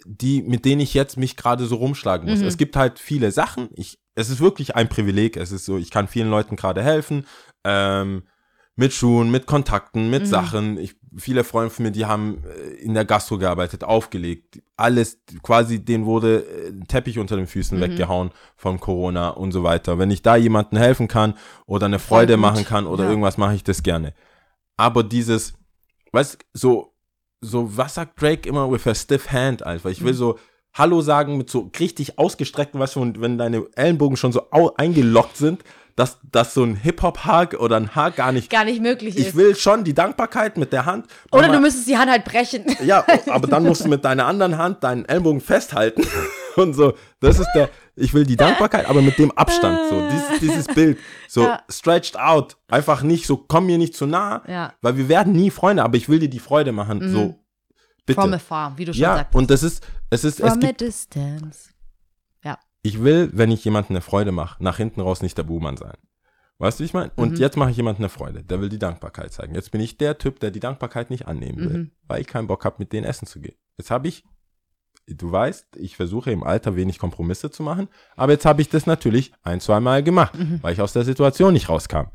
die, 0.05 0.41
mit 0.41 0.65
denen 0.65 0.81
ich 0.81 0.95
jetzt 0.95 1.15
mich 1.17 1.35
gerade 1.37 1.65
so 1.67 1.75
rumschlagen 1.75 2.27
muss. 2.27 2.39
Mhm. 2.39 2.45
Es 2.47 2.57
gibt 2.57 2.75
halt 2.75 2.97
viele 2.97 3.31
Sachen. 3.31 3.69
Ich, 3.75 3.99
es 4.15 4.29
ist 4.31 4.39
wirklich 4.39 4.75
ein 4.75 4.89
Privileg. 4.89 5.37
Es 5.37 5.51
ist 5.51 5.65
so, 5.65 5.77
ich 5.77 5.91
kann 5.91 6.07
vielen 6.07 6.31
Leuten 6.31 6.55
gerade 6.55 6.81
helfen. 6.81 7.27
Ähm, 7.63 8.23
mit 8.77 8.93
Schuhen, 8.93 9.29
mit 9.31 9.45
Kontakten, 9.47 10.09
mit 10.09 10.21
Mhm. 10.23 10.27
Sachen. 10.27 10.77
Ich, 10.77 10.95
viele 11.17 11.43
Freunde 11.43 11.71
von 11.71 11.83
mir, 11.85 11.91
die 11.91 12.05
haben 12.05 12.43
äh, 12.45 12.75
in 12.75 12.93
der 12.93 13.05
Gastro 13.05 13.37
gearbeitet, 13.39 13.83
aufgelegt. 13.83 14.61
Alles, 14.77 15.19
quasi, 15.41 15.83
denen 15.83 16.05
wurde 16.05 16.45
äh, 16.45 16.69
ein 16.69 16.87
Teppich 16.87 17.17
unter 17.19 17.35
den 17.35 17.47
Füßen 17.47 17.77
Mhm. 17.77 17.81
weggehauen 17.81 18.31
von 18.55 18.79
Corona 18.79 19.29
und 19.29 19.51
so 19.51 19.63
weiter. 19.63 19.97
Wenn 19.99 20.11
ich 20.11 20.21
da 20.21 20.35
jemandem 20.35 20.77
helfen 20.79 21.07
kann 21.07 21.33
oder 21.65 21.87
eine 21.87 21.99
Freude 21.99 22.37
machen 22.37 22.63
kann 22.65 22.85
oder 22.87 23.03
Ja. 23.05 23.09
irgendwas, 23.09 23.37
mache 23.37 23.55
ich 23.55 23.63
das 23.63 23.81
gerne. 23.83 24.13
Aber 24.77 25.03
dieses, 25.03 25.53
weißt 26.11 26.37
so, 26.53 26.93
so, 27.41 27.75
was 27.75 27.95
sagt 27.95 28.21
Drake 28.21 28.47
immer 28.47 28.71
with 28.71 28.85
a 28.87 28.93
stiff 28.95 29.31
hand, 29.31 29.63
Alter? 29.63 29.89
Ich 29.89 30.03
will 30.03 30.13
Mhm. 30.13 30.17
so 30.17 30.39
Hallo 30.73 31.01
sagen 31.01 31.37
mit 31.37 31.49
so 31.49 31.71
richtig 31.79 32.19
ausgestreckten, 32.19 32.79
weißt 32.79 32.97
du, 32.97 33.01
und 33.01 33.19
wenn 33.21 33.39
deine 33.39 33.65
Ellenbogen 33.75 34.15
schon 34.17 34.31
so 34.31 34.51
au 34.51 34.71
eingeloggt 34.77 35.35
sind, 35.37 35.63
dass, 35.97 36.19
dass 36.31 36.53
so 36.53 36.63
ein 36.63 36.75
Hip-Hop-Hug 36.75 37.59
oder 37.59 37.75
ein 37.75 37.95
Hug 37.95 38.15
gar 38.15 38.31
nicht. 38.31 38.49
Gar 38.51 38.63
nicht 38.65 38.81
möglich 38.81 39.17
Ich 39.17 39.27
ist. 39.29 39.35
will 39.35 39.55
schon 39.55 39.83
die 39.83 39.93
Dankbarkeit 39.95 40.55
mit 40.55 40.71
der 40.71 40.85
Hand. 40.85 41.07
Oder 41.31 41.49
du 41.49 41.59
müsstest 41.59 41.87
die 41.89 41.97
Hand 41.97 42.09
halt 42.09 42.23
brechen. 42.23 42.65
ja, 42.85 43.03
aber 43.29 43.47
dann 43.47 43.63
musst 43.63 43.83
du 43.83 43.89
mit 43.89 44.05
deiner 44.05 44.25
anderen 44.27 44.57
Hand 44.59 44.83
deinen 44.83 45.05
Ellbogen 45.05 45.41
festhalten 45.41 46.03
und 46.55 46.73
so. 46.75 46.93
Das 47.19 47.39
ist 47.39 47.49
der, 47.55 47.69
ich 47.95 48.13
will 48.13 48.25
die 48.27 48.35
Dankbarkeit, 48.37 48.87
aber 48.87 49.01
mit 49.01 49.17
dem 49.17 49.31
Abstand, 49.31 49.79
so 49.89 50.07
dieses, 50.11 50.39
dieses 50.39 50.67
Bild, 50.73 50.99
so 51.27 51.41
Ja. 51.41 51.63
stretched 51.67 52.15
out, 52.17 52.57
einfach 52.69 53.01
nicht 53.01 53.25
so, 53.25 53.35
komm 53.35 53.65
mir 53.65 53.79
nicht 53.79 53.95
zu 53.95 54.05
nah, 54.05 54.43
Ja. 54.47 54.73
weil 54.83 54.97
wir 54.97 55.09
werden 55.09 55.33
nie 55.33 55.49
Freunde, 55.49 55.83
aber 55.83 55.97
ich 55.97 56.07
will 56.07 56.19
dir 56.19 56.29
die 56.29 56.39
Freude 56.39 56.71
machen, 56.73 57.11
so 57.11 57.39
bitte. 58.05 58.21
From 58.21 58.33
afar, 58.33 58.77
wie 58.77 58.85
du 58.85 58.93
schon 58.93 59.01
ja, 59.01 59.15
sagst. 59.17 59.33
und 59.35 59.49
das 59.49 59.63
ist, 59.63 59.83
es 60.11 60.23
ist, 60.23 60.39
es 60.39 60.47
From 60.51 60.59
a 60.63 60.67
gibt, 60.67 60.81
distance. 60.81 61.69
Ich 62.87 63.03
will, 63.03 63.29
wenn 63.33 63.51
ich 63.51 63.63
jemandem 63.65 63.95
eine 63.97 64.01
Freude 64.01 64.31
mache, 64.31 64.63
nach 64.63 64.77
hinten 64.77 65.01
raus 65.01 65.21
nicht 65.21 65.37
der 65.37 65.43
Buhmann 65.43 65.77
sein. 65.77 65.97
Weißt 66.59 66.79
du, 66.79 66.83
wie 66.83 66.85
ich 66.85 66.93
meine? 66.93 67.11
Und 67.15 67.31
Mhm. 67.33 67.37
jetzt 67.37 67.57
mache 67.57 67.69
ich 67.69 67.77
jemandem 67.77 68.03
eine 68.03 68.09
Freude, 68.09 68.43
der 68.43 68.59
will 68.61 68.69
die 68.69 68.79
Dankbarkeit 68.79 69.31
zeigen. 69.31 69.53
Jetzt 69.53 69.71
bin 69.71 69.81
ich 69.81 69.97
der 69.97 70.17
Typ, 70.17 70.39
der 70.39 70.49
die 70.51 70.59
Dankbarkeit 70.59 71.09
nicht 71.09 71.27
annehmen 71.27 71.59
will, 71.59 71.77
Mhm. 71.77 71.91
weil 72.07 72.21
ich 72.21 72.27
keinen 72.27 72.47
Bock 72.47 72.65
habe, 72.65 72.77
mit 72.79 72.93
denen 72.93 73.05
essen 73.05 73.27
zu 73.27 73.39
gehen. 73.39 73.55
Jetzt 73.77 73.91
habe 73.91 74.07
ich, 74.07 74.23
du 75.05 75.31
weißt, 75.31 75.75
ich 75.77 75.95
versuche 75.95 76.31
im 76.31 76.43
Alter 76.43 76.75
wenig 76.75 76.97
Kompromisse 76.97 77.51
zu 77.51 77.61
machen, 77.61 77.89
aber 78.15 78.31
jetzt 78.31 78.45
habe 78.45 78.61
ich 78.61 78.69
das 78.69 78.85
natürlich 78.87 79.33
ein, 79.43 79.59
zwei 79.59 79.79
Mal 79.79 80.01
gemacht, 80.01 80.35
Mhm. 80.37 80.59
weil 80.63 80.73
ich 80.73 80.81
aus 80.81 80.93
der 80.93 81.03
Situation 81.03 81.53
nicht 81.53 81.69
rauskam. 81.69 82.07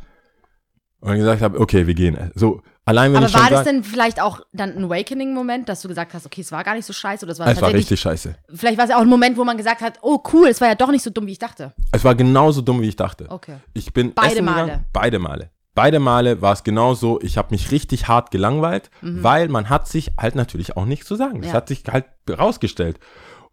Und 1.01 1.17
gesagt 1.17 1.43
habe, 1.43 1.59
okay, 1.61 1.87
wir 1.87 1.95
gehen. 1.95 2.31
So, 2.35 2.63
allein 2.85 3.13
wenn 3.13 3.19
Aber 3.19 3.27
ich 3.27 3.35
war 3.35 3.51
das 3.51 3.65
denn 3.65 3.85
vielleicht 3.85 4.21
auch 4.21 4.41
dann 4.53 4.77
ein 4.77 4.85
Awakening-Moment, 4.85 5.69
dass 5.69 5.83
du 5.83 5.89
gesagt 5.89 6.15
hast, 6.15 6.27
okay, 6.27 6.41
es 6.41 6.51
war 6.53 6.65
gar 6.65 6.75
nicht 6.75 6.85
so 6.87 6.93
scheiße 6.93 7.25
oder 7.25 7.33
es 7.33 7.39
war 7.39 7.47
es 7.49 7.61
war 7.61 7.73
richtig 7.73 8.01
scheiße. 8.01 8.35
vielleicht 8.55 8.77
war 8.79 8.85
es 8.85 8.91
ja 8.91 8.97
auch 8.97 9.03
ein 9.03 9.09
Moment, 9.09 9.37
wo 9.37 9.45
man 9.45 9.57
gesagt 9.57 9.81
hat, 9.81 9.99
oh 10.03 10.23
cool, 10.33 10.49
es 10.49 10.61
war 10.61 10.69
ja 10.69 10.75
doch 10.75 10.91
nicht 10.91 11.03
so 11.03 11.11
dumm, 11.11 11.27
wie 11.27 11.33
ich 11.33 11.39
dachte. 11.39 11.73
Es 11.93 12.05
war 12.05 12.15
genauso 12.15 12.61
dumm, 12.63 12.81
wie 12.83 12.89
ich 12.89 12.97
dachte. 12.97 13.27
Okay. 13.31 13.57
Ich 13.75 13.93
bin 13.93 14.13
Beide 14.15 14.35
essen 14.35 14.45
Male. 14.45 14.63
Gegangen. 14.65 14.87
Beide 14.93 15.19
Male. 15.19 15.51
Beide 15.75 16.01
Male 16.01 16.43
war 16.43 16.53
es 16.53 16.65
genauso. 16.65 17.19
Ich 17.23 17.39
habe 17.39 17.49
mich 17.51 17.71
richtig 17.71 18.07
hart 18.07 18.31
gelangweilt, 18.31 18.91
weil 19.01 19.49
man 19.49 19.71
hat 19.71 19.89
sich 19.89 20.13
halt 20.19 20.35
natürlich 20.35 20.77
auch 20.77 20.85
nichts 20.85 21.07
zu 21.07 21.17
sagen. 21.17 21.37
Das 21.41 21.47
Mhm. 21.47 21.49
Ja. 21.49 21.55
hat 21.55 21.69
sich 21.69 21.83
halt 21.91 22.05
rausgestellt. 22.29 22.99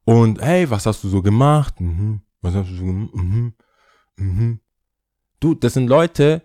Und 0.04 0.42
hey, 0.42 0.70
was 0.70 0.86
hast 0.86 1.04
du 1.04 1.08
so 1.08 1.22
gemacht? 1.22 1.80
Mhm. 1.80 2.22
Was 2.42 2.56
hast 2.56 2.70
du 2.70 2.76
so 2.76 2.84
gemacht? 2.84 3.16
Mhm. 3.16 3.54
Mhm. 4.18 4.60
Du, 5.40 5.54
das 5.54 5.74
sind 5.76 5.88
Leute, 5.88 6.42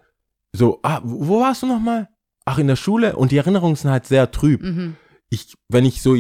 so, 0.53 0.79
ah, 0.85 1.01
wo 1.03 1.41
warst 1.41 1.63
du 1.63 1.67
nochmal? 1.67 2.09
Ach, 2.45 2.59
in 2.59 2.67
der 2.67 2.77
Schule? 2.77 3.17
Und 3.17 3.33
die 3.33 3.39
Erinnerungen 3.39 3.77
sind 3.77 3.91
halt 3.91 4.07
sehr 4.07 4.31
trüb. 4.31 4.63
Mhm. 4.63 4.97
Ich, 5.31 5.55
wenn 5.69 5.85
ich 5.85 6.03
so, 6.03 6.15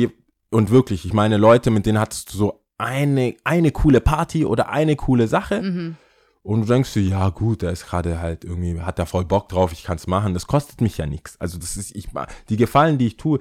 und 0.50 0.70
wirklich, 0.70 1.04
ich 1.04 1.12
meine, 1.12 1.36
Leute, 1.36 1.70
mit 1.70 1.86
denen 1.86 1.98
hattest 1.98 2.32
du 2.32 2.38
so 2.38 2.64
eine, 2.78 3.36
eine 3.44 3.70
coole 3.70 4.00
Party 4.00 4.44
oder 4.44 4.68
eine 4.70 4.96
coole 4.96 5.28
Sache. 5.28 5.62
Mhm. 5.62 5.96
Und 6.42 6.62
du 6.62 6.66
denkst 6.66 6.92
dir, 6.92 7.02
ja 7.02 7.30
gut, 7.30 7.62
der 7.62 7.70
ist 7.70 7.86
gerade 7.86 8.20
halt 8.20 8.44
irgendwie, 8.44 8.80
hat 8.80 8.98
da 8.98 9.06
voll 9.06 9.24
Bock 9.24 9.48
drauf, 9.48 9.72
ich 9.72 9.84
kann's 9.84 10.06
machen. 10.06 10.34
Das 10.34 10.46
kostet 10.46 10.80
mich 10.80 10.98
ja 10.98 11.06
nichts. 11.06 11.40
Also 11.40 11.58
das 11.58 11.76
ist, 11.76 11.96
ich 11.96 12.08
die 12.50 12.56
Gefallen, 12.56 12.98
die 12.98 13.06
ich 13.06 13.16
tue, 13.16 13.38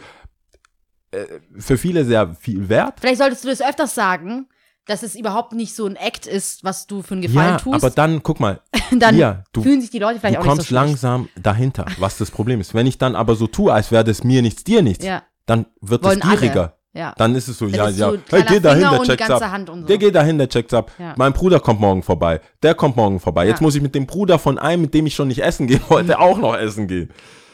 äh, 1.11 1.25
für 1.57 1.77
viele 1.77 2.05
sehr 2.05 2.33
viel 2.35 2.69
wert. 2.69 2.99
Vielleicht 2.99 3.17
solltest 3.17 3.43
du 3.43 3.49
das 3.49 3.61
öfters 3.61 3.93
sagen, 3.93 4.47
dass 4.85 5.03
es 5.03 5.15
überhaupt 5.15 5.53
nicht 5.53 5.75
so 5.75 5.85
ein 5.85 5.95
Act 5.95 6.25
ist, 6.27 6.63
was 6.63 6.87
du 6.87 7.01
für 7.01 7.13
einen 7.13 7.21
Gefallen 7.21 7.51
ja, 7.51 7.57
tust. 7.57 7.75
aber 7.75 7.89
dann, 7.89 8.21
guck 8.23 8.39
mal, 8.39 8.59
dann 8.91 9.17
ja, 9.17 9.43
du, 9.53 9.63
fühlen 9.63 9.81
sich 9.81 9.89
die 9.91 9.99
Leute 9.99 10.19
vielleicht 10.19 10.35
du 10.35 10.39
auch 10.39 10.43
nicht 10.43 10.49
kommst 10.49 10.67
so 10.69 10.75
schlecht. 10.75 10.87
langsam 10.87 11.29
dahinter, 11.41 11.85
was 11.99 12.17
das 12.17 12.31
Problem 12.31 12.59
ist. 12.61 12.73
Wenn 12.73 12.87
ich 12.87 12.97
dann 12.97 13.15
aber 13.15 13.35
so 13.35 13.47
tue, 13.47 13.71
als 13.73 13.91
wäre 13.91 14.03
das 14.03 14.23
mir 14.23 14.41
nichts, 14.41 14.63
dir 14.63 14.81
nichts, 14.81 15.05
Ja, 15.05 15.23
dann 15.45 15.65
wird 15.81 16.03
wollen 16.03 16.21
es 16.21 16.29
gieriger. 16.29 16.77
Ja. 16.95 17.15
Dann 17.17 17.33
ist 17.33 17.47
es 17.47 17.57
so, 17.57 17.65
Dann 17.65 17.73
ja, 17.75 17.89
ja, 17.89 18.11
so 18.11 18.17
hey, 18.29 18.43
geh 18.47 18.59
dahin, 18.59 18.81
der 18.81 19.01
checkt's 19.01 19.29
ab. 19.29 19.41
Hand 19.41 19.69
und 19.69 19.81
so. 19.81 19.87
Der 19.87 19.97
geht 19.97 20.13
dahin, 20.13 20.37
der 20.37 20.47
checkt's 20.47 20.75
ab. 20.75 20.91
Ja. 20.99 21.15
Mein 21.17 21.33
Bruder 21.33 21.59
kommt 21.59 21.79
morgen 21.79 22.03
vorbei. 22.03 22.39
Der 22.61 22.75
kommt 22.75 22.95
morgen 22.97 23.19
vorbei. 23.19 23.47
Jetzt 23.47 23.61
Ja. 23.61 23.63
muss 23.63 23.73
ich 23.73 23.81
mit 23.81 23.95
dem 23.95 24.05
Bruder 24.05 24.37
von 24.37 24.59
einem, 24.59 24.83
mit 24.83 24.93
dem 24.93 25.07
ich 25.07 25.15
schon 25.15 25.27
nicht 25.29 25.41
essen 25.41 25.65
gehen 25.65 25.81
wollte, 25.87 26.19
auch 26.19 26.37
noch 26.37 26.55
essen 26.55 26.87
gehen. 26.87 27.09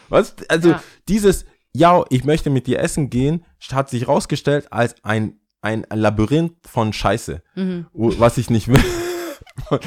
Was? 0.09 0.35
Also 0.49 0.75
dieses, 1.07 1.45
ja, 1.71 2.03
ich 2.09 2.25
möchte 2.25 2.49
mit 2.49 2.67
dir 2.67 2.79
essen 2.79 3.09
gehen, 3.09 3.45
hat 3.71 3.89
sich 3.89 4.09
rausgestellt 4.09 4.73
als 4.73 4.95
ein, 5.03 5.38
ein 5.61 5.85
Labyrinth 5.93 6.53
von 6.67 6.93
Scheiße, 6.93 7.41
Mhm. 7.55 7.85
was 7.93 8.37
ich 8.37 8.49
nicht 8.49 8.67
will. 8.67 8.83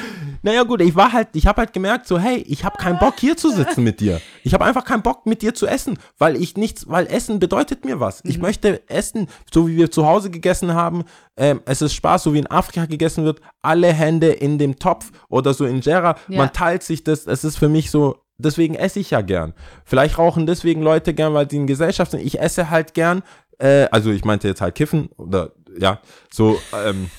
naja 0.43 0.63
gut, 0.65 0.81
ich 0.83 0.95
war 0.95 1.13
halt, 1.13 1.29
ich 1.35 1.47
habe 1.47 1.61
halt 1.61 1.73
gemerkt 1.73 2.07
so, 2.07 2.19
hey, 2.19 2.39
ich 2.49 2.65
habe 2.65 2.77
keinen 2.79 2.99
Bock 2.99 3.15
hier 3.19 3.37
zu 3.37 3.51
sitzen 3.51 3.83
mit 3.85 4.01
dir. 4.01 4.21
Ich 4.45 4.55
habe 4.55 4.65
einfach 4.65 4.85
keinen 4.85 5.03
Bock 5.03 5.27
mit 5.27 5.43
dir 5.43 5.55
zu 5.55 5.67
essen, 5.67 5.99
weil 6.19 6.37
ich 6.37 6.57
nichts, 6.57 6.89
weil 6.89 7.07
Essen 7.07 7.39
bedeutet 7.39 7.85
mir 7.85 8.01
was. 8.01 8.21
Ich 8.25 8.39
möchte 8.39 8.89
essen, 8.89 9.29
so 9.53 9.69
wie 9.69 9.77
wir 9.77 9.91
zu 9.91 10.07
Hause 10.07 10.31
gegessen 10.31 10.75
haben. 10.75 11.05
Ähm, 11.37 11.61
es 11.65 11.83
ist 11.83 11.95
Spaß, 11.95 12.23
so 12.25 12.35
wie 12.35 12.39
in 12.39 12.51
Afrika 12.51 12.87
gegessen 12.87 13.25
wird. 13.25 13.41
Alle 13.63 13.93
Hände 13.93 14.29
in 14.29 14.59
dem 14.59 14.79
Topf 14.79 15.11
oder 15.29 15.55
so 15.55 15.65
in 15.65 15.81
Jera. 15.81 16.17
Ja. 16.29 16.39
Man 16.39 16.53
teilt 16.53 16.83
sich 16.83 17.05
das. 17.05 17.27
Es 17.27 17.45
ist 17.45 17.57
für 17.59 17.69
mich 17.69 17.91
so. 17.91 18.19
Deswegen 18.39 18.75
esse 18.75 18.99
ich 18.99 19.11
ja 19.11 19.21
gern. 19.21 19.55
Vielleicht 19.85 20.19
rauchen 20.19 20.47
deswegen 20.47 20.83
Leute 20.83 21.15
gern, 21.15 21.33
weil 21.35 21.49
sie 21.49 21.57
in 21.59 21.67
Gesellschaft 21.67 22.11
sind. 22.11 22.21
Ich 22.25 22.41
esse 22.41 22.71
halt 22.71 22.93
gern. 22.95 23.23
Äh, 23.59 23.87
also 23.93 24.11
ich 24.11 24.25
meinte 24.25 24.49
jetzt 24.49 24.61
halt 24.61 24.75
kiffen 24.75 25.11
oder 25.17 25.53
ja 25.79 26.01
so. 26.31 26.61
Ähm, 26.87 27.11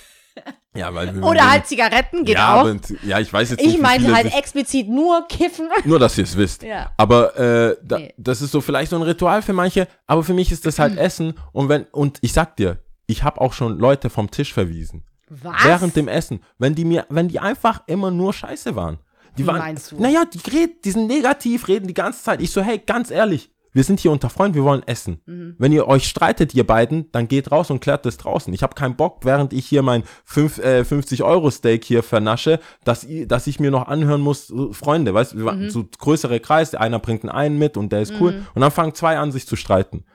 ja, 0.76 0.92
weil 0.96 1.14
wir- 1.16 1.24
Oder 1.24 1.52
halt 1.52 1.68
Zigaretten, 1.68 2.26
geht 2.26 2.36
ja, 2.36 2.56
auch. 2.56 2.60
aber- 2.62 2.76
ja, 3.04 3.20
ich 3.20 3.32
weiß 3.32 3.52
jetzt 3.52 3.60
nicht. 3.62 3.70
Ich 3.70 3.78
wie 3.78 3.82
meinte 3.82 4.06
viele 4.06 4.16
halt 4.16 4.34
explizit 4.36 4.90
nur 4.90 5.28
kiffen. 5.28 5.70
nur, 5.86 6.00
dass 6.00 6.18
ihr 6.18 6.24
es 6.24 6.36
wisst. 6.36 6.64
Ja. 6.64 6.92
Aber 6.98 7.38
äh, 7.38 7.78
da, 7.84 8.00
Nee. 8.00 8.14
das 8.18 8.42
ist 8.42 8.52
so 8.52 8.60
vielleicht 8.60 8.90
so 8.90 8.96
ein 8.96 9.04
Ritual 9.04 9.44
für 9.44 9.54
manche, 9.54 9.88
aber 10.08 10.24
für 10.24 10.34
mich 10.34 10.52
ist 10.52 10.66
das 10.66 10.80
halt 10.80 10.98
Essen. 10.98 11.36
Und 11.52 11.70
wenn, 11.70 11.84
und 11.92 12.18
ich 12.22 12.34
sag 12.34 12.56
dir, 12.58 12.80
ich 13.06 13.24
habe 13.24 13.40
auch 13.40 13.54
schon 13.54 13.78
Leute 13.78 14.10
vom 14.10 14.32
Tisch 14.32 14.52
verwiesen. 14.54 15.04
Was? 15.30 15.64
Während 15.64 15.96
dem 15.96 16.08
Essen. 16.08 16.42
Wenn 16.58 16.74
die 16.74 16.86
mir, 16.86 17.06
wenn 17.10 17.28
die 17.28 17.40
einfach 17.40 17.84
immer 17.88 18.10
nur 18.10 18.34
scheiße 18.34 18.76
waren. 18.76 18.98
Die 19.38 19.44
Wie 19.44 19.48
waren, 19.48 19.58
meinst 19.60 19.92
du? 19.92 20.02
Naja, 20.02 20.24
die, 20.26 20.40
die 20.84 20.92
sind 20.92 21.06
negativ, 21.08 21.68
reden 21.68 21.88
die 21.88 21.94
ganze 21.94 22.24
Zeit. 22.24 22.42
Ich 22.42 22.50
so, 22.52 22.62
hey, 22.62 22.80
ganz 22.80 23.10
ehrlich, 23.12 23.52
wir 23.74 23.84
sind 23.84 24.00
hier 24.00 24.12
unter 24.12 24.30
Freunden, 24.30 24.56
wir 24.56 24.64
wollen 24.64 24.84
essen. 24.88 25.22
Mhm. 25.26 25.56
Wenn 25.58 25.72
ihr 25.72 25.88
euch 25.88 26.08
streitet, 26.08 26.54
ihr 26.54 26.66
beiden, 26.66 27.12
dann 27.12 27.28
geht 27.28 27.52
raus 27.52 27.70
und 27.72 27.80
klärt 27.80 28.06
das 28.06 28.18
draußen. 28.18 28.54
Ich 28.54 28.64
habe 28.64 28.76
keinen 28.76 28.96
Bock, 28.96 29.26
während 29.26 29.52
ich 29.52 29.66
hier 29.66 29.82
mein 29.82 30.04
fünf- 30.24 30.60
äh, 30.60 30.84
50-Euro-Steak 30.84 31.84
hier 31.84 32.04
vernasche, 32.04 32.60
dass, 32.84 33.06
dass 33.28 33.48
ich 33.48 33.60
mir 33.60 33.72
noch 33.72 33.88
anhören 33.88 34.22
muss, 34.22 34.48
so, 34.48 34.72
Freunde, 34.74 35.14
weißt 35.14 35.34
du, 35.34 35.38
Mhm. 35.52 35.70
so 35.70 35.86
größere 35.98 36.40
Kreis, 36.40 36.76
einer 36.76 37.00
bringt 37.00 37.24
einen 37.24 37.30
einen 37.32 37.58
mit 37.60 37.76
und 37.78 37.92
der 37.92 38.02
ist 38.02 38.14
cool. 38.20 38.46
Und 38.54 38.62
dann 38.62 38.72
fangen 38.72 38.94
zwei 38.94 39.18
an, 39.18 39.32
sich 39.32 39.48
zu 39.48 39.56
streiten. 39.56 40.06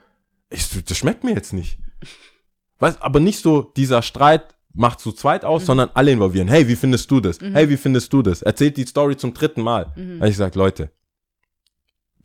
Ich, 0.49 0.67
das 0.83 0.97
schmeckt 0.97 1.23
mir 1.23 1.33
jetzt 1.35 1.53
nicht. 1.53 1.77
Weißt, 2.79 3.01
aber 3.01 3.19
nicht 3.19 3.39
so 3.41 3.61
dieser 3.75 4.01
Streit 4.01 4.55
macht 4.73 4.99
zu 4.99 5.11
zweit 5.11 5.43
aus, 5.43 5.65
sondern 5.65 5.89
alle 5.95 6.11
involvieren. 6.11 6.47
Hey, 6.47 6.67
wie 6.67 6.75
findest 6.75 7.11
du 7.11 7.19
das? 7.19 7.39
Hey, 7.41 7.67
wie 7.69 7.75
findest 7.77 8.13
du 8.13 8.21
das? 8.21 8.41
Erzählt 8.41 8.77
die 8.77 8.85
Story 8.85 9.17
zum 9.17 9.33
dritten 9.33 9.61
Mal. 9.61 9.91
Weil 10.19 10.29
ich 10.29 10.37
sag, 10.37 10.55
Leute, 10.55 10.91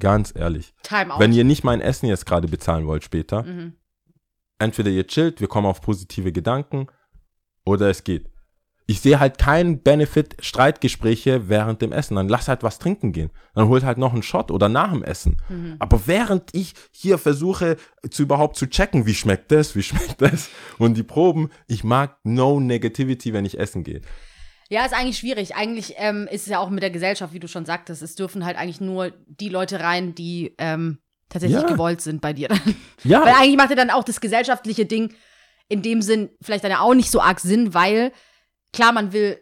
ganz 0.01 0.33
ehrlich, 0.37 0.75
Time 0.83 1.15
out. 1.15 1.21
wenn 1.21 1.33
ihr 1.33 1.45
nicht 1.45 1.65
mein 1.65 1.81
Essen 1.81 2.07
jetzt 2.07 2.27
gerade 2.27 2.49
bezahlen 2.49 2.87
wollt 2.87 3.05
später, 3.05 3.43
Mhm. 3.45 3.75
entweder 4.59 4.91
ihr 4.91 5.07
chillt, 5.07 5.41
wir 5.41 5.49
kommen 5.49 5.67
auf 5.67 5.81
positive 5.81 6.33
Gedanken 6.33 6.87
oder 7.65 7.89
es 7.91 8.05
geht. 8.05 8.31
Ich 8.87 9.01
sehe 9.01 9.19
halt 9.19 9.39
keinen 9.39 9.83
Benefit, 9.83 10.37
Streitgespräche 10.41 11.49
während 11.49 11.81
dem 11.81 11.91
Essen. 11.91 12.17
Dann 12.17 12.29
lass 12.29 12.49
halt 12.49 12.63
was 12.63 12.79
trinken 12.79 13.13
gehen. 13.13 13.31
Dann 13.55 13.69
holt 13.69 13.83
halt 13.83 13.97
noch 13.97 14.13
einen 14.13 14.23
Shot 14.23 14.51
oder 14.51 14.69
nach 14.69 14.91
dem 14.93 15.03
Essen. 15.03 15.39
Mhm. 15.49 15.77
Aber 15.79 16.07
während 16.07 16.55
ich 16.55 16.75
hier 16.91 17.17
versuche, 17.17 17.79
zu 18.11 18.25
überhaupt 18.25 18.57
zu 18.57 18.67
checken, 18.69 19.07
wie 19.07 19.15
schmeckt 19.15 19.51
das, 19.53 19.75
wie 19.75 19.83
schmeckt 20.17 20.21
das 20.21 20.51
und 20.77 20.99
die 20.99 21.03
Proben, 21.03 21.49
ich 21.67 21.83
mag 21.83 22.19
no 22.25 22.61
negativity, 22.61 23.33
wenn 23.33 23.47
ich 23.47 23.59
essen 23.59 23.85
gehe. 23.85 24.03
Ja, 24.71 24.85
ist 24.85 24.95
eigentlich 24.95 25.19
schwierig. 25.19 25.55
Eigentlich 25.55 25.95
ähm, 25.99 26.27
ist 26.31 26.43
es 26.43 26.47
ja 26.49 26.59
auch 26.59 26.71
mit 26.71 26.83
der 26.83 26.91
Gesellschaft, 26.91 27.33
wie 27.35 27.41
du 27.41 27.49
schon 27.49 27.67
sagtest, 27.67 28.03
es 28.03 28.15
dürfen 28.15 28.45
halt 28.45 28.57
eigentlich 28.57 28.81
nur 28.81 29.13
die 29.27 29.49
Leute 29.51 29.81
rein, 29.81 30.15
die 30.15 30.55
ähm, 30.59 30.99
tatsächlich 31.29 31.61
Ja. 31.61 31.67
gewollt 31.67 32.01
sind 32.01 32.21
bei 32.21 32.33
dir. 32.33 32.49
Ja, 33.05 33.23
weil 33.25 33.35
eigentlich 33.35 33.57
macht 33.57 33.71
ja 33.71 33.77
dann 33.77 33.91
auch 33.91 34.05
das 34.05 34.21
gesellschaftliche 34.21 34.87
Ding 34.87 35.15
in 35.69 35.83
dem 35.83 36.01
Sinn 36.03 36.31
vielleicht 36.43 36.65
dann 36.65 36.71
ja 36.71 36.81
auch 36.81 36.95
nicht 36.95 37.11
so 37.11 37.21
arg 37.21 37.41
Sinn, 37.41 37.75
weil 37.75 38.13
klar, 38.73 38.93
man 38.93 39.13
will, 39.13 39.39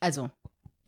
also 0.00 0.30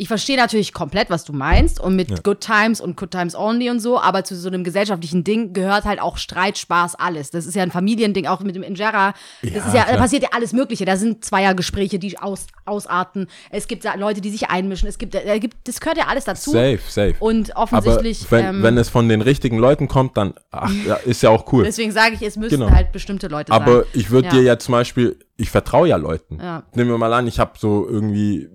ich 0.00 0.08
verstehe 0.08 0.38
natürlich 0.38 0.72
komplett, 0.72 1.10
was 1.10 1.24
du 1.24 1.34
meinst 1.34 1.78
und 1.78 1.94
mit 1.94 2.08
Ja. 2.10 2.16
Good 2.22 2.40
Times 2.40 2.80
und 2.80 2.96
Good 2.96 3.10
Times 3.10 3.34
Only 3.34 3.68
und 3.68 3.80
so, 3.80 4.00
aber 4.00 4.24
zu 4.24 4.34
so 4.34 4.48
einem 4.48 4.64
gesellschaftlichen 4.64 5.24
Ding 5.24 5.52
gehört 5.52 5.84
halt 5.84 6.00
auch 6.00 6.16
Streit, 6.16 6.56
Spaß, 6.56 6.94
alles. 6.94 7.30
Das 7.30 7.44
ist 7.44 7.54
ja 7.54 7.62
ein 7.62 7.70
Familiending, 7.70 8.26
auch 8.26 8.40
mit 8.40 8.56
dem 8.56 8.62
Injera. 8.62 9.12
Das 9.42 9.52
Ja, 9.52 9.58
ist 9.66 9.74
ja, 9.74 9.84
da 9.90 9.96
passiert 9.98 10.22
ja 10.22 10.30
alles 10.32 10.54
Mögliche. 10.54 10.86
Da 10.86 10.96
sind 10.96 11.22
Zweiergespräche, 11.22 11.98
die 11.98 12.18
aus, 12.18 12.46
ausarten. 12.64 13.26
Es 13.50 13.68
gibt 13.68 13.84
Leute, 13.98 14.22
die 14.22 14.30
sich 14.30 14.48
einmischen. 14.48 14.88
Es 14.88 14.96
gibt, 14.96 15.14
äh, 15.14 15.38
gibt 15.38 15.68
das 15.68 15.80
gehört 15.80 15.98
ja 15.98 16.06
alles 16.06 16.24
dazu. 16.24 16.50
Safe, 16.52 16.78
safe. 16.88 17.14
Und 17.18 17.54
Aber 17.54 17.64
offensichtlich, 17.76 18.24
wenn, 18.30 18.44
ähm, 18.46 18.62
wenn 18.62 18.78
es 18.78 18.88
von 18.88 19.06
den 19.06 19.20
richtigen 19.20 19.58
Leuten 19.58 19.86
kommt, 19.86 20.16
dann 20.16 20.32
ach, 20.50 20.72
ja, 20.86 20.94
ist 20.94 21.22
ja 21.22 21.28
auch 21.28 21.52
cool. 21.52 21.64
deswegen 21.64 21.92
sage 21.92 22.14
ich, 22.14 22.22
es 22.22 22.38
müssen 22.38 22.60
Genau. 22.60 22.70
halt 22.70 22.90
bestimmte 22.92 23.28
Leute 23.28 23.52
Aber 23.52 23.80
sein. 23.80 23.84
ich 23.92 24.10
würde 24.10 24.28
Ja. 24.28 24.34
dir 24.34 24.42
ja 24.44 24.58
zum 24.58 24.72
Beispiel, 24.72 25.18
ich 25.36 25.50
vertraue 25.50 25.88
ja 25.88 25.96
Leuten. 25.96 26.38
Nehmen 26.74 26.88
wir 26.90 26.96
mal 26.96 27.12
an, 27.12 27.26
ich 27.26 27.38
habe 27.38 27.52
so 27.58 27.86
irgendwie 27.86 28.48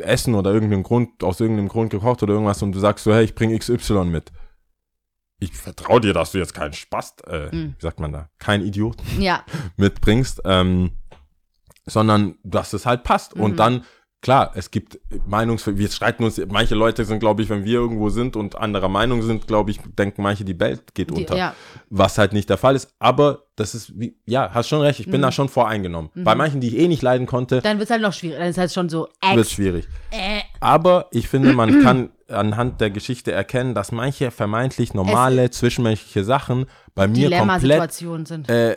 Essen 0.00 0.34
oder 0.34 0.52
irgendeinen 0.52 0.82
Grund, 0.82 1.22
aus 1.24 1.40
irgendeinem 1.40 1.68
Grund 1.68 1.90
gekocht 1.90 2.22
oder 2.22 2.34
irgendwas 2.34 2.62
und 2.62 2.72
du 2.72 2.78
sagst 2.78 3.04
so, 3.04 3.12
hey, 3.12 3.24
ich 3.24 3.34
bringe 3.34 3.58
XY 3.58 4.04
mit. 4.04 4.32
Ich 5.40 5.52
vertraue 5.52 6.00
dir, 6.00 6.12
dass 6.14 6.32
du 6.32 6.38
jetzt 6.38 6.54
keinen 6.54 6.72
Spaß, 6.72 7.16
äh, 7.26 7.54
Mhm. 7.54 7.74
wie 7.78 7.82
sagt 7.82 8.00
man 8.00 8.12
da, 8.12 8.30
kein 8.38 8.62
Idiot 8.62 8.96
Ja, 9.18 9.44
mitbringst, 9.76 10.42
ähm, 10.44 10.92
sondern 11.86 12.36
dass 12.42 12.72
es 12.72 12.86
halt 12.86 13.02
passt. 13.02 13.36
Mhm. 13.36 13.42
Und 13.42 13.56
dann, 13.58 13.84
klar, 14.24 14.50
es 14.54 14.70
gibt 14.72 14.98
Meinungs... 15.26 15.64
Wir 15.66 15.88
streiten 15.88 16.24
uns, 16.24 16.40
manche 16.48 16.74
Leute 16.74 17.04
sind, 17.04 17.20
glaube 17.20 17.42
ich, 17.42 17.48
wenn 17.50 17.64
wir 17.64 17.74
irgendwo 17.74 18.08
sind 18.08 18.34
und 18.34 18.56
anderer 18.56 18.88
Meinung 18.88 19.22
sind, 19.22 19.46
glaube 19.46 19.70
ich, 19.70 19.78
denken 19.96 20.22
manche, 20.22 20.44
die 20.44 20.58
Welt 20.58 20.94
geht 20.94 21.12
unter. 21.12 21.36
ja. 21.36 21.54
Was 21.90 22.18
halt 22.18 22.32
nicht 22.32 22.48
der 22.50 22.56
Fall 22.58 22.74
ist. 22.74 22.88
Aber 22.98 23.44
das 23.54 23.74
ist, 23.76 23.92
wie, 24.00 24.16
ja, 24.26 24.50
hast 24.52 24.68
schon 24.68 24.80
recht, 24.80 24.98
ich 24.98 25.06
bin 25.06 25.20
Mhm. 25.20 25.22
da 25.22 25.30
schon 25.32 25.48
voreingenommen. 25.48 26.10
Bei 26.16 26.34
manchen, 26.34 26.60
die 26.60 26.68
ich 26.68 26.78
eh 26.78 26.88
nicht 26.88 27.02
leiden 27.02 27.26
konnte, 27.26 27.60
Dann 27.60 27.78
wird 27.78 27.86
es 27.88 27.90
halt 27.92 28.02
noch 28.02 28.12
schwierig. 28.12 28.38
Dann 28.38 28.48
ist 28.48 28.58
halt 28.58 28.72
schon 28.72 28.88
so, 28.88 29.08
wird 29.22 29.38
Ex, 29.38 29.52
schwierig. 29.52 29.86
äh, 30.10 30.40
Aber 30.58 31.06
ich 31.12 31.28
finde, 31.28 31.52
man 31.52 31.80
kann 31.82 32.10
anhand 32.28 32.80
der 32.80 32.90
Geschichte 32.90 33.30
erkennen, 33.32 33.74
dass 33.74 33.92
manche 33.92 34.30
vermeintlich 34.30 34.94
normale 34.94 35.50
zwischenmenschliche 35.50 36.24
Sachen 36.24 36.64
bei 36.94 37.06
mir 37.06 37.30
komplett 37.30 37.92
sind. 37.92 38.48
äh, 38.48 38.76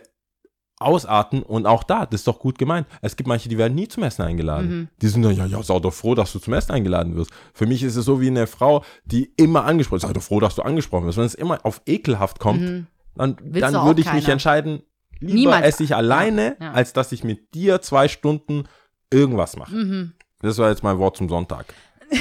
ausarten 0.80 1.42
und 1.44 1.66
auch 1.66 1.84
da, 1.84 2.06
das 2.06 2.22
ist 2.22 2.28
doch 2.28 2.40
gut 2.40 2.58
gemeint. 2.60 2.86
Es 3.02 3.16
gibt 3.16 3.28
manche, 3.28 3.50
die 3.50 3.58
werden 3.58 3.74
nie 3.76 3.88
zum 3.88 4.04
Essen 4.04 4.22
eingeladen. 4.22 4.70
Mhm. 4.70 4.88
Die 5.02 5.08
sind 5.08 5.24
dann, 5.24 5.36
ja, 5.36 5.46
ja, 5.46 5.62
sei 5.64 5.80
doch 5.80 5.94
froh, 5.94 6.14
dass 6.16 6.32
du 6.34 6.40
zum 6.40 6.54
Essen 6.54 6.72
eingeladen 6.72 7.16
wirst. 7.16 7.32
Für 7.54 7.66
mich 7.66 7.82
ist 7.84 7.96
es 7.96 8.06
so 8.06 8.22
wie 8.22 8.28
eine 8.28 8.46
Frau, 8.48 8.84
die 9.06 9.32
immer 9.38 9.66
angesprochen 9.66 10.00
sei 10.02 10.14
doch 10.14 10.22
froh, 10.22 10.40
dass 10.40 10.56
du 10.56 10.62
angesprochen 10.62 11.06
wirst. 11.08 11.18
Wenn 11.18 11.26
es 11.26 11.34
immer 11.36 11.60
auf 11.66 11.82
ekelhaft 11.86 12.40
kommt, 12.40 12.62
Mhm. 12.62 12.88
dann, 13.16 13.38
Willst 13.42 13.62
dann 13.74 13.86
würde 13.86 14.02
ich 14.02 14.12
mich 14.14 14.24
keiner. 14.26 14.34
entscheiden, 14.34 14.84
lieber 15.20 15.34
Niemand. 15.36 15.66
esse 15.66 15.84
ich 15.84 15.96
alleine, 15.96 16.56
Ja, 16.60 16.66
ja. 16.68 16.72
als 16.74 16.94
dass 16.94 17.12
ich 17.12 17.24
mit 17.24 17.54
dir 17.56 17.82
zwei 17.82 18.08
Stunden 18.08 18.66
irgendwas 19.12 19.56
mache. 19.58 19.74
Mhm. 19.74 20.14
Das 20.42 20.60
war 20.60 20.70
jetzt 20.70 20.84
mein 20.84 21.00
Wort 21.00 21.18
zum 21.18 21.28
Sonntag. 21.30 21.66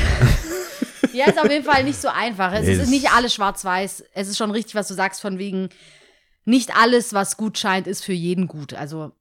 Ja, 1.12 1.26
ist 1.26 1.38
auf 1.42 1.50
jeden 1.50 1.64
Fall 1.64 1.82
nicht 1.84 1.98
so 2.00 2.08
einfach. 2.08 2.52
Es 2.52 2.66
Nee, 2.66 2.72
ist 2.74 2.90
nicht 2.90 3.10
alles 3.10 3.32
schwarz-weiß. 3.32 4.04
Es 4.12 4.28
ist 4.28 4.36
schon 4.36 4.50
richtig, 4.50 4.74
was 4.74 4.88
du 4.88 4.92
sagst, 4.94 5.22
von 5.22 5.38
wegen, 5.38 5.70
nicht 6.46 6.74
alles, 6.76 7.12
was 7.12 7.36
gut 7.36 7.58
scheint, 7.58 7.86
ist 7.86 8.02
für 8.04 8.12
jeden 8.14 8.46
gut. 8.48 8.72
Also, 8.72 9.12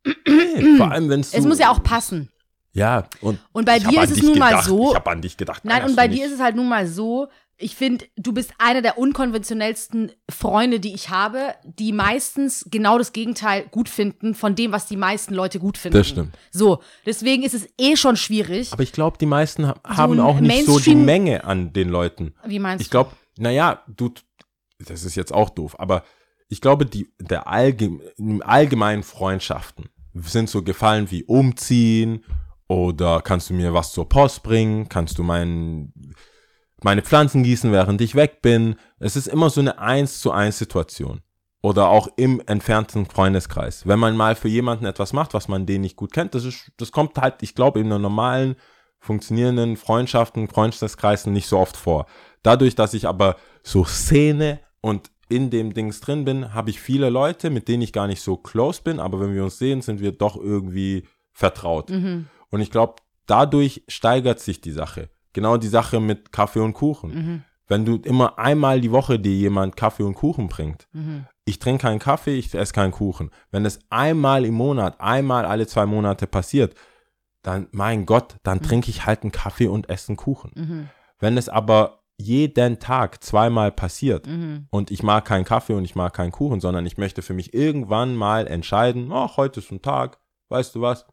Vor 0.78 0.92
allem, 0.92 1.10
wenn 1.10 1.20
es 1.20 1.34
muss 1.42 1.60
ja 1.60 1.70
auch 1.72 1.84
passen. 1.84 2.30
Ja, 2.72 3.08
und, 3.22 3.40
Und 3.54 3.66
bei 3.66 3.78
ich 3.78 3.88
dir 3.88 4.04
ist 4.04 4.12
es 4.12 4.22
nun 4.22 4.38
mal 4.38 4.50
gedacht. 4.50 4.66
so- 4.66 4.90
Ich 4.92 4.96
habe 4.96 5.10
an 5.10 5.22
dich 5.22 5.38
gedacht. 5.38 5.64
Nein, 5.66 5.84
und 5.86 5.96
bei 5.96 6.08
du 6.08 6.16
dir 6.16 6.26
ist 6.26 6.34
es 6.34 6.40
halt 6.42 6.56
nun 6.58 6.68
mal 6.70 6.88
so, 6.88 7.28
ich 7.58 7.74
finde, 7.76 8.06
du 8.18 8.34
bist 8.34 8.52
einer 8.58 8.82
der 8.82 8.98
unkonventionellsten 8.98 10.12
Freunde, 10.30 10.82
die 10.82 10.94
ich 10.94 11.10
habe, 11.10 11.56
die 11.64 11.94
meistens 11.94 12.66
genau 12.70 12.98
das 12.98 13.14
Gegenteil 13.14 13.66
gut 13.72 13.88
finden 13.88 14.36
von 14.36 14.56
dem, 14.56 14.74
was 14.74 14.88
die 14.88 14.98
meisten 14.98 15.34
Leute 15.34 15.60
gut 15.60 15.78
finden. 15.78 15.98
Das 15.98 16.08
stimmt. 16.10 16.38
So, 16.52 16.82
deswegen 17.06 17.44
ist 17.44 17.54
es 17.54 17.68
eh 17.80 17.96
schon 17.96 18.18
schwierig. 18.18 18.74
Aber 18.74 18.84
ich 18.84 18.92
glaube, 18.92 19.18
die 19.20 19.26
meisten 19.26 19.68
ha- 19.68 19.76
haben 19.86 20.14
ein 20.14 20.20
auch 20.20 20.40
nicht 20.42 20.66
so 20.66 20.80
die 20.80 20.96
Mainstream- 20.96 21.06
Menge 21.06 21.44
an 21.46 21.72
den 21.72 21.88
Leuten. 21.90 22.34
Wie 22.46 22.60
meinst 22.60 22.82
Ich 22.84 22.90
glaube, 22.92 23.12
naja, 23.38 23.84
du, 23.88 24.12
das 24.80 25.04
ist 25.06 25.16
jetzt 25.16 25.34
auch 25.34 25.50
doof, 25.50 25.80
aber 25.80 26.04
ich 26.48 26.62
glaube, 26.62 26.86
die, 26.86 27.12
der 27.20 27.48
allgeme, 27.48 28.02
allgemeinen 28.42 29.04
Freundschaften 29.04 29.90
sind 30.14 30.50
so 30.50 30.64
Gefallen 30.64 31.12
wie 31.12 31.24
umziehen 31.24 32.24
oder 32.68 33.22
kannst 33.22 33.50
du 33.50 33.54
mir 33.54 33.74
was 33.74 33.92
zur 33.92 34.08
Post 34.08 34.44
bringen, 34.44 34.90
kannst 34.90 35.18
du 35.18 35.24
mein, 35.24 35.94
meine 36.82 37.02
Pflanzen 37.02 37.44
gießen, 37.44 37.72
während 37.72 38.02
ich 38.02 38.16
weg 38.16 38.42
bin. 38.42 38.76
Es 39.00 39.16
ist 39.16 39.28
immer 39.28 39.50
so 39.50 39.62
eine 39.62 39.80
eins 39.80 40.20
zu 40.20 40.32
eins 40.32 40.58
Situation. 40.58 41.22
Oder 41.62 41.90
auch 41.90 42.08
im 42.16 42.44
entfernten 42.46 43.08
Freundeskreis. 43.08 43.88
Wenn 43.88 43.98
man 43.98 44.16
mal 44.16 44.36
für 44.36 44.48
jemanden 44.48 44.86
etwas 44.86 45.14
macht, 45.14 45.34
was 45.34 45.48
man 45.48 45.66
den 45.66 45.82
nicht 45.82 45.96
gut 45.96 46.14
kennt, 46.14 46.36
das 46.36 46.46
ist, 46.46 46.72
das 46.78 46.92
kommt 46.92 47.18
halt, 47.18 47.42
ich 47.42 47.56
glaube, 47.56 47.80
in 47.80 47.88
einer 47.88 47.98
normalen, 47.98 48.56
funktionierenden 49.00 49.76
Freundschaften, 49.76 50.48
Freundeskreisen 50.48 51.34
nicht 51.34 51.48
so 51.48 51.58
oft 51.58 51.76
vor. 51.76 52.06
Dadurch, 52.44 52.76
dass 52.76 52.94
ich 52.94 53.08
aber 53.08 53.38
so 53.64 53.84
Szene 53.84 54.60
und 54.82 55.10
in 55.30 55.50
dem 55.50 55.74
Dings 55.74 56.02
drin 56.02 56.26
bin, 56.26 56.54
habe 56.54 56.70
ich 56.70 56.80
viele 56.80 57.10
Leute, 57.10 57.50
mit 57.50 57.68
denen 57.68 57.84
ich 57.84 57.94
gar 57.94 58.08
nicht 58.08 58.22
so 58.22 58.38
close 58.38 58.82
bin, 58.82 59.00
aber 59.00 59.20
wenn 59.20 59.34
wir 59.34 59.44
uns 59.44 59.58
sehen, 59.58 59.82
sind 59.82 60.00
wir 60.00 60.12
doch 60.12 60.36
irgendwie 60.36 61.08
vertraut. 61.32 61.90
Mhm. 61.90 62.28
Und 62.50 62.62
ich 62.62 62.72
glaube, 62.72 62.96
dadurch 63.26 63.84
steigert 63.88 64.40
sich 64.40 64.62
die 64.62 64.72
Sache. 64.72 65.10
Genau 65.34 65.58
die 65.58 65.68
Sache 65.68 66.00
mit 66.00 66.32
Kaffee 66.32 66.60
und 66.62 66.74
Kuchen. 66.74 67.14
Mhm. 67.14 67.44
Wenn 67.68 67.84
du 67.84 67.96
immer 67.96 68.38
einmal 68.38 68.80
die 68.80 68.92
Woche 68.92 69.20
dir 69.20 69.34
jemand 69.34 69.76
Kaffee 69.76 70.04
und 70.04 70.14
Kuchen 70.14 70.48
bringt, 70.48 70.88
Mhm. 70.94 71.26
ich 71.46 71.58
trinke 71.60 71.82
keinen 71.82 72.00
Kaffee, 72.00 72.36
ich 72.36 72.54
esse 72.54 72.74
keinen 72.74 72.92
Kuchen. 72.92 73.32
Wenn 73.52 73.66
es 73.66 73.80
einmal 73.90 74.46
im 74.46 74.54
Monat, 74.54 75.02
einmal 75.02 75.46
alle 75.46 75.66
zwei 75.66 75.86
Monate 75.88 76.28
passiert, 76.28 76.76
dann, 77.42 77.68
mein 77.72 78.06
Gott, 78.06 78.36
dann 78.44 78.62
trinke 78.62 78.90
ich 78.90 79.06
halt 79.06 79.24
einen 79.24 79.32
Kaffee 79.32 79.68
und 79.68 79.90
esse 79.90 80.10
einen 80.10 80.18
Kuchen. 80.18 80.52
Mhm. 80.56 80.90
Wenn 81.20 81.38
es 81.38 81.50
aber 81.50 82.04
jeden 82.18 82.80
Tag 82.80 83.24
zweimal 83.24 83.72
passiert 83.72 84.26
Mhm. 84.28 84.68
und 84.72 84.90
ich 84.92 85.04
mag 85.04 85.26
keinen 85.26 85.44
Kaffee 85.46 85.74
und 85.74 85.84
ich 85.84 85.96
mag 85.96 86.14
keinen 86.14 86.32
Kuchen, 86.32 86.62
sondern 86.62 86.86
ich 86.86 86.98
möchte 86.98 87.22
für 87.22 87.34
mich 87.34 87.54
irgendwann 87.54 88.16
mal 88.16 88.48
entscheiden, 88.48 89.12
ach, 89.12 89.38
heute 89.38 89.60
ist 89.60 89.72
ein 89.72 89.82
Tag, 89.82 90.20
weißt 90.50 90.76
du 90.76 90.82
was? 90.82 91.06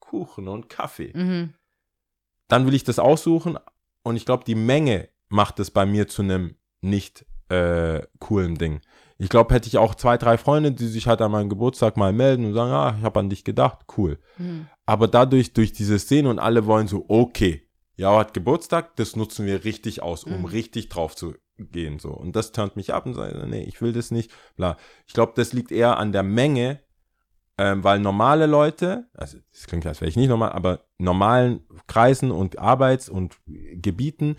Kuchen 0.00 0.48
und 0.48 0.68
Kaffee. 0.68 1.12
Mhm. 1.14 1.54
Dann 2.48 2.66
will 2.66 2.74
ich 2.74 2.84
das 2.84 2.98
aussuchen 2.98 3.58
und 4.04 4.16
ich 4.16 4.24
glaube, 4.24 4.44
die 4.44 4.54
Menge 4.54 5.08
macht 5.28 5.60
es 5.60 5.70
bei 5.70 5.84
mir 5.84 6.08
zu 6.08 6.22
einem 6.22 6.56
nicht 6.80 7.26
äh, 7.50 8.02
coolen 8.20 8.56
Ding. 8.56 8.80
Ich 9.18 9.28
glaube, 9.28 9.52
hätte 9.52 9.66
ich 9.68 9.76
auch 9.78 9.94
zwei, 9.96 10.16
drei 10.16 10.38
Freunde, 10.38 10.72
die 10.72 10.86
sich 10.86 11.08
halt 11.08 11.20
an 11.20 11.32
meinem 11.32 11.48
Geburtstag 11.48 11.96
mal 11.96 12.12
melden 12.12 12.46
und 12.46 12.54
sagen, 12.54 12.70
ah, 12.70 12.94
ich 12.96 13.04
habe 13.04 13.18
an 13.20 13.28
dich 13.28 13.42
gedacht, 13.44 13.80
cool. 13.96 14.18
Mhm. 14.38 14.68
Aber 14.86 15.08
dadurch, 15.08 15.52
durch 15.52 15.72
diese 15.72 15.98
Szene 15.98 16.30
und 16.30 16.38
alle 16.38 16.66
wollen 16.66 16.86
so, 16.86 17.04
okay, 17.08 17.67
ja, 17.98 18.16
hat 18.18 18.32
Geburtstag, 18.32 18.96
das 18.96 19.16
nutzen 19.16 19.44
wir 19.44 19.64
richtig 19.64 20.02
aus, 20.02 20.24
um 20.24 20.38
Mhm. 20.40 20.44
richtig 20.46 20.88
drauf 20.88 21.14
zu 21.16 21.34
gehen, 21.58 21.98
so. 21.98 22.10
Und 22.10 22.34
das 22.36 22.52
turnt 22.52 22.76
mich 22.76 22.94
ab 22.94 23.04
und 23.04 23.14
sagt, 23.14 23.34
nee, 23.48 23.64
ich 23.64 23.82
will 23.82 23.92
das 23.92 24.10
nicht, 24.10 24.30
bla. 24.56 24.76
Ich 25.06 25.12
glaube, 25.12 25.32
das 25.36 25.52
liegt 25.52 25.72
eher 25.72 25.98
an 25.98 26.12
der 26.12 26.22
Menge, 26.22 26.80
ähm, 27.58 27.82
weil 27.82 27.98
normale 27.98 28.46
Leute, 28.46 29.08
also 29.14 29.38
das 29.52 29.66
klingt, 29.66 29.84
als 29.84 30.00
wäre 30.00 30.08
ich 30.08 30.16
nicht 30.16 30.28
normal, 30.28 30.52
aber 30.52 30.84
normalen 30.98 31.66
Kreisen 31.88 32.30
und 32.30 32.58
Arbeits- 32.60 33.08
und 33.08 33.36
Gebieten 33.46 34.36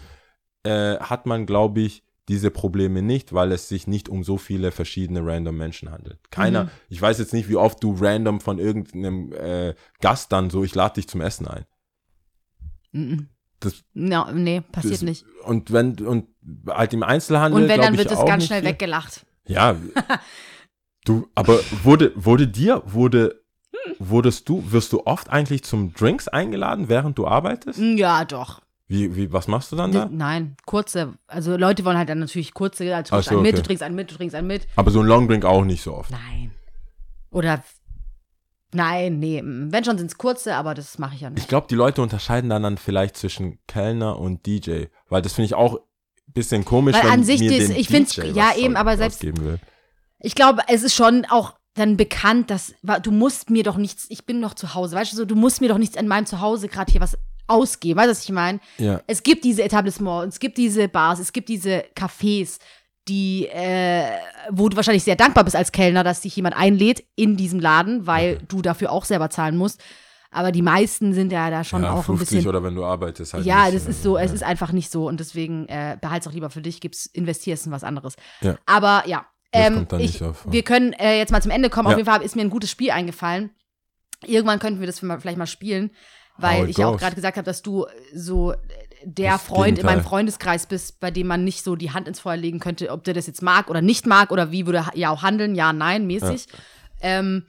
äh, 0.63 0.97
hat 0.99 1.25
man, 1.25 1.45
glaube 1.45 1.81
ich, 1.81 2.03
diese 2.29 2.51
Probleme 2.51 3.01
nicht, 3.01 3.33
weil 3.33 3.51
es 3.51 3.67
sich 3.67 3.87
nicht 3.87 4.07
um 4.07 4.23
so 4.23 4.37
viele 4.37 4.71
verschiedene 4.71 5.25
random 5.25 5.57
Menschen 5.57 5.91
handelt. 5.91 6.19
Keiner, 6.31 6.65
Mhm. 6.65 6.69
ich 6.89 7.01
weiß 7.01 7.17
jetzt 7.19 7.33
nicht, 7.33 7.49
wie 7.49 7.55
oft 7.57 7.83
du 7.83 7.95
random 7.99 8.39
von 8.39 8.59
irgendeinem 8.59 9.33
äh, 9.33 9.73
Gast 9.99 10.31
dann 10.31 10.49
so, 10.49 10.63
ich 10.63 10.75
lade 10.75 10.95
dich 10.95 11.09
zum 11.09 11.19
Essen 11.21 11.47
ein. 11.47 11.65
Mhm. 12.91 13.29
Das- 13.59 13.83
No, 13.93 14.31
nee, 14.31 14.61
passiert 14.61 14.95
das, 14.95 15.01
nicht. 15.01 15.25
Und 15.43 15.71
wenn, 15.71 15.99
und 16.05 16.27
halt 16.67 16.93
im 16.93 17.03
Einzelhandel. 17.03 17.61
Und 17.61 17.69
wenn, 17.69 17.81
dann 17.81 17.97
wird 17.97 18.11
es 18.11 18.25
ganz 18.25 18.45
schnell 18.45 18.61
viel. 18.61 18.69
weggelacht. 18.69 19.25
Ja. 19.47 19.75
du, 21.05 21.27
aber 21.35 21.59
wurde, 21.83 22.13
wurde 22.15 22.47
dir, 22.47 22.81
wurde, 22.85 23.41
wurdest 23.97 24.47
du, 24.47 24.71
wirst 24.71 24.93
du 24.93 25.05
oft 25.05 25.29
eigentlich 25.29 25.63
zum 25.63 25.93
Drinks 25.93 26.27
eingeladen, 26.27 26.89
während 26.89 27.17
du 27.17 27.27
arbeitest? 27.27 27.79
Ja, 27.79 28.25
doch. 28.25 28.61
Wie, 28.87 29.15
wie, 29.15 29.31
was 29.31 29.47
machst 29.47 29.71
du 29.71 29.75
dann 29.75 29.91
da? 29.91 30.09
Nein, 30.11 30.55
kurze. 30.65 31.13
Also 31.27 31.55
Leute 31.57 31.85
wollen 31.85 31.97
halt 31.97 32.09
dann 32.09 32.19
natürlich 32.19 32.55
kurze, 32.55 32.95
also 32.95 33.11
trinkst 33.11 33.29
so, 33.29 33.35
einen 33.35 33.43
mit, 33.43 33.53
okay. 33.53 33.61
du 33.61 33.67
trinkst 33.67 33.83
einen 33.83 33.95
mit, 33.95 34.09
du 34.09 34.15
trinkst 34.15 34.35
einen 34.35 34.47
mit. 34.47 34.67
Aber 34.75 34.89
so 34.89 34.99
ein 35.01 35.05
Longdrink 35.05 35.45
auch 35.45 35.63
nicht 35.63 35.83
so 35.83 35.93
oft. 35.93 36.09
Nein. 36.09 36.51
Oder 37.29 37.63
nein, 38.73 39.19
nee. 39.19 39.41
Wenn 39.43 39.83
schon 39.83 39.97
sind 39.97 40.11
es 40.11 40.17
kurze, 40.17 40.55
aber 40.55 40.73
das 40.73 40.97
mache 40.99 41.15
ich 41.15 41.21
ja 41.21 41.29
Ich 41.29 41.35
nicht. 41.35 41.47
glaube, 41.49 41.67
die 41.69 41.75
Leute 41.75 42.01
unterscheiden 42.01 42.49
dann, 42.49 42.63
dann 42.63 42.77
vielleicht 42.77 43.17
zwischen 43.17 43.59
Kellner 43.67 44.19
und 44.19 44.45
DJ, 44.45 44.85
weil 45.09 45.21
das 45.21 45.33
finde 45.33 45.45
ich 45.47 45.53
auch 45.55 45.75
ein 45.75 46.33
bisschen 46.33 46.65
komisch, 46.65 46.95
Weil 46.95 47.03
wenn 47.03 47.09
an 47.11 47.23
sich 47.23 47.39
mir 47.41 47.57
das- 47.57 47.67
den 47.69 47.77
ich 47.77 47.87
DJ 47.87 48.21
ja, 48.31 48.55
eben, 48.55 48.75
aber 48.75 48.97
selbst- 48.97 49.23
will. 49.23 49.59
Ich 50.19 50.35
glaube, 50.35 50.61
es 50.67 50.83
ist 50.83 50.93
schon 50.95 51.25
auch 51.29 51.53
dann 51.75 51.95
bekannt, 51.97 52.49
dass 52.51 52.73
du 53.03 53.11
musst 53.11 53.49
mir 53.49 53.63
doch 53.63 53.77
nichts, 53.77 54.05
ich 54.09 54.25
bin 54.25 54.39
noch 54.39 54.53
zu 54.53 54.73
Hause, 54.73 54.95
weißt 54.95 55.13
du 55.13 55.17
so, 55.17 55.25
du 55.25 55.35
musst 55.35 55.61
mir 55.61 55.69
doch 55.69 55.77
nichts 55.77 55.95
an 55.97 56.07
meinem 56.07 56.25
Zuhause 56.25 56.67
gerade 56.67 56.91
hier 56.91 56.99
was 56.99 57.17
ausgeben, 57.47 57.97
weißt 57.97 58.07
du, 58.07 58.11
was 58.11 58.23
ich 58.25 58.31
meine? 58.31 58.59
Ja. 58.77 59.01
Es 59.07 59.23
gibt 59.23 59.43
diese 59.45 59.63
Etablissements, 59.63 60.35
es 60.35 60.39
gibt 60.39 60.57
diese 60.57 60.87
Bars, 60.87 61.19
es 61.19 61.31
gibt 61.33 61.47
diese 61.49 61.83
Cafés, 61.95 62.59
die, 63.09 63.47
äh, 63.47 64.05
wo 64.51 64.69
du 64.69 64.77
wahrscheinlich 64.77 65.03
sehr 65.03 65.15
dankbar 65.15 65.43
bist 65.43 65.55
als 65.55 65.71
Kellner, 65.71 66.03
dass 66.03 66.21
dich 66.21 66.35
jemand 66.35 66.55
einlädt 66.55 67.03
in 67.15 67.35
diesem 67.35 67.59
Laden, 67.59 68.07
weil 68.07 68.37
du 68.47 68.61
dafür 68.61 68.91
auch 68.91 69.05
selber 69.05 69.29
zahlen 69.29 69.57
musst. 69.57 69.81
Aber 70.31 70.51
die 70.51 70.61
meisten 70.61 71.13
sind 71.13 71.31
ja 71.31 71.49
da 71.49 71.63
schon 71.63 71.81
ja, 71.81 71.91
auch 71.91 72.05
50 72.05 72.11
ein 72.11 72.19
bisschen. 72.19 72.49
oder 72.49 72.63
wenn 72.63 72.75
du 72.75 72.85
arbeitest 72.85 73.33
halt 73.33 73.45
ja, 73.45 73.71
das 73.71 73.87
äh, 73.87 73.89
ist 73.89 74.03
so, 74.03 74.15
es 74.15 74.29
ja. 74.29 74.35
ist 74.35 74.43
einfach 74.43 74.71
nicht 74.71 74.91
so 74.91 75.07
und 75.07 75.19
deswegen 75.19 75.67
äh, 75.67 75.97
behalte 75.99 76.21
es 76.21 76.27
auch 76.27 76.35
lieber 76.35 76.51
für 76.51 76.61
dich, 76.61 76.81
gib's, 76.81 77.07
investierst 77.07 77.65
in 77.65 77.71
was 77.71 77.83
anderes. 77.83 78.15
Ja. 78.41 78.55
Aber 78.67 79.03
ja, 79.07 79.25
ähm, 79.51 79.87
ich, 79.97 80.23
auf. 80.23 80.45
wir 80.47 80.61
können 80.63 80.93
äh, 80.93 81.17
jetzt 81.17 81.31
mal 81.31 81.41
zum 81.41 81.51
Ende 81.51 81.71
kommen. 81.71 81.87
Auf 81.87 81.97
jeden 81.97 82.05
Fall 82.05 82.21
ist 82.21 82.35
mir 82.35 82.43
ein 82.43 82.51
gutes 82.51 82.69
Spiel 82.69 82.91
eingefallen. 82.91 83.49
Irgendwann 84.23 84.59
könnten 84.59 84.79
wir 84.79 84.87
das 84.87 84.99
vielleicht 84.99 85.37
mal 85.37 85.47
spielen, 85.47 85.91
weil 86.37 86.65
it 86.65 86.69
ich 86.71 86.77
ja 86.77 86.87
auch 86.87 86.97
gerade 86.97 87.15
gesagt 87.15 87.37
habe, 87.37 87.45
dass 87.45 87.63
du 87.63 87.87
so 88.13 88.51
äh, 88.51 88.57
der 89.03 89.33
Das 89.33 89.43
Freund 89.43 89.79
in 89.79 89.85
meinem 89.85 89.95
Gegenteil. 89.95 90.09
Freundeskreis 90.09 90.65
bist, 90.65 90.99
bei 90.99 91.11
dem 91.11 91.27
man 91.27 91.43
nicht 91.43 91.63
so 91.63 91.75
die 91.75 91.91
Hand 91.91 92.07
ins 92.07 92.19
Feuer 92.19 92.37
legen 92.37 92.59
könnte, 92.59 92.89
ob 92.91 93.03
der 93.03 93.13
das 93.13 93.27
jetzt 93.27 93.41
mag 93.41 93.69
oder 93.69 93.81
nicht 93.81 94.05
mag 94.05 94.31
oder 94.31 94.51
wie 94.51 94.65
würde 94.65 94.79
er 94.79 94.91
ja 94.95 95.09
auch 95.09 95.23
handeln, 95.23 95.55
ja, 95.55 95.73
nein, 95.73 96.07
mäßig. 96.07 96.47
Ähm, 97.01 97.45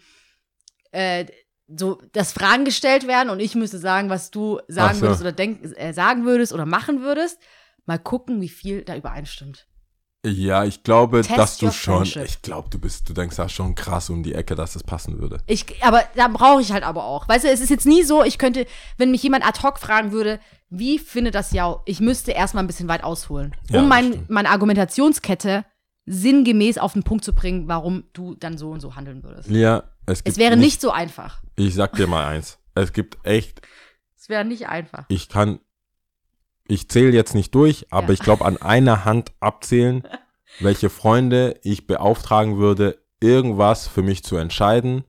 äh, 0.93 1.27
so, 1.69 2.03
dass 2.13 2.33
Fragen 2.33 2.65
gestellt 2.65 3.07
werden 3.07 3.31
und 3.31 3.41
ich 3.41 3.55
müsste 3.55 3.79
sagen, 3.79 4.11
was 4.11 4.31
du 4.31 4.61
sagen 4.69 4.97
so. 4.97 5.03
würdest 5.03 5.21
oder 5.21 5.33
denk, 5.33 5.65
äh, 5.77 5.93
sagen 5.93 6.25
würdest 6.25 6.53
oder 6.53 6.67
machen 6.67 7.01
würdest. 7.03 7.39
Mal 7.87 7.99
gucken, 7.99 8.41
wie 8.41 8.49
viel 8.49 8.83
da 8.83 8.97
übereinstimmt. 8.97 9.67
Ja, 10.27 10.65
ich 10.65 10.83
glaube, 10.83 11.23
Test 11.23 11.39
dass 11.39 11.57
du 11.59 11.71
schon, 11.71 12.05
friendship. 12.05 12.25
ich 12.27 12.43
glaube, 12.43 12.69
du 12.69 12.79
bist, 12.79 13.09
du 13.09 13.15
denkst 13.15 13.37
da 13.37 13.49
schon 13.49 13.75
krass 13.75 14.11
um 14.11 14.23
die 14.23 14.35
Ecke, 14.35 14.55
dass 14.55 14.77
es 14.77 14.83
passen 14.83 15.19
würde. 15.19 15.39
Ich, 15.47 15.83
aber 15.83 16.03
da 16.15 16.29
brauche 16.29 16.61
ich 16.61 16.73
halt 16.73 16.85
aber 16.85 17.05
auch. 17.05 17.27
Weißt 17.27 17.45
du, 17.45 17.49
es 17.49 17.61
ist 17.63 17.71
jetzt 17.71 17.87
nie 17.87 18.03
so, 18.03 18.23
ich 18.23 18.37
könnte, 18.37 18.67
wenn 18.99 19.11
mich 19.11 19.23
jemand 19.23 19.47
ad 19.47 19.63
hoc 19.63 19.79
fragen 19.79 20.13
würde, 20.13 20.39
wie 20.69 20.99
findet 20.99 21.35
das 21.35 21.53
Jau? 21.53 21.81
Ich 21.87 22.01
müsste 22.01 22.33
erstmal 22.33 22.63
ein 22.63 22.67
bisschen 22.67 22.89
weit 22.89 23.03
ausholen, 23.03 23.57
Ja, 23.71 23.81
um 23.81 23.89
das 23.89 23.99
mein, 23.99 24.27
meine 24.29 24.51
Argumentationskette 24.51 25.65
sinngemäß 26.05 26.77
auf 26.79 26.93
den 26.93 27.03
Punkt 27.03 27.25
zu 27.25 27.33
bringen, 27.33 27.67
warum 27.69 28.05
du 28.13 28.35
dann 28.35 28.59
so 28.59 28.71
und 28.71 28.81
so 28.81 28.97
handeln 28.97 29.23
würdest. 29.23 29.49
Lia, 29.49 29.85
es 30.07 30.23
gibt 30.23 30.35
Es 30.35 30.39
wäre 30.39 30.57
nicht 30.57 30.81
so 30.83 30.91
einfach. 30.91 31.41
Ich 31.57 31.75
sag 31.75 31.95
dir 31.95 32.07
mal 32.07 32.27
eins. 32.27 32.59
Es 32.75 32.93
gibt 32.93 33.19
echt, 33.27 33.63
Es 34.17 34.29
wäre 34.29 34.45
nicht 34.45 34.69
einfach. 34.69 35.05
ich 35.09 35.29
kann, 35.29 35.61
ich 36.71 36.89
zähle 36.89 37.13
jetzt 37.13 37.35
nicht 37.35 37.55
durch, 37.55 37.87
aber 37.91 38.09
Ja. 38.09 38.13
ich 38.15 38.21
glaube 38.21 38.45
an 38.45 38.57
einer 38.57 39.05
Hand 39.05 39.33
abzählen, 39.41 40.03
welche 40.61 40.91
Freunde 40.91 41.59
ich 41.63 41.87
beauftragen 41.87 42.59
würde, 42.59 42.99
irgendwas 43.21 43.87
für 43.89 44.03
mich 44.03 44.25
zu 44.25 44.37
entscheiden 44.37 45.05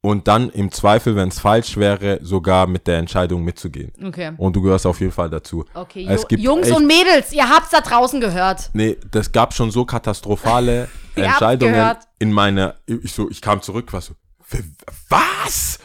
und 0.00 0.26
dann 0.26 0.50
im 0.50 0.72
Zweifel, 0.72 1.14
wenn 1.16 1.28
es 1.28 1.38
falsch 1.38 1.76
wäre, 1.76 2.18
sogar 2.22 2.66
mit 2.66 2.86
der 2.88 2.98
Entscheidung 2.98 3.44
mitzugehen. 3.44 3.92
Okay. 4.04 4.32
Und 4.36 4.56
du 4.56 4.62
gehörst 4.62 4.84
auf 4.84 4.98
jeden 5.00 5.12
Fall 5.12 5.30
dazu. 5.30 5.64
Okay, 5.74 6.06
Es 6.10 6.26
gibt 6.26 6.42
Jungs 6.42 6.66
echt- 6.68 6.76
und 6.76 6.86
Mädels, 6.86 7.32
ihr 7.32 7.48
habt's 7.48 7.70
da 7.70 7.80
draußen 7.80 8.20
gehört. 8.20 8.70
Nee, 8.72 8.96
das 9.10 9.30
gab 9.30 9.54
schon 9.54 9.70
so 9.70 9.84
katastrophale 9.84 10.88
Entscheidungen 11.14 11.94
in 12.18 12.32
meine. 12.32 12.74
Ich 12.86 13.12
so, 13.12 13.30
ich 13.30 13.40
kam 13.40 13.62
zurück, 13.62 13.92
war 13.92 14.00
so, 14.00 14.14
"W- 14.50 14.62
was? 15.08 15.78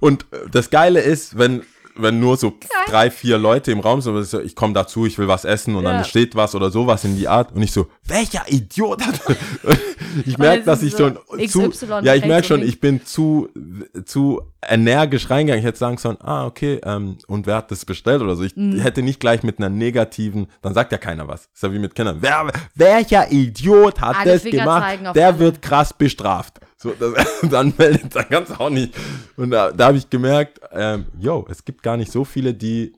Und 0.00 0.26
äh, 0.32 0.48
das 0.50 0.70
Geile 0.70 1.00
ist, 1.00 1.38
wenn 1.38 1.62
wenn 1.96 2.20
nur 2.20 2.36
so 2.36 2.54
drei, 2.88 3.10
vier 3.10 3.38
Leute 3.38 3.70
im 3.72 3.80
Raum 3.80 4.00
sind, 4.00 4.22
so, 4.24 4.40
ich 4.40 4.54
komme 4.56 4.72
dazu, 4.74 5.06
ich 5.06 5.18
will 5.18 5.28
was 5.28 5.44
essen 5.44 5.74
und 5.76 5.84
Ja. 5.84 5.92
dann 5.92 6.04
steht 6.04 6.34
was 6.34 6.54
oder 6.54 6.70
sowas 6.70 7.04
in 7.04 7.16
die 7.16 7.28
Art 7.28 7.52
und 7.52 7.62
ich 7.62 7.72
so, 7.72 7.86
welcher 8.06 8.44
Idiot 8.50 9.02
hat 9.06 9.20
Ich 10.26 10.36
merke, 10.38 10.64
dass 10.64 10.82
ich 10.82 10.92
so 10.92 11.10
schon 11.10 11.18
zu, 11.48 11.70
ja, 12.02 12.14
ich 12.14 12.24
merke 12.26 12.46
schon, 12.46 12.62
ich 12.62 12.80
bin 12.80 13.04
zu, 13.04 13.48
zu 14.04 14.42
energisch 14.66 15.30
reingegangen. 15.30 15.60
Ich 15.60 15.66
hätte 15.66 15.78
sagen 15.78 15.96
sollen, 15.98 16.18
ah, 16.20 16.44
okay, 16.46 16.80
ähm, 16.84 17.16
und 17.28 17.46
wer 17.46 17.56
hat 17.56 17.70
das 17.70 17.84
bestellt 17.84 18.20
oder 18.22 18.36
so. 18.36 18.42
Ich 18.44 18.54
Mhm. 18.54 18.78
hätte 18.80 19.02
nicht 19.02 19.20
gleich 19.20 19.42
mit 19.42 19.58
einer 19.58 19.70
negativen, 19.70 20.46
dann 20.60 20.74
sagt 20.74 20.92
ja 20.92 20.98
keiner 20.98 21.28
was. 21.28 21.48
Ist 21.54 21.62
ja 21.62 21.72
wie 21.72 21.78
mit 21.78 21.94
Kindern. 21.94 22.18
Wer, 22.20 22.46
welcher 22.74 23.30
Idiot 23.32 24.00
hat 24.00 24.16
Alle 24.18 24.32
das 24.34 24.44
gemacht? 24.44 24.98
Der 25.14 25.28
alle. 25.28 25.38
wird 25.38 25.62
krass 25.62 25.92
bestraft. 25.94 26.60
So, 26.82 26.92
das, 26.98 27.14
dann 27.50 27.72
meldet, 27.78 28.14
dann 28.14 28.28
kannst 28.28 28.50
du 28.50 28.60
auch 28.60 28.70
nicht. 28.70 28.92
Und 29.36 29.50
da, 29.50 29.70
da 29.70 29.86
habe 29.86 29.98
ich 29.98 30.10
gemerkt, 30.10 30.60
ähm, 30.72 31.06
yo, 31.18 31.46
es 31.48 31.64
gibt 31.64 31.82
gar 31.82 31.96
nicht 31.96 32.10
so 32.10 32.24
viele, 32.24 32.54
die, 32.54 32.92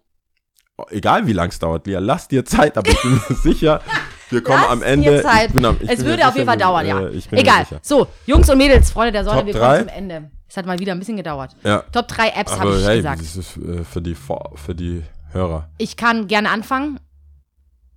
egal 0.89 1.27
wie 1.27 1.35
lang 1.35 1.51
es 1.51 1.59
dauert, 1.59 1.87
Lia, 1.87 1.99
lass 1.99 2.27
dir 2.27 2.47
Zeit, 2.47 2.79
aber 2.79 2.89
ich 2.89 3.03
bin 3.03 3.13
mir 3.13 3.37
sicher, 3.43 3.83
wir 4.31 4.43
kommen 4.43 4.63
Lass 4.63 4.71
am 4.71 4.83
Ende. 4.83 5.23
Zeit. 5.23 5.49
Ich 5.49 5.55
bin 5.55 5.65
am, 5.67 5.77
ich 5.81 5.91
es 5.91 5.99
bin 5.99 6.07
würde 6.07 6.27
auf 6.27 6.35
jeden 6.35 6.47
Fall 6.47 6.57
dauern, 6.57 6.87
ja. 6.87 7.09
äh, 7.09 7.21
Egal. 7.33 7.67
So, 7.83 8.07
Jungs 8.25 8.49
und 8.49 8.57
Mädels, 8.57 8.91
Freunde 8.91 9.13
der 9.13 9.25
Sonne, 9.25 9.41
Top 9.41 9.47
wir 9.47 9.55
drei? 9.55 9.77
kommen 9.77 9.89
zum 9.89 9.97
Ende. 9.99 10.31
Es 10.49 10.57
hat 10.57 10.67
mal 10.67 10.79
wieder 10.79 10.93
ein 10.93 10.99
bisschen 10.99 11.17
gedauert. 11.17 11.55
Ja. 11.63 11.83
Top 11.93 12.09
3 12.09 12.29
Apps 12.29 12.59
habe 12.59 12.77
ich 12.77 12.87
hey, 12.87 12.97
gesagt. 12.99 13.21
das 13.21 13.37
ist 13.37 13.57
äh, 13.57 13.83
für 13.83 14.01
die, 14.01 14.15
für 14.15 14.75
die 14.75 15.03
Hörer. 15.33 15.69
Ich 15.79 15.97
kann 15.97 16.29
gerne 16.29 16.49
anfangen. 16.51 17.01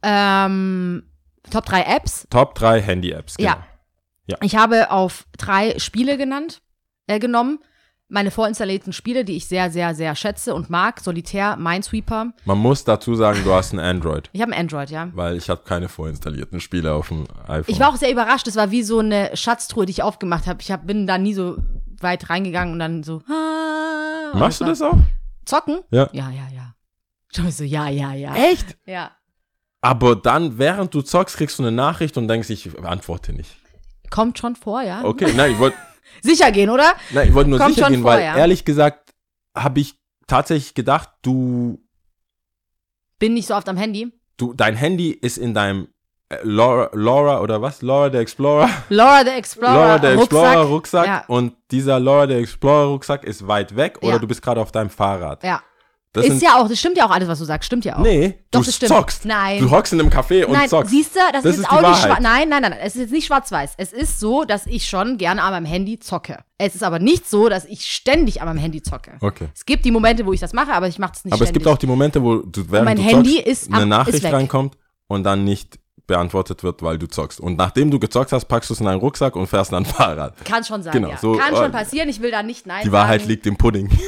Ähm, 0.02 1.04
Top 1.52 1.66
3 1.66 1.84
Apps. 1.84 2.26
Top 2.30 2.56
3 2.56 2.82
Handy-Apps. 2.82 3.38
Genau. 3.38 3.52
Ja. 3.52 3.64
Ich 4.42 4.56
habe 4.56 4.92
auf 4.92 5.26
drei 5.38 5.80
Spiele 5.80 6.18
genannt, 6.18 6.62
äh, 7.08 7.20
genommen. 7.20 7.60
Meine 8.10 8.32
vorinstallierten 8.32 8.94
Spiele, 8.94 9.26
die 9.26 9.36
ich 9.36 9.48
sehr, 9.48 9.70
sehr, 9.70 9.94
sehr 9.94 10.16
schätze 10.16 10.56
und 10.56 10.70
mag. 10.70 11.02
Solitär, 11.02 11.58
Minesweeper. 11.58 12.32
Man 12.46 12.58
muss 12.58 12.86
dazu 12.86 13.16
sagen, 13.16 13.42
du 13.44 13.54
hast 13.54 13.74
ein 13.74 13.80
Android, 13.80 14.30
Ich 14.32 14.42
habe 14.42 14.54
ein 14.54 14.60
Android, 14.60 14.90
ja. 14.90 15.10
weil 15.14 15.36
ich 15.36 15.50
habe 15.50 15.64
keine 15.66 15.90
vorinstallierten 15.90 16.62
Spiele 16.62 16.94
auf 16.94 17.10
dem 17.10 17.26
iPhone. 17.48 17.66
Ich 17.68 17.82
war 17.82 17.90
auch 17.90 17.98
sehr 17.98 18.12
überrascht. 18.12 18.48
Das 18.48 18.56
war 18.56 18.72
wie 18.72 18.84
so 18.84 19.00
eine 19.00 19.36
Schatztruhe, 19.36 19.86
die 19.86 19.92
ich 19.92 20.04
aufgemacht 20.04 20.48
habe. 20.48 20.62
Ich 20.62 20.72
hab, 20.72 20.88
bin 20.88 21.06
da 21.06 21.18
nie 21.18 21.34
so 21.34 21.58
weit 22.00 22.30
reingegangen 22.30 22.74
und 22.74 22.80
dann 22.80 23.04
so. 23.04 23.22
ah, 23.30 24.32
und 24.32 24.40
Machst 24.40 24.62
du 24.62 24.66
das 24.66 24.82
auch? 24.82 24.98
Zocken? 25.44 25.80
Ja. 25.92 26.10
Ja, 26.14 26.30
ja, 26.30 26.48
ja. 26.56 26.76
Schon 27.36 27.52
so, 27.52 27.66
ja, 27.66 27.90
ja, 27.90 28.14
ja. 28.14 28.36
Echt? 28.36 28.78
Ja. 28.86 29.12
Aber 29.82 30.16
dann, 30.16 30.58
während 30.58 30.94
du 30.94 31.02
zockst, 31.02 31.36
kriegst 31.38 31.60
du 31.60 31.64
eine 31.64 31.72
Nachricht 31.74 32.18
und 32.18 32.28
denkst, 32.28 32.50
ich 32.50 32.78
antworte 32.84 33.34
nicht. 33.34 33.58
Kommt 34.10 34.38
schon 34.40 34.56
vor, 34.56 34.82
ja. 34.82 35.04
Okay, 35.04 35.34
nein, 35.36 35.52
ich 35.52 35.60
wollte 35.60 35.78
Sicher 36.22 36.52
gehen, 36.52 36.70
oder? 36.70 36.94
nein, 37.12 37.28
ich 37.30 37.34
wollte 37.34 37.50
nur 37.50 37.60
Kommt 37.60 37.76
sicher 37.76 37.90
gehen, 37.90 38.02
vor, 38.02 38.12
weil 38.12 38.24
ja. 38.24 38.36
ehrlich 38.38 38.66
gesagt 38.66 39.14
habe 39.56 39.80
ich 39.80 39.96
tatsächlich 40.28 40.74
gedacht, 40.74 41.10
du, 41.22 41.80
Bin 43.20 43.34
nicht 43.34 43.48
so 43.48 43.56
oft 43.56 43.68
am 43.70 43.78
Handy. 43.78 44.12
du, 44.38 44.54
dein 44.54 44.76
Handy 44.76 45.12
ist 45.12 45.38
in 45.38 45.54
deinem 45.54 45.88
äh, 46.30 46.38
Laura, 46.44 46.90
Laura 46.94 47.42
oder 47.42 47.62
was? 47.62 47.82
Laura 47.82 48.10
der 48.10 48.22
Explorer? 48.22 48.70
Laura 48.90 49.24
the 49.24 49.32
Explorer. 49.32 49.74
Laura 49.74 49.98
der 50.00 50.14
Explorer 50.14 50.62
Rucksack. 50.64 50.70
Rucksack 50.70 51.06
Ja. 51.08 51.24
und 51.28 51.54
dieser 51.72 52.00
Laura 52.00 52.28
der 52.28 52.40
Explorer 52.40 52.88
Rucksack 52.88 53.24
ist 53.24 53.48
weit 53.48 53.76
weg 53.76 53.98
oder 54.02 54.14
Ja. 54.14 54.20
du 54.20 54.28
bist 54.28 54.42
gerade 54.42 54.60
auf 54.62 54.72
deinem 54.72 54.90
Fahrrad. 54.90 55.44
Ja. 55.44 55.62
Das 56.14 56.26
ist 56.26 56.40
sind, 56.40 56.44
ja 56.44 56.56
auch, 56.60 56.68
das 56.68 56.80
stimmt 56.80 56.98
ja 56.98 57.06
auch 57.06 57.12
alles, 57.12 57.28
was 57.28 57.38
du 57.38 57.46
sagst. 57.46 57.68
Stimmt 57.68 57.86
ja 57.86 57.98
auch. 57.98 58.02
Nee, 58.02 58.40
Doch, 58.50 58.64
du 58.66 58.72
zockst. 58.72 59.26
Nein. 59.26 59.60
Du 59.60 59.70
hockst 59.70 59.94
in 59.94 60.00
einem 60.00 60.10
Café 60.10 60.46
und 60.46 60.54
Nein, 60.54 60.68
zockst. 60.68 60.90
siehst 60.90 61.16
du, 61.16 61.20
das, 61.32 61.44
Das 61.44 61.54
ist 61.56 61.60
ist 61.62 61.70
auch 61.70 61.82
nicht 61.82 62.02
schwarz. 62.02 62.20
Nein, 62.22 62.50
nein, 62.50 62.62
nein, 62.64 62.74
es 62.82 62.96
ist 62.96 63.02
jetzt 63.02 63.12
nicht 63.12 63.28
schwarz-weiß. 63.28 63.74
Es 63.78 63.94
ist 63.94 64.20
so, 64.20 64.44
dass 64.44 64.66
ich 64.66 64.88
schon 64.88 65.18
gerne 65.20 65.44
an 65.44 65.52
meinem 65.52 65.66
Handy 65.66 66.00
zocke. 66.00 66.40
Es 66.58 66.74
ist 66.74 66.84
aber 66.84 66.98
nicht 66.98 67.30
so, 67.30 67.50
dass 67.50 67.66
ich 67.66 67.86
ständig 67.86 68.42
an 68.42 68.48
meinem 68.48 68.58
Handy 68.58 68.82
zocke. 68.82 69.12
Okay. 69.22 69.50
Es 69.54 69.66
gibt 69.66 69.86
die 69.86 69.92
Momente, 69.92 70.26
wo 70.26 70.34
ich 70.34 70.40
das 70.40 70.54
mache, 70.54 70.72
aber 70.74 70.88
ich 70.88 70.98
mache 70.98 71.12
es 71.16 71.26
nicht 71.26 71.34
Aber 71.34 71.44
es 71.44 71.50
ständig. 71.50 71.64
gibt 71.66 71.74
auch 71.74 71.78
die 71.78 71.88
Momente, 71.88 72.24
wo 72.24 72.38
du 72.38 72.72
während 72.72 72.86
mein 72.86 72.98
du 72.98 73.04
Handy 73.04 73.36
zockst, 73.36 73.48
ist 73.48 73.68
eine 73.74 73.84
ab- 73.84 73.88
Nachricht 73.90 74.24
ist 74.24 74.34
reinkommt 74.34 74.76
und 75.08 75.24
dann 75.24 75.44
nicht 75.44 75.78
beantwortet 76.08 76.64
wird, 76.64 76.82
weil 76.82 76.98
du 76.98 77.08
zockst. 77.08 77.40
Und 77.40 77.58
nachdem 77.58 77.92
du 77.92 78.00
gezockt 78.00 78.32
hast, 78.32 78.46
packst 78.46 78.70
du 78.70 78.74
es 78.74 78.80
in 78.80 78.86
deinen 78.88 79.02
Rucksack 79.02 79.36
und 79.36 79.46
fährst 79.48 79.72
dann 79.74 79.86
Fahrrad. 79.86 80.44
Kann 80.46 80.64
schon 80.64 80.82
sein, 80.82 80.94
Genau, 80.94 81.10
ja. 81.10 81.18
so, 81.18 81.34
Kann 81.34 81.54
äh, 81.54 81.58
schon 81.58 81.72
passieren, 81.72 82.08
ich 82.10 82.22
will 82.22 82.32
da 82.32 82.42
nicht 82.44 82.66
nein 82.66 82.82
Die 82.86 82.92
Wahrheit 82.94 83.20
sagen. 83.22 83.30
liegt 83.30 83.46
im 83.46 83.58
Pudding. 83.58 83.90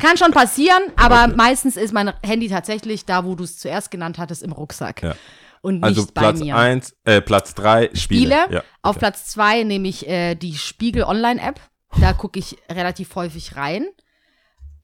Kann 0.00 0.16
schon 0.16 0.32
passieren, 0.32 0.82
aber 0.96 1.24
Okay. 1.24 1.34
meistens 1.36 1.76
ist 1.76 1.92
mein 1.92 2.12
Handy 2.24 2.48
tatsächlich 2.48 3.04
da, 3.04 3.24
wo 3.24 3.34
du 3.34 3.44
es 3.44 3.58
zuerst 3.58 3.90
genannt 3.90 4.18
hattest, 4.18 4.42
im 4.42 4.52
Rucksack. 4.52 5.02
Ja. 5.02 5.14
Und 5.62 5.74
nicht 5.76 5.84
Also 5.84 6.06
bei 6.06 6.22
Platz 6.22 6.40
mir. 6.40 6.56
1, 6.56 6.96
äh, 7.04 7.20
Platz 7.20 7.54
3, 7.54 7.90
Spiele. 7.94 7.98
Spiele. 7.98 8.36
Ja, 8.50 8.62
Auf 8.82 8.96
okay. 8.96 8.98
Platz 9.00 9.26
zwei 9.26 9.62
nehme 9.62 9.88
ich 9.88 10.08
äh, 10.08 10.34
die 10.34 10.54
Spiegel 10.54 11.04
Online-App. 11.04 11.60
Da 12.00 12.12
gucke 12.14 12.38
ich 12.38 12.56
relativ 12.70 13.14
häufig 13.14 13.56
rein. 13.56 13.86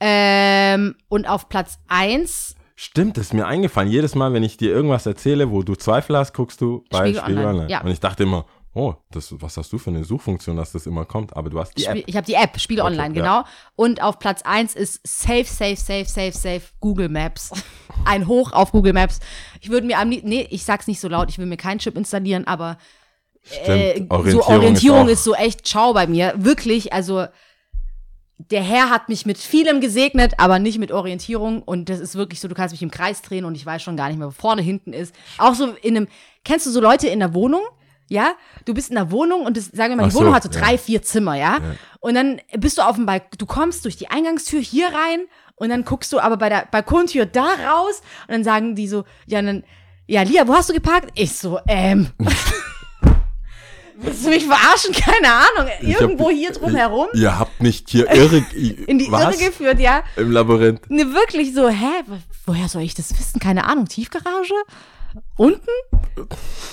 Ähm, 0.01 0.95
und 1.09 1.27
auf 1.29 1.49
Platz 1.49 1.79
eins 1.89 2.55
Stimmt, 2.79 3.17
das 3.17 3.29
ist 3.29 3.33
mir 3.33 3.47
eingefallen. 3.47 3.91
Jedes 3.91 4.15
Mal, 4.15 4.35
wenn 4.35 4.43
ich 4.43 4.59
dir 4.59 4.71
irgendwas 4.71 5.07
erzähle, 5.07 5.51
wo 5.51 5.63
du 5.63 5.77
Zweifel 5.77 6.15
hast, 6.19 6.35
guckst 6.35 6.61
du 6.61 6.85
bei 6.91 6.99
Spiegel 7.07 7.21
Spiegel, 7.23 7.39
Online, 7.39 7.49
Online. 7.61 7.71
ja. 7.71 7.81
Und 7.81 7.91
ich 7.91 8.01
dachte 8.01 8.25
immer, 8.25 8.45
oh, 8.77 8.95
das, 9.11 9.35
was 9.41 9.57
hast 9.57 9.73
du 9.73 9.79
für 9.79 9.91
eine 9.91 10.05
Suchfunktion, 10.05 10.57
dass 10.57 10.73
das 10.73 10.87
immer 10.87 11.05
kommt? 11.05 11.35
Aber 11.37 11.51
du 11.51 11.59
hast 11.59 11.77
die 11.77 11.83
Spiel, 11.83 12.01
App. 12.01 12.05
ich 12.07 12.17
habe 12.17 12.27
die 12.27 12.35
App, 12.35 12.61
Spiele 12.61 12.83
Okay, 12.83 12.93
Online, 12.93 13.15
ja. 13.17 13.23
genau. 13.23 13.45
Und 13.75 14.03
auf 14.03 14.19
Platz 14.19 14.43
eins 14.43 14.75
ist 14.75 15.01
Safe, 15.07 15.45
Safe, 15.45 15.77
Safe, 15.77 16.05
Safe, 16.05 16.33
Safe 16.33 16.63
Google 16.81 17.09
Maps. 17.09 17.51
Ein 18.05 18.27
Hoch 18.29 18.53
auf 18.53 18.73
Google 18.73 18.93
Maps. 18.93 19.21
Ich 19.61 19.71
würde 19.71 19.87
mir 19.87 19.99
am 19.99 20.11
liebsten, 20.11 20.29
nee, 20.29 20.47
ich 20.51 20.65
sag's 20.65 20.87
nicht 20.87 21.01
so 21.01 21.09
laut, 21.09 21.31
ich 21.31 21.39
will 21.39 21.47
mir 21.47 21.57
keinen 21.57 21.79
Chip 21.79 21.97
installieren, 21.97 22.47
aber 22.47 22.77
äh, 23.65 23.93
Stimmt, 23.93 24.13
so 24.31 24.45
Orientierung 24.45 25.07
auch- 25.07 25.11
ist, 25.11 25.25
so 25.25 25.35
echt 25.35 25.67
ciao 25.67 25.93
bei 25.95 26.07
mir. 26.07 26.35
Wirklich, 26.37 26.93
also 26.93 27.27
der 28.51 28.63
Herr 28.63 28.91
hat 28.91 29.09
mich 29.09 29.25
mit 29.25 29.39
vielem 29.39 29.81
gesegnet, 29.81 30.35
aber 30.39 30.59
nicht 30.59 30.79
mit 30.79 30.93
Orientierung. 30.93 31.63
Und 31.63 31.89
das 31.89 32.01
ist 32.01 32.15
wirklich 32.17 32.41
so, 32.41 32.49
du 32.49 32.55
kannst 32.55 32.75
mich 32.75 32.83
im 32.83 32.91
Kreis 32.91 33.23
drehen 33.23 33.47
und 33.47 33.55
ich 33.55 33.65
weiß 33.65 33.83
schon 33.83 33.97
gar 33.97 34.09
nicht 34.09 34.19
mehr, 34.19 34.27
wo 34.27 34.33
vorne, 34.33 34.61
hinten 34.61 34.93
ist. 34.93 35.15
Auch 35.39 35.55
so 35.55 35.69
in 35.83 35.97
einem, 35.97 36.09
kennst 36.45 36.67
du 36.67 36.71
so 36.71 36.81
Leute 36.81 37.09
in 37.09 37.21
der 37.21 37.33
Wohnung? 37.33 37.63
Ja, 38.09 38.35
du 38.65 38.73
bist 38.75 38.91
in 38.91 38.95
der 38.95 39.11
Wohnung 39.11 39.43
und 39.43 39.57
das, 39.57 39.67
sagen 39.67 39.93
wir 39.93 39.97
mal, 39.97 40.05
die 40.05 40.11
so, 40.13 40.21
Wohnung 40.21 40.35
hat 40.35 40.45
so 40.45 40.51
ja. 40.51 40.61
drei, 40.61 40.79
vier 40.79 41.03
Zimmer, 41.03 41.35
ja? 41.37 41.59
Und 42.01 42.15
dann 42.15 42.41
bist 42.57 42.79
du 42.79 42.83
auf 42.83 42.95
dem 42.97 43.05
Balkon, 43.07 43.29
du 43.39 43.47
kommst 43.47 43.85
durch 43.85 43.97
die 43.97 44.09
Eingangstür 44.11 44.61
hier 44.61 44.87
rein 44.89 45.27
und 45.57 45.71
dann 45.71 45.85
guckst 45.85 46.13
du 46.13 46.21
aber 46.21 46.37
bei 46.37 46.49
der 46.49 46.69
Balkontür 46.71 47.27
da 47.27 47.47
raus 47.69 48.03
und 48.29 48.33
dann 48.33 48.45
sagen 48.45 48.77
die 48.77 48.87
so, 48.87 49.05
ja, 49.27 49.43
dann, 49.43 49.65
ja, 50.07 50.23
Lia, 50.23 50.47
wo 50.47 50.55
hast 50.55 50.69
du 50.69 50.73
geparkt? 50.75 51.11
Ich 51.15 51.37
so, 51.37 51.59
ähm. 51.67 52.11
Willst 53.99 54.27
du 54.27 54.29
mich 54.29 54.45
verarschen? 54.45 54.93
Keine 54.95 55.33
Ahnung. 55.33 55.73
Ich 55.81 55.95
hab- 55.95 56.03
Irgendwo 56.03 56.29
hier 56.31 56.53
drumherum 56.53 57.09
Ihr 57.15 57.39
habt 57.39 57.63
mich 57.63 57.83
hier 57.89 58.11
irre, 58.15 58.45
in 58.55 58.99
die 58.99 59.11
was? 59.11 59.35
Irre 59.41 59.49
geführt, 59.51 59.81
ja. 59.81 60.03
Im 60.17 60.31
Labyrinth. 60.33 60.89
Ne, 60.91 61.13
wirklich 61.15 61.55
so, 61.55 61.69
hä? 61.69 62.03
Wo- 62.07 62.19
Woher 62.53 62.69
soll 62.69 62.83
ich 62.83 62.95
das 62.95 63.19
wissen? 63.19 63.41
Keine 63.41 63.65
Ahnung. 63.65 63.87
Tiefgarage? 63.89 64.53
Unten? 65.37 65.61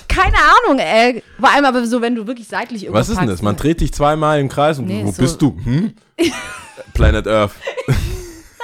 Keine 0.08 0.36
Ahnung, 0.38 0.80
ey. 0.80 1.24
Vor 1.40 1.50
allem 1.52 1.66
aber 1.66 1.86
so, 1.86 2.02
wenn 2.02 2.16
du 2.16 2.28
wirklich 2.28 2.48
seitlich 2.48 2.84
irgendwo 2.84 3.00
Was 3.00 3.10
ist 3.10 3.20
denn 3.20 3.28
das? 3.28 3.42
Man 3.42 3.56
ne? 3.56 3.62
dreht 3.62 3.82
dich 3.82 3.94
zweimal 3.94 4.40
im 4.40 4.50
Kreis 4.50 4.80
und 4.80 4.86
Nee, 4.86 5.02
wo 5.04 5.12
so- 5.12 5.22
bist 5.22 5.42
du? 5.42 5.58
Hm? 5.64 5.94
Planet 6.94 7.28
Earth. 7.28 7.52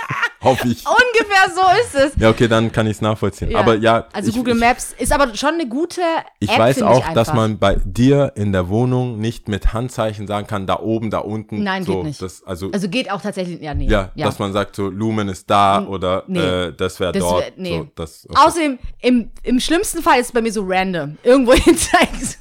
Hoffe 0.42 0.70
ich. 0.70 0.86
Ungefähr 0.86 1.54
so 1.54 1.62
ist 1.82 1.96
es. 2.16 2.22
Ja, 2.22 2.30
okay, 2.30 2.48
dann 2.48 2.72
kann 2.72 2.88
ich 2.88 2.94
es 2.94 3.02
nachvollziehen. 3.02 3.52
Ja. 3.52 3.60
Aber 3.60 3.76
ja, 3.76 4.08
Also 4.14 4.30
ich, 4.30 4.36
Google 4.36 4.56
Maps 4.56 4.96
ist 4.98 5.12
aber 5.12 5.36
schon 5.36 5.56
eine 5.56 5.68
gute 5.68 6.00
Ich 6.40 6.50
App, 6.50 6.60
weiß 6.60 6.82
auch, 6.84 7.06
ich 7.10 7.14
dass 7.14 7.34
man 7.34 7.60
bei 7.60 7.76
dir 7.84 8.32
in 8.36 8.54
der 8.54 8.70
Wohnung 8.70 9.20
nicht 9.20 9.50
mit 9.50 9.74
Handzeichen 9.74 10.28
sagen 10.28 10.48
kann, 10.48 10.66
da 10.66 10.80
oben, 10.80 11.10
da 11.12 11.18
unten. 11.20 11.62
Nein, 11.64 11.84
so, 11.84 11.96
geht 11.98 12.04
nicht. 12.06 12.22
Das, 12.22 12.42
also, 12.46 12.72
Also 12.72 12.88
geht 12.88 13.12
auch 13.12 13.22
tatsächlich, 13.22 13.62
ja, 13.62 13.74
nee. 13.74 13.88
ja, 13.90 14.12
dass 14.16 14.40
man 14.40 14.54
sagt, 14.54 14.76
so 14.78 14.88
Lumen 14.90 15.28
ist 15.28 15.50
da 15.50 15.86
oder 15.86 16.24
nee. 16.28 16.40
äh, 16.40 16.74
das 16.74 17.00
wäre 17.02 17.12
Das 17.12 17.22
dort. 17.22 17.42
wär- 17.44 17.52
nee. 17.58 17.78
So, 17.78 17.88
das, 17.96 18.26
okay. 18.30 18.42
Außerdem, 18.48 18.80
im, 19.02 19.32
im 19.44 19.60
schlimmsten 19.60 20.02
Fall 20.02 20.20
ist 20.22 20.28
es 20.28 20.32
bei 20.32 20.42
mir 20.42 20.54
so 20.54 20.64
random. 20.66 21.18
Irgendwo 21.22 21.52
hinzeigen. 21.54 22.18
das 22.22 22.38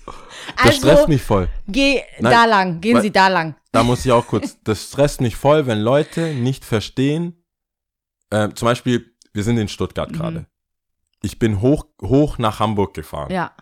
Also, 0.57 0.79
stresst 0.79 1.09
mich 1.09 1.23
voll. 1.23 1.49
geh 1.67 2.01
Nein, 2.21 2.33
da 2.33 2.45
lang, 2.45 2.81
gehen 2.81 2.95
weil- 2.95 3.03
Sie 3.03 3.11
da 3.11 3.27
lang. 3.27 3.57
Da 3.73 3.83
muss 3.83 4.05
ich 4.07 4.13
auch 4.13 4.27
kurz, 4.27 4.57
das 4.65 4.85
stresst 4.85 5.21
mich 5.21 5.37
voll, 5.37 5.67
wenn 5.67 5.81
Leute 5.81 6.33
nicht 6.33 6.65
verstehen. 6.65 7.35
Äh, 8.31 8.51
zum 8.55 8.67
Beispiel, 8.67 9.15
wir 9.33 9.43
sind 9.45 9.59
in 9.59 9.69
Stuttgart 9.69 10.11
Mhm. 10.11 10.17
gerade. 10.17 10.47
Ich 11.23 11.39
bin 11.39 11.61
hoch, 11.61 11.87
hoch 12.03 12.39
nach 12.39 12.61
Hamburg 12.61 12.95
gefahren. 12.95 13.33
Ja, 13.33 13.55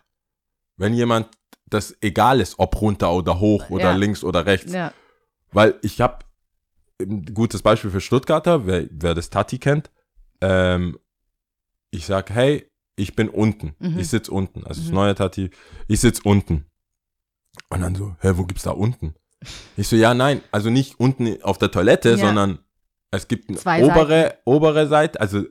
Wenn 0.78 0.92
jemand 0.92 1.28
das 1.68 1.96
egal 2.02 2.40
ist, 2.40 2.58
ob 2.58 2.80
runter 2.80 3.12
oder 3.12 3.40
hoch 3.40 3.70
oder 3.70 3.84
Ja. 3.92 3.96
links 3.96 4.22
oder 4.22 4.44
rechts, 4.46 4.72
ja. 4.72 4.92
weil 5.52 5.78
ich 5.82 6.00
habe 6.02 6.18
ein 7.00 7.24
gutes 7.34 7.62
Beispiel 7.62 7.90
für 7.90 8.00
Stuttgarter, 8.00 8.66
wer, 8.66 8.86
wer 8.90 9.14
das 9.14 9.30
Tati 9.30 9.58
kennt. 9.58 9.90
Ähm, 10.42 10.98
ich 11.90 12.04
sag, 12.06 12.30
hey, 12.30 12.70
ich 12.96 13.16
bin 13.16 13.28
unten. 13.30 13.74
Mhm. 13.78 13.98
Ich 13.98 14.08
sitz 14.08 14.28
unten. 14.28 14.64
Also 14.64 14.80
das 14.82 14.90
Mhm. 14.90 14.94
neue 14.96 15.14
Tati, 15.14 15.50
ich 15.88 16.00
sitz 16.00 16.20
unten. 16.20 16.66
Und 17.70 17.80
dann 17.80 17.94
so, 17.94 18.14
hä, 18.20 18.32
wo 18.34 18.44
gibt's 18.44 18.64
da 18.64 18.72
unten? 18.72 19.14
Ich 19.76 19.88
so, 19.88 19.96
ja, 19.96 20.12
nein, 20.14 20.42
also 20.52 20.68
nicht 20.70 21.00
unten 21.00 21.42
auf 21.42 21.56
der 21.58 21.70
Toilette, 21.70 22.10
Ja. 22.10 22.16
sondern 22.18 22.58
es 23.10 23.28
gibt 23.28 23.48
eine 23.48 23.58
Zwei 23.58 23.84
obere, 23.84 24.34
obere 24.44 24.86
Seite, 24.88 25.20
also 25.20 25.42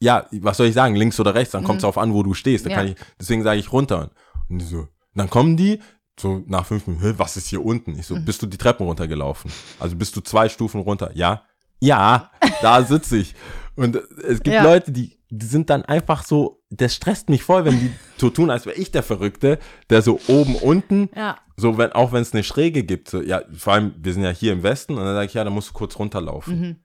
ja, 0.00 0.26
was 0.32 0.56
soll 0.58 0.66
ich 0.66 0.74
sagen, 0.74 0.96
links 0.96 1.18
oder 1.20 1.34
rechts, 1.34 1.52
dann 1.52 1.62
Mhm. 1.62 1.66
kommt 1.66 1.78
es 1.78 1.84
auf 1.84 1.96
an, 1.98 2.12
wo 2.12 2.22
du 2.22 2.34
stehst. 2.34 2.66
Da 2.66 2.70
Ja. 2.70 2.76
kann 2.76 2.88
ich, 2.88 2.96
deswegen 3.18 3.42
sage 3.42 3.58
ich 3.60 3.72
runter. 3.72 4.10
Und 4.48 4.60
so, 4.60 4.88
dann 5.14 5.30
kommen 5.30 5.56
die, 5.56 5.80
so 6.18 6.42
nach 6.46 6.66
fünf 6.66 6.86
Minuten, 6.86 7.04
"Hä, 7.06 7.14
was 7.16 7.36
ist 7.36 7.46
hier 7.48 7.64
unten? 7.64 7.98
Ich 7.98 8.06
so, 8.06 8.14
Mhm. 8.16 8.24
bist 8.24 8.42
du 8.42 8.46
die 8.46 8.58
Treppen 8.58 8.86
runtergelaufen? 8.86 9.50
Also 9.80 9.96
bist 9.96 10.14
du 10.16 10.20
zwei 10.20 10.48
Stufen 10.48 10.80
runter? 10.80 11.10
Ja. 11.14 11.42
Ja, 11.80 12.30
da 12.62 12.82
sitze 12.82 13.16
ich. 13.18 13.34
Und 13.76 13.96
es 13.96 14.42
gibt 14.42 14.54
Ja. 14.54 14.62
Leute, 14.62 14.92
die, 14.92 15.18
die 15.30 15.46
sind 15.46 15.70
dann 15.70 15.84
einfach 15.84 16.22
so, 16.24 16.62
das 16.70 16.94
stresst 16.94 17.28
mich 17.28 17.42
voll, 17.42 17.64
wenn 17.64 17.78
die 17.80 17.90
so 18.16 18.30
tun, 18.30 18.50
als 18.50 18.66
wäre 18.66 18.76
ich 18.76 18.90
der 18.92 19.02
Verrückte, 19.02 19.58
der 19.90 20.00
so 20.02 20.20
oben, 20.28 20.54
unten, 20.56 21.10
Ja. 21.16 21.38
so 21.56 21.76
wenn, 21.78 21.92
auch 21.92 22.12
wenn 22.12 22.22
es 22.22 22.32
eine 22.32 22.44
Schräge 22.44 22.84
gibt, 22.84 23.08
so, 23.10 23.20
ja, 23.20 23.42
vor 23.56 23.72
allem, 23.72 23.94
wir 23.98 24.12
sind 24.12 24.22
ja 24.22 24.30
hier 24.30 24.52
im 24.52 24.62
Westen, 24.62 24.92
und 24.96 25.04
dann 25.04 25.14
sage 25.14 25.26
ich, 25.26 25.34
ja, 25.34 25.42
da 25.42 25.50
musst 25.50 25.70
du 25.70 25.72
kurz 25.72 25.98
runterlaufen. 25.98 26.60
Mhm. 26.60 26.76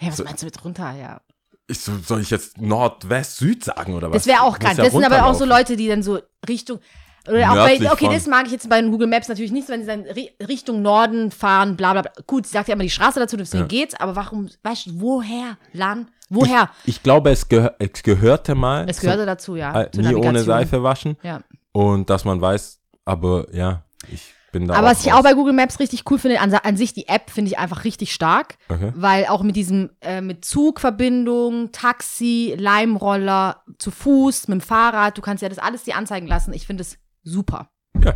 Hä, 0.00 0.08
was 0.08 0.16
So- 0.16 0.24
meinst 0.24 0.42
du 0.42 0.46
mit 0.46 0.64
runter? 0.64 0.92
Ja. 0.98 1.20
Ich 1.68 1.78
so, 1.80 1.92
soll 2.04 2.20
ich 2.22 2.30
jetzt 2.30 2.58
Nord, 2.60 3.08
West, 3.08 3.36
Süd 3.36 3.62
sagen 3.62 3.94
oder 3.94 4.08
was? 4.10 4.24
Das 4.24 4.26
wäre 4.26 4.42
auch 4.42 4.58
krank. 4.58 4.76
ja 4.78 4.84
das 4.84 4.92
sind 4.92 5.04
aber 5.04 5.26
auch 5.26 5.34
so. 5.34 5.44
Leute, 5.44 5.76
die 5.76 5.86
dann 5.88 6.02
so 6.02 6.18
Richtung. 6.48 6.80
Oder 7.28 7.50
auch 7.50 7.54
bei, 7.54 7.74
okay, 7.92 8.06
von- 8.06 8.14
das 8.14 8.26
mag 8.26 8.46
ich 8.46 8.52
jetzt 8.52 8.68
bei 8.68 8.80
Google 8.82 9.06
Maps 9.06 9.28
natürlich 9.28 9.52
nicht, 9.52 9.68
wenn 9.68 9.82
sie 9.82 9.86
dann 9.86 10.00
Ri 10.02 10.30
Richtung 10.48 10.80
Norden 10.82 11.30
fahren, 11.30 11.76
bla 11.76 11.92
bla 11.92 12.02
bla. 12.02 12.12
Gut, 12.26 12.46
sie 12.46 12.52
sagt 12.54 12.68
ja 12.68 12.74
immer 12.74 12.82
die 12.82 12.90
Straße 12.90 13.20
dazu, 13.20 13.36
deswegen 13.36 13.64
Ja. 13.64 13.68
geht's, 13.68 13.94
aber 13.94 14.16
warum, 14.16 14.48
weißt 14.62 14.86
du, 14.86 15.00
woher, 15.00 15.58
Lan? 15.74 16.08
Woher? 16.30 16.70
Ich, 16.84 16.96
ich 16.96 17.02
glaube, 17.02 17.30
es, 17.30 17.46
gehör, 17.48 17.74
es 17.78 18.02
gehörte 18.02 18.54
mal. 18.54 18.86
es 18.88 19.00
gehörte 19.00 19.26
dazu, 19.26 19.54
ja. 19.56 19.82
äh, 19.82 19.90
nie 19.96 20.14
ohne. 20.14 20.42
Seife 20.42 20.82
waschen. 20.82 21.16
Ja. 21.22 21.40
Und 21.72 22.08
dass 22.08 22.24
man 22.24 22.40
weiß, 22.40 22.80
aber 23.04 23.46
ja, 23.54 23.82
ich 24.10 24.32
bin 24.52 24.66
da 24.68 24.74
Aber 24.74 24.86
auch 24.86 24.90
was 24.90 25.04
ich 25.04 25.12
raus. 25.12 25.18
auch 25.20 25.22
bei 25.24 25.34
Google 25.34 25.52
Maps 25.52 25.78
richtig 25.80 26.10
cool 26.10 26.18
finde, 26.18 26.40
an, 26.40 26.52
an 26.52 26.76
sich 26.76 26.92
die 26.92 27.08
App 27.08 27.30
finde 27.30 27.50
ich 27.50 27.58
einfach 27.58 27.84
richtig 27.84 28.12
stark, 28.12 28.56
Okay. 28.68 28.92
weil 28.96 29.26
auch 29.26 29.42
mit 29.42 29.56
diesem, 29.56 29.90
äh, 30.00 30.20
mit 30.20 30.44
Zugverbindung, 30.44 31.72
Taxi, 31.72 32.54
Leimroller, 32.58 33.62
zu 33.78 33.90
Fuß, 33.90 34.48
mit 34.48 34.60
dem 34.60 34.60
Fahrrad, 34.60 35.16
du 35.16 35.22
kannst 35.22 35.42
ja 35.42 35.48
das 35.48 35.58
alles 35.58 35.84
dir 35.84 35.96
anzeigen 35.96 36.26
lassen. 36.26 36.52
Ich 36.52 36.66
finde 36.66 36.82
es 36.82 36.98
super. 37.22 37.70
Ja. 38.02 38.14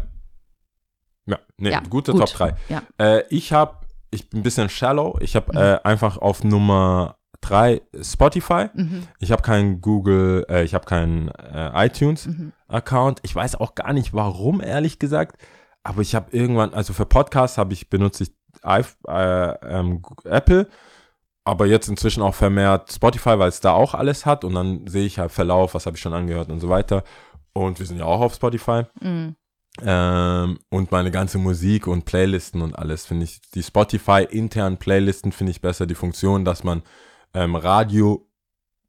Ja, 1.26 1.38
nee, 1.56 1.70
Ja, 1.70 1.80
gute 1.88 2.12
gut. 2.12 2.20
Top 2.20 2.30
3. 2.30 2.54
Ja. 2.68 2.82
Äh, 2.98 3.24
ich 3.30 3.52
habe, 3.52 3.76
ich 4.10 4.28
bin 4.28 4.40
ein 4.40 4.42
bisschen 4.42 4.68
shallow. 4.68 5.18
Ich 5.20 5.36
habe 5.36 5.52
Mhm. 5.52 5.58
äh, 5.58 5.78
einfach 5.84 6.18
auf 6.18 6.44
Nummer 6.44 7.16
3 7.40 7.80
Spotify. 8.02 8.66
Mhm. 8.74 9.06
Ich 9.20 9.32
habe 9.32 9.42
keinen 9.42 9.80
Google, 9.80 10.44
äh, 10.48 10.64
ich 10.64 10.74
habe 10.74 10.84
keinen 10.86 11.28
äh, 11.28 11.86
iTunes 11.86 12.26
Mhm. 12.26 12.52
Account. 12.68 13.20
Ich 13.22 13.34
weiß 13.34 13.56
auch 13.56 13.74
gar 13.74 13.92
nicht 13.92 14.12
warum, 14.12 14.60
ehrlich 14.60 14.98
gesagt. 14.98 15.36
Aber 15.84 16.00
ich 16.00 16.14
habe 16.14 16.34
irgendwann, 16.36 16.74
also 16.74 16.92
für 16.92 17.06
Podcasts 17.06 17.58
habe 17.58 17.74
ich 17.74 17.90
benutze 17.90 18.24
ich 18.24 18.32
äh, 18.64 18.82
ähm, 19.06 20.02
Apple, 20.24 20.68
aber 21.44 21.66
jetzt 21.66 21.88
inzwischen 21.88 22.22
auch 22.22 22.34
vermehrt 22.34 22.90
Spotify, 22.90 23.38
weil 23.38 23.50
es 23.50 23.60
da 23.60 23.72
auch 23.72 23.94
alles 23.94 24.24
hat 24.24 24.44
und 24.44 24.54
dann 24.54 24.86
sehe 24.86 25.04
ich 25.04 25.18
halt 25.18 25.30
Verlauf, 25.30 25.74
was 25.74 25.84
habe 25.84 25.96
ich 25.96 26.02
schon 26.02 26.14
angehört 26.14 26.50
und 26.50 26.60
so 26.60 26.70
weiter. 26.70 27.04
Und 27.52 27.78
wir 27.78 27.86
sind 27.86 27.98
ja 27.98 28.06
auch 28.06 28.20
auf 28.20 28.34
Spotify. 28.34 28.84
Mhm. 29.00 29.36
Ähm, 29.82 30.58
und 30.70 30.92
meine 30.92 31.10
ganze 31.10 31.38
Musik 31.38 31.86
und 31.86 32.04
Playlisten 32.04 32.62
und 32.62 32.74
alles 32.74 33.06
finde 33.06 33.24
ich, 33.24 33.40
die 33.54 33.62
Spotify 33.62 34.26
internen 34.28 34.78
Playlisten 34.78 35.32
finde 35.32 35.50
ich 35.50 35.60
besser. 35.60 35.86
Die 35.86 35.96
Funktion, 35.96 36.44
dass 36.44 36.64
man 36.64 36.82
ähm, 37.34 37.56
Radio 37.56 38.26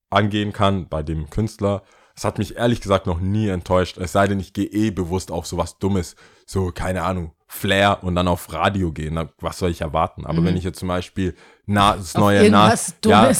angehen 0.10 0.54
kann 0.54 0.88
bei 0.88 1.04
dem 1.04 1.30
Künstler. 1.30 1.84
Das 2.14 2.24
hat 2.24 2.38
mich 2.38 2.56
ehrlich 2.56 2.82
gesagt 2.82 3.08
noch 3.08 3.20
nie 3.20 3.50
enttäuscht. 3.50 3.98
Es 3.98 4.14
sei 4.14 4.28
denn, 4.28 4.40
ich 4.40 4.54
gehe 4.54 4.68
eh 4.68 4.92
bewusst 4.92 5.32
auf 5.32 5.46
sowas 5.46 5.80
Dummes. 5.80 6.16
So, 6.46 6.72
keine 6.72 7.04
Ahnung, 7.04 7.32
Flair 7.48 8.00
und 8.04 8.16
dann 8.16 8.28
auf 8.28 8.52
Radio 8.54 8.92
gehen. 8.92 9.14
Na, 9.16 9.30
was 9.40 9.58
soll 9.60 9.72
ich 9.72 9.82
erwarten? 9.82 10.26
Aber 10.26 10.42
Mhm. 10.42 10.46
wenn 10.46 10.58
ich 10.58 10.64
jetzt 10.64 10.80
zum 10.80 10.88
Beispiel 10.88 11.36
na, 11.66 11.96
das 11.96 12.14
neue 12.16 12.50
Nas, 12.50 12.96
ja, 13.06 13.32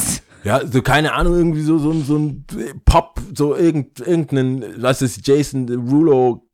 ja, 0.44 0.62
so 0.66 0.82
keine 0.82 1.14
Ahnung, 1.14 1.36
irgendwie 1.36 1.62
so, 1.62 1.78
so, 1.78 1.92
so 1.94 2.18
ein 2.18 2.46
Pop, 2.86 3.20
so 3.36 3.56
irgend, 3.56 4.00
irgendeinen, 4.00 4.82
was 4.82 5.02
ist, 5.02 5.28
Jason 5.28 5.68
Derulo, 5.68 6.48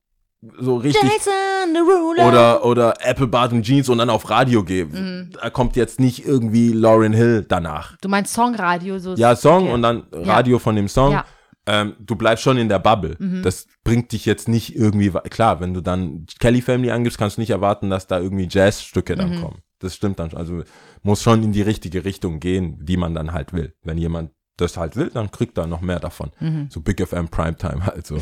so 0.59 0.77
richtig. 0.77 1.03
Jason 1.03 1.73
Derulo. 1.73 2.27
Oder, 2.27 2.65
oder 2.65 2.93
Apple 3.01 3.27
Bottom 3.27 3.61
Jeans 3.61 3.89
und 3.89 3.99
dann 3.99 4.09
auf 4.09 4.29
Radio 4.29 4.63
gehen. 4.63 4.91
Mhm. 4.91 5.29
Da 5.41 5.49
kommt 5.49 5.75
jetzt 5.75 5.99
nicht 5.99 6.25
irgendwie 6.25 6.73
Lauren 6.73 7.13
Hill 7.13 7.45
danach. 7.47 7.95
Du 8.01 8.09
meinst 8.09 8.33
Songradio, 8.33 8.97
so. 8.99 9.13
Ja, 9.15 9.35
Song 9.35 9.63
okay. 9.65 9.73
und 9.73 9.81
dann 9.83 10.03
Radio 10.11 10.57
von 10.59 10.75
dem 10.75 10.87
Song. 10.87 11.11
Ja. 11.13 11.25
Ähm, 11.67 11.95
du 11.99 12.15
bleibst 12.15 12.43
schon 12.43 12.57
in 12.57 12.69
der 12.69 12.79
Bubble. 12.79 13.15
Mhm. 13.19 13.43
Das 13.43 13.67
bringt 13.83 14.11
dich 14.11 14.25
jetzt 14.25 14.47
nicht 14.47 14.75
irgendwie, 14.75 15.11
klar, 15.29 15.59
wenn 15.59 15.73
du 15.73 15.81
dann 15.81 16.25
Kelly 16.39 16.61
Family 16.61 16.91
angibst, 16.91 17.17
kannst 17.19 17.37
du 17.37 17.41
nicht 17.41 17.51
erwarten, 17.51 17.89
dass 17.89 18.07
da 18.07 18.19
irgendwie 18.19 18.47
Jazzstücke 18.49 19.15
dann 19.15 19.35
Mhm. 19.37 19.41
kommen. 19.41 19.61
Das 19.79 19.95
stimmt 19.95 20.19
dann 20.19 20.29
schon. 20.31 20.39
Also 20.39 20.63
muss 21.03 21.21
schon 21.21 21.43
in 21.43 21.51
die 21.51 21.61
richtige 21.61 22.03
Richtung 22.05 22.39
gehen, 22.39 22.79
die 22.83 22.97
man 22.97 23.13
dann 23.13 23.31
halt 23.33 23.53
will. 23.53 23.75
Wenn 23.83 23.97
jemand 23.97 24.31
das 24.57 24.77
halt 24.77 24.95
will, 24.95 25.09
dann 25.11 25.31
kriegt 25.31 25.57
er 25.57 25.65
noch 25.67 25.81
mehr 25.81 25.99
davon. 25.99 26.31
Mhm. 26.39 26.67
So 26.69 26.81
Big 26.81 26.99
FM 26.99 27.29
Primetime 27.29 27.85
halt 27.85 28.05
so. 28.07 28.17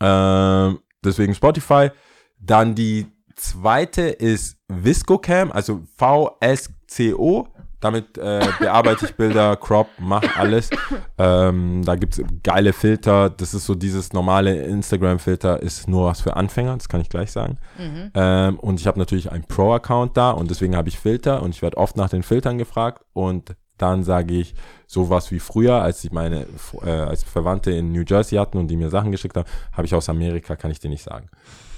Ähm, 0.00 0.78
deswegen 1.04 1.34
Spotify. 1.34 1.90
Dann 2.38 2.74
die 2.74 3.06
zweite 3.36 4.02
ist 4.02 4.58
ViscoCam, 4.68 5.52
also 5.52 5.82
V-S-C-O. 5.96 7.46
Damit 7.80 8.18
äh, 8.18 8.46
bearbeite 8.58 9.06
ich 9.06 9.14
Bilder, 9.14 9.56
crop, 9.56 9.88
mach 9.98 10.22
alles. 10.36 10.70
Ähm, 11.16 11.82
da 11.84 11.96
gibt's 11.96 12.20
geile 12.42 12.72
Filter. 12.72 13.30
Das 13.30 13.54
ist 13.54 13.66
so 13.66 13.74
dieses 13.74 14.12
normale 14.12 14.64
Instagram-Filter, 14.64 15.62
ist 15.62 15.88
nur 15.88 16.06
was 16.06 16.20
für 16.20 16.36
Anfänger, 16.36 16.74
das 16.76 16.88
kann 16.88 17.00
ich 17.00 17.08
gleich 17.08 17.32
sagen. 17.32 17.58
Mhm. 17.78 18.10
Ähm, 18.14 18.58
und 18.58 18.80
ich 18.80 18.86
habe 18.86 18.98
natürlich 18.98 19.32
einen 19.32 19.44
Pro-Account 19.44 20.16
da 20.16 20.30
und 20.30 20.50
deswegen 20.50 20.76
habe 20.76 20.88
ich 20.88 20.98
Filter 20.98 21.42
und 21.42 21.54
ich 21.54 21.62
werde 21.62 21.78
oft 21.78 21.96
nach 21.96 22.10
den 22.10 22.22
Filtern 22.22 22.58
gefragt 22.58 23.02
und 23.12 23.56
dann 23.78 24.04
sage 24.04 24.34
ich 24.34 24.54
sowas 24.86 25.30
wie 25.30 25.40
früher, 25.40 25.80
als 25.80 26.04
ich 26.04 26.12
meine 26.12 26.46
äh, 26.84 26.90
als 26.90 27.22
Verwandte 27.22 27.70
in 27.70 27.92
New 27.92 28.04
Jersey 28.06 28.36
hatten 28.36 28.58
und 28.58 28.68
die 28.68 28.76
mir 28.76 28.90
Sachen 28.90 29.10
geschickt 29.10 29.36
haben, 29.36 29.48
habe 29.72 29.86
ich 29.86 29.94
aus 29.94 30.08
Amerika, 30.08 30.56
kann 30.56 30.70
ich 30.70 30.80
dir 30.80 30.90
nicht 30.90 31.02
sagen. 31.02 31.30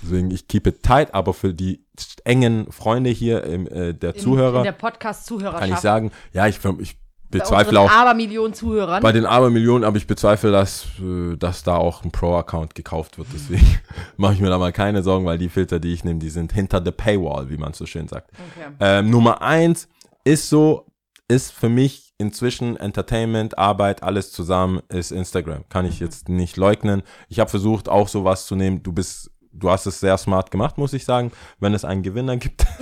Deswegen, 0.03 0.31
ich 0.31 0.49
keep 0.49 0.67
it 0.67 0.83
tight, 0.83 1.15
aber 1.15 1.33
für 1.33 1.55
die 1.55 1.85
engen 2.25 2.71
Freunde 2.73 3.11
hier, 3.11 3.45
im, 3.45 3.67
äh, 3.69 3.93
der 3.95 4.15
In, 4.15 4.21
Zuhörer, 4.21 4.59
in 4.59 4.65
der 4.65 4.73
Podcast-Zuhörerschaft. 4.73 5.63
kann 5.63 5.73
ich 5.73 5.79
sagen, 5.79 6.11
ja, 6.33 6.47
ich, 6.47 6.57
ich 6.81 6.97
Bei 7.31 7.39
bezweifle 7.39 7.81
auch 7.81 7.91
Abermillionen 7.91 8.55
Zuhörern. 8.55 9.03
bei 9.03 9.13
den 9.13 9.27
Abermillionen, 9.27 9.85
aber 9.85 9.97
ich 9.97 10.07
bezweifle, 10.07 10.51
dass, 10.51 10.87
äh, 11.01 11.37
dass 11.37 11.63
da 11.63 11.77
auch 11.77 12.05
ein 12.05 12.11
Pro-Account 12.11 12.75
gekauft 12.75 13.19
wird. 13.19 13.29
Deswegen 13.33 13.79
mache 14.17 14.35
ich 14.35 14.41
mir 14.41 14.51
da 14.51 14.59
mal 14.59 14.73
keine 14.73 15.03
Sorgen, 15.03 15.25
weil 15.25 15.39
die 15.39 15.49
Filter, 15.49 15.79
die 15.81 15.93
ich 15.93 16.05
nehme, 16.05 16.19
die 16.19 16.31
sind 16.31 16.53
hinter 16.53 16.83
the 16.85 16.91
Paywall, 16.91 17.49
wie 17.49 17.57
man 17.57 17.73
so 17.73 17.87
schön 17.87 18.09
sagt. 18.09 18.31
okay. 18.33 18.71
Ähm, 18.81 19.11
Nummer 19.11 19.41
eins 19.43 19.89
ist 20.25 20.49
so, 20.49 20.87
ist 21.29 21.53
für 21.53 21.69
mich 21.69 22.13
inzwischen 22.19 22.77
Entertainment, 22.77 23.59
Arbeit, 23.59 24.03
alles 24.03 24.31
zusammen 24.31 24.81
ist 24.89 25.11
Instagram. 25.11 25.65
Kann 25.69 25.87
ich 25.87 25.99
jetzt 25.99 26.29
nicht 26.29 26.57
leugnen. 26.57 27.03
Ich 27.29 27.41
habe 27.41 27.51
versucht, 27.51 27.89
auch 27.89 28.07
sowas 28.07 28.47
zu 28.47 28.55
nehmen. 28.55 28.83
Du 28.83 28.93
bist 28.93 29.32
du 29.53 29.71
hast 29.71 29.87
es 29.87 30.01
sehr 30.01 30.17
smart 30.19 30.51
gemacht, 30.51 30.79
muss 30.79 30.93
ich 30.93 31.05
sagen. 31.05 31.31
Wenn 31.61 31.75
es 31.75 31.85
einen 31.85 32.03
Gewinner 32.03 32.37
gibt. 32.37 32.65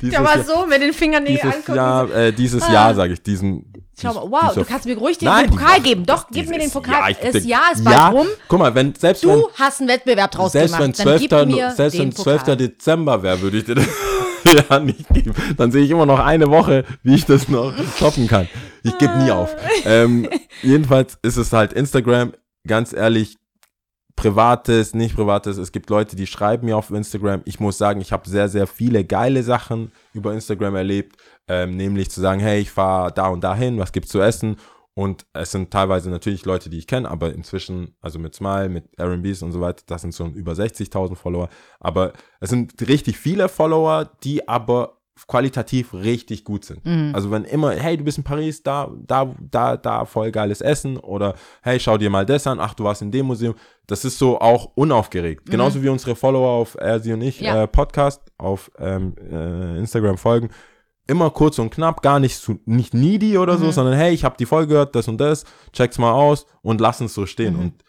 Ja, 0.00 0.20
aber 0.20 0.36
Jahr- 0.36 0.44
so 0.44 0.66
mit 0.66 0.80
den 0.80 0.92
Fingernägeln 0.94 1.40
dieses 1.42 1.56
angucken. 1.56 1.76
Jahr, 1.76 2.10
äh, 2.14 2.32
dieses 2.32 2.62
Ah. 2.62 2.72
Jahr, 2.72 2.94
sage 2.94 3.12
ich, 3.14 3.22
diesen. 3.22 3.56
Mal, 4.02 4.12
dies- 4.12 4.14
wow, 4.14 4.54
du 4.54 4.64
kannst 4.64 4.86
mir 4.86 4.96
ruhig 4.96 5.18
den, 5.18 5.26
Nein, 5.26 5.50
Pokal 5.50 5.80
geben. 5.80 6.06
Doch, 6.06 6.26
gib 6.30 6.48
mir 6.48 6.58
den 6.58 6.70
Pokal. 6.70 7.10
Ich 7.10 7.18
das 7.18 7.44
Jahr 7.44 7.72
ist 7.72 7.84
bald 7.84 7.96
ja, 7.96 8.08
rum. 8.08 8.26
Guck 8.48 8.58
mal, 8.60 8.74
wenn 8.74 8.94
selbst 8.94 9.26
wenn, 9.26 9.40
Du 9.40 9.48
hast 9.58 9.80
einen 9.80 9.88
Wettbewerb 9.90 10.30
draus 10.30 10.52
selbst 10.52 10.76
gemacht. 10.76 10.82
wenn 10.82 10.92
Dann 10.92 11.18
12. 11.18 11.20
gib 11.20 11.56
mir 11.56 11.70
selbst 11.72 11.98
wenn 11.98 12.12
12. 12.12 12.40
Pokal. 12.40 12.56
Dezember 12.56 13.22
wäre, 13.22 13.40
würde 13.42 13.58
ich 13.58 13.64
dir 13.64 13.74
das 13.74 13.86
ja 14.70 14.78
nicht 14.78 15.08
geben. 15.10 15.34
Dann 15.56 15.70
sehe 15.72 15.82
ich 15.84 15.90
immer 15.90 16.06
noch 16.06 16.20
eine 16.20 16.46
Woche, 16.48 16.84
wie 17.02 17.14
ich 17.16 17.26
das 17.26 17.48
noch 17.48 17.74
toppen 17.98 18.26
kann. 18.28 18.48
Ich 18.84 18.96
gebe 18.98 19.16
nie 19.18 19.30
auf. 19.32 19.54
Ähm, 19.84 20.28
jedenfalls 20.62 21.18
ist 21.22 21.36
es 21.36 21.52
halt 21.52 21.72
Instagram, 21.72 22.32
ganz 22.66 22.92
ehrlich, 22.92 23.36
privates, 24.18 24.94
nicht 24.94 25.14
privates. 25.14 25.56
Es 25.56 25.72
gibt 25.72 25.88
Leute, 25.90 26.16
die 26.16 26.26
schreiben 26.26 26.66
mir 26.66 26.76
auf 26.76 26.90
Instagram. 26.90 27.42
Ich 27.44 27.60
muss 27.60 27.78
sagen, 27.78 28.00
ich 28.00 28.12
habe 28.12 28.28
sehr, 28.28 28.48
sehr 28.48 28.66
viele 28.66 29.04
geile 29.04 29.42
Sachen 29.42 29.92
über 30.12 30.32
Instagram 30.34 30.74
erlebt, 30.74 31.16
ähm, 31.46 31.76
nämlich 31.76 32.10
zu 32.10 32.20
sagen, 32.20 32.40
hey, 32.40 32.60
ich 32.60 32.70
fahre 32.70 33.12
da 33.12 33.28
und 33.28 33.42
dahin, 33.42 33.78
was 33.78 33.92
gibt's 33.92 34.10
zu 34.10 34.20
essen? 34.20 34.56
Und 34.94 35.26
es 35.32 35.52
sind 35.52 35.70
teilweise 35.70 36.10
natürlich 36.10 36.44
Leute, 36.44 36.68
die 36.68 36.78
ich 36.78 36.88
kenne, 36.88 37.08
aber 37.08 37.32
inzwischen, 37.32 37.94
also 38.00 38.18
mit 38.18 38.34
Smile, 38.34 38.68
mit 38.68 38.88
R&Bs 38.98 39.42
und 39.42 39.52
so 39.52 39.60
weiter, 39.60 39.84
das 39.86 40.02
sind 40.02 40.12
so 40.12 40.26
über 40.26 40.52
60.000 40.52 41.14
Follower. 41.14 41.48
Aber 41.78 42.12
es 42.40 42.50
sind 42.50 42.74
richtig 42.88 43.16
viele 43.16 43.48
Follower, 43.48 44.10
die 44.24 44.48
aber 44.48 44.97
qualitativ 45.26 45.92
richtig 45.94 46.44
gut 46.44 46.64
sind. 46.64 46.86
Also 47.14 47.30
wenn 47.30 47.44
immer, 47.44 47.72
hey, 47.72 47.96
du 47.96 48.04
bist 48.04 48.18
in 48.18 48.24
Paris, 48.24 48.62
da, 48.62 48.90
da, 49.06 49.34
da, 49.40 49.76
da, 49.76 50.04
voll 50.04 50.30
geiles 50.30 50.60
Essen 50.60 50.96
oder 50.96 51.34
hey, 51.62 51.80
schau 51.80 51.98
dir 51.98 52.10
mal 52.10 52.24
das 52.24 52.46
an, 52.46 52.60
ach, 52.60 52.74
du 52.74 52.84
warst 52.84 53.02
in 53.02 53.10
dem 53.10 53.26
Museum. 53.26 53.54
Das 53.86 54.04
ist 54.04 54.18
so 54.18 54.38
auch 54.40 54.72
unaufgeregt. 54.74 55.50
Genauso 55.50 55.82
wie 55.82 55.88
unsere 55.88 56.14
Follower 56.14 56.48
auf 56.50 56.76
Er, 56.78 57.00
Sie 57.00 57.12
und 57.12 57.22
ich 57.22 57.40
Ja. 57.40 57.62
äh, 57.62 57.66
Podcast 57.66 58.22
auf 58.38 58.70
ähm, 58.78 59.14
äh, 59.30 59.78
Instagram 59.78 60.18
folgen. 60.18 60.50
Immer 61.06 61.30
kurz 61.30 61.58
und 61.58 61.70
knapp, 61.70 62.02
gar 62.02 62.20
nicht, 62.20 62.36
zu, 62.38 62.60
nicht 62.66 62.92
needy 62.92 63.38
oder 63.38 63.56
so, 63.56 63.70
sondern 63.72 63.94
hey, 63.94 64.12
ich 64.12 64.24
habe 64.24 64.36
die 64.38 64.44
Folge 64.44 64.68
gehört, 64.68 64.94
das 64.94 65.08
und 65.08 65.18
das, 65.18 65.44
check's 65.72 65.96
mal 65.98 66.12
aus 66.12 66.44
und 66.60 66.80
lassen 66.82 67.06
es 67.06 67.14
so 67.14 67.24
stehen 67.24 67.56
und 67.56 67.82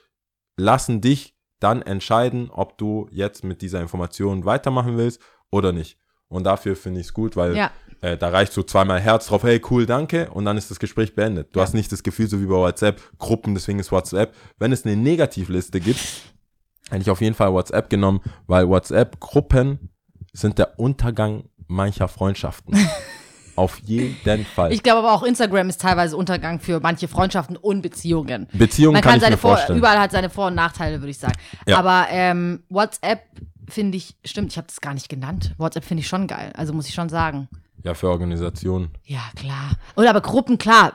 lassen 0.55 1.01
dich 1.01 1.35
dann 1.59 1.81
entscheiden, 1.81 2.49
ob 2.49 2.77
du 2.77 3.07
jetzt 3.11 3.43
mit 3.43 3.61
dieser 3.61 3.81
Information 3.81 4.45
weitermachen 4.45 4.95
willst 4.97 5.21
oder 5.51 5.73
nicht. 5.73 5.97
Und 6.29 6.43
dafür 6.45 6.75
finde 6.75 6.99
ich 7.01 7.07
es 7.07 7.13
gut, 7.13 7.35
weil 7.35 7.55
Ja. 7.55 7.71
äh, 8.01 8.15
da 8.15 8.29
reicht 8.29 8.53
so 8.53 8.61
zweimal 8.63 8.99
Herz 8.99 9.27
drauf, 9.27 9.43
hey, 9.43 9.59
cool, 9.69 9.85
danke, 9.85 10.29
und 10.29 10.45
dann 10.45 10.57
ist 10.57 10.69
das 10.71 10.79
Gespräch 10.79 11.15
beendet. 11.15 11.55
Du 11.55 11.59
hast 11.61 11.73
nicht 11.73 11.91
das 11.91 12.03
Gefühl, 12.03 12.27
so 12.29 12.39
wie 12.39 12.45
bei 12.45 12.53
WhatsApp, 12.55 13.01
Gruppen, 13.17 13.55
deswegen 13.55 13.79
ist 13.79 13.91
WhatsApp. 13.91 14.33
Wenn 14.59 14.71
es 14.71 14.85
eine 14.85 14.95
Negativliste 14.95 15.79
gibt, 15.79 15.99
hätte 16.89 17.01
ich 17.01 17.09
auf 17.09 17.21
jeden 17.21 17.35
Fall 17.35 17.51
WhatsApp 17.51 17.89
genommen, 17.89 18.21
weil 18.47 18.67
WhatsApp-Gruppen 18.69 19.89
sind 20.31 20.59
der 20.59 20.79
Untergang 20.79 21.45
mancher 21.67 22.07
Freundschaften. 22.07 22.77
auf 23.55 23.79
jeden 23.79 24.45
Fall. 24.45 24.71
Ich 24.71 24.83
glaube 24.83 24.99
aber 24.99 25.11
auch 25.11 25.23
Instagram 25.23 25.67
ist 25.67 25.81
teilweise 25.81 26.15
Untergang 26.15 26.59
für 26.61 26.79
manche 26.79 27.07
Freundschaften 27.09 27.57
und 27.57 27.81
Beziehungen. 27.81 28.47
Beziehungen 28.53 28.93
Man 28.93 29.01
kann, 29.01 29.11
kann, 29.11 29.17
ich 29.17 29.23
seine 29.23 29.35
mir 29.35 29.37
Vor 29.41 29.55
vorstellen. 29.57 29.79
überall 29.79 29.99
hat 29.99 30.11
seine 30.11 30.29
Vor- 30.29 30.47
und 30.47 30.55
Nachteile, 30.55 31.01
würde 31.01 31.09
ich 31.11 31.17
sagen. 31.17 31.33
Ja. 31.67 31.77
Aber 31.79 32.07
ähm, 32.09 32.63
WhatsApp 32.69 33.23
finde 33.69 33.97
ich, 33.97 34.15
stimmt, 34.25 34.51
ich 34.51 34.57
habe 34.57 34.67
das 34.67 34.81
gar 34.81 34.93
nicht 34.93 35.09
genannt. 35.09 35.53
WhatsApp 35.57 35.83
finde 35.85 36.01
ich 36.01 36.07
schon 36.07 36.27
geil. 36.27 36.51
Also 36.55 36.73
muss 36.73 36.87
ich 36.87 36.93
schon 36.93 37.09
sagen. 37.09 37.47
Ja, 37.83 37.93
für 37.93 38.09
Organisationen. 38.09 38.89
Ja, 39.03 39.21
klar. 39.35 39.71
Oder 39.95 40.09
aber 40.09 40.21
Gruppen, 40.21 40.57
klar. 40.57 40.93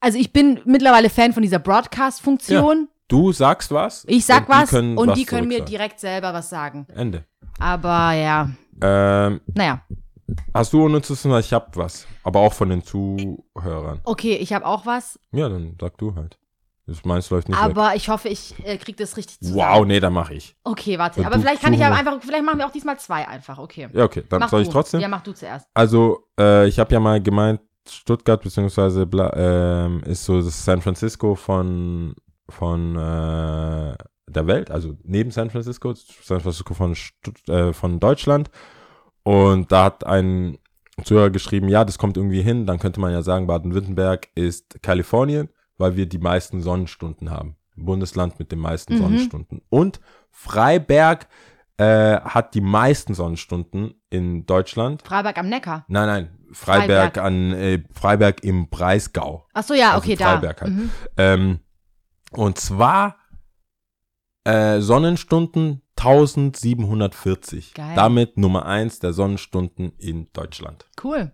Also 0.00 0.18
ich 0.18 0.32
bin 0.32 0.60
mittlerweile 0.64 1.10
Fan 1.10 1.32
von 1.32 1.42
dieser 1.42 1.58
Broadcast-Funktion. 1.58 2.88
Du 3.08 3.32
sagst 3.32 3.70
was. 3.72 4.04
Ich 4.08 4.24
sag 4.26 4.48
und 4.48 4.54
was 4.54 4.70
die 4.70 4.76
und 4.76 5.08
was 5.08 5.18
die 5.18 5.24
können 5.24 5.48
mir 5.48 5.64
direkt 5.64 5.98
selber 6.00 6.34
was 6.34 6.50
sagen. 6.50 6.86
Ende. 6.94 7.24
Aber 7.58 8.12
ja, 8.12 8.50
Ähm, 8.82 9.40
naja. 9.54 9.80
hast 10.54 10.72
du 10.72 10.84
unnützes? 10.84 11.24
Ich 11.24 11.52
hab 11.52 11.76
was. 11.76 12.06
Aber 12.22 12.40
auch 12.40 12.52
von 12.52 12.68
den 12.68 12.82
Zuhörern. 12.82 14.00
Okay, 14.04 14.34
ich 14.36 14.52
habe 14.52 14.66
auch 14.66 14.84
was. 14.86 15.18
Ja, 15.32 15.48
dann 15.48 15.76
sag 15.80 15.96
du 15.98 16.14
halt. 16.14 16.38
Das 16.88 17.04
meins 17.04 17.28
läuft 17.28 17.50
nicht 17.50 17.58
weg. 17.58 17.64
Aber 17.66 17.94
ich 17.96 18.08
hoffe, 18.08 18.30
ich 18.30 18.54
äh, 18.64 18.78
kriege 18.78 18.96
das 18.96 19.18
richtig 19.18 19.40
zusammen. 19.40 19.58
Wow, 19.58 19.84
nee, 19.84 20.00
dann 20.00 20.14
mach 20.14 20.30
ich. 20.30 20.56
Okay, 20.64 20.98
warte. 20.98 21.18
Wenn 21.18 21.26
Aber 21.26 21.34
du 21.34 21.42
vielleicht 21.42 21.60
kann 21.60 21.74
ich 21.74 21.80
ja 21.80 21.92
einfach, 21.92 22.18
vielleicht 22.22 22.44
machen 22.44 22.58
wir 22.58 22.66
auch 22.66 22.72
diesmal 22.72 22.98
zwei 22.98 23.28
einfach. 23.28 23.58
Okay. 23.58 23.90
Ja, 23.92 24.04
okay. 24.04 24.24
Dann 24.26 24.40
Mach 24.40 24.48
soll 24.48 24.62
du. 24.62 24.68
ich 24.68 24.72
trotzdem? 24.72 25.00
Ja, 25.00 25.08
mach 25.08 25.20
du 25.20 25.32
zuerst. 25.32 25.66
Also, 25.74 26.30
äh, 26.40 26.66
ich 26.66 26.78
habe 26.78 26.90
ja 26.94 26.98
mal 26.98 27.22
gemeint, 27.22 27.60
Stuttgart 27.86 28.42
beziehungsweise 28.42 29.04
bla, 29.04 29.32
ähm, 29.36 30.02
ist 30.04 30.24
so 30.24 30.40
das 30.40 30.64
San 30.64 30.80
Francisco 30.80 31.34
von, 31.34 32.14
von 32.48 32.96
äh, 32.96 33.94
der 34.26 34.46
Welt, 34.46 34.70
also 34.70 34.94
neben 35.02 35.30
San 35.30 35.50
Francisco, 35.50 35.92
San 35.94 36.40
Francisco 36.40 36.72
von, 36.72 36.94
Stutt 36.94 37.46
äh, 37.50 37.74
von 37.74 38.00
Deutschland. 38.00 38.50
Und 39.24 39.70
da 39.72 39.84
hat 39.84 40.06
ein 40.06 40.56
Zuhörer 41.04 41.30
geschrieben, 41.30 41.68
ja, 41.68 41.84
das 41.84 41.98
kommt 41.98 42.16
irgendwie 42.16 42.42
hin, 42.42 42.64
dann 42.64 42.78
könnte 42.78 42.98
man 42.98 43.12
ja 43.12 43.20
sagen, 43.20 43.46
Baden-Württemberg 43.46 44.28
ist 44.34 44.82
Kalifornien, 44.82 45.50
weil 45.78 45.96
wir 45.96 46.06
die 46.06 46.18
meisten 46.18 46.60
Sonnenstunden 46.60 47.30
haben. 47.30 47.56
Bundesland 47.76 48.38
mit 48.38 48.50
den 48.52 48.58
meisten 48.58 48.94
Mhm. 48.94 48.98
Sonnenstunden. 48.98 49.62
Und 49.70 50.00
Freiberg 50.30 51.28
äh, 51.78 52.20
hat 52.20 52.54
die 52.54 52.60
meisten 52.60 53.14
Sonnenstunden 53.14 53.94
in 54.10 54.44
Deutschland. 54.46 55.02
Freiberg 55.02 55.38
am 55.38 55.48
Neckar. 55.48 55.84
Nein, 55.86 56.06
nein, 56.08 56.38
Freiberg, 56.52 57.14
Freiberg. 57.14 57.18
an 57.18 57.52
äh, 57.52 57.84
Freiberg 57.92 58.42
im 58.42 58.68
Breisgau. 58.68 59.46
Ach 59.54 59.62
so, 59.62 59.74
ja, 59.74 59.92
Also 59.92 59.98
okay, 60.04 60.16
da. 60.16 60.32
Freiberg 60.32 60.60
halt. 60.62 60.72
Mhm. 60.72 60.90
Ähm, 61.16 61.60
und 62.32 62.58
zwar 62.58 63.16
äh, 64.44 64.80
Sonnenstunden 64.80 65.82
1740. 65.96 67.74
Geil. 67.74 67.94
Damit 67.94 68.36
Nummer 68.38 68.66
eins 68.66 68.98
der 68.98 69.12
Sonnenstunden 69.12 69.92
in 69.98 70.28
Deutschland. 70.32 70.86
Cool. 71.02 71.32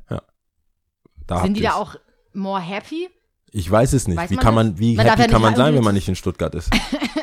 Da 1.26 1.42
Sind 1.42 1.56
die 1.56 1.62
da 1.62 1.74
auch 1.74 1.96
more 2.34 2.60
happy? 2.60 3.08
Ich 3.56 3.70
weiß 3.70 3.92
es 3.92 4.08
nicht. 4.08 4.16
Weiß 4.16 4.30
wie 4.30 4.36
kann 4.36 4.46
das? 4.56 4.64
man, 4.66 4.78
wie 4.80 4.96
Man 4.96 5.06
happy 5.06 5.22
ja 5.22 5.28
kann 5.28 5.40
man 5.40 5.54
sein, 5.54 5.74
wenn 5.76 5.84
man 5.84 5.94
nicht 5.94 6.08
in 6.08 6.16
Stuttgart 6.16 6.52
ist? 6.56 6.70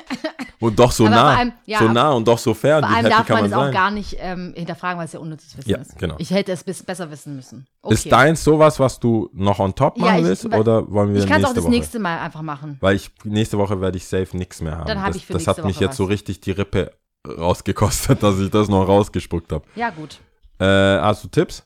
und 0.62 0.80
doch 0.80 0.92
so 0.94 1.06
Aber 1.08 1.16
nah. 1.16 1.36
allem- 1.38 1.52
ja, 1.66 1.80
so 1.80 1.90
nah 1.90 2.12
und 2.12 2.26
doch 2.26 2.38
so 2.38 2.54
fern. 2.54 2.86
Vor 2.86 2.96
allem 2.96 3.10
darf 3.10 3.28
man 3.28 3.42
man 3.42 3.52
es 3.52 3.58
auch 3.58 3.72
gar 3.72 3.92
nicht 3.92 4.16
ähm, 4.18 4.54
hinterfragen, 4.56 4.98
weil 4.98 5.08
es 5.08 5.12
ja 5.12 5.20
unnützes 5.20 5.58
Wissen 5.58 5.70
Ja, 5.70 5.78
ist. 5.80 5.98
genau. 5.98 6.16
Ich 6.20 6.30
hätte 6.32 6.54
es 6.54 6.64
bis 6.64 6.84
besser 6.84 7.12
wissen 7.12 7.36
müssen. 7.36 7.68
Okay. 7.82 7.96
Ist 7.96 8.10
deins 8.10 8.44
sowas, 8.46 8.80
was 8.80 8.98
du 9.00 9.30
noch 9.34 9.60
on 9.60 9.76
top 9.76 9.98
Ja, 9.98 10.06
machen 10.06 10.20
ich- 10.20 10.26
willst? 10.26 10.46
Oder 10.46 10.90
wollen 10.90 11.14
wir 11.14 11.20
ich 11.22 11.28
kann 11.28 11.42
es 11.44 11.50
auch 11.50 11.54
das 11.54 11.64
Woche? 11.66 11.72
nächste 11.72 12.00
Mal 12.00 12.20
einfach 12.20 12.42
machen. 12.44 12.78
Weil 12.80 12.96
ich 12.96 13.12
nächste 13.26 13.58
Woche 13.58 13.82
werde 13.82 13.98
ich 13.98 14.06
safe 14.08 14.38
nichts 14.38 14.62
mehr 14.62 14.78
haben. 14.78 14.88
Dann 14.88 15.02
hab 15.02 15.08
das 15.08 15.18
ich 15.18 15.26
für 15.26 15.34
das 15.34 15.48
hat 15.48 15.58
mich 15.66 15.76
Woche 15.76 15.84
jetzt 15.84 15.98
so 15.98 16.06
was. 16.06 16.12
richtig 16.12 16.40
die 16.40 16.52
Rippe 16.52 16.92
rausgekostet, 17.28 18.24
dass 18.24 18.40
ich 18.40 18.50
das 18.50 18.70
noch 18.70 18.88
rausgespuckt 18.88 19.52
habe. 19.52 19.66
Ja, 19.76 19.90
gut. 19.90 20.20
Äh, 20.60 20.66
hast 20.66 21.26
du 21.26 21.28
Tipps? 21.28 21.64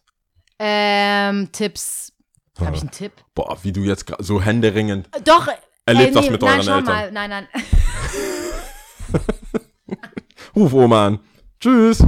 Ähm, 0.57 1.49
Tipps. 1.51 2.13
Habe 2.59 2.75
ich 2.75 2.81
einen 2.81 2.91
Tipp? 2.91 3.13
Boah, 3.33 3.57
wie 3.63 3.71
du 3.71 3.81
jetzt 3.81 4.05
so 4.19 4.41
händeringend. 4.41 5.07
Äh, 5.15 5.21
Doch. 5.21 5.47
Erlebt 5.85 6.13
äh, 6.13 6.15
was 6.15 6.29
mit 6.29 6.41
nein, 6.41 6.59
euren 6.59 6.67
Eltern. 6.67 6.85
Mal. 6.85 7.11
Nein, 7.11 7.29
nein. 7.29 7.47
Ruf 10.55 10.73
Oma 10.73 11.07
an. 11.07 11.19
Tschüss. 11.59 11.99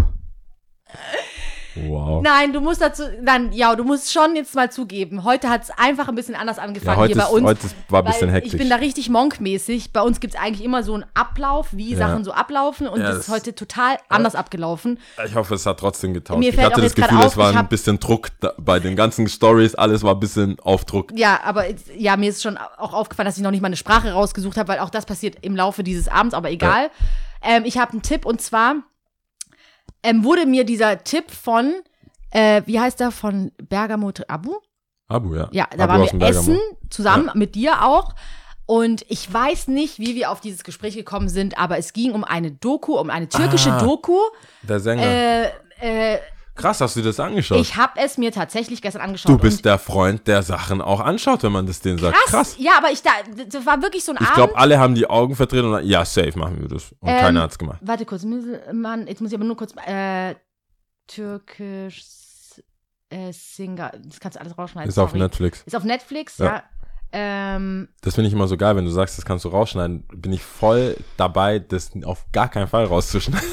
Wow. 1.88 2.22
Nein, 2.24 2.54
du 2.54 2.62
musst 2.62 2.82
dazu, 2.82 3.04
nein, 3.22 3.52
ja, 3.52 3.76
du 3.76 3.84
musst 3.84 4.12
schon 4.12 4.36
jetzt 4.36 4.56
mal 4.56 4.72
zugeben. 4.72 5.24
Heute 5.24 5.50
hat 5.50 5.64
es 5.64 5.70
einfach 5.72 6.08
ein 6.08 6.16
bisschen 6.16 6.36
anders 6.36 6.58
ja, 6.58 6.64
angefangen 6.64 6.98
heute, 6.98 7.14
hier 7.14 7.22
bei 7.22 7.28
ist, 7.28 7.34
uns. 7.34 7.44
heute 7.46 7.60
war 7.90 8.02
ein 8.04 8.06
bisschen 8.12 8.30
hektisch. 8.30 8.54
Ich 8.54 8.60
bin 8.60 8.70
da 8.70 8.76
richtig 8.78 9.10
monkmäßig. 9.10 9.94
Bei 9.94 10.02
uns 10.02 10.20
gibt 10.20 10.34
es 10.36 10.40
eigentlich 10.40 10.64
immer 10.66 10.84
so 10.84 10.94
einen 10.96 11.06
Ablauf, 11.14 11.68
wie 11.72 11.92
Ja. 11.94 11.98
Sachen 11.98 12.24
so 12.24 12.32
ablaufen. 12.32 12.88
Und 12.88 13.02
Ja, 13.02 13.10
das 13.12 13.20
ist 13.20 13.30
heute 13.30 13.54
total 13.56 13.98
anders 14.10 14.36
abgelaufen. 14.36 15.00
ich 15.26 15.36
hoffe, 15.36 15.56
es 15.56 15.66
hat 15.66 15.80
trotzdem 15.80 16.14
getaugt. 16.14 16.40
Mir 16.40 16.50
Ich 16.50 16.56
fällt 16.56 16.68
hatte 16.68 16.78
auch 16.82 16.84
das 16.84 16.96
Gefühl, 16.96 17.18
auf, 17.20 17.26
es 17.28 17.38
war 17.38 17.56
ein 17.56 17.68
bisschen 17.68 18.00
Druck 18.00 18.30
da, 18.40 18.54
bei 18.58 18.80
den 18.80 18.96
ganzen 18.96 19.28
Stories. 19.28 19.76
Alles 19.76 20.04
war 20.04 20.16
ein 20.16 20.20
bisschen 20.20 20.60
auf 20.60 20.86
Druck. 20.86 21.12
Ja, 21.16 21.40
aber 21.44 21.66
ja, 21.96 22.18
mir 22.18 22.30
ist 22.30 22.42
schon 22.42 22.58
auch 22.58 22.94
aufgefallen, 22.94 23.26
dass 23.28 23.38
ich 23.38 23.44
noch 23.44 23.52
nicht 23.52 23.62
mal 23.62 23.68
eine 23.68 23.78
Sprache 23.78 24.12
rausgesucht 24.12 24.58
habe, 24.58 24.70
weil 24.70 24.80
auch 24.80 24.90
das 24.90 25.06
passiert 25.06 25.38
im 25.42 25.56
Laufe 25.56 25.84
dieses 25.84 26.08
Abends, 26.08 26.34
aber 26.34 26.50
egal. 26.52 26.90
Ähm, 27.42 27.64
ich 27.66 27.78
habe 27.78 27.92
einen 27.92 28.02
Tipp 28.02 28.26
und 28.26 28.42
zwar 28.42 28.76
ähm, 30.04 30.24
wurde 30.24 30.46
mir 30.46 30.64
dieser 30.64 31.04
Tipp 31.04 31.32
von, 31.32 31.74
äh, 32.32 32.62
wie 32.66 32.80
heißt 32.80 33.00
der, 33.00 33.12
von 33.12 33.52
Bergamo 33.58 34.12
Abu? 34.28 34.56
Abu, 35.08 35.36
ja. 35.36 35.50
Ja, 35.52 35.68
da 35.76 35.86
Abu 35.86 35.94
waren 35.94 36.20
wir 36.20 36.28
essen, 36.28 36.60
zusammen 36.90 37.32
mit 37.36 37.56
dir 37.56 37.86
auch. 37.86 38.14
Und 38.66 39.06
ich 39.08 39.32
weiß 39.32 39.70
nicht, 39.70 39.98
wie 39.98 40.16
wir 40.16 40.30
auf 40.30 40.42
dieses 40.42 40.66
Gespräch 40.66 40.96
gekommen 40.96 41.30
sind, 41.30 41.58
aber 41.58 41.78
es 41.78 41.94
ging 41.94 42.12
um 42.12 42.26
eine 42.26 42.52
Doku, 42.52 42.98
um 43.00 43.10
eine 43.10 43.30
türkische 43.30 43.72
Ah. 43.72 43.82
Doku. 43.82 44.20
Der 44.64 44.82
Sänger. 44.82 45.04
Äh, 45.04 45.46
äh, 45.80 46.20
Krass, 46.58 46.82
hast 46.82 46.96
du 46.96 47.02
das 47.02 47.20
angeschaut? 47.20 47.60
ich 47.62 47.76
habe 47.78 47.94
es 47.98 48.18
mir 48.18 48.32
tatsächlich 48.32 48.82
gestern 48.82 49.02
angeschaut. 49.02 49.32
du 49.32 49.38
bist 49.38 49.64
der 49.64 49.78
Freund, 49.80 50.28
der 50.28 50.42
Sachen 50.44 50.82
auch 50.82 51.00
anschaut, 51.00 51.44
wenn 51.44 51.52
man 51.52 51.66
das 51.68 51.80
denen 51.82 51.98
sagt. 52.00 52.18
krass. 52.18 52.32
Krass. 52.32 52.56
Ja, 52.60 52.72
aber 52.78 52.92
ich 52.92 53.02
da, 53.04 53.12
das 53.48 53.66
war 53.66 53.82
wirklich 53.82 54.04
so 54.04 54.12
ein 54.12 54.18
Ich 54.20 54.22
Abend. 54.28 54.36
glaube, 54.36 54.58
alle 54.58 54.80
haben 54.80 54.96
die 54.96 55.08
Augen 55.10 55.36
verdreht 55.36 55.64
und 55.64 55.72
dann, 55.72 55.86
ja, 55.86 56.04
safe 56.04 56.38
machen 56.38 56.60
wir 56.62 56.68
das. 56.68 56.92
Und 57.00 57.10
Ähm, 57.10 57.20
keiner 57.20 57.42
hat's 57.44 57.58
gemacht. 57.58 57.80
Warte 57.82 58.06
kurz, 58.06 58.24
Mann, 58.26 59.08
jetzt 59.08 59.22
muss 59.22 59.32
ich 59.32 59.36
aber 59.38 59.46
nur 59.46 59.56
kurz, 59.58 59.74
äh, 59.86 60.36
türkisch, 61.08 62.02
äh, 63.10 63.32
Singer, 63.32 63.92
das 64.04 64.20
kannst 64.20 64.36
du 64.36 64.42
alles 64.42 64.58
rausschneiden. 64.58 64.90
Ist 64.90 64.98
auf 64.98 65.10
sorry. 65.12 65.20
Netflix. 65.22 65.64
Ist 65.66 65.76
auf 65.76 65.84
Netflix, 65.84 66.38
Ja. 66.40 66.46
ja. 66.46 66.64
Ähm, 67.14 67.88
Das 68.02 68.16
finde 68.16 68.28
ich 68.28 68.34
immer 68.34 68.50
so 68.50 68.58
geil, 68.58 68.76
wenn 68.76 68.84
du 68.84 68.92
sagst, 68.92 69.18
das 69.18 69.24
kannst 69.24 69.46
du 69.46 69.50
rausschneiden, 69.50 70.06
bin 70.14 70.34
ich 70.34 70.44
voll 70.44 70.98
dabei, 71.16 71.58
das 71.60 71.92
auf 72.04 72.26
gar 72.34 72.50
keinen 72.50 72.68
Fall 72.68 72.84
rauszuschneiden. 72.86 73.48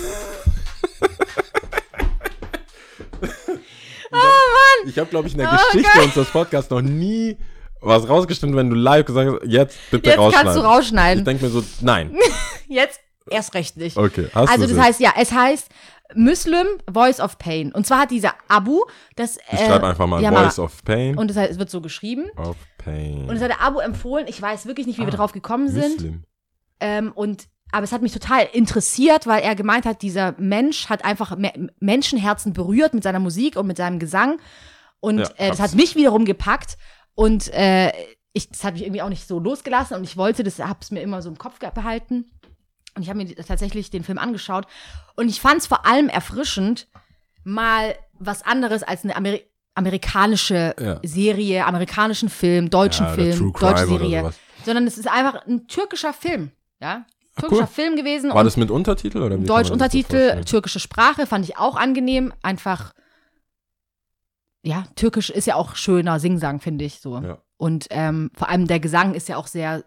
Ich 4.86 4.98
habe, 4.98 5.08
glaube 5.10 5.28
ich, 5.28 5.34
in 5.34 5.38
der 5.40 5.50
Oh, 5.52 5.72
Geschichte 5.72 6.00
unseres 6.02 6.30
Podcasts 6.30 6.70
noch 6.70 6.80
nie 6.82 7.36
was 7.80 8.08
rausgestellt, 8.08 8.54
wenn 8.56 8.70
du 8.70 8.76
live 8.76 9.04
gesagt 9.04 9.30
hast, 9.30 9.46
jetzt 9.50 9.78
bitte 9.90 10.08
Jetzt 10.10 10.18
rausschneiden. 10.18 10.44
kannst 10.46 10.56
du 10.56 10.60
Ich 10.62 10.66
rausschneiden. 10.66 11.24
denke 11.24 11.44
mir 11.44 11.50
so, 11.50 11.62
nein. 11.82 12.16
Jetzt 12.68 12.98
erst 13.30 13.54
recht 13.54 13.76
nicht. 13.76 13.96
Okay, 13.96 14.28
hast 14.34 14.50
Also 14.50 14.66
das 14.66 14.78
heißt, 14.78 15.00
ja, 15.00 15.12
es 15.18 15.32
heißt 15.32 15.68
Muslim 16.14 16.66
Voice 16.90 17.20
of 17.20 17.36
Pain. 17.38 17.72
Und 17.72 17.86
zwar 17.86 18.00
hat 18.00 18.10
dieser 18.10 18.32
Abu, 18.48 18.80
das 19.16 19.36
Ich 19.52 19.58
schreibe 19.58 19.86
einfach 19.86 20.06
mal 20.06 20.22
Voice 20.24 20.58
of 20.58 20.72
of 20.76 20.84
Pain. 20.84 21.18
Und 21.18 21.28
das 21.28 21.36
heißt, 21.36 21.52
es 21.52 21.58
wird 21.58 21.68
so 21.70 21.80
geschrieben. 21.82 22.24
of 22.36 22.56
Pain. 22.78 23.28
Und 23.28 23.36
es 23.36 23.42
hat 23.42 23.50
der 23.50 23.60
Abu 23.60 23.80
empfohlen. 23.80 24.26
Ich 24.28 24.40
weiß 24.40 24.64
wirklich 24.66 24.86
nicht, 24.86 24.98
wie 24.98 25.02
wir 25.06 25.12
Ah, 25.12 25.16
drauf 25.16 25.32
gekommen 25.32 25.68
sind. 25.68 25.94
Muslim. 25.94 26.24
Ähm, 26.80 27.12
und 27.14 27.44
aber 27.72 27.84
es 27.84 27.92
hat 27.92 28.02
mich 28.02 28.12
total 28.12 28.46
interessiert, 28.52 29.26
weil 29.26 29.42
er 29.42 29.54
gemeint 29.56 29.84
hat, 29.84 30.00
dieser 30.02 30.34
Mensch 30.38 30.88
hat 30.88 31.04
einfach 31.04 31.36
Me 31.36 31.52
Menschenherzen 31.80 32.52
berührt 32.52 32.94
mit 32.94 33.02
seiner 33.02 33.18
Musik 33.18 33.56
und 33.56 33.66
mit 33.66 33.76
seinem 33.78 33.98
Gesang. 33.98 34.38
Und 35.04 35.18
Ja, 35.18 35.30
äh, 35.36 35.48
das 35.50 35.60
hat 35.60 35.74
mich 35.74 35.96
wiederum 35.96 36.24
gepackt. 36.24 36.76
Und 37.14 37.52
äh, 37.52 37.92
ich, 38.32 38.48
das 38.48 38.64
hat 38.64 38.74
mich 38.74 38.82
irgendwie 38.82 39.02
auch 39.02 39.08
nicht 39.08 39.28
so 39.28 39.38
losgelassen. 39.38 39.96
Und 39.96 40.04
ich 40.04 40.16
wollte, 40.16 40.42
das 40.42 40.58
hab's 40.58 40.90
mir 40.90 41.02
immer 41.02 41.22
so 41.22 41.28
im 41.28 41.38
Kopf 41.38 41.58
behalten. 41.58 42.30
Und 42.96 43.02
ich 43.02 43.08
habe 43.08 43.18
mir 43.18 43.34
tatsächlich 43.34 43.90
den 43.90 44.04
Film 44.04 44.18
angeschaut. 44.18 44.66
Und 45.16 45.28
ich 45.28 45.40
fand 45.40 45.58
es 45.60 45.66
vor 45.66 45.86
allem 45.86 46.08
erfrischend, 46.08 46.88
mal 47.44 47.94
was 48.18 48.42
anderes 48.42 48.82
als 48.82 49.04
eine 49.04 49.16
Ameri 49.16 49.42
amerikanische 49.76 50.74
Ja. 50.80 51.00
Serie, 51.02 51.66
amerikanischen 51.66 52.28
Film, 52.28 52.70
deutschen 52.70 53.06
Ja, 53.06 53.12
Film, 53.12 53.52
deutsche 53.52 53.86
Serie. 53.86 54.32
Sondern 54.64 54.86
es 54.86 54.96
ist 54.98 55.08
einfach 55.08 55.44
ein 55.46 55.66
türkischer 55.66 56.12
Film. 56.12 56.52
Ja? 56.80 57.04
Türkischer 57.38 57.62
cool. 57.62 57.66
Film 57.66 57.96
gewesen. 57.96 58.32
War 58.32 58.44
das 58.44 58.56
mit 58.56 58.70
Untertitel 58.70 59.18
oder 59.20 59.36
Deutsch 59.36 59.70
Untertitel, 59.72 60.44
türkische 60.44 60.78
Sprache 60.78 61.26
fand 61.26 61.44
ich 61.44 61.58
auch 61.58 61.74
angenehm. 61.74 62.32
Einfach, 62.42 62.92
ja, 64.64 64.86
türkisch 64.96 65.30
ist 65.30 65.46
ja 65.46 65.56
auch 65.56 65.76
schöner 65.76 66.18
Singsang, 66.18 66.58
finde 66.58 66.86
ich 66.86 67.00
so. 67.00 67.20
Ja. 67.20 67.38
Und 67.58 67.86
ähm, 67.90 68.30
vor 68.34 68.48
allem 68.48 68.66
der 68.66 68.80
Gesang 68.80 69.14
ist 69.14 69.28
ja 69.28 69.36
auch 69.36 69.46
sehr, 69.46 69.84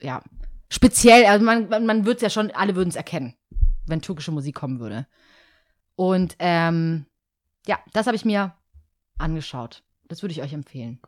ja, 0.00 0.22
speziell. 0.68 1.24
Also 1.24 1.44
man, 1.44 1.68
man, 1.68 2.04
würde 2.04 2.16
es 2.16 2.22
ja 2.22 2.30
schon, 2.30 2.50
alle 2.50 2.76
würden 2.76 2.90
es 2.90 2.96
erkennen, 2.96 3.34
wenn 3.86 4.02
türkische 4.02 4.32
Musik 4.32 4.54
kommen 4.54 4.80
würde. 4.80 5.06
Und 5.94 6.36
ähm, 6.40 7.06
ja, 7.66 7.78
das 7.94 8.06
habe 8.06 8.16
ich 8.16 8.26
mir 8.26 8.54
angeschaut. 9.16 9.82
Das 10.08 10.22
würde 10.22 10.32
ich 10.32 10.42
euch 10.42 10.52
empfehlen. 10.52 11.00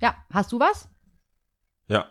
Ja, 0.00 0.16
hast 0.32 0.50
du 0.50 0.58
was? 0.58 0.88
Ja. 1.88 2.10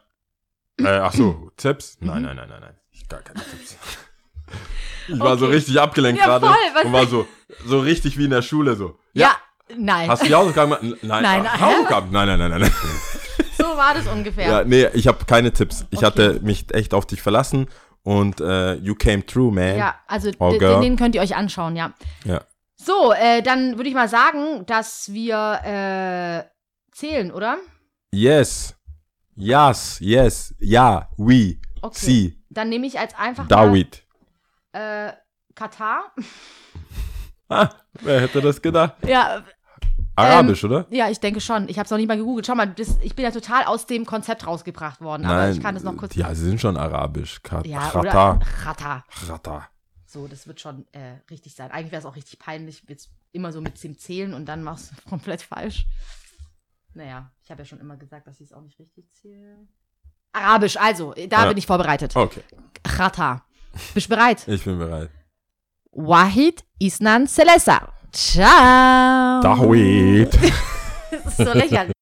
Äh, 0.79 0.99
ach 0.99 1.13
so, 1.13 1.51
Tipps? 1.57 1.99
Mhm. 1.99 2.07
Nein, 2.07 2.21
nein, 2.21 2.35
nein, 2.35 2.49
nein, 2.49 2.61
nein. 2.61 2.75
Ich 2.91 3.07
gar 3.09 3.21
keine 3.21 3.43
Tipps. 3.43 3.77
Ich 5.07 5.19
war 5.19 5.37
so 5.37 5.45
Okay. 5.45 5.55
richtig 5.55 5.79
abgelenkt 5.79 6.19
Ja, 6.21 6.39
gerade 6.39 6.47
und 6.85 6.93
war 6.93 7.05
so, 7.05 7.27
so 7.65 7.79
richtig 7.79 8.17
wie 8.17 8.25
in 8.25 8.29
der 8.31 8.41
Schule 8.41 8.75
so. 8.75 8.97
Ja, 9.13 9.35
nein. 9.77 10.09
Hast 10.09 10.23
du 10.23 10.27
die 10.27 10.35
Hausaufgaben 10.35 10.71
gemacht? 10.71 10.97
Nein. 11.03 11.23
Nein, 11.23 11.43
hä? 11.43 11.61
Hausaufgaben? 11.61 12.11
Nein, 12.11 12.27
nein, 12.27 12.39
nein, 12.39 12.51
nein. 12.51 12.61
nein. 12.61 12.71
so 13.57 13.63
war 13.77 13.93
das 13.93 14.07
ungefähr. 14.07 14.49
Ja, 14.49 14.63
nee, 14.63 14.87
ich 14.93 15.07
habe 15.07 15.25
keine 15.25 15.51
Tipps. 15.51 15.85
Ich 15.89 15.97
Okay. 15.99 16.05
hatte 16.05 16.39
mich 16.41 16.73
echt 16.73 16.93
auf 16.93 17.05
dich 17.05 17.21
verlassen 17.21 17.67
und 18.03 18.39
äh, 18.41 18.75
you 18.75 18.95
came 18.95 19.25
through, 19.25 19.53
man. 19.53 19.77
Ja, 19.77 19.95
also 20.07 20.31
Oh, 20.39 20.51
d- 20.51 20.57
girl. 20.57 20.81
den 20.81 20.95
könnt 20.95 21.15
ihr 21.15 21.21
euch 21.21 21.35
anschauen, 21.35 21.75
ja. 21.75 21.93
Ja. 22.25 22.41
So, 22.75 23.13
äh, 23.13 23.41
dann 23.41 23.77
würde 23.77 23.89
ich 23.89 23.95
mal 23.95 24.09
sagen, 24.09 24.65
dass 24.65 25.11
wir 25.13 25.59
äh, 25.63 26.43
zählen, 26.95 27.31
oder? 27.31 27.57
Yes. 28.11 28.75
Yes, 29.35 29.97
yes, 29.99 30.53
ja, 30.59 31.09
we, 31.17 31.55
Okay. 31.81 31.97
sie, 32.05 32.43
Dann 32.49 32.69
nehme 32.69 32.85
ich 32.85 32.99
als 32.99 33.15
einfach 33.15 33.47
David. 33.47 34.03
Äh, 34.73 35.13
Katar. 35.55 36.13
Ah, 37.49 37.69
wer 38.01 38.21
hätte 38.21 38.41
das 38.41 38.59
gedacht? 38.61 38.95
Ja, 39.05 39.43
Arabisch, 40.15 40.63
oder? 40.63 40.87
ja, 40.89 41.09
ich 41.09 41.19
denke 41.19 41.39
schon. 41.41 41.67
Ich 41.69 41.77
habe 41.77 41.85
es 41.85 41.91
noch 41.91 41.97
nicht 41.97 42.07
mal 42.07 42.17
gegoogelt. 42.17 42.47
Schau 42.47 42.55
mal, 42.55 42.65
das, 42.67 42.97
ich 43.01 43.15
bin 43.15 43.25
ja 43.25 43.31
total 43.31 43.65
aus 43.65 43.85
dem 43.85 44.05
Konzept 44.05 44.47
rausgebracht 44.47 45.01
worden. 45.01 45.25
aber 45.25 45.49
ich 45.51 45.61
kann 45.61 45.75
es 45.75 45.83
noch 45.83 45.95
kurz. 45.97 46.15
Ja, 46.15 46.33
sie 46.33 46.45
sind 46.45 46.59
schon 46.61 46.77
arabisch. 46.77 47.43
Ka 47.43 47.61
ja, 47.65 47.79
Chata. 47.91 47.99
oder 47.99 48.39
Chata. 48.63 49.03
Chata. 49.27 49.69
So, 50.05 50.27
das 50.27 50.47
wird 50.47 50.61
schon 50.61 50.87
äh, 50.93 51.17
richtig 51.29 51.53
sein. 51.53 51.69
Eigentlich 51.71 51.91
wäre 51.91 51.99
es 51.99 52.05
auch 52.05 52.15
richtig 52.15 52.39
peinlich, 52.39 52.83
jetzt 52.87 53.11
immer 53.33 53.51
so 53.51 53.61
mit 53.61 53.83
dem 53.83 53.97
Zählen 53.97 54.33
und 54.33 54.45
dann 54.45 54.63
machst 54.63 54.91
du 54.91 54.95
komplett 55.09 55.41
falsch. 55.43 55.85
Naja, 56.93 57.31
ich 57.43 57.51
habe 57.51 57.61
ja 57.61 57.65
schon 57.65 57.79
immer 57.79 57.97
gesagt, 57.97 58.25
dass 58.25 58.39
ich 58.39 58.47
es 58.47 58.53
auch 58.53 58.61
nicht 58.61 58.79
richtig 58.79 59.11
zähle. 59.13 59.57
Arabisch, 60.31 60.77
also, 60.77 61.13
da 61.29 61.43
Ja. 61.43 61.47
bin 61.49 61.57
ich 61.57 61.67
vorbereitet. 61.67 62.15
Okay, 62.15 62.43
Chata. 62.87 63.45
Bist 63.93 64.07
du 64.07 64.15
bereit? 64.15 64.47
ich 64.47 64.63
bin 64.63 64.77
bereit. 64.77 65.09
Wahid 65.91 66.63
Isnan 66.79 67.27
Selesa. 67.27 67.89
Ciao. 68.11 69.41
David. 69.41 70.37
Das 71.23 71.39
ist 71.39 71.47
so 71.47 71.53
lächerlich. 71.53 71.92